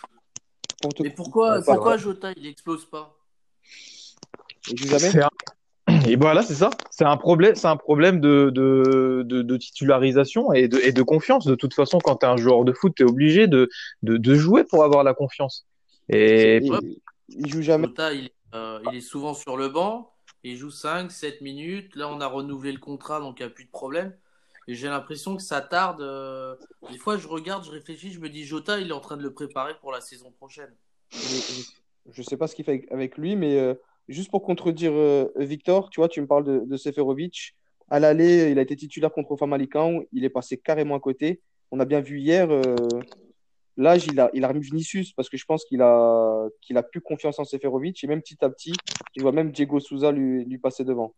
Mais 1.00 1.10
pourquoi, 1.10 1.60
pourquoi 1.62 1.96
Jota 1.96 2.32
il 2.36 2.46
explose 2.46 2.84
pas 2.86 3.16
jamais. 4.74 5.22
Un... 5.22 5.30
Et 6.08 6.16
voilà, 6.16 6.42
c'est 6.42 6.54
ça. 6.54 6.70
C'est 6.90 7.04
un 7.04 7.16
problème, 7.16 7.54
c'est 7.54 7.66
un 7.66 7.76
problème 7.76 8.20
de, 8.20 8.50
de, 8.50 9.22
de, 9.24 9.42
de, 9.42 9.56
titularisation 9.56 10.52
et 10.52 10.68
de, 10.68 10.78
et 10.78 10.92
de 10.92 11.02
confiance. 11.02 11.46
De 11.46 11.54
toute 11.54 11.74
façon, 11.74 11.98
quand 11.98 12.16
tu 12.16 12.26
es 12.26 12.28
un 12.28 12.36
joueur 12.36 12.64
de 12.64 12.72
foot, 12.72 12.94
tu 12.94 13.02
es 13.02 13.06
obligé 13.06 13.48
de, 13.48 13.68
de, 14.02 14.16
de, 14.16 14.34
jouer 14.34 14.64
pour 14.64 14.84
avoir 14.84 15.04
la 15.04 15.14
confiance. 15.14 15.66
Et 16.08 16.60
il, 16.62 17.00
il 17.28 17.48
joue 17.48 17.62
jamais. 17.62 17.88
Il, 18.12 18.30
euh, 18.54 18.78
il, 18.90 18.98
est 18.98 19.00
souvent 19.00 19.34
sur 19.34 19.56
le 19.56 19.68
banc. 19.68 20.12
Il 20.42 20.56
joue 20.56 20.70
5, 20.70 21.10
7 21.10 21.40
minutes. 21.40 21.96
Là, 21.96 22.08
on 22.08 22.20
a 22.20 22.26
renouvelé 22.26 22.72
le 22.72 22.78
contrat, 22.78 23.20
donc 23.20 23.40
il 23.40 23.42
n'y 23.42 23.50
a 23.50 23.50
plus 23.50 23.64
de 23.64 23.70
problème. 23.70 24.12
J'ai 24.74 24.88
l'impression 24.88 25.36
que 25.36 25.42
ça 25.42 25.60
tarde. 25.60 26.00
Euh... 26.00 26.54
Des 26.90 26.98
fois, 26.98 27.16
je 27.16 27.26
regarde, 27.26 27.64
je 27.64 27.70
réfléchis, 27.70 28.12
je 28.12 28.20
me 28.20 28.28
dis 28.28 28.44
Jota, 28.44 28.78
il 28.78 28.88
est 28.88 28.92
en 28.92 29.00
train 29.00 29.16
de 29.16 29.22
le 29.22 29.32
préparer 29.32 29.74
pour 29.80 29.92
la 29.92 30.00
saison 30.00 30.30
prochaine. 30.30 30.72
Je 31.12 32.20
ne 32.20 32.24
sais 32.24 32.36
pas 32.36 32.46
ce 32.46 32.54
qu'il 32.54 32.64
fait 32.64 32.86
avec 32.90 33.18
lui, 33.18 33.36
mais 33.36 33.58
euh, 33.58 33.74
juste 34.08 34.30
pour 34.30 34.42
contredire 34.42 34.92
euh, 34.94 35.30
Victor, 35.36 35.90
tu 35.90 36.00
vois, 36.00 36.08
tu 36.08 36.20
me 36.20 36.26
parles 36.26 36.66
de, 36.66 36.76
Seferovic. 36.76 37.56
À 37.88 37.98
l'aller, 37.98 38.50
il 38.50 38.58
a 38.58 38.62
été 38.62 38.76
titulaire 38.76 39.12
contre 39.12 39.36
Famalicão. 39.36 40.04
Il 40.12 40.24
est 40.24 40.30
passé 40.30 40.56
carrément 40.56 40.94
à 40.94 41.00
côté. 41.00 41.40
On 41.72 41.80
a 41.80 41.84
bien 41.84 42.00
vu 42.00 42.20
hier, 42.20 42.50
euh, 42.50 42.76
l'âge, 43.76 44.06
il 44.06 44.20
a, 44.20 44.48
remis 44.48 44.60
Vinicius 44.60 45.12
parce 45.12 45.28
que 45.28 45.36
je 45.36 45.44
pense 45.44 45.64
qu'il 45.64 45.82
a, 45.82 46.48
qu'il 46.60 46.76
a 46.76 46.82
plus 46.82 47.00
confiance 47.00 47.38
en 47.38 47.44
Seferovic. 47.44 48.02
Et 48.02 48.06
même 48.06 48.22
petit 48.22 48.44
à 48.44 48.48
petit, 48.48 48.72
je 49.16 49.22
vois 49.22 49.32
même 49.32 49.50
Diego 49.50 49.80
Souza 49.80 50.12
lui 50.12 50.58
passer 50.58 50.84
devant. 50.84 51.14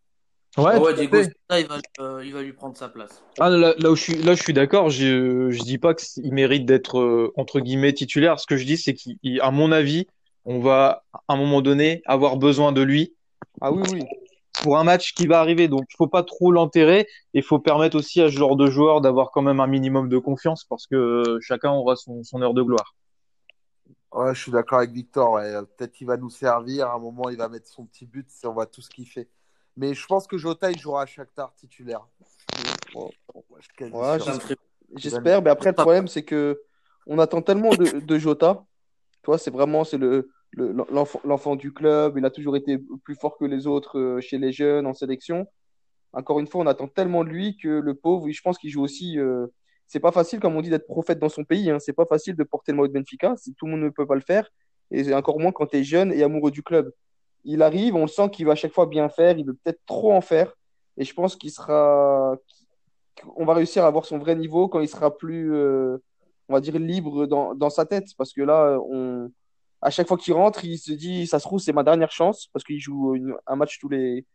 Ouais, 0.57 0.77
ouais 0.77 0.93
Diego 0.93 1.17
Souza, 1.17 1.59
il 1.59 1.67
va, 1.67 1.77
euh, 1.99 2.23
il 2.23 2.31
va 2.31 2.43
lui 2.43 2.53
prendre 2.53 2.77
sa 2.77 2.87
place. 2.87 3.23
Ah, 3.39 3.49
là, 3.49 3.73
là, 3.77 3.89
où 3.89 3.95
je 3.95 4.01
suis, 4.01 4.15
là, 4.21 4.35
je 4.35 4.43
suis 4.43 4.53
d'accord. 4.53 4.89
Je, 4.89 5.49
je 5.49 5.63
dis 5.63 5.79
pas 5.79 5.95
qu'il 5.95 6.31
mérite 6.31 6.65
d'être, 6.65 6.99
euh, 6.99 7.33
entre 7.37 7.59
guillemets, 7.59 7.93
titulaire. 7.93 8.39
Ce 8.39 8.45
que 8.45 8.55
je 8.55 8.65
dis, 8.65 8.77
c'est 8.77 8.93
qu'à 8.93 9.51
mon 9.51 9.71
avis, 9.71 10.07
on 10.45 10.59
va 10.59 11.05
à 11.13 11.33
un 11.33 11.37
moment 11.37 11.61
donné 11.61 12.03
avoir 12.05 12.37
besoin 12.37 12.71
de 12.71 12.81
lui. 12.81 13.15
Ah 13.61 13.71
oui, 13.71 13.81
oui. 13.91 14.01
Pour 14.61 14.77
un 14.77 14.83
match 14.83 15.15
qui 15.15 15.25
va 15.25 15.39
arriver, 15.39 15.67
donc 15.67 15.85
il 15.89 15.95
faut 15.97 16.07
pas 16.07 16.21
trop 16.21 16.51
l'enterrer. 16.51 17.07
Il 17.33 17.41
faut 17.41 17.57
permettre 17.57 17.97
aussi 17.97 18.21
à 18.21 18.29
ce 18.29 18.35
genre 18.35 18.55
de 18.55 18.67
joueur 18.67 19.01
d'avoir 19.01 19.31
quand 19.31 19.41
même 19.41 19.59
un 19.59 19.67
minimum 19.67 20.07
de 20.07 20.19
confiance 20.19 20.63
parce 20.65 20.85
que 20.85 20.95
euh, 20.95 21.39
chacun 21.41 21.71
aura 21.71 21.95
son, 21.95 22.23
son 22.23 22.41
heure 22.43 22.53
de 22.53 22.61
gloire. 22.61 22.93
Ouais, 24.11 24.35
je 24.35 24.41
suis 24.43 24.51
d'accord 24.51 24.77
avec 24.77 24.91
Victor. 24.91 25.31
Ouais. 25.31 25.51
Peut-être 25.75 25.93
qu'il 25.93 26.05
va 26.05 26.17
nous 26.17 26.29
servir. 26.29 26.87
À 26.89 26.93
un 26.93 26.99
moment, 26.99 27.29
il 27.29 27.37
va 27.37 27.49
mettre 27.49 27.67
son 27.67 27.85
petit 27.85 28.05
but. 28.05 28.27
On 28.43 28.51
voit 28.51 28.67
tout 28.67 28.81
ce 28.81 28.91
qu'il 28.91 29.07
fait. 29.07 29.27
Mais 29.75 29.93
je 29.93 30.05
pense 30.05 30.27
que 30.27 30.37
Jota, 30.37 30.71
il 30.71 30.79
jouera 30.79 31.03
à 31.03 31.05
Shakhtar 31.05 31.53
titulaire. 31.55 32.07
Ouais, 32.95 34.19
J'espère. 34.95 35.41
Mais 35.41 35.49
après, 35.49 35.69
le 35.69 35.75
problème, 35.75 36.07
c'est 36.07 36.23
que 36.23 36.61
on 37.07 37.19
attend 37.19 37.41
tellement 37.41 37.71
de, 37.71 37.99
de 37.99 38.17
Jota 38.17 38.65
toi, 39.23 39.37
c'est 39.37 39.51
vraiment 39.51 39.83
c'est 39.83 39.97
le, 39.97 40.29
l'enfant, 40.55 41.19
l'enfant 41.23 41.55
du 41.55 41.73
club. 41.73 42.17
Il 42.17 42.25
a 42.25 42.29
toujours 42.29 42.55
été 42.55 42.77
plus 43.03 43.15
fort 43.15 43.37
que 43.37 43.45
les 43.45 43.65
autres 43.65 43.97
euh, 43.97 44.21
chez 44.21 44.37
les 44.37 44.51
jeunes 44.51 44.85
en 44.85 44.93
sélection. 44.93 45.47
Encore 46.11 46.39
une 46.39 46.47
fois, 46.47 46.61
on 46.61 46.67
attend 46.67 46.87
tellement 46.87 47.23
de 47.23 47.29
lui 47.29 47.57
que 47.57 47.69
le 47.69 47.95
pauvre, 47.95 48.29
je 48.29 48.41
pense 48.41 48.59
qu'il 48.59 48.69
joue 48.69 48.83
aussi. 48.83 49.17
Euh, 49.17 49.47
c'est 49.87 49.99
pas 49.99 50.11
facile, 50.11 50.39
comme 50.39 50.55
on 50.55 50.61
dit, 50.61 50.69
d'être 50.69 50.85
prophète 50.87 51.19
dans 51.19 51.29
son 51.29 51.43
pays. 51.43 51.71
Hein. 51.71 51.79
C'est 51.79 51.93
pas 51.93 52.05
facile 52.05 52.35
de 52.35 52.43
porter 52.43 52.71
le 52.71 52.77
maillot 52.77 52.89
de 52.89 52.93
Benfica. 52.93 53.35
Tout 53.57 53.65
le 53.65 53.71
monde 53.71 53.81
ne 53.81 53.89
peut 53.89 54.05
pas 54.05 54.15
le 54.15 54.21
faire. 54.21 54.49
Et 54.91 55.13
encore 55.13 55.39
moins 55.39 55.51
quand 55.51 55.67
tu 55.67 55.77
es 55.77 55.83
jeune 55.83 56.11
et 56.13 56.21
amoureux 56.21 56.51
du 56.51 56.61
club. 56.61 56.91
Il 57.43 57.61
arrive, 57.61 57.95
on 57.95 58.01
le 58.01 58.07
sent 58.07 58.29
qu'il 58.29 58.45
va 58.45 58.53
à 58.53 58.55
chaque 58.55 58.73
fois 58.73 58.85
bien 58.85 59.09
faire. 59.09 59.37
Il 59.37 59.45
veut 59.45 59.57
peut-être 59.63 59.81
trop 59.85 60.13
en 60.13 60.21
faire. 60.21 60.53
Et 60.97 61.03
je 61.03 61.13
pense 61.13 61.35
qu'il 61.35 61.51
sera. 61.51 62.35
On 63.35 63.45
va 63.45 63.53
réussir 63.53 63.83
à 63.83 63.87
avoir 63.87 64.05
son 64.05 64.17
vrai 64.17 64.35
niveau 64.35 64.67
quand 64.67 64.79
il 64.79 64.87
sera 64.87 65.15
plus. 65.15 65.53
Euh 65.55 65.97
on 66.49 66.53
va 66.53 66.61
dire, 66.61 66.77
libre 66.77 67.25
dans, 67.25 67.55
dans 67.55 67.69
sa 67.69 67.85
tête. 67.85 68.09
Parce 68.17 68.33
que 68.33 68.41
là, 68.41 68.77
on, 68.89 69.31
à 69.81 69.89
chaque 69.89 70.07
fois 70.07 70.17
qu'il 70.17 70.33
rentre, 70.33 70.63
il 70.65 70.77
se 70.77 70.91
dit, 70.91 71.27
ça 71.27 71.39
se 71.39 71.45
trouve, 71.45 71.59
c'est 71.59 71.73
ma 71.73 71.83
dernière 71.83 72.11
chance. 72.11 72.47
Parce 72.53 72.63
qu'il 72.63 72.79
joue 72.79 73.15
une, 73.15 73.35
un 73.47 73.55
match 73.55 73.79
tous 73.79 73.89
les, 73.89 74.25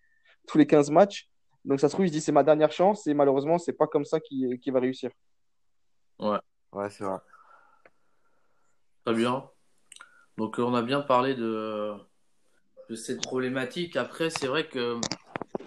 tous 0.47 0.59
les 0.59 0.67
15 0.67 0.91
matchs. 0.91 1.29
Donc 1.65 1.81
ça 1.81 1.89
se 1.89 1.95
trouve, 1.95 2.07
il 2.07 2.09
se 2.09 2.15
dit, 2.15 2.21
c'est 2.21 2.33
ma 2.33 2.43
dernière 2.43 2.73
chance. 2.73 3.07
Et 3.07 3.15
malheureusement, 3.15 3.59
c'est 3.59 3.73
pas 3.73 3.87
comme 3.87 4.05
ça 4.05 4.21
qu'il 4.21 4.59
qu 4.59 4.71
va 4.71 4.81
réussir. 4.81 5.11
Ouais, 6.19 6.39
ouais 6.73 6.91
c'est 6.91 7.05
vrai. 7.05 7.19
Très 9.05 9.15
bien. 9.15 9.49
Donc 10.37 10.59
on 10.59 10.75
a 10.75 10.83
bien 10.83 11.01
parlé 11.01 11.35
de, 11.35 11.95
de 12.89 12.95
cette 12.95 13.23
problématique. 13.23 13.97
Après, 13.97 14.31
c'est 14.31 14.47
vrai 14.47 14.67
que 14.67 14.99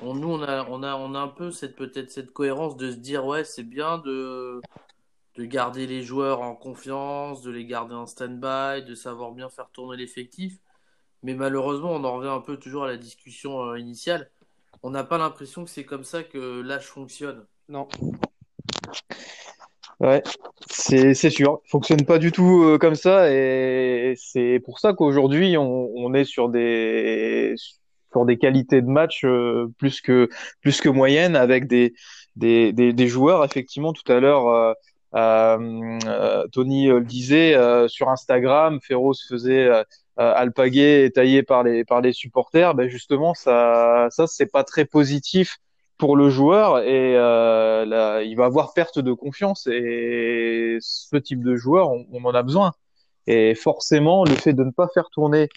on, 0.02 0.16
nous, 0.16 0.30
on 0.30 0.42
a, 0.42 0.66
on, 0.70 0.84
a, 0.84 0.96
on 0.96 1.14
a 1.16 1.20
un 1.20 1.28
peu 1.28 1.52
cette 1.52 1.76
peut-être 1.76 2.12
cette 2.12 2.32
cohérence 2.32 2.78
de 2.78 2.92
se 2.92 2.98
dire, 2.98 3.26
ouais, 3.26 3.44
c'est 3.44 3.64
bien 3.64 3.98
de 4.00 4.62
de 5.36 5.46
garder 5.46 5.88
les 5.88 6.04
joueurs 6.04 6.42
en 6.42 6.56
confiance, 6.56 7.42
de 7.42 7.52
les 7.52 7.66
garder 7.66 7.96
en 7.96 8.06
stand-by, 8.06 8.84
de 8.84 8.96
savoir 8.96 9.32
bien 9.32 9.50
faire 9.50 9.70
tourner 9.72 9.98
l'effectif. 9.98 10.60
Mais 11.24 11.36
malheureusement, 11.36 11.92
on 11.92 12.04
en 12.04 12.16
revient 12.16 12.30
un 12.30 12.42
peu 12.42 12.58
toujours 12.58 12.84
à 12.84 12.88
la 12.88 12.98
discussion 12.98 13.62
euh, 13.62 13.80
initiale. 13.80 14.30
On 14.84 14.90
n'a 14.90 15.04
pas 15.04 15.18
l'impression 15.18 15.64
que 15.64 15.70
c'est 15.70 15.86
comme 15.86 16.04
ça 16.04 16.24
que 16.24 16.62
l'âge 16.62 16.88
fonctionne. 16.88 17.46
Non. 17.70 17.88
Ouais, 20.00 20.24
c'est 20.72 21.30
sûr. 21.30 21.62
fonctionne 21.66 22.06
pas 22.06 22.18
du 22.18 22.32
tout 22.32 22.64
euh, 22.64 22.78
comme 22.78 22.96
ça 22.96 23.32
et 23.32 24.14
c'est 24.18 24.60
pour 24.64 24.80
ça 24.80 24.94
qu'aujourd'hui 24.94 25.58
on, 25.58 25.90
on, 25.96 26.14
est 26.14 26.24
sur 26.24 26.50
des 26.50 27.56
sur 28.12 28.26
des 28.26 28.38
qualités 28.38 28.82
de 28.82 28.88
match 28.88 29.24
euh, 29.26 29.68
plus 29.78 30.02
que 30.02 30.30
plus 30.62 30.82
que 30.82 30.90
moyenne 30.90 31.36
avec 31.36 31.68
des 31.68 31.94
des, 32.36 32.74
des, 32.74 32.94
des 32.94 33.08
joueurs 33.08 33.44
effectivement 33.46 33.94
tout 33.94 34.10
à 34.12 34.20
l'heure 34.20 34.48
euh, 34.48 34.74
euh, 35.16 36.00
euh, 36.06 36.48
Tony 36.52 36.88
le 36.88 37.02
disait 37.02 37.54
euh, 37.56 37.88
sur 37.88 38.10
Instagram, 38.10 38.80
Ferro 38.82 39.14
se 39.14 39.26
faisait 39.28 39.70
alpaguer 40.18 41.04
et 41.06 41.12
taillé 41.12 41.44
par 41.44 41.64
les 41.64 41.84
par 41.84 42.02
les 42.02 42.14
supporters. 42.14 42.76
Ben 42.76 42.88
justement, 42.90 43.34
ça 43.34 44.08
ça 44.12 44.28
c'est 44.28 44.46
pas 44.52 44.64
très 44.64 44.86
positif 44.86 45.58
pour 46.02 46.18
le 46.18 46.32
joueur 46.32 46.80
et 46.80 47.16
euh, 47.16 47.86
là, 47.86 48.24
il 48.24 48.36
va 48.36 48.46
avoir 48.46 48.74
perte 48.74 48.98
de 48.98 49.14
confiance 49.14 49.68
et 49.68 50.80
ce 50.82 51.16
type 51.18 51.44
de 51.44 51.56
joueur, 51.56 51.92
on, 51.92 52.08
on 52.12 52.26
en 52.26 52.34
a 52.34 52.42
besoin. 52.42 52.74
Et 53.28 53.54
forcément, 53.54 54.26
le 54.26 54.34
fait 54.34 54.54
de 54.54 54.64
ne 54.64 54.72
pas 54.72 54.88
faire 54.88 55.12
tourner 55.12 55.48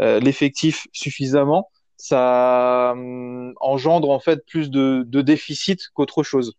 euh, 0.00 0.20
l'effectif 0.20 0.86
suffisamment, 0.92 1.70
ça 1.96 2.90
hum, 2.92 3.54
engendre 3.60 4.10
en 4.10 4.20
fait 4.20 4.44
plus 4.44 4.68
de, 4.70 5.04
de 5.06 5.22
déficit 5.22 5.88
qu'autre 5.94 6.22
chose, 6.22 6.52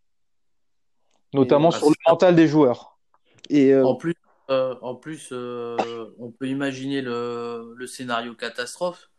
notamment 1.32 1.70
bah, 1.70 1.78
sur 1.78 1.90
le 1.90 1.96
mental 2.08 2.36
des 2.36 2.48
joueurs. 2.48 2.98
Et 3.52 3.76
euh, 3.76 3.86
En 3.86 3.94
plus, 3.94 4.16
euh, 4.50 4.74
en 4.82 4.96
plus 4.96 5.30
euh, 5.32 5.78
on 6.18 6.32
peut 6.32 6.48
imaginer 6.48 7.04
le, 7.04 7.76
le 7.78 7.86
scénario 7.86 8.34
catastrophe. 8.34 9.12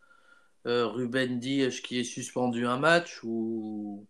Euh, 0.66 0.88
Ruben 0.88 1.38
Dias 1.38 1.78
qui 1.84 2.00
est 2.00 2.04
suspendu 2.04 2.66
un 2.66 2.76
match 2.76 3.20
ou, 3.22 4.04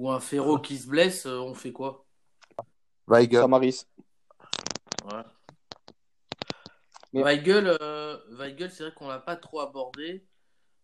ou 0.00 0.10
un 0.10 0.18
Ferro 0.18 0.58
qui 0.58 0.78
se 0.78 0.88
blesse, 0.88 1.26
euh, 1.26 1.38
on 1.40 1.52
fait 1.52 1.72
quoi? 1.72 2.06
Weigel. 3.06 3.42
Samaris. 3.42 3.86
Ouais. 5.04 5.22
Mais- 7.12 7.22
Weigel, 7.22 7.76
euh, 7.82 8.16
Weigel, 8.30 8.70
c'est 8.70 8.84
vrai 8.84 8.92
qu'on 8.94 9.08
l'a 9.08 9.18
pas 9.18 9.36
trop 9.36 9.60
abordé. 9.60 10.24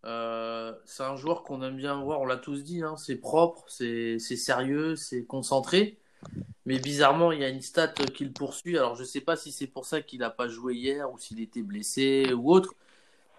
Euh, 0.05 0.71
c'est 0.85 1.01
un 1.01 1.15
joueur 1.15 1.41
qu'on 1.41 1.63
aime 1.63 1.77
bien 1.77 1.99
voir, 1.99 2.21
on 2.21 2.25
l'a 2.25 2.37
tous 2.37 2.63
dit, 2.63 2.83
hein, 2.83 2.95
c'est 2.95 3.15
propre, 3.15 3.65
c'est 3.67 4.19
sérieux, 4.19 4.95
c'est 4.95 5.25
concentré. 5.25 5.97
Mais 6.67 6.77
bizarrement, 6.77 7.31
il 7.31 7.39
y 7.41 7.43
a 7.43 7.49
une 7.49 7.61
stat 7.61 7.87
qui 7.87 8.23
le 8.23 8.31
poursuit. 8.31 8.77
Alors, 8.77 8.95
je 8.95 9.03
sais 9.03 9.21
pas 9.21 9.35
si 9.35 9.51
c'est 9.51 9.67
pour 9.67 9.85
ça 9.85 10.01
qu'il 10.01 10.19
n'a 10.19 10.29
pas 10.29 10.47
joué 10.47 10.75
hier 10.75 11.11
ou 11.11 11.17
s'il 11.17 11.39
était 11.39 11.63
blessé 11.63 12.33
ou 12.33 12.51
autre. 12.51 12.75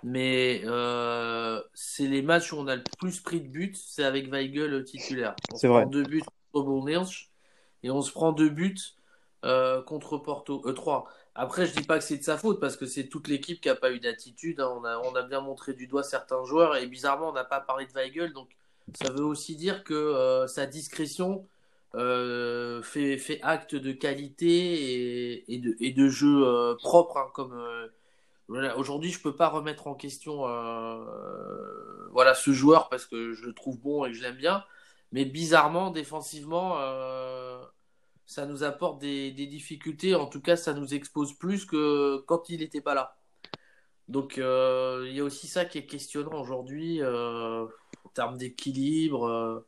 Mais 0.02 0.62
euh, 0.64 1.60
c'est 1.74 2.06
les 2.06 2.22
matchs 2.22 2.52
où 2.52 2.56
on 2.58 2.68
a 2.68 2.76
le 2.76 2.84
plus 2.98 3.20
pris 3.20 3.40
de 3.40 3.48
buts, 3.48 3.74
c'est 3.74 4.04
avec 4.04 4.28
Weigel 4.30 4.84
titulaire. 4.84 5.34
On 5.52 5.56
C'est 5.56 5.66
se 5.66 5.68
vrai. 5.68 5.84
prend 5.84 5.86
deux 5.86 6.04
buts 6.04 6.22
contre 6.52 6.66
Bournemouth 6.66 7.08
et 7.82 7.90
on 7.90 8.02
se 8.02 8.12
prend 8.12 8.32
deux 8.32 8.48
buts 8.50 8.76
euh, 9.44 9.82
contre 9.82 10.18
Porto. 10.18 10.62
Euh, 10.66 10.72
trois. 10.72 11.08
Après, 11.34 11.66
je 11.66 11.72
dis 11.74 11.82
pas 11.84 11.98
que 11.98 12.04
c'est 12.04 12.18
de 12.18 12.22
sa 12.24 12.36
faute 12.38 12.60
parce 12.60 12.76
que 12.76 12.86
c'est 12.86 13.08
toute 13.08 13.28
l'équipe 13.28 13.60
qui 13.60 13.68
a 13.68 13.74
pas 13.76 13.92
eu 13.92 14.00
d'attitude. 14.00 14.60
hein. 14.60 14.72
On 14.76 14.84
a, 14.84 14.98
on 14.98 15.14
a 15.14 15.22
bien 15.22 15.40
montré 15.40 15.72
du 15.74 15.86
doigt 15.86 16.02
certains 16.02 16.44
joueurs 16.44 16.76
et 16.76 16.86
bizarrement, 16.86 17.30
on 17.30 17.32
n'a 17.32 17.44
pas 17.44 17.60
parlé 17.60 17.86
de 17.86 17.92
Weigel. 17.92 18.32
Donc, 18.32 18.48
ça 18.94 19.10
veut 19.10 19.24
aussi 19.24 19.56
dire 19.56 19.84
que 19.84 19.94
euh, 19.94 20.46
sa 20.46 20.66
discrétion 20.66 21.46
euh, 21.94 22.82
fait, 22.82 23.18
fait 23.18 23.40
acte 23.42 23.74
de 23.74 23.92
qualité 23.92 24.46
et, 24.48 25.54
et 25.54 25.58
de, 25.58 25.76
et 25.80 25.92
de 25.92 26.08
jeu 26.08 26.76
propre. 26.82 27.16
hein, 27.18 27.28
comme 27.34 27.52
euh, 27.52 27.88
Aujourd'hui, 28.48 29.10
je 29.10 29.20
peux 29.20 29.36
pas 29.36 29.48
remettre 29.48 29.86
en 29.88 29.94
question 29.94 30.48
euh, 30.48 32.08
voilà 32.12 32.34
ce 32.34 32.50
joueur 32.52 32.88
parce 32.88 33.04
que 33.04 33.34
je 33.34 33.44
le 33.44 33.52
trouve 33.52 33.78
bon 33.78 34.04
et 34.06 34.10
que 34.10 34.16
je 34.16 34.22
l'aime 34.22 34.36
bien. 34.36 34.64
Mais 35.12 35.24
bizarrement, 35.26 35.90
défensivement, 35.90 36.76
euh, 36.78 37.62
ça 38.26 38.46
nous 38.46 38.62
apporte 38.64 39.00
des, 39.00 39.32
difficultés. 39.32 40.14
En 40.14 40.26
tout 40.26 40.40
cas, 40.40 40.56
ça 40.56 40.72
nous 40.72 40.94
expose 40.94 41.34
plus 41.34 41.66
que 41.66 42.18
quand 42.26 42.48
il 42.48 42.60
n'était 42.60 42.80
pas 42.80 42.94
là. 42.94 43.16
Donc, 44.08 44.38
euh, 44.38 45.04
il 45.08 45.14
y 45.14 45.20
a 45.20 45.24
aussi 45.24 45.46
ça 45.46 45.66
qui 45.66 45.78
est 45.78 45.86
questionnant 45.86 46.40
aujourd'hui 46.40 47.02
en 47.04 47.68
termes 48.14 48.38
d'équilibre. 48.38 49.64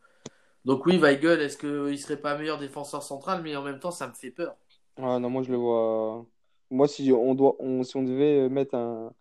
Donc 0.64 0.87
oui, 0.87 0.99
Weigel, 0.99 1.41
est-ce 1.41 1.59
qu'il 1.59 1.99
serait 1.99 2.20
pas 2.20 2.37
meilleur 2.37 2.59
défenseur 2.59 3.03
central 3.03 3.43
Mais 3.43 3.57
en 3.57 3.62
même 3.62 3.78
temps, 3.78 3.91
ça 3.91 4.09
me 4.09 4.14
fait 4.14 4.31
peur. 4.31 4.57
Ah 4.97 5.18
non, 5.18 5.31
moi 5.31 5.43
je 5.43 5.51
le 5.51 5.57
vois. 5.57 6.26
Moi, 6.71 6.89
si 6.89 7.12
on 7.12 7.35
doit, 7.35 7.57
on, 7.59 7.83
si 7.83 7.97
on 7.97 8.03
devait 8.03 8.49
mettre 8.49 8.75
un, 8.75 9.12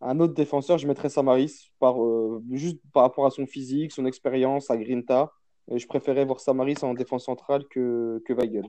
un 0.00 0.20
autre 0.20 0.34
défenseur, 0.34 0.78
je 0.78 0.86
mettrais 0.86 1.08
Samaris 1.08 1.70
par, 1.78 2.02
euh, 2.02 2.42
juste 2.52 2.78
par 2.92 3.02
rapport 3.02 3.26
à 3.26 3.30
son 3.30 3.46
physique, 3.46 3.92
son 3.92 4.06
expérience, 4.06 4.70
à 4.70 4.76
Grinta. 4.76 5.32
Et 5.70 5.78
je 5.78 5.86
préférais 5.86 6.24
voir 6.24 6.40
Samaris 6.40 6.76
en 6.82 6.94
défense 6.94 7.24
centrale 7.24 7.64
que, 7.68 8.22
que 8.26 8.32
Weigel. 8.32 8.66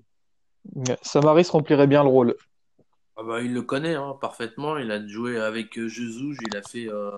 Samaris 1.02 1.50
remplirait 1.52 1.88
bien 1.88 2.04
le 2.04 2.10
rôle. 2.10 2.36
Ah 3.18 3.24
bah, 3.24 3.42
il 3.42 3.54
le 3.54 3.62
connaît 3.62 3.96
hein, 3.96 4.18
parfaitement. 4.20 4.78
Il 4.78 4.92
a 4.92 5.06
joué 5.06 5.38
avec 5.38 5.78
euh, 5.78 5.88
Jesus. 5.88 6.36
Il 6.50 6.58
a 6.58 6.62
fait 6.62 6.88
euh, 6.88 7.12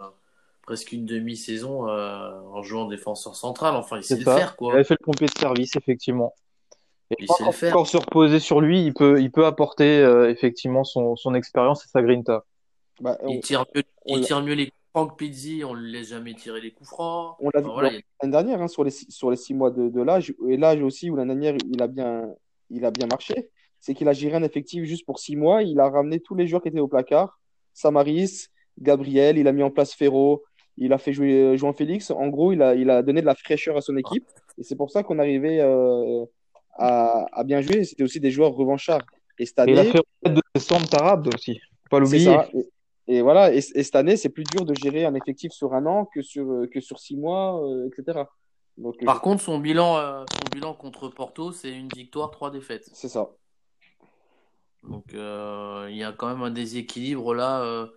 presque 0.64 0.92
une 0.92 1.06
demi-saison 1.06 1.88
euh, 1.88 2.40
en 2.54 2.62
jouant 2.62 2.86
défenseur 2.88 3.36
central. 3.36 3.76
Enfin, 3.76 3.98
il 3.98 4.04
sait 4.04 4.18
le 4.18 4.24
faire, 4.24 4.54
Il 4.54 4.58
quoi. 4.58 4.74
avait 4.74 4.84
fait 4.84 4.98
le 5.00 5.04
pompier 5.04 5.28
de 5.28 5.38
service, 5.38 5.76
effectivement. 5.76 6.34
Et 7.12 7.16
Il 7.20 7.28
sait 7.32 7.46
le 7.46 7.52
faire. 7.52 7.74
encore 7.74 7.88
se 7.88 7.98
reposer 7.98 8.40
sur 8.40 8.60
lui, 8.62 8.84
il 8.84 8.94
peut, 8.94 9.22
il 9.22 9.32
peut 9.32 9.46
apporter 9.46 10.00
euh, 10.00 10.30
effectivement 10.30 10.84
son, 10.84 11.16
son 11.16 11.34
expérience 11.36 11.86
et 11.86 11.88
sa 11.90 12.02
grinta. 12.02 12.44
Bah, 13.00 13.18
on 13.22 13.30
Il 13.30 13.40
tire 13.42 13.66
mieux, 13.74 13.84
on 14.06 14.18
il 14.18 14.26
tire 14.26 14.42
mieux 14.42 14.54
les 14.56 14.66
coups 14.66 14.78
francs 14.94 15.12
que 15.12 15.16
Pizzi. 15.16 15.64
On 15.64 15.74
ne 15.74 15.80
le 15.82 15.88
laisse 15.88 16.10
jamais 16.10 16.34
tirer 16.34 16.60
les 16.60 16.72
coups 16.72 16.90
francs. 16.90 17.38
on 17.40 17.50
l'a 17.54 17.60
Enfin, 17.60 17.68
vu 17.68 17.74
voilà, 17.74 17.90
a- 17.90 17.92
l'année 18.22 18.32
dernière, 18.32 18.62
hein, 18.62 18.68
sur 18.68 18.84
les, 18.84 18.92
six- 18.92 19.10
sur 19.10 19.30
les 19.32 19.38
six 19.38 19.54
mois 19.54 19.72
de, 19.72 19.88
de 19.90 20.02
l'âge, 20.02 20.34
et 20.50 20.58
l'âge 20.58 20.82
aussi 20.82 21.10
où 21.10 21.16
l'année 21.16 21.34
dernière 21.36 21.56
il 21.72 21.82
a 21.82 21.88
bien, 21.88 22.28
il 22.70 22.84
a 22.84 22.92
bien 22.92 23.08
marché, 23.08 23.50
c'est 23.80 23.94
qu'il 23.94 24.10
a 24.10 24.14
géré 24.14 24.36
un 24.36 24.44
effectif 24.44 24.84
juste 24.84 25.06
pour 25.06 25.20
six 25.20 25.36
mois. 25.38 25.64
Il 25.64 25.80
a 25.80 25.90
ramené 25.90 26.20
tous 26.20 26.36
les 26.36 26.48
joueurs 26.48 26.62
qui 26.62 26.68
étaient 26.70 26.80
au 26.80 26.88
placard, 26.90 27.40
Samaris, 27.74 28.48
Gabriel, 28.82 29.38
il 29.38 29.48
a 29.48 29.52
mis 29.54 29.64
en 29.64 29.70
place 29.72 29.94
Ferro, 29.94 30.44
il 30.78 30.92
a 30.94 30.98
fait 30.98 31.14
jouer 31.14 31.34
euh, 31.42 31.58
João 31.58 31.74
Félix. 31.74 32.12
En 32.12 32.28
gros, 32.28 32.52
il 32.52 32.62
a, 32.62 32.76
il 32.76 32.90
a 32.90 33.02
donné 33.04 33.22
de 33.22 33.26
la 33.26 33.36
fraîcheur 33.36 33.78
à 33.78 33.82
son 33.82 33.96
équipe, 33.98 34.26
et 34.58 34.64
c'est 34.64 34.76
pour 34.76 34.90
ça 34.92 35.04
qu'on 35.04 35.20
arrivait 35.20 35.60
euh, 35.62 36.26
à, 36.78 37.26
à 37.32 37.44
bien 37.44 37.62
jouer. 37.62 37.84
C'était 37.84 38.04
aussi 38.04 38.20
des 38.20 38.32
joueurs 38.32 38.54
revanchards. 38.54 39.06
Et 39.40 39.46
cette 39.46 39.60
Et 39.60 39.62
année, 39.78 39.92
fait 39.92 40.00
remettre 40.24 40.42
de 40.42 40.42
décembre 40.56 40.88
Tarab 40.90 41.28
aussi. 41.34 41.60
Faut 41.60 41.90
Pas 41.92 42.00
l'oublier. 42.00 42.36
Et, 42.54 43.18
et 43.18 43.22
voilà, 43.22 43.54
et, 43.54 43.58
et 43.58 43.84
cette 43.84 43.96
année, 43.96 44.18
c'est 44.18 44.30
plus 44.30 44.44
dur 44.44 44.66
de 44.66 44.74
gérer 44.74 45.06
un 45.06 45.16
effectif 45.16 45.52
sur 45.52 45.74
un 45.74 45.86
an 45.86 46.06
que 46.06 46.22
sur, 46.22 46.50
euh, 46.52 46.68
que 46.68 46.80
sur 46.82 47.00
six 47.00 47.16
mois, 47.16 47.62
euh, 47.64 47.88
etc. 47.88 48.24
Donc, 48.78 49.04
Par 49.06 49.22
contre, 49.22 49.42
son 49.42 49.60
bilan, 49.60 49.98
euh, 49.98 50.24
son 50.32 50.50
bilan 50.52 50.74
contre 50.74 51.08
Porto, 51.10 51.52
c'est 51.52 51.72
une 51.72 51.90
victoire, 51.96 52.30
trois 52.32 52.52
défaites. 52.52 52.90
c'est 52.94 53.08
ça. 53.10 53.30
Donc, 54.84 55.14
euh, 55.14 55.88
il 55.90 55.98
y 55.98 56.04
a 56.04 56.12
quand 56.14 56.28
même 56.28 56.44
un 56.44 56.52
déséquilibre 56.52 57.34
là. 57.34 57.62
euh, 57.62 57.88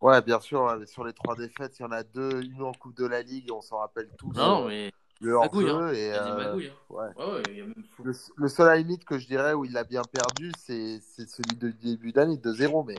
Ouais, 0.00 0.20
bien 0.22 0.40
sûr, 0.40 0.62
ouais, 0.62 0.86
sur 0.86 1.04
les 1.04 1.12
trois 1.12 1.36
défaites, 1.36 1.78
il 1.78 1.82
y 1.82 1.84
en 1.86 1.90
a 1.90 2.02
deux, 2.02 2.42
une 2.42 2.62
en 2.62 2.72
Coupe 2.72 2.96
de 2.96 3.06
la 3.06 3.22
Ligue, 3.22 3.50
on 3.52 3.60
s'en 3.60 3.78
rappelle 3.78 4.10
tous. 4.18 4.32
Non, 4.32 4.64
euh, 4.64 4.68
mais 4.68 4.92
le 5.24 5.38
magouille, 5.38 5.70
hein. 5.70 5.88
et, 5.92 6.12
euh, 6.12 6.20
hein. 6.20 6.56
ouais. 6.56 6.72
Ouais, 6.90 7.06
ouais, 7.16 7.62
même. 7.62 7.74
Le, 8.02 8.12
le 8.36 8.48
seul 8.48 8.78
limite 8.78 9.04
que 9.04 9.18
je 9.18 9.26
dirais 9.26 9.54
où 9.54 9.64
il 9.64 9.76
a 9.76 9.84
bien 9.84 10.02
perdu, 10.02 10.52
c'est 10.58 11.00
celui 11.00 11.56
de 11.56 11.70
début 11.70 12.12
d'année, 12.12 12.36
de 12.36 12.52
zéro. 12.52 12.84
Mais 12.84 12.96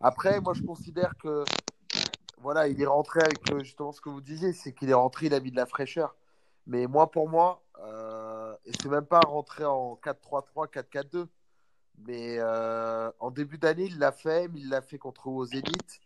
après, 0.00 0.40
moi, 0.40 0.54
je 0.54 0.62
considère 0.62 1.14
que 1.16 1.44
voilà, 2.44 2.68
il 2.68 2.80
est 2.80 2.86
rentré 2.86 3.20
avec 3.20 3.50
euh, 3.50 3.60
justement 3.60 3.90
ce 3.90 4.02
que 4.02 4.10
vous 4.10 4.20
disiez, 4.20 4.52
c'est 4.52 4.74
qu'il 4.74 4.90
est 4.90 4.94
rentré, 4.94 5.26
il 5.26 5.34
a 5.34 5.40
mis 5.40 5.50
de 5.50 5.56
la 5.56 5.64
fraîcheur. 5.64 6.14
Mais 6.66 6.86
moi, 6.86 7.10
pour 7.10 7.26
moi, 7.28 7.62
euh, 7.82 8.54
et 8.66 8.72
c'est 8.80 8.88
même 8.88 9.06
pas 9.06 9.20
rentré 9.20 9.64
en 9.64 9.98
4-3-3, 10.02 10.70
4-4-2, 10.70 11.26
mais 12.06 12.36
euh, 12.38 13.10
en 13.18 13.30
début 13.30 13.56
d'année, 13.56 13.84
il 13.84 13.98
l'a 13.98 14.12
fait, 14.12 14.48
mais 14.48 14.60
il 14.60 14.68
l'a 14.68 14.82
fait 14.82 14.98
contre 14.98 15.28
aux 15.28 15.46
élites. 15.46 16.00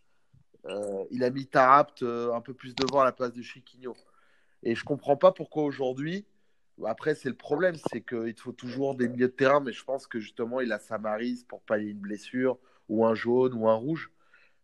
Euh, 0.65 1.03
il 1.11 1.25
a 1.25 1.29
mis 1.29 1.45
Tarapt 1.45 2.03
un 2.03 2.39
peu 2.41 2.53
plus 2.53 2.75
devant 2.75 3.01
à 3.01 3.05
la 3.05 3.11
place 3.11 3.33
de 3.33 3.41
Chiquinho. 3.41 3.95
Et 4.63 4.75
je 4.75 4.83
comprends 4.83 5.17
pas 5.17 5.31
pourquoi 5.31 5.63
aujourd'hui. 5.63 6.25
Après, 6.85 7.15
c'est 7.15 7.29
le 7.29 7.35
problème, 7.35 7.75
c'est 7.91 8.01
qu'il 8.01 8.37
faut 8.37 8.51
toujours 8.51 8.95
des 8.95 9.09
milieux 9.09 9.27
de 9.27 9.33
terrain, 9.33 9.59
mais 9.59 9.73
je 9.73 9.83
pense 9.83 10.07
que 10.07 10.19
justement, 10.19 10.61
il 10.61 10.71
a 10.71 10.79
Samaris 10.79 11.43
pour 11.47 11.61
pallier 11.61 11.91
une 11.91 11.99
blessure, 11.99 12.57
ou 12.87 13.05
un 13.05 13.15
jaune, 13.15 13.53
ou 13.53 13.67
un 13.67 13.75
rouge. 13.75 14.11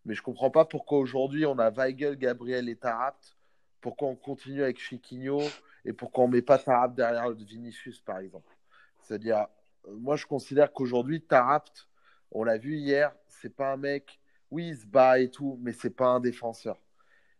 Mais 0.06 0.16
je 0.16 0.22
comprends 0.22 0.52
pas 0.52 0.66
pourquoi 0.66 1.00
aujourd'hui 1.00 1.46
on 1.46 1.58
a 1.60 1.72
Weigel, 1.72 2.16
Gabriel 2.16 2.70
et 2.70 2.76
Tarapt. 2.76 3.36
Pourquoi 3.82 4.08
on 4.08 4.16
continue 4.16 4.64
avec 4.64 4.80
Chiquinho 4.80 5.41
et 5.84 5.93
pourquoi 5.93 6.24
on 6.24 6.28
met 6.28 6.41
pas 6.41 6.58
Tarapt 6.58 6.96
derrière 6.96 7.32
Vinicius, 7.32 8.00
par 8.00 8.20
exemple? 8.20 8.56
C'est-à-dire, 9.02 9.48
euh, 9.88 9.96
moi, 9.96 10.16
je 10.16 10.26
considère 10.26 10.72
qu'aujourd'hui, 10.72 11.22
Tarapt, 11.22 11.88
on 12.32 12.43
l'a 12.43 12.58
vu 12.58 12.76
hier, 12.76 13.14
c'est 13.28 13.56
pas 13.56 13.74
un 13.74 13.78
mec, 13.78 14.20
oui, 14.52 14.70
il 14.70 14.78
se 14.78 14.86
bat 14.86 15.20
et 15.20 15.30
tout, 15.30 15.60
mais 15.62 15.74
c'est 15.74 15.89
pas 15.96 16.08
un 16.08 16.20
défenseur. 16.20 16.80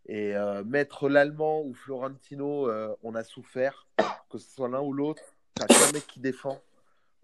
Et 0.08 0.36
euh, 0.36 0.64
mettre 0.64 1.10
l'Allemand 1.10 1.62
ou 1.64 1.74
Florentino, 1.74 2.70
euh, 2.70 2.96
on 3.04 3.16
a 3.16 3.24
souffert, 3.24 3.88
que 4.30 4.38
ce 4.38 4.50
soit 4.50 4.70
l'un 4.70 4.82
ou 4.82 4.94
l'autre. 4.94 5.24
T'as 5.56 5.66
qu'un 5.66 5.92
mec 5.94 6.06
qui 6.06 6.20
défend 6.20 6.62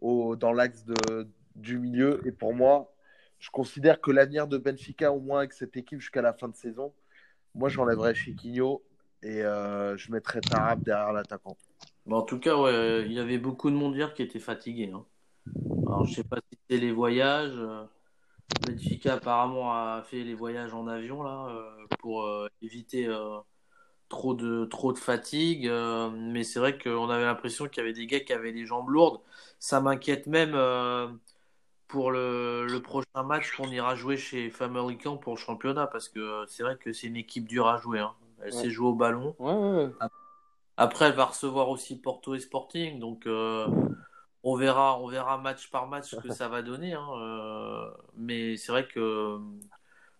dans 0.01 0.51
l'axe 0.51 0.85
du 1.55 1.77
milieu. 1.77 2.21
Et 2.25 2.31
pour 2.31 2.53
moi, 2.55 2.91
je 3.39 3.49
considère 3.49 4.01
que 4.01 4.09
l'avenir 4.11 4.47
de 4.47 4.57
Benfica, 4.57 5.11
au 5.11 5.19
moins 5.19 5.39
avec 5.39 5.53
cette 5.53 5.75
équipe 5.77 5.99
jusqu'à 5.99 6.21
la 6.21 6.33
fin 6.33 6.47
de 6.47 6.55
saison, 6.55 6.93
moi 7.53 7.69
j'enlèverais 7.69 8.15
Chiquinho 8.15 8.81
et 9.21 9.43
euh, 9.43 9.97
je 9.97 10.11
mettrais 10.11 10.41
Tarab 10.41 10.83
derrière 10.83 11.11
l'attaquant. 11.11 11.57
Mais 12.05 12.15
en 12.15 12.23
tout 12.23 12.39
cas, 12.39 12.55
ouais, 12.55 13.03
il 13.05 13.13
y 13.13 13.19
avait 13.19 13.37
beaucoup 13.37 13.69
de 13.69 13.75
monde 13.75 13.95
hier 13.95 14.13
qui 14.13 14.23
était 14.23 14.39
fatigué. 14.39 14.91
hein. 14.93 15.05
Alors, 15.85 16.05
je 16.05 16.15
sais 16.15 16.23
pas 16.23 16.37
si 16.37 16.57
c'était 16.57 16.81
les 16.81 16.91
voyages. 16.91 17.59
Benfica 18.59 19.13
apparemment 19.15 19.73
a 19.73 20.01
fait 20.03 20.23
les 20.23 20.33
voyages 20.35 20.73
en 20.73 20.87
avion 20.87 21.23
là 21.23 21.47
euh, 21.49 21.85
pour 21.99 22.23
euh, 22.23 22.47
éviter 22.61 23.07
euh, 23.07 23.39
trop 24.09 24.33
de 24.33 24.65
trop 24.65 24.93
de 24.93 24.99
fatigue. 24.99 25.69
mais 26.13 26.43
c'est 26.43 26.59
vrai 26.59 26.77
qu'on 26.77 27.09
avait 27.09 27.25
l'impression 27.25 27.67
qu'il 27.67 27.79
y 27.79 27.81
avait 27.85 27.93
des 27.93 28.07
gars 28.07 28.19
qui 28.21 28.33
avaient 28.33 28.51
les 28.51 28.65
jambes 28.65 28.89
lourdes. 28.89 29.21
Ça 29.59 29.81
m'inquiète 29.81 30.27
même 30.27 30.55
pour 31.87 32.11
le, 32.11 32.67
le 32.67 32.81
prochain 32.81 33.23
match 33.25 33.55
qu'on 33.55 33.69
ira 33.69 33.95
jouer 33.95 34.17
chez 34.17 34.49
Family 34.49 34.97
Camp 34.97 35.17
pour 35.17 35.33
le 35.33 35.39
championnat 35.39 35.87
parce 35.87 36.09
que 36.09 36.45
c'est 36.47 36.63
vrai 36.63 36.77
que 36.77 36.93
c'est 36.93 37.07
une 37.07 37.17
équipe 37.17 37.47
dure 37.47 37.67
à 37.67 37.77
jouer. 37.77 37.99
hein. 37.99 38.13
Elle 38.43 38.53
Ouais. 38.53 38.61
sait 38.63 38.69
jouer 38.71 38.87
au 38.87 38.93
ballon. 38.95 39.35
Ouais, 39.39 39.53
ouais, 39.53 39.85
ouais. 39.85 39.91
Après, 40.77 41.05
elle 41.05 41.13
va 41.15 41.25
recevoir 41.25 41.69
aussi 41.69 41.99
Porto 41.99 42.33
et 42.33 42.39
Sporting, 42.39 42.99
donc 42.99 43.27
on 44.43 44.55
verra, 44.55 44.99
on 44.99 45.07
verra 45.07 45.37
match 45.37 45.69
par 45.69 45.87
match 45.87 46.09
ce 46.11 46.15
que 46.15 46.29
ça 46.31 46.47
va 46.47 46.61
donner. 46.61 46.93
hein, 46.93 47.07
euh, 47.19 47.91
mais 48.15 48.57
c'est 48.57 48.71
vrai 48.71 48.87
que 48.87 49.39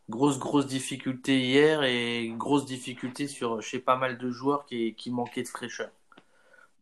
grosse, 0.10 0.40
grosse 0.40 0.68
difficulté 0.68 1.40
hier 1.40 1.84
et 1.84 2.30
grosse 2.38 2.66
difficulté 2.66 3.28
sur 3.28 3.62
chez 3.62 3.80
pas 3.80 3.96
mal 3.98 4.18
de 4.18 4.30
joueurs 4.30 4.66
qui, 4.66 4.96
qui 4.96 5.12
manquaient 5.12 5.44
de 5.44 5.48
fraîcheur. 5.48 5.90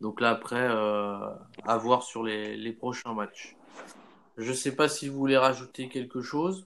Donc 0.02 0.22
là, 0.22 0.30
après, 0.32 0.56
euh, 0.70 1.30
à 1.66 1.78
voir 1.78 2.04
sur 2.04 2.24
les, 2.24 2.56
les 2.58 2.72
prochains 2.74 3.14
matchs. 3.14 3.56
Je 4.38 4.54
sais 4.54 4.74
pas 4.76 4.88
si 4.88 5.10
vous 5.10 5.18
voulez 5.18 5.38
rajouter 5.38 5.90
quelque 5.90 6.22
chose. 6.22 6.66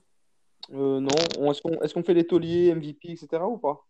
Euh, 0.72 1.00
non, 1.00 1.08
On- 1.38 1.50
est-ce 1.50 1.60
qu'on 1.62 1.80
est-ce 1.82 1.94
qu'on 1.94 2.04
fait 2.04 2.14
les 2.14 2.26
tauliers, 2.26 2.68
MVP, 2.74 3.12
etc. 3.12 3.46
ou 3.48 3.58
pas? 3.58 3.84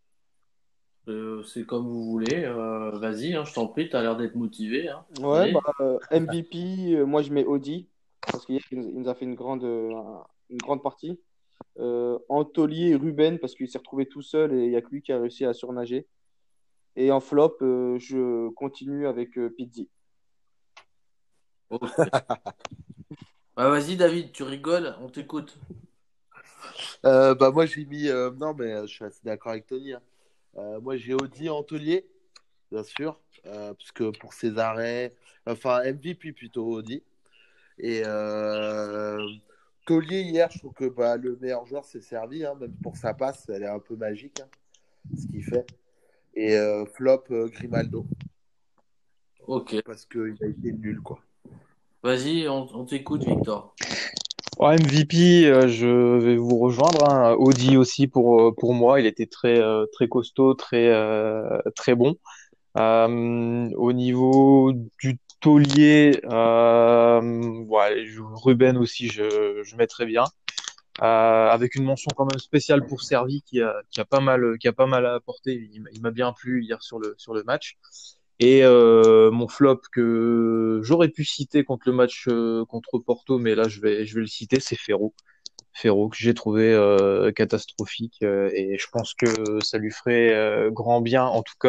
Euh, 1.08 1.42
c'est 1.42 1.64
comme 1.66 1.86
vous 1.86 2.04
voulez. 2.04 2.44
Euh, 2.44 2.90
vas-y, 2.98 3.34
hein, 3.34 3.44
je 3.44 3.52
t'en 3.52 3.66
prie, 3.66 3.88
tu 3.88 3.96
as 3.96 4.02
l'air 4.02 4.16
d'être 4.16 4.34
motivé. 4.34 4.88
hein. 4.88 5.04
Ouais, 5.20 5.52
bah, 5.52 5.60
euh, 5.80 5.98
MVP, 6.10 6.94
euh, 6.94 7.04
moi 7.04 7.22
je 7.22 7.30
mets 7.32 7.44
Audi, 7.44 7.88
parce 8.30 8.46
qu'il 8.46 8.60
nous, 8.72 9.08
a 9.08 9.14
fait 9.14 9.24
une 9.26 9.34
grande, 9.34 9.64
euh, 9.64 9.92
une 10.50 10.58
grande 10.58 10.82
partie. 10.82 11.20
Euh, 11.78 12.18
en 12.28 12.44
taulier, 12.44 12.94
Ruben, 12.94 13.38
parce 13.38 13.54
qu'il 13.54 13.68
s'est 13.68 13.78
retrouvé 13.78 14.06
tout 14.06 14.22
seul 14.22 14.54
et 14.54 14.64
il 14.64 14.70
n'y 14.70 14.76
a 14.76 14.80
que 14.82 14.90
lui 14.90 15.02
qui 15.02 15.12
a 15.12 15.18
réussi 15.20 15.44
à 15.44 15.52
surnager. 15.52 16.06
Et 16.96 17.10
en 17.10 17.20
flop, 17.20 17.56
euh, 17.62 17.98
je 17.98 18.48
continue 18.50 19.06
avec 19.06 19.36
euh, 19.36 19.50
Pizzi. 19.50 19.88
Ok. 21.70 21.82
Bah, 23.56 23.68
vas-y, 23.68 23.96
David, 23.96 24.32
tu 24.32 24.42
rigoles, 24.42 24.96
on 25.00 25.08
t'écoute. 25.08 25.56
Euh, 27.06 27.36
bah, 27.36 27.52
moi, 27.52 27.66
j'ai 27.66 27.84
mis. 27.84 28.08
euh, 28.08 28.32
non, 28.32 28.52
mais 28.52 28.80
je 28.82 28.92
suis 28.92 29.04
assez 29.04 29.20
d'accord 29.22 29.52
avec 29.52 29.68
Tony. 29.68 29.92
hein. 29.92 30.00
Euh, 30.56 30.80
moi, 30.80 30.96
j'ai 30.96 31.14
Audi 31.14 31.48
en 31.48 31.62
taulier, 31.62 32.06
bien 32.70 32.82
sûr, 32.84 33.20
euh, 33.46 33.74
parce 33.74 33.92
que 33.92 34.16
pour 34.18 34.34
ses 34.34 34.58
arrêts. 34.58 35.12
Enfin, 35.46 35.82
MVP 35.84 36.32
plutôt, 36.32 36.66
Audi. 36.66 37.02
Et 37.78 38.02
euh, 38.06 39.26
taulier, 39.86 40.22
hier, 40.22 40.48
je 40.50 40.58
trouve 40.58 40.72
que 40.72 40.88
bah, 40.88 41.16
le 41.16 41.36
meilleur 41.40 41.66
joueur 41.66 41.84
s'est 41.84 42.00
servi, 42.00 42.44
hein, 42.44 42.54
même 42.54 42.72
pour 42.82 42.96
sa 42.96 43.14
passe, 43.14 43.48
elle 43.48 43.64
est 43.64 43.68
un 43.68 43.80
peu 43.80 43.96
magique, 43.96 44.40
hein, 44.40 44.48
ce 45.18 45.26
qu'il 45.26 45.44
fait. 45.44 45.66
Et 46.34 46.56
euh, 46.56 46.86
flop, 46.86 47.24
euh, 47.30 47.48
Grimaldo, 47.48 48.06
Ok. 49.46 49.82
parce 49.84 50.06
qu'il 50.06 50.36
a 50.40 50.46
été 50.46 50.72
nul, 50.72 51.00
quoi. 51.00 51.20
Vas-y, 52.02 52.48
on, 52.48 52.66
on 52.76 52.84
t'écoute, 52.84 53.24
Victor. 53.24 53.74
Ouais, 54.58 54.76
MVP, 54.76 55.46
euh, 55.46 55.68
je 55.68 55.86
vais 56.18 56.36
vous 56.36 56.58
rejoindre. 56.58 57.08
Hein. 57.10 57.34
Audi 57.38 57.76
aussi 57.76 58.06
pour 58.06 58.40
euh, 58.40 58.52
pour 58.56 58.72
moi, 58.74 59.00
il 59.00 59.06
était 59.06 59.26
très 59.26 59.60
euh, 59.60 59.86
très 59.92 60.08
costaud, 60.08 60.54
très 60.54 60.90
très 61.76 61.94
bon. 61.94 62.16
Au 62.76 63.92
niveau 63.92 64.72
du 65.00 65.18
taulier, 65.40 66.20
ouais, 67.68 68.04
Ruben 68.44 68.76
aussi, 68.78 69.08
je 69.08 69.62
je 69.64 69.76
mettrais 69.76 70.06
bien. 70.06 70.24
Euh, 71.02 71.50
avec 71.50 71.74
une 71.76 71.84
mention 71.84 72.10
quand 72.16 72.26
même 72.26 72.38
spéciale 72.38 72.86
pour 72.86 73.02
Servi 73.02 73.42
qui 73.42 73.60
a 73.62 73.74
qui 73.90 74.00
a 74.00 74.04
pas 74.04 74.20
mal 74.20 74.58
qui 74.60 74.68
a 74.68 74.72
pas 74.72 74.86
mal 74.86 75.06
apporté. 75.06 75.68
Il, 75.72 75.82
m'a- 75.82 75.90
il 75.92 76.02
m'a 76.02 76.10
bien 76.12 76.32
plu 76.32 76.62
hier 76.64 76.82
sur 76.82 77.00
le 77.00 77.14
sur 77.18 77.34
le 77.34 77.44
match. 77.44 77.76
Et 78.40 78.64
euh, 78.64 79.30
mon 79.30 79.46
flop 79.48 79.80
que 79.92 80.80
j'aurais 80.82 81.08
pu 81.08 81.24
citer 81.24 81.62
contre 81.64 81.88
le 81.88 81.94
match 81.94 82.26
euh, 82.28 82.64
contre 82.66 82.98
Porto, 82.98 83.38
mais 83.38 83.54
là 83.54 83.68
je 83.68 83.80
vais 83.80 84.04
je 84.06 84.14
vais 84.14 84.22
le 84.22 84.26
citer, 84.26 84.58
c'est 84.60 84.76
Ferro. 84.76 85.14
Ferro 85.72 86.08
que 86.08 86.16
j'ai 86.18 86.34
trouvé 86.34 86.72
euh, 86.72 87.32
catastrophique 87.32 88.18
euh, 88.22 88.50
et 88.54 88.76
je 88.78 88.86
pense 88.92 89.14
que 89.14 89.26
ça 89.60 89.78
lui 89.78 89.90
ferait 89.90 90.32
euh, 90.34 90.70
grand 90.70 91.00
bien, 91.00 91.24
en 91.24 91.42
tout 91.42 91.54
cas 91.60 91.68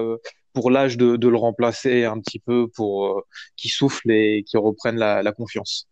euh, 0.00 0.16
pour 0.54 0.70
l'âge 0.70 0.96
de, 0.96 1.16
de 1.16 1.28
le 1.28 1.36
remplacer 1.36 2.04
un 2.04 2.18
petit 2.20 2.38
peu 2.38 2.66
pour 2.68 3.06
euh, 3.06 3.20
qu'il 3.56 3.70
souffle 3.70 4.10
et 4.10 4.42
qu'il 4.44 4.58
reprenne 4.58 4.96
la, 4.96 5.22
la 5.22 5.32
confiance. 5.32 5.86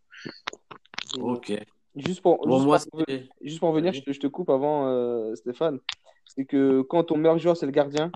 Ok. 1.21 1.53
Juste 1.97 2.23
pour, 2.23 2.45
Bon, 2.47 2.57
juste 2.57 2.67
moi, 2.67 2.79
pour, 2.91 3.03
juste 3.43 3.61
pour 3.61 3.73
Vas-y. 3.73 3.95
je 3.95 4.03
te, 4.03 4.13
je 4.13 4.21
te 4.21 4.27
coupe 4.27 4.51
avant, 4.51 4.89
euh, 4.89 5.35
Stéphane. 5.37 5.79
C'est 6.25 6.45
que 6.45 6.83
quand 6.83 7.05
ton 7.05 7.17
meilleur 7.19 7.39
joueur, 7.39 7.57
c'est 7.57 7.67
le 7.67 7.73
gardien, 7.73 8.11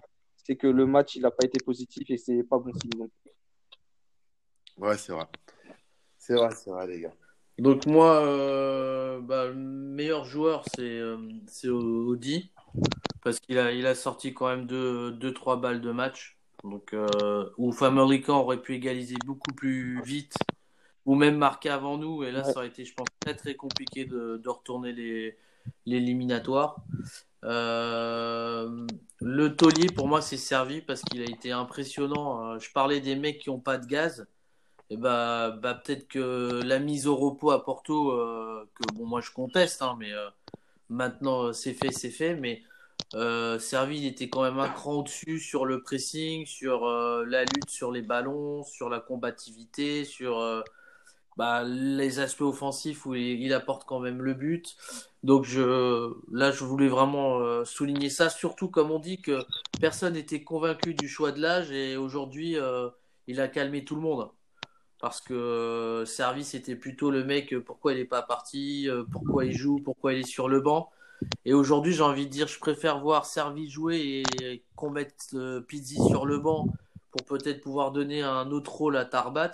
c'est 0.48 0.56
que 0.56 0.66
le 0.66 0.86
match, 0.86 1.14
il 1.16 1.22
n'a 1.22 1.30
pas 1.30 1.44
été 1.44 1.62
positif 1.62 2.08
et 2.10 2.16
c'est 2.16 2.42
pas 2.42 2.58
bon 2.58 2.72
signe. 2.72 2.90
Donc, 2.98 3.10
Ouais, 4.78 4.96
c'est 4.96 5.12
vrai. 5.12 5.26
C'est 6.16 6.34
vrai, 6.34 6.50
c'est 6.54 6.70
vrai, 6.70 6.86
les 6.86 7.00
gars. 7.00 7.12
Donc, 7.58 7.86
moi, 7.86 8.22
euh, 8.24 9.20
bah, 9.20 9.46
le 9.46 9.54
meilleur 9.54 10.24
joueur, 10.24 10.64
c'est 10.74 10.82
euh, 10.98 11.18
c'est 11.48 11.68
Audi. 11.68 12.50
Parce 13.22 13.40
qu'il 13.40 13.58
a, 13.58 13.72
il 13.72 13.86
a 13.86 13.94
sorti 13.94 14.32
quand 14.32 14.46
même 14.48 14.66
2-3 14.66 15.10
deux, 15.18 15.34
trois 15.34 15.56
balles 15.60 15.80
de 15.80 15.90
match. 15.90 16.38
Donc, 16.64 16.94
euh, 16.94 17.50
où 17.58 17.72
Famarican 17.72 18.40
aurait 18.40 18.62
pu 18.62 18.74
égaliser 18.74 19.16
beaucoup 19.26 19.52
plus 19.52 20.00
vite. 20.02 20.34
Ou 21.04 21.14
même 21.14 21.36
marquer 21.36 21.70
avant 21.70 21.98
nous. 21.98 22.22
Et 22.22 22.30
là, 22.30 22.42
Ouais. 22.44 22.52
ça 22.52 22.58
aurait 22.60 22.68
été, 22.68 22.84
je 22.84 22.94
pense, 22.94 23.08
très 23.20 23.34
très 23.34 23.54
compliqué 23.54 24.04
de, 24.04 24.36
de 24.42 24.48
retourner 24.48 24.92
les 24.92 25.36
l'éliminatoire. 25.86 26.82
Euh, 27.44 28.86
le 29.20 29.56
taulier, 29.56 29.86
pour 29.94 30.08
moi, 30.08 30.20
c'est 30.20 30.36
servi 30.36 30.80
parce 30.82 31.02
qu'il 31.02 31.22
a 31.22 31.24
été 31.24 31.52
impressionnant. 31.52 32.54
Euh, 32.54 32.58
Je 32.58 32.70
parlais 32.72 33.00
des 33.00 33.16
mecs 33.16 33.38
qui 33.38 33.50
ont 33.50 33.60
pas 33.60 33.78
de 33.78 33.86
gaz. 33.86 34.26
Et 34.90 34.96
bah, 34.96 35.50
bah 35.50 35.74
peut-être 35.74 36.08
que 36.08 36.62
la 36.64 36.78
mise 36.78 37.06
au 37.06 37.16
repos 37.16 37.50
à 37.50 37.64
Porto, 37.64 38.12
euh, 38.12 38.68
que 38.74 38.94
bon, 38.94 39.06
moi 39.06 39.20
je 39.20 39.30
conteste, 39.30 39.82
hein, 39.82 39.96
mais 39.98 40.12
maintenant 40.88 41.52
c'est 41.52 41.74
fait, 41.74 41.92
c'est 41.92 42.10
fait. 42.10 42.34
Mais 42.34 42.62
Servi, 43.60 43.98
il 43.98 44.06
était 44.06 44.30
quand 44.30 44.42
même 44.42 44.58
un 44.58 44.68
cran 44.68 44.94
au-dessus 44.94 45.40
sur 45.40 45.66
le 45.66 45.82
pressing, 45.82 46.46
sur 46.46 46.86
la 46.86 47.42
lutte 47.42 47.70
sur 47.70 47.92
les 47.92 48.02
ballons, 48.02 48.64
sur 48.64 48.88
la 48.88 49.00
combativité, 49.00 50.04
sur 50.04 50.64
bah, 51.38 51.62
les 51.62 52.18
aspects 52.18 52.42
offensifs 52.42 53.06
où 53.06 53.14
il, 53.14 53.52
apporte 53.52 53.84
quand 53.84 54.00
même 54.00 54.22
le 54.22 54.34
but. 54.34 54.76
Donc 55.22 55.44
je, 55.44 56.12
là, 56.32 56.50
je 56.50 56.64
voulais 56.64 56.88
vraiment 56.88 57.38
euh, 57.38 57.64
souligner 57.64 58.10
ça, 58.10 58.28
surtout 58.28 58.68
comme 58.68 58.90
on 58.90 58.98
dit 58.98 59.22
que 59.22 59.44
personne 59.80 60.14
n'était 60.14 60.42
convaincu 60.42 60.94
du 60.94 61.08
choix 61.08 61.30
de 61.30 61.40
l'âge 61.40 61.70
et 61.70 61.96
aujourd'hui, 61.96 62.58
euh, 62.58 62.88
il 63.28 63.40
a 63.40 63.46
calmé 63.46 63.84
tout 63.84 63.94
le 63.94 64.00
monde. 64.00 64.30
Parce 64.98 65.20
que 65.20 65.32
euh, 65.32 66.04
Service 66.04 66.54
était 66.54 66.74
plutôt 66.74 67.12
le 67.12 67.22
mec, 67.22 67.56
pourquoi 67.60 67.92
il 67.92 67.98
n'est 67.98 68.04
pas 68.04 68.22
parti, 68.22 68.88
pourquoi 69.12 69.44
il 69.44 69.52
joue, 69.52 69.78
pourquoi 69.78 70.14
il 70.14 70.20
est 70.20 70.28
sur 70.28 70.48
le 70.48 70.60
banc. 70.60 70.90
Et 71.44 71.54
aujourd'hui, 71.54 71.92
j'ai 71.92 72.02
envie 72.02 72.26
de 72.26 72.32
dire, 72.32 72.48
je 72.48 72.58
préfère 72.58 72.98
voir 72.98 73.26
Service 73.26 73.70
jouer 73.70 74.24
et 74.42 74.64
qu'on 74.74 74.90
mette 74.90 75.36
Pizzi 75.68 75.98
sur 76.08 76.26
le 76.26 76.38
banc 76.38 76.66
pour 77.12 77.24
peut-être 77.24 77.60
pouvoir 77.60 77.92
donner 77.92 78.22
un 78.22 78.50
autre 78.50 78.72
rôle 78.74 78.96
à 78.96 79.04
Tarbat. 79.04 79.52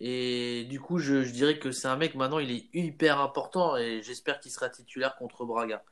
Et 0.00 0.64
du 0.70 0.80
coup, 0.80 0.98
je, 0.98 1.22
je 1.22 1.32
dirais 1.32 1.58
que 1.58 1.72
c'est 1.72 1.88
un 1.88 1.96
mec, 1.96 2.14
maintenant, 2.14 2.38
il 2.38 2.50
est 2.50 2.68
hyper 2.74 3.20
important 3.20 3.76
et 3.76 4.02
j'espère 4.02 4.40
qu'il 4.40 4.50
sera 4.52 4.68
titulaire 4.68 5.16
contre 5.16 5.44
Braga. 5.44 5.82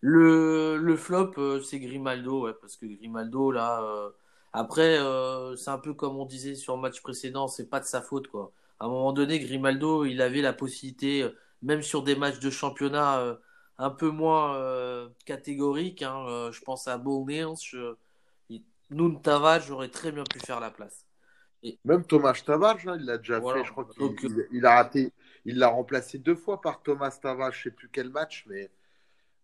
Le, 0.00 0.76
le 0.76 0.96
flop, 0.96 1.32
euh, 1.38 1.60
c'est 1.62 1.80
Grimaldo, 1.80 2.44
ouais, 2.46 2.54
parce 2.60 2.76
que 2.76 2.86
Grimaldo, 2.86 3.50
là, 3.50 3.82
euh, 3.82 4.10
après, 4.52 4.98
euh, 4.98 5.56
c'est 5.56 5.70
un 5.70 5.78
peu 5.78 5.94
comme 5.94 6.16
on 6.16 6.26
disait 6.26 6.54
sur 6.54 6.76
le 6.76 6.82
match 6.82 7.00
précédent, 7.02 7.48
c'est 7.48 7.68
pas 7.68 7.80
de 7.80 7.86
sa 7.86 8.02
faute, 8.02 8.28
quoi. 8.28 8.52
À 8.80 8.86
un 8.86 8.88
moment 8.88 9.12
donné, 9.12 9.40
Grimaldo, 9.40 10.04
il 10.04 10.22
avait 10.22 10.42
la 10.42 10.52
possibilité, 10.52 11.22
euh, 11.22 11.30
même 11.62 11.82
sur 11.82 12.02
des 12.02 12.16
matchs 12.16 12.38
de 12.40 12.50
championnat 12.50 13.20
euh, 13.20 13.36
un 13.78 13.90
peu 13.90 14.10
moins 14.10 15.08
catégoriques, 15.26 16.02
hein, 16.02 16.50
je 16.50 16.60
pense 16.62 16.88
à 16.88 16.98
Noun 18.90 19.22
Tavares, 19.22 19.60
j'aurais 19.62 19.90
très 19.90 20.10
bien 20.10 20.24
pu 20.24 20.40
faire 20.40 20.58
la 20.58 20.72
place. 20.72 21.05
Même 21.84 22.04
Thomas 22.04 22.40
Tavares, 22.44 22.78
hein, 22.86 22.96
il 22.98 23.06
l'a 23.06 23.18
déjà 23.18 23.40
Voilà. 23.40 23.62
fait. 23.62 23.64
Je 23.64 23.70
crois 23.72 23.84
qu'il 23.86 24.02
Donc, 24.02 24.18
il- 24.22 24.46
il 24.52 24.66
a 24.66 24.74
raté. 24.76 25.12
Il 25.44 25.58
l'a 25.58 25.68
remplacé 25.68 26.18
deux 26.18 26.34
fois 26.34 26.60
par 26.60 26.82
Thomas 26.82 27.18
Tavares, 27.20 27.52
je 27.52 27.64
sais 27.64 27.70
plus 27.70 27.88
quel 27.90 28.10
match, 28.10 28.44
mais 28.48 28.70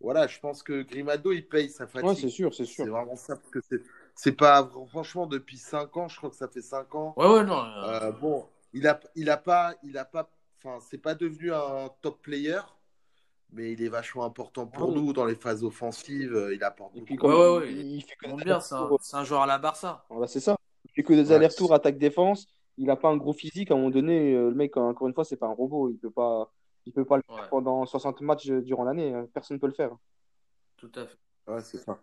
voilà, 0.00 0.26
je 0.26 0.40
pense 0.40 0.62
que 0.62 0.82
Grimaldo, 0.82 1.32
il 1.32 1.48
paye 1.48 1.70
sa 1.70 1.86
fatigue. 1.86 2.08
ouais, 2.08 2.14
c'est 2.14 2.28
sûr, 2.28 2.54
c'est 2.54 2.64
C'est 2.64 2.74
sûr. 2.84 2.88
vraiment 2.90 3.16
ça, 3.16 3.36
parce 3.36 3.50
que 3.50 3.60
c'est, 3.68 3.82
c'est 4.14 4.32
pas 4.32 4.68
franchement 4.90 5.26
depuis 5.26 5.58
5 5.58 5.96
ans, 5.96 6.08
je 6.08 6.16
crois 6.16 6.30
que 6.30 6.36
ça 6.36 6.48
fait 6.48 6.62
5 6.62 6.94
ans. 6.94 7.16
Ouais, 7.16 7.26
ouais, 7.26 7.44
non. 7.44 7.64
euh, 7.64 7.86
Euh, 7.88 8.12
bon, 8.12 8.46
il 8.72 8.86
a, 8.88 9.00
il 9.16 9.30
a 9.30 9.36
pas, 9.38 9.74
il 9.82 9.98
a 9.98 10.04
pas, 10.04 10.30
enfin, 10.64 10.80
c'est 10.90 10.98
pas 10.98 11.14
devenu 11.14 11.52
un 11.54 11.90
top 12.02 12.22
player, 12.22 12.60
mais 13.52 13.72
il 13.72 13.82
est 13.82 13.88
vachement 13.88 14.24
important 14.24 14.66
pour 14.66 14.92
Ah 14.92 14.94
nous 14.94 15.12
dans 15.12 15.24
les 15.26 15.36
phases 15.36 15.64
offensives. 15.64 16.34
euh, 16.34 16.54
Il 16.54 16.64
apporte 16.64 16.94
beaucoup. 16.94 17.26
Ouais, 17.26 17.34
ouais, 17.58 17.72
il, 17.72 17.86
il 17.96 18.02
fait 18.02 18.16
bien, 18.44 18.60
c'est 18.60 18.74
un, 18.74 18.96
c'est 19.00 19.24
joueur 19.24 19.42
à 19.42 19.46
la 19.46 19.58
Barça. 19.58 20.04
voilà, 20.08 20.26
c'est 20.28 20.40
ça. 20.40 20.56
Fait 20.94 21.02
que 21.02 21.12
des 21.12 21.28
Ouais. 21.30 21.34
allers-retours 21.36 21.72
attaque-défense. 21.74 22.46
Il 22.78 22.86
n'a 22.86 22.96
pas 22.96 23.08
un 23.08 23.16
gros 23.16 23.32
physique. 23.32 23.70
À 23.70 23.74
un 23.74 23.76
moment 23.78 23.90
donné, 23.90 24.34
euh, 24.34 24.48
le 24.48 24.54
mec, 24.54 24.76
encore 24.76 25.06
une 25.08 25.14
fois, 25.14 25.24
c'est 25.24 25.36
pas 25.36 25.46
un 25.46 25.52
robot. 25.54 25.90
Il 25.90 25.98
peut 25.98 26.10
pas, 26.10 26.50
il 26.86 26.92
peut 26.92 27.04
pas 27.04 27.16
le 27.16 27.22
faire 27.26 27.36
Ouais. 27.44 27.48
pendant 27.50 27.84
60 27.86 28.20
matchs 28.22 28.48
euh, 28.50 28.62
durant 28.62 28.84
l'année. 28.84 29.12
hein. 29.14 29.26
Personne 29.34 29.56
ne 29.56 29.60
peut 29.60 29.66
le 29.66 29.72
faire. 29.74 29.90
Tout 30.76 30.90
à 30.94 31.06
fait. 31.06 31.18
Ouais, 31.48 31.60
c'est 31.60 31.78
ça. 31.78 31.98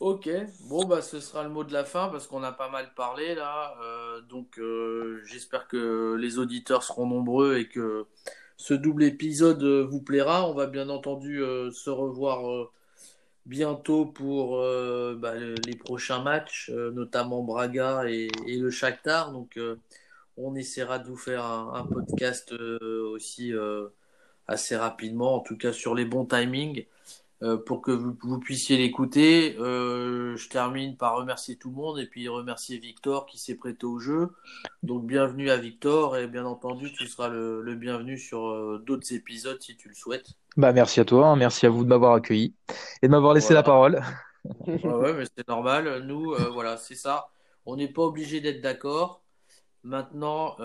Ok, 0.00 0.28
bon 0.68 0.84
bah 0.84 1.00
ce 1.00 1.20
sera 1.20 1.44
le 1.44 1.48
mot 1.48 1.62
de 1.62 1.72
la 1.72 1.84
fin 1.84 2.08
parce 2.08 2.26
qu'on 2.26 2.42
a 2.42 2.50
pas 2.50 2.68
mal 2.68 2.92
parlé 2.94 3.36
là, 3.36 3.76
Euh, 3.80 4.20
donc 4.22 4.58
euh, 4.58 5.20
j'espère 5.26 5.68
que 5.68 6.16
les 6.18 6.38
auditeurs 6.40 6.82
seront 6.82 7.06
nombreux 7.06 7.58
et 7.58 7.68
que 7.68 8.06
ce 8.56 8.74
double 8.74 9.04
épisode 9.04 9.62
vous 9.62 10.00
plaira. 10.02 10.48
On 10.50 10.54
va 10.54 10.66
bien 10.66 10.88
entendu 10.88 11.40
euh, 11.40 11.70
se 11.70 11.88
revoir 11.88 12.50
euh, 12.50 12.68
bientôt 13.46 14.06
pour 14.06 14.58
euh, 14.58 15.16
bah, 15.18 15.34
le- 15.34 15.54
les 15.66 15.76
prochains 15.76 16.22
matchs, 16.22 16.70
euh, 16.70 16.90
notamment 16.92 17.42
Braga 17.42 18.04
et, 18.08 18.30
le 18.46 18.70
Shakhtar. 18.70 19.32
Donc, 19.32 19.56
euh, 19.56 19.76
on 20.36 20.54
essaiera 20.54 20.98
de 20.98 21.08
vous 21.08 21.16
faire 21.16 21.44
un, 21.44 21.86
podcast 21.86 22.52
aussi 22.52 23.52
assez 24.48 24.76
rapidement, 24.76 25.34
en 25.36 25.40
tout 25.40 25.56
cas 25.58 25.72
sur 25.72 25.94
les 25.94 26.04
bons 26.06 26.24
timings, 26.24 26.86
euh, 27.42 27.56
pour 27.56 27.82
que 27.82 27.90
vous, 27.90 28.16
vous 28.22 28.38
puissiez 28.38 28.76
l'écouter. 28.76 29.56
Euh, 29.58 30.36
je 30.36 30.48
termine 30.48 30.96
par 30.96 31.16
remercier 31.16 31.56
tout 31.56 31.70
le 31.70 31.74
monde 31.76 31.98
et 31.98 32.06
puis 32.06 32.28
remercier 32.28 32.78
Victor 32.78 33.26
qui 33.26 33.36
s'est 33.38 33.56
prêté 33.56 33.84
au 33.84 33.98
jeu. 33.98 34.30
Donc, 34.84 35.06
bienvenue 35.06 35.50
à 35.50 35.56
Victor 35.56 36.16
et 36.16 36.28
bien 36.28 36.44
entendu, 36.44 36.92
tu 36.92 37.06
seras 37.08 37.28
le, 37.28 37.60
le 37.60 37.74
bienvenu 37.74 38.16
sur 38.16 38.46
euh, 38.46 38.82
d'autres 38.86 39.12
épisodes 39.12 39.60
si 39.60 39.76
tu 39.76 39.88
le 39.88 39.94
souhaites. 39.94 40.28
Bah, 40.56 40.72
merci 40.72 41.00
à 41.00 41.04
toi, 41.04 41.28
hein. 41.28 41.36
merci 41.36 41.66
à 41.66 41.70
vous 41.70 41.82
de 41.82 41.88
m'avoir 41.88 42.14
accueilli 42.14 42.54
et 43.02 43.08
de 43.08 43.10
m'avoir 43.12 43.34
laissé 43.34 43.54
Voilà. 43.54 43.58
la 43.60 43.62
parole. 43.64 44.02
Ouais, 44.66 44.84
ouais, 44.84 45.12
mais 45.14 45.24
c'est 45.36 45.48
normal. 45.48 46.04
Nous, 46.06 46.34
voilà, 46.52 46.76
c'est 46.76 46.94
ça. 46.94 47.28
On 47.66 47.76
n'est 47.76 47.92
pas 47.92 48.02
obligé 48.02 48.40
d'être 48.40 48.60
d'accord. 48.60 49.22
Maintenant, 49.84 50.56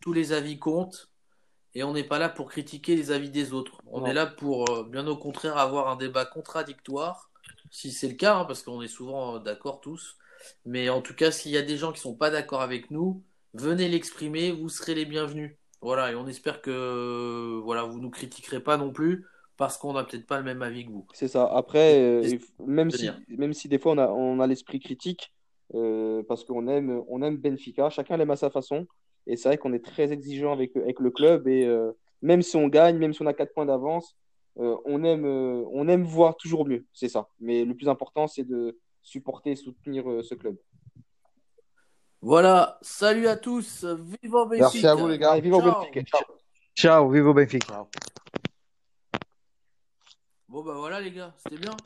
tous 0.00 0.12
les 0.12 0.32
avis 0.32 0.58
comptent 0.58 1.09
et 1.74 1.84
on 1.84 1.92
n'est 1.92 2.04
pas 2.04 2.18
là 2.18 2.28
pour 2.28 2.48
critiquer 2.48 2.96
les 2.96 3.10
avis 3.10 3.30
des 3.30 3.52
autres. 3.52 3.80
On 3.86 4.00
Non. 4.00 4.06
est 4.06 4.14
là 4.14 4.26
pour, 4.26 4.70
euh, 4.70 4.84
bien 4.84 5.06
au 5.06 5.16
contraire, 5.16 5.56
avoir 5.56 5.88
un 5.88 5.96
débat 5.96 6.24
contradictoire, 6.24 7.30
si 7.70 7.92
c'est 7.92 8.08
le 8.08 8.14
cas, 8.14 8.36
hein, 8.36 8.44
parce 8.44 8.62
qu'on 8.62 8.82
est 8.82 8.88
souvent 8.88 9.36
euh, 9.36 9.38
d'accord 9.38 9.80
tous. 9.80 10.16
Mais 10.64 10.88
en 10.88 11.02
tout 11.02 11.14
cas, 11.14 11.30
s'il 11.30 11.52
y 11.52 11.56
a 11.56 11.62
des 11.62 11.76
gens 11.76 11.92
qui 11.92 12.00
sont 12.00 12.14
pas 12.14 12.30
d'accord 12.30 12.62
avec 12.62 12.90
nous, 12.90 13.22
venez 13.54 13.88
l'exprimer, 13.88 14.52
vous 14.52 14.68
serez 14.68 14.94
les 14.94 15.04
bienvenus. 15.04 15.56
Voilà, 15.82 16.12
et 16.12 16.14
on 16.14 16.26
espère 16.26 16.60
que 16.60 16.70
euh, 16.70 17.60
voilà, 17.62 17.84
vous 17.84 18.00
nous 18.00 18.10
critiquerez 18.10 18.60
pas 18.60 18.76
non 18.76 18.92
plus 18.92 19.26
parce 19.56 19.76
qu'on 19.78 19.92
n'a 19.92 20.04
peut-être 20.04 20.26
pas 20.26 20.38
le 20.38 20.44
même 20.44 20.62
avis 20.62 20.86
que 20.86 20.90
vous. 20.90 21.06
C'est 21.12 21.28
ça. 21.28 21.46
Après, 21.46 22.00
euh, 22.00 22.38
même 22.66 22.90
si, 22.90 23.10
même 23.28 23.52
si 23.52 23.68
des 23.68 23.78
fois 23.78 23.92
on 23.92 23.98
a, 23.98 24.08
on 24.08 24.40
a 24.40 24.46
l'esprit 24.46 24.80
critique, 24.80 25.32
euh, 25.74 26.22
parce 26.26 26.44
qu'on 26.44 26.66
aime, 26.68 27.02
on 27.08 27.22
aime 27.22 27.36
Benfica, 27.36 27.90
chacun 27.90 28.16
l'aime 28.16 28.30
à 28.30 28.36
sa 28.36 28.50
façon. 28.50 28.86
Et 29.30 29.36
c'est 29.36 29.48
vrai 29.48 29.58
qu'on 29.58 29.72
est 29.72 29.84
très 29.84 30.12
exigeant 30.12 30.52
avec, 30.52 30.76
avec 30.76 30.98
le 30.98 31.10
club. 31.10 31.46
Et 31.46 31.64
euh, 31.64 31.92
même 32.20 32.42
si 32.42 32.56
on 32.56 32.68
gagne, 32.68 32.98
même 32.98 33.12
si 33.12 33.22
on 33.22 33.26
a 33.26 33.32
4 33.32 33.54
points 33.54 33.66
d'avance, 33.66 34.16
euh, 34.58 34.76
on 34.84 35.04
aime, 35.04 35.24
euh, 35.24 35.64
on 35.72 35.88
aime 35.88 36.04
voir 36.04 36.36
toujours 36.36 36.66
mieux. 36.66 36.84
C'est 36.92 37.08
ça. 37.08 37.28
Mais 37.38 37.64
le 37.64 37.74
plus 37.74 37.88
important, 37.88 38.26
c'est 38.26 38.44
de 38.44 38.78
supporter 39.02 39.52
et 39.52 39.56
soutenir 39.56 40.10
euh, 40.10 40.22
ce 40.22 40.34
club. 40.34 40.56
Voilà, 42.20 42.78
salut 42.82 43.28
à 43.28 43.36
tous, 43.36 43.84
vivant 44.22 44.44
Benfica. 44.46 44.64
Merci 44.64 44.86
à 44.86 44.94
vous, 44.94 45.08
les 45.08 45.18
gars. 45.18 45.36
Au 45.36 45.40
Ciao. 45.40 45.62
Benfica. 45.62 46.02
Ciao. 46.02 46.36
Ciao, 46.76 47.10
vive 47.10 47.26
au 47.28 47.34
Benfica. 47.34 47.86
Bon 50.48 50.64
bah 50.64 50.74
voilà 50.76 51.00
les 51.00 51.12
gars, 51.12 51.32
c'était 51.38 51.60
bien. 51.60 51.76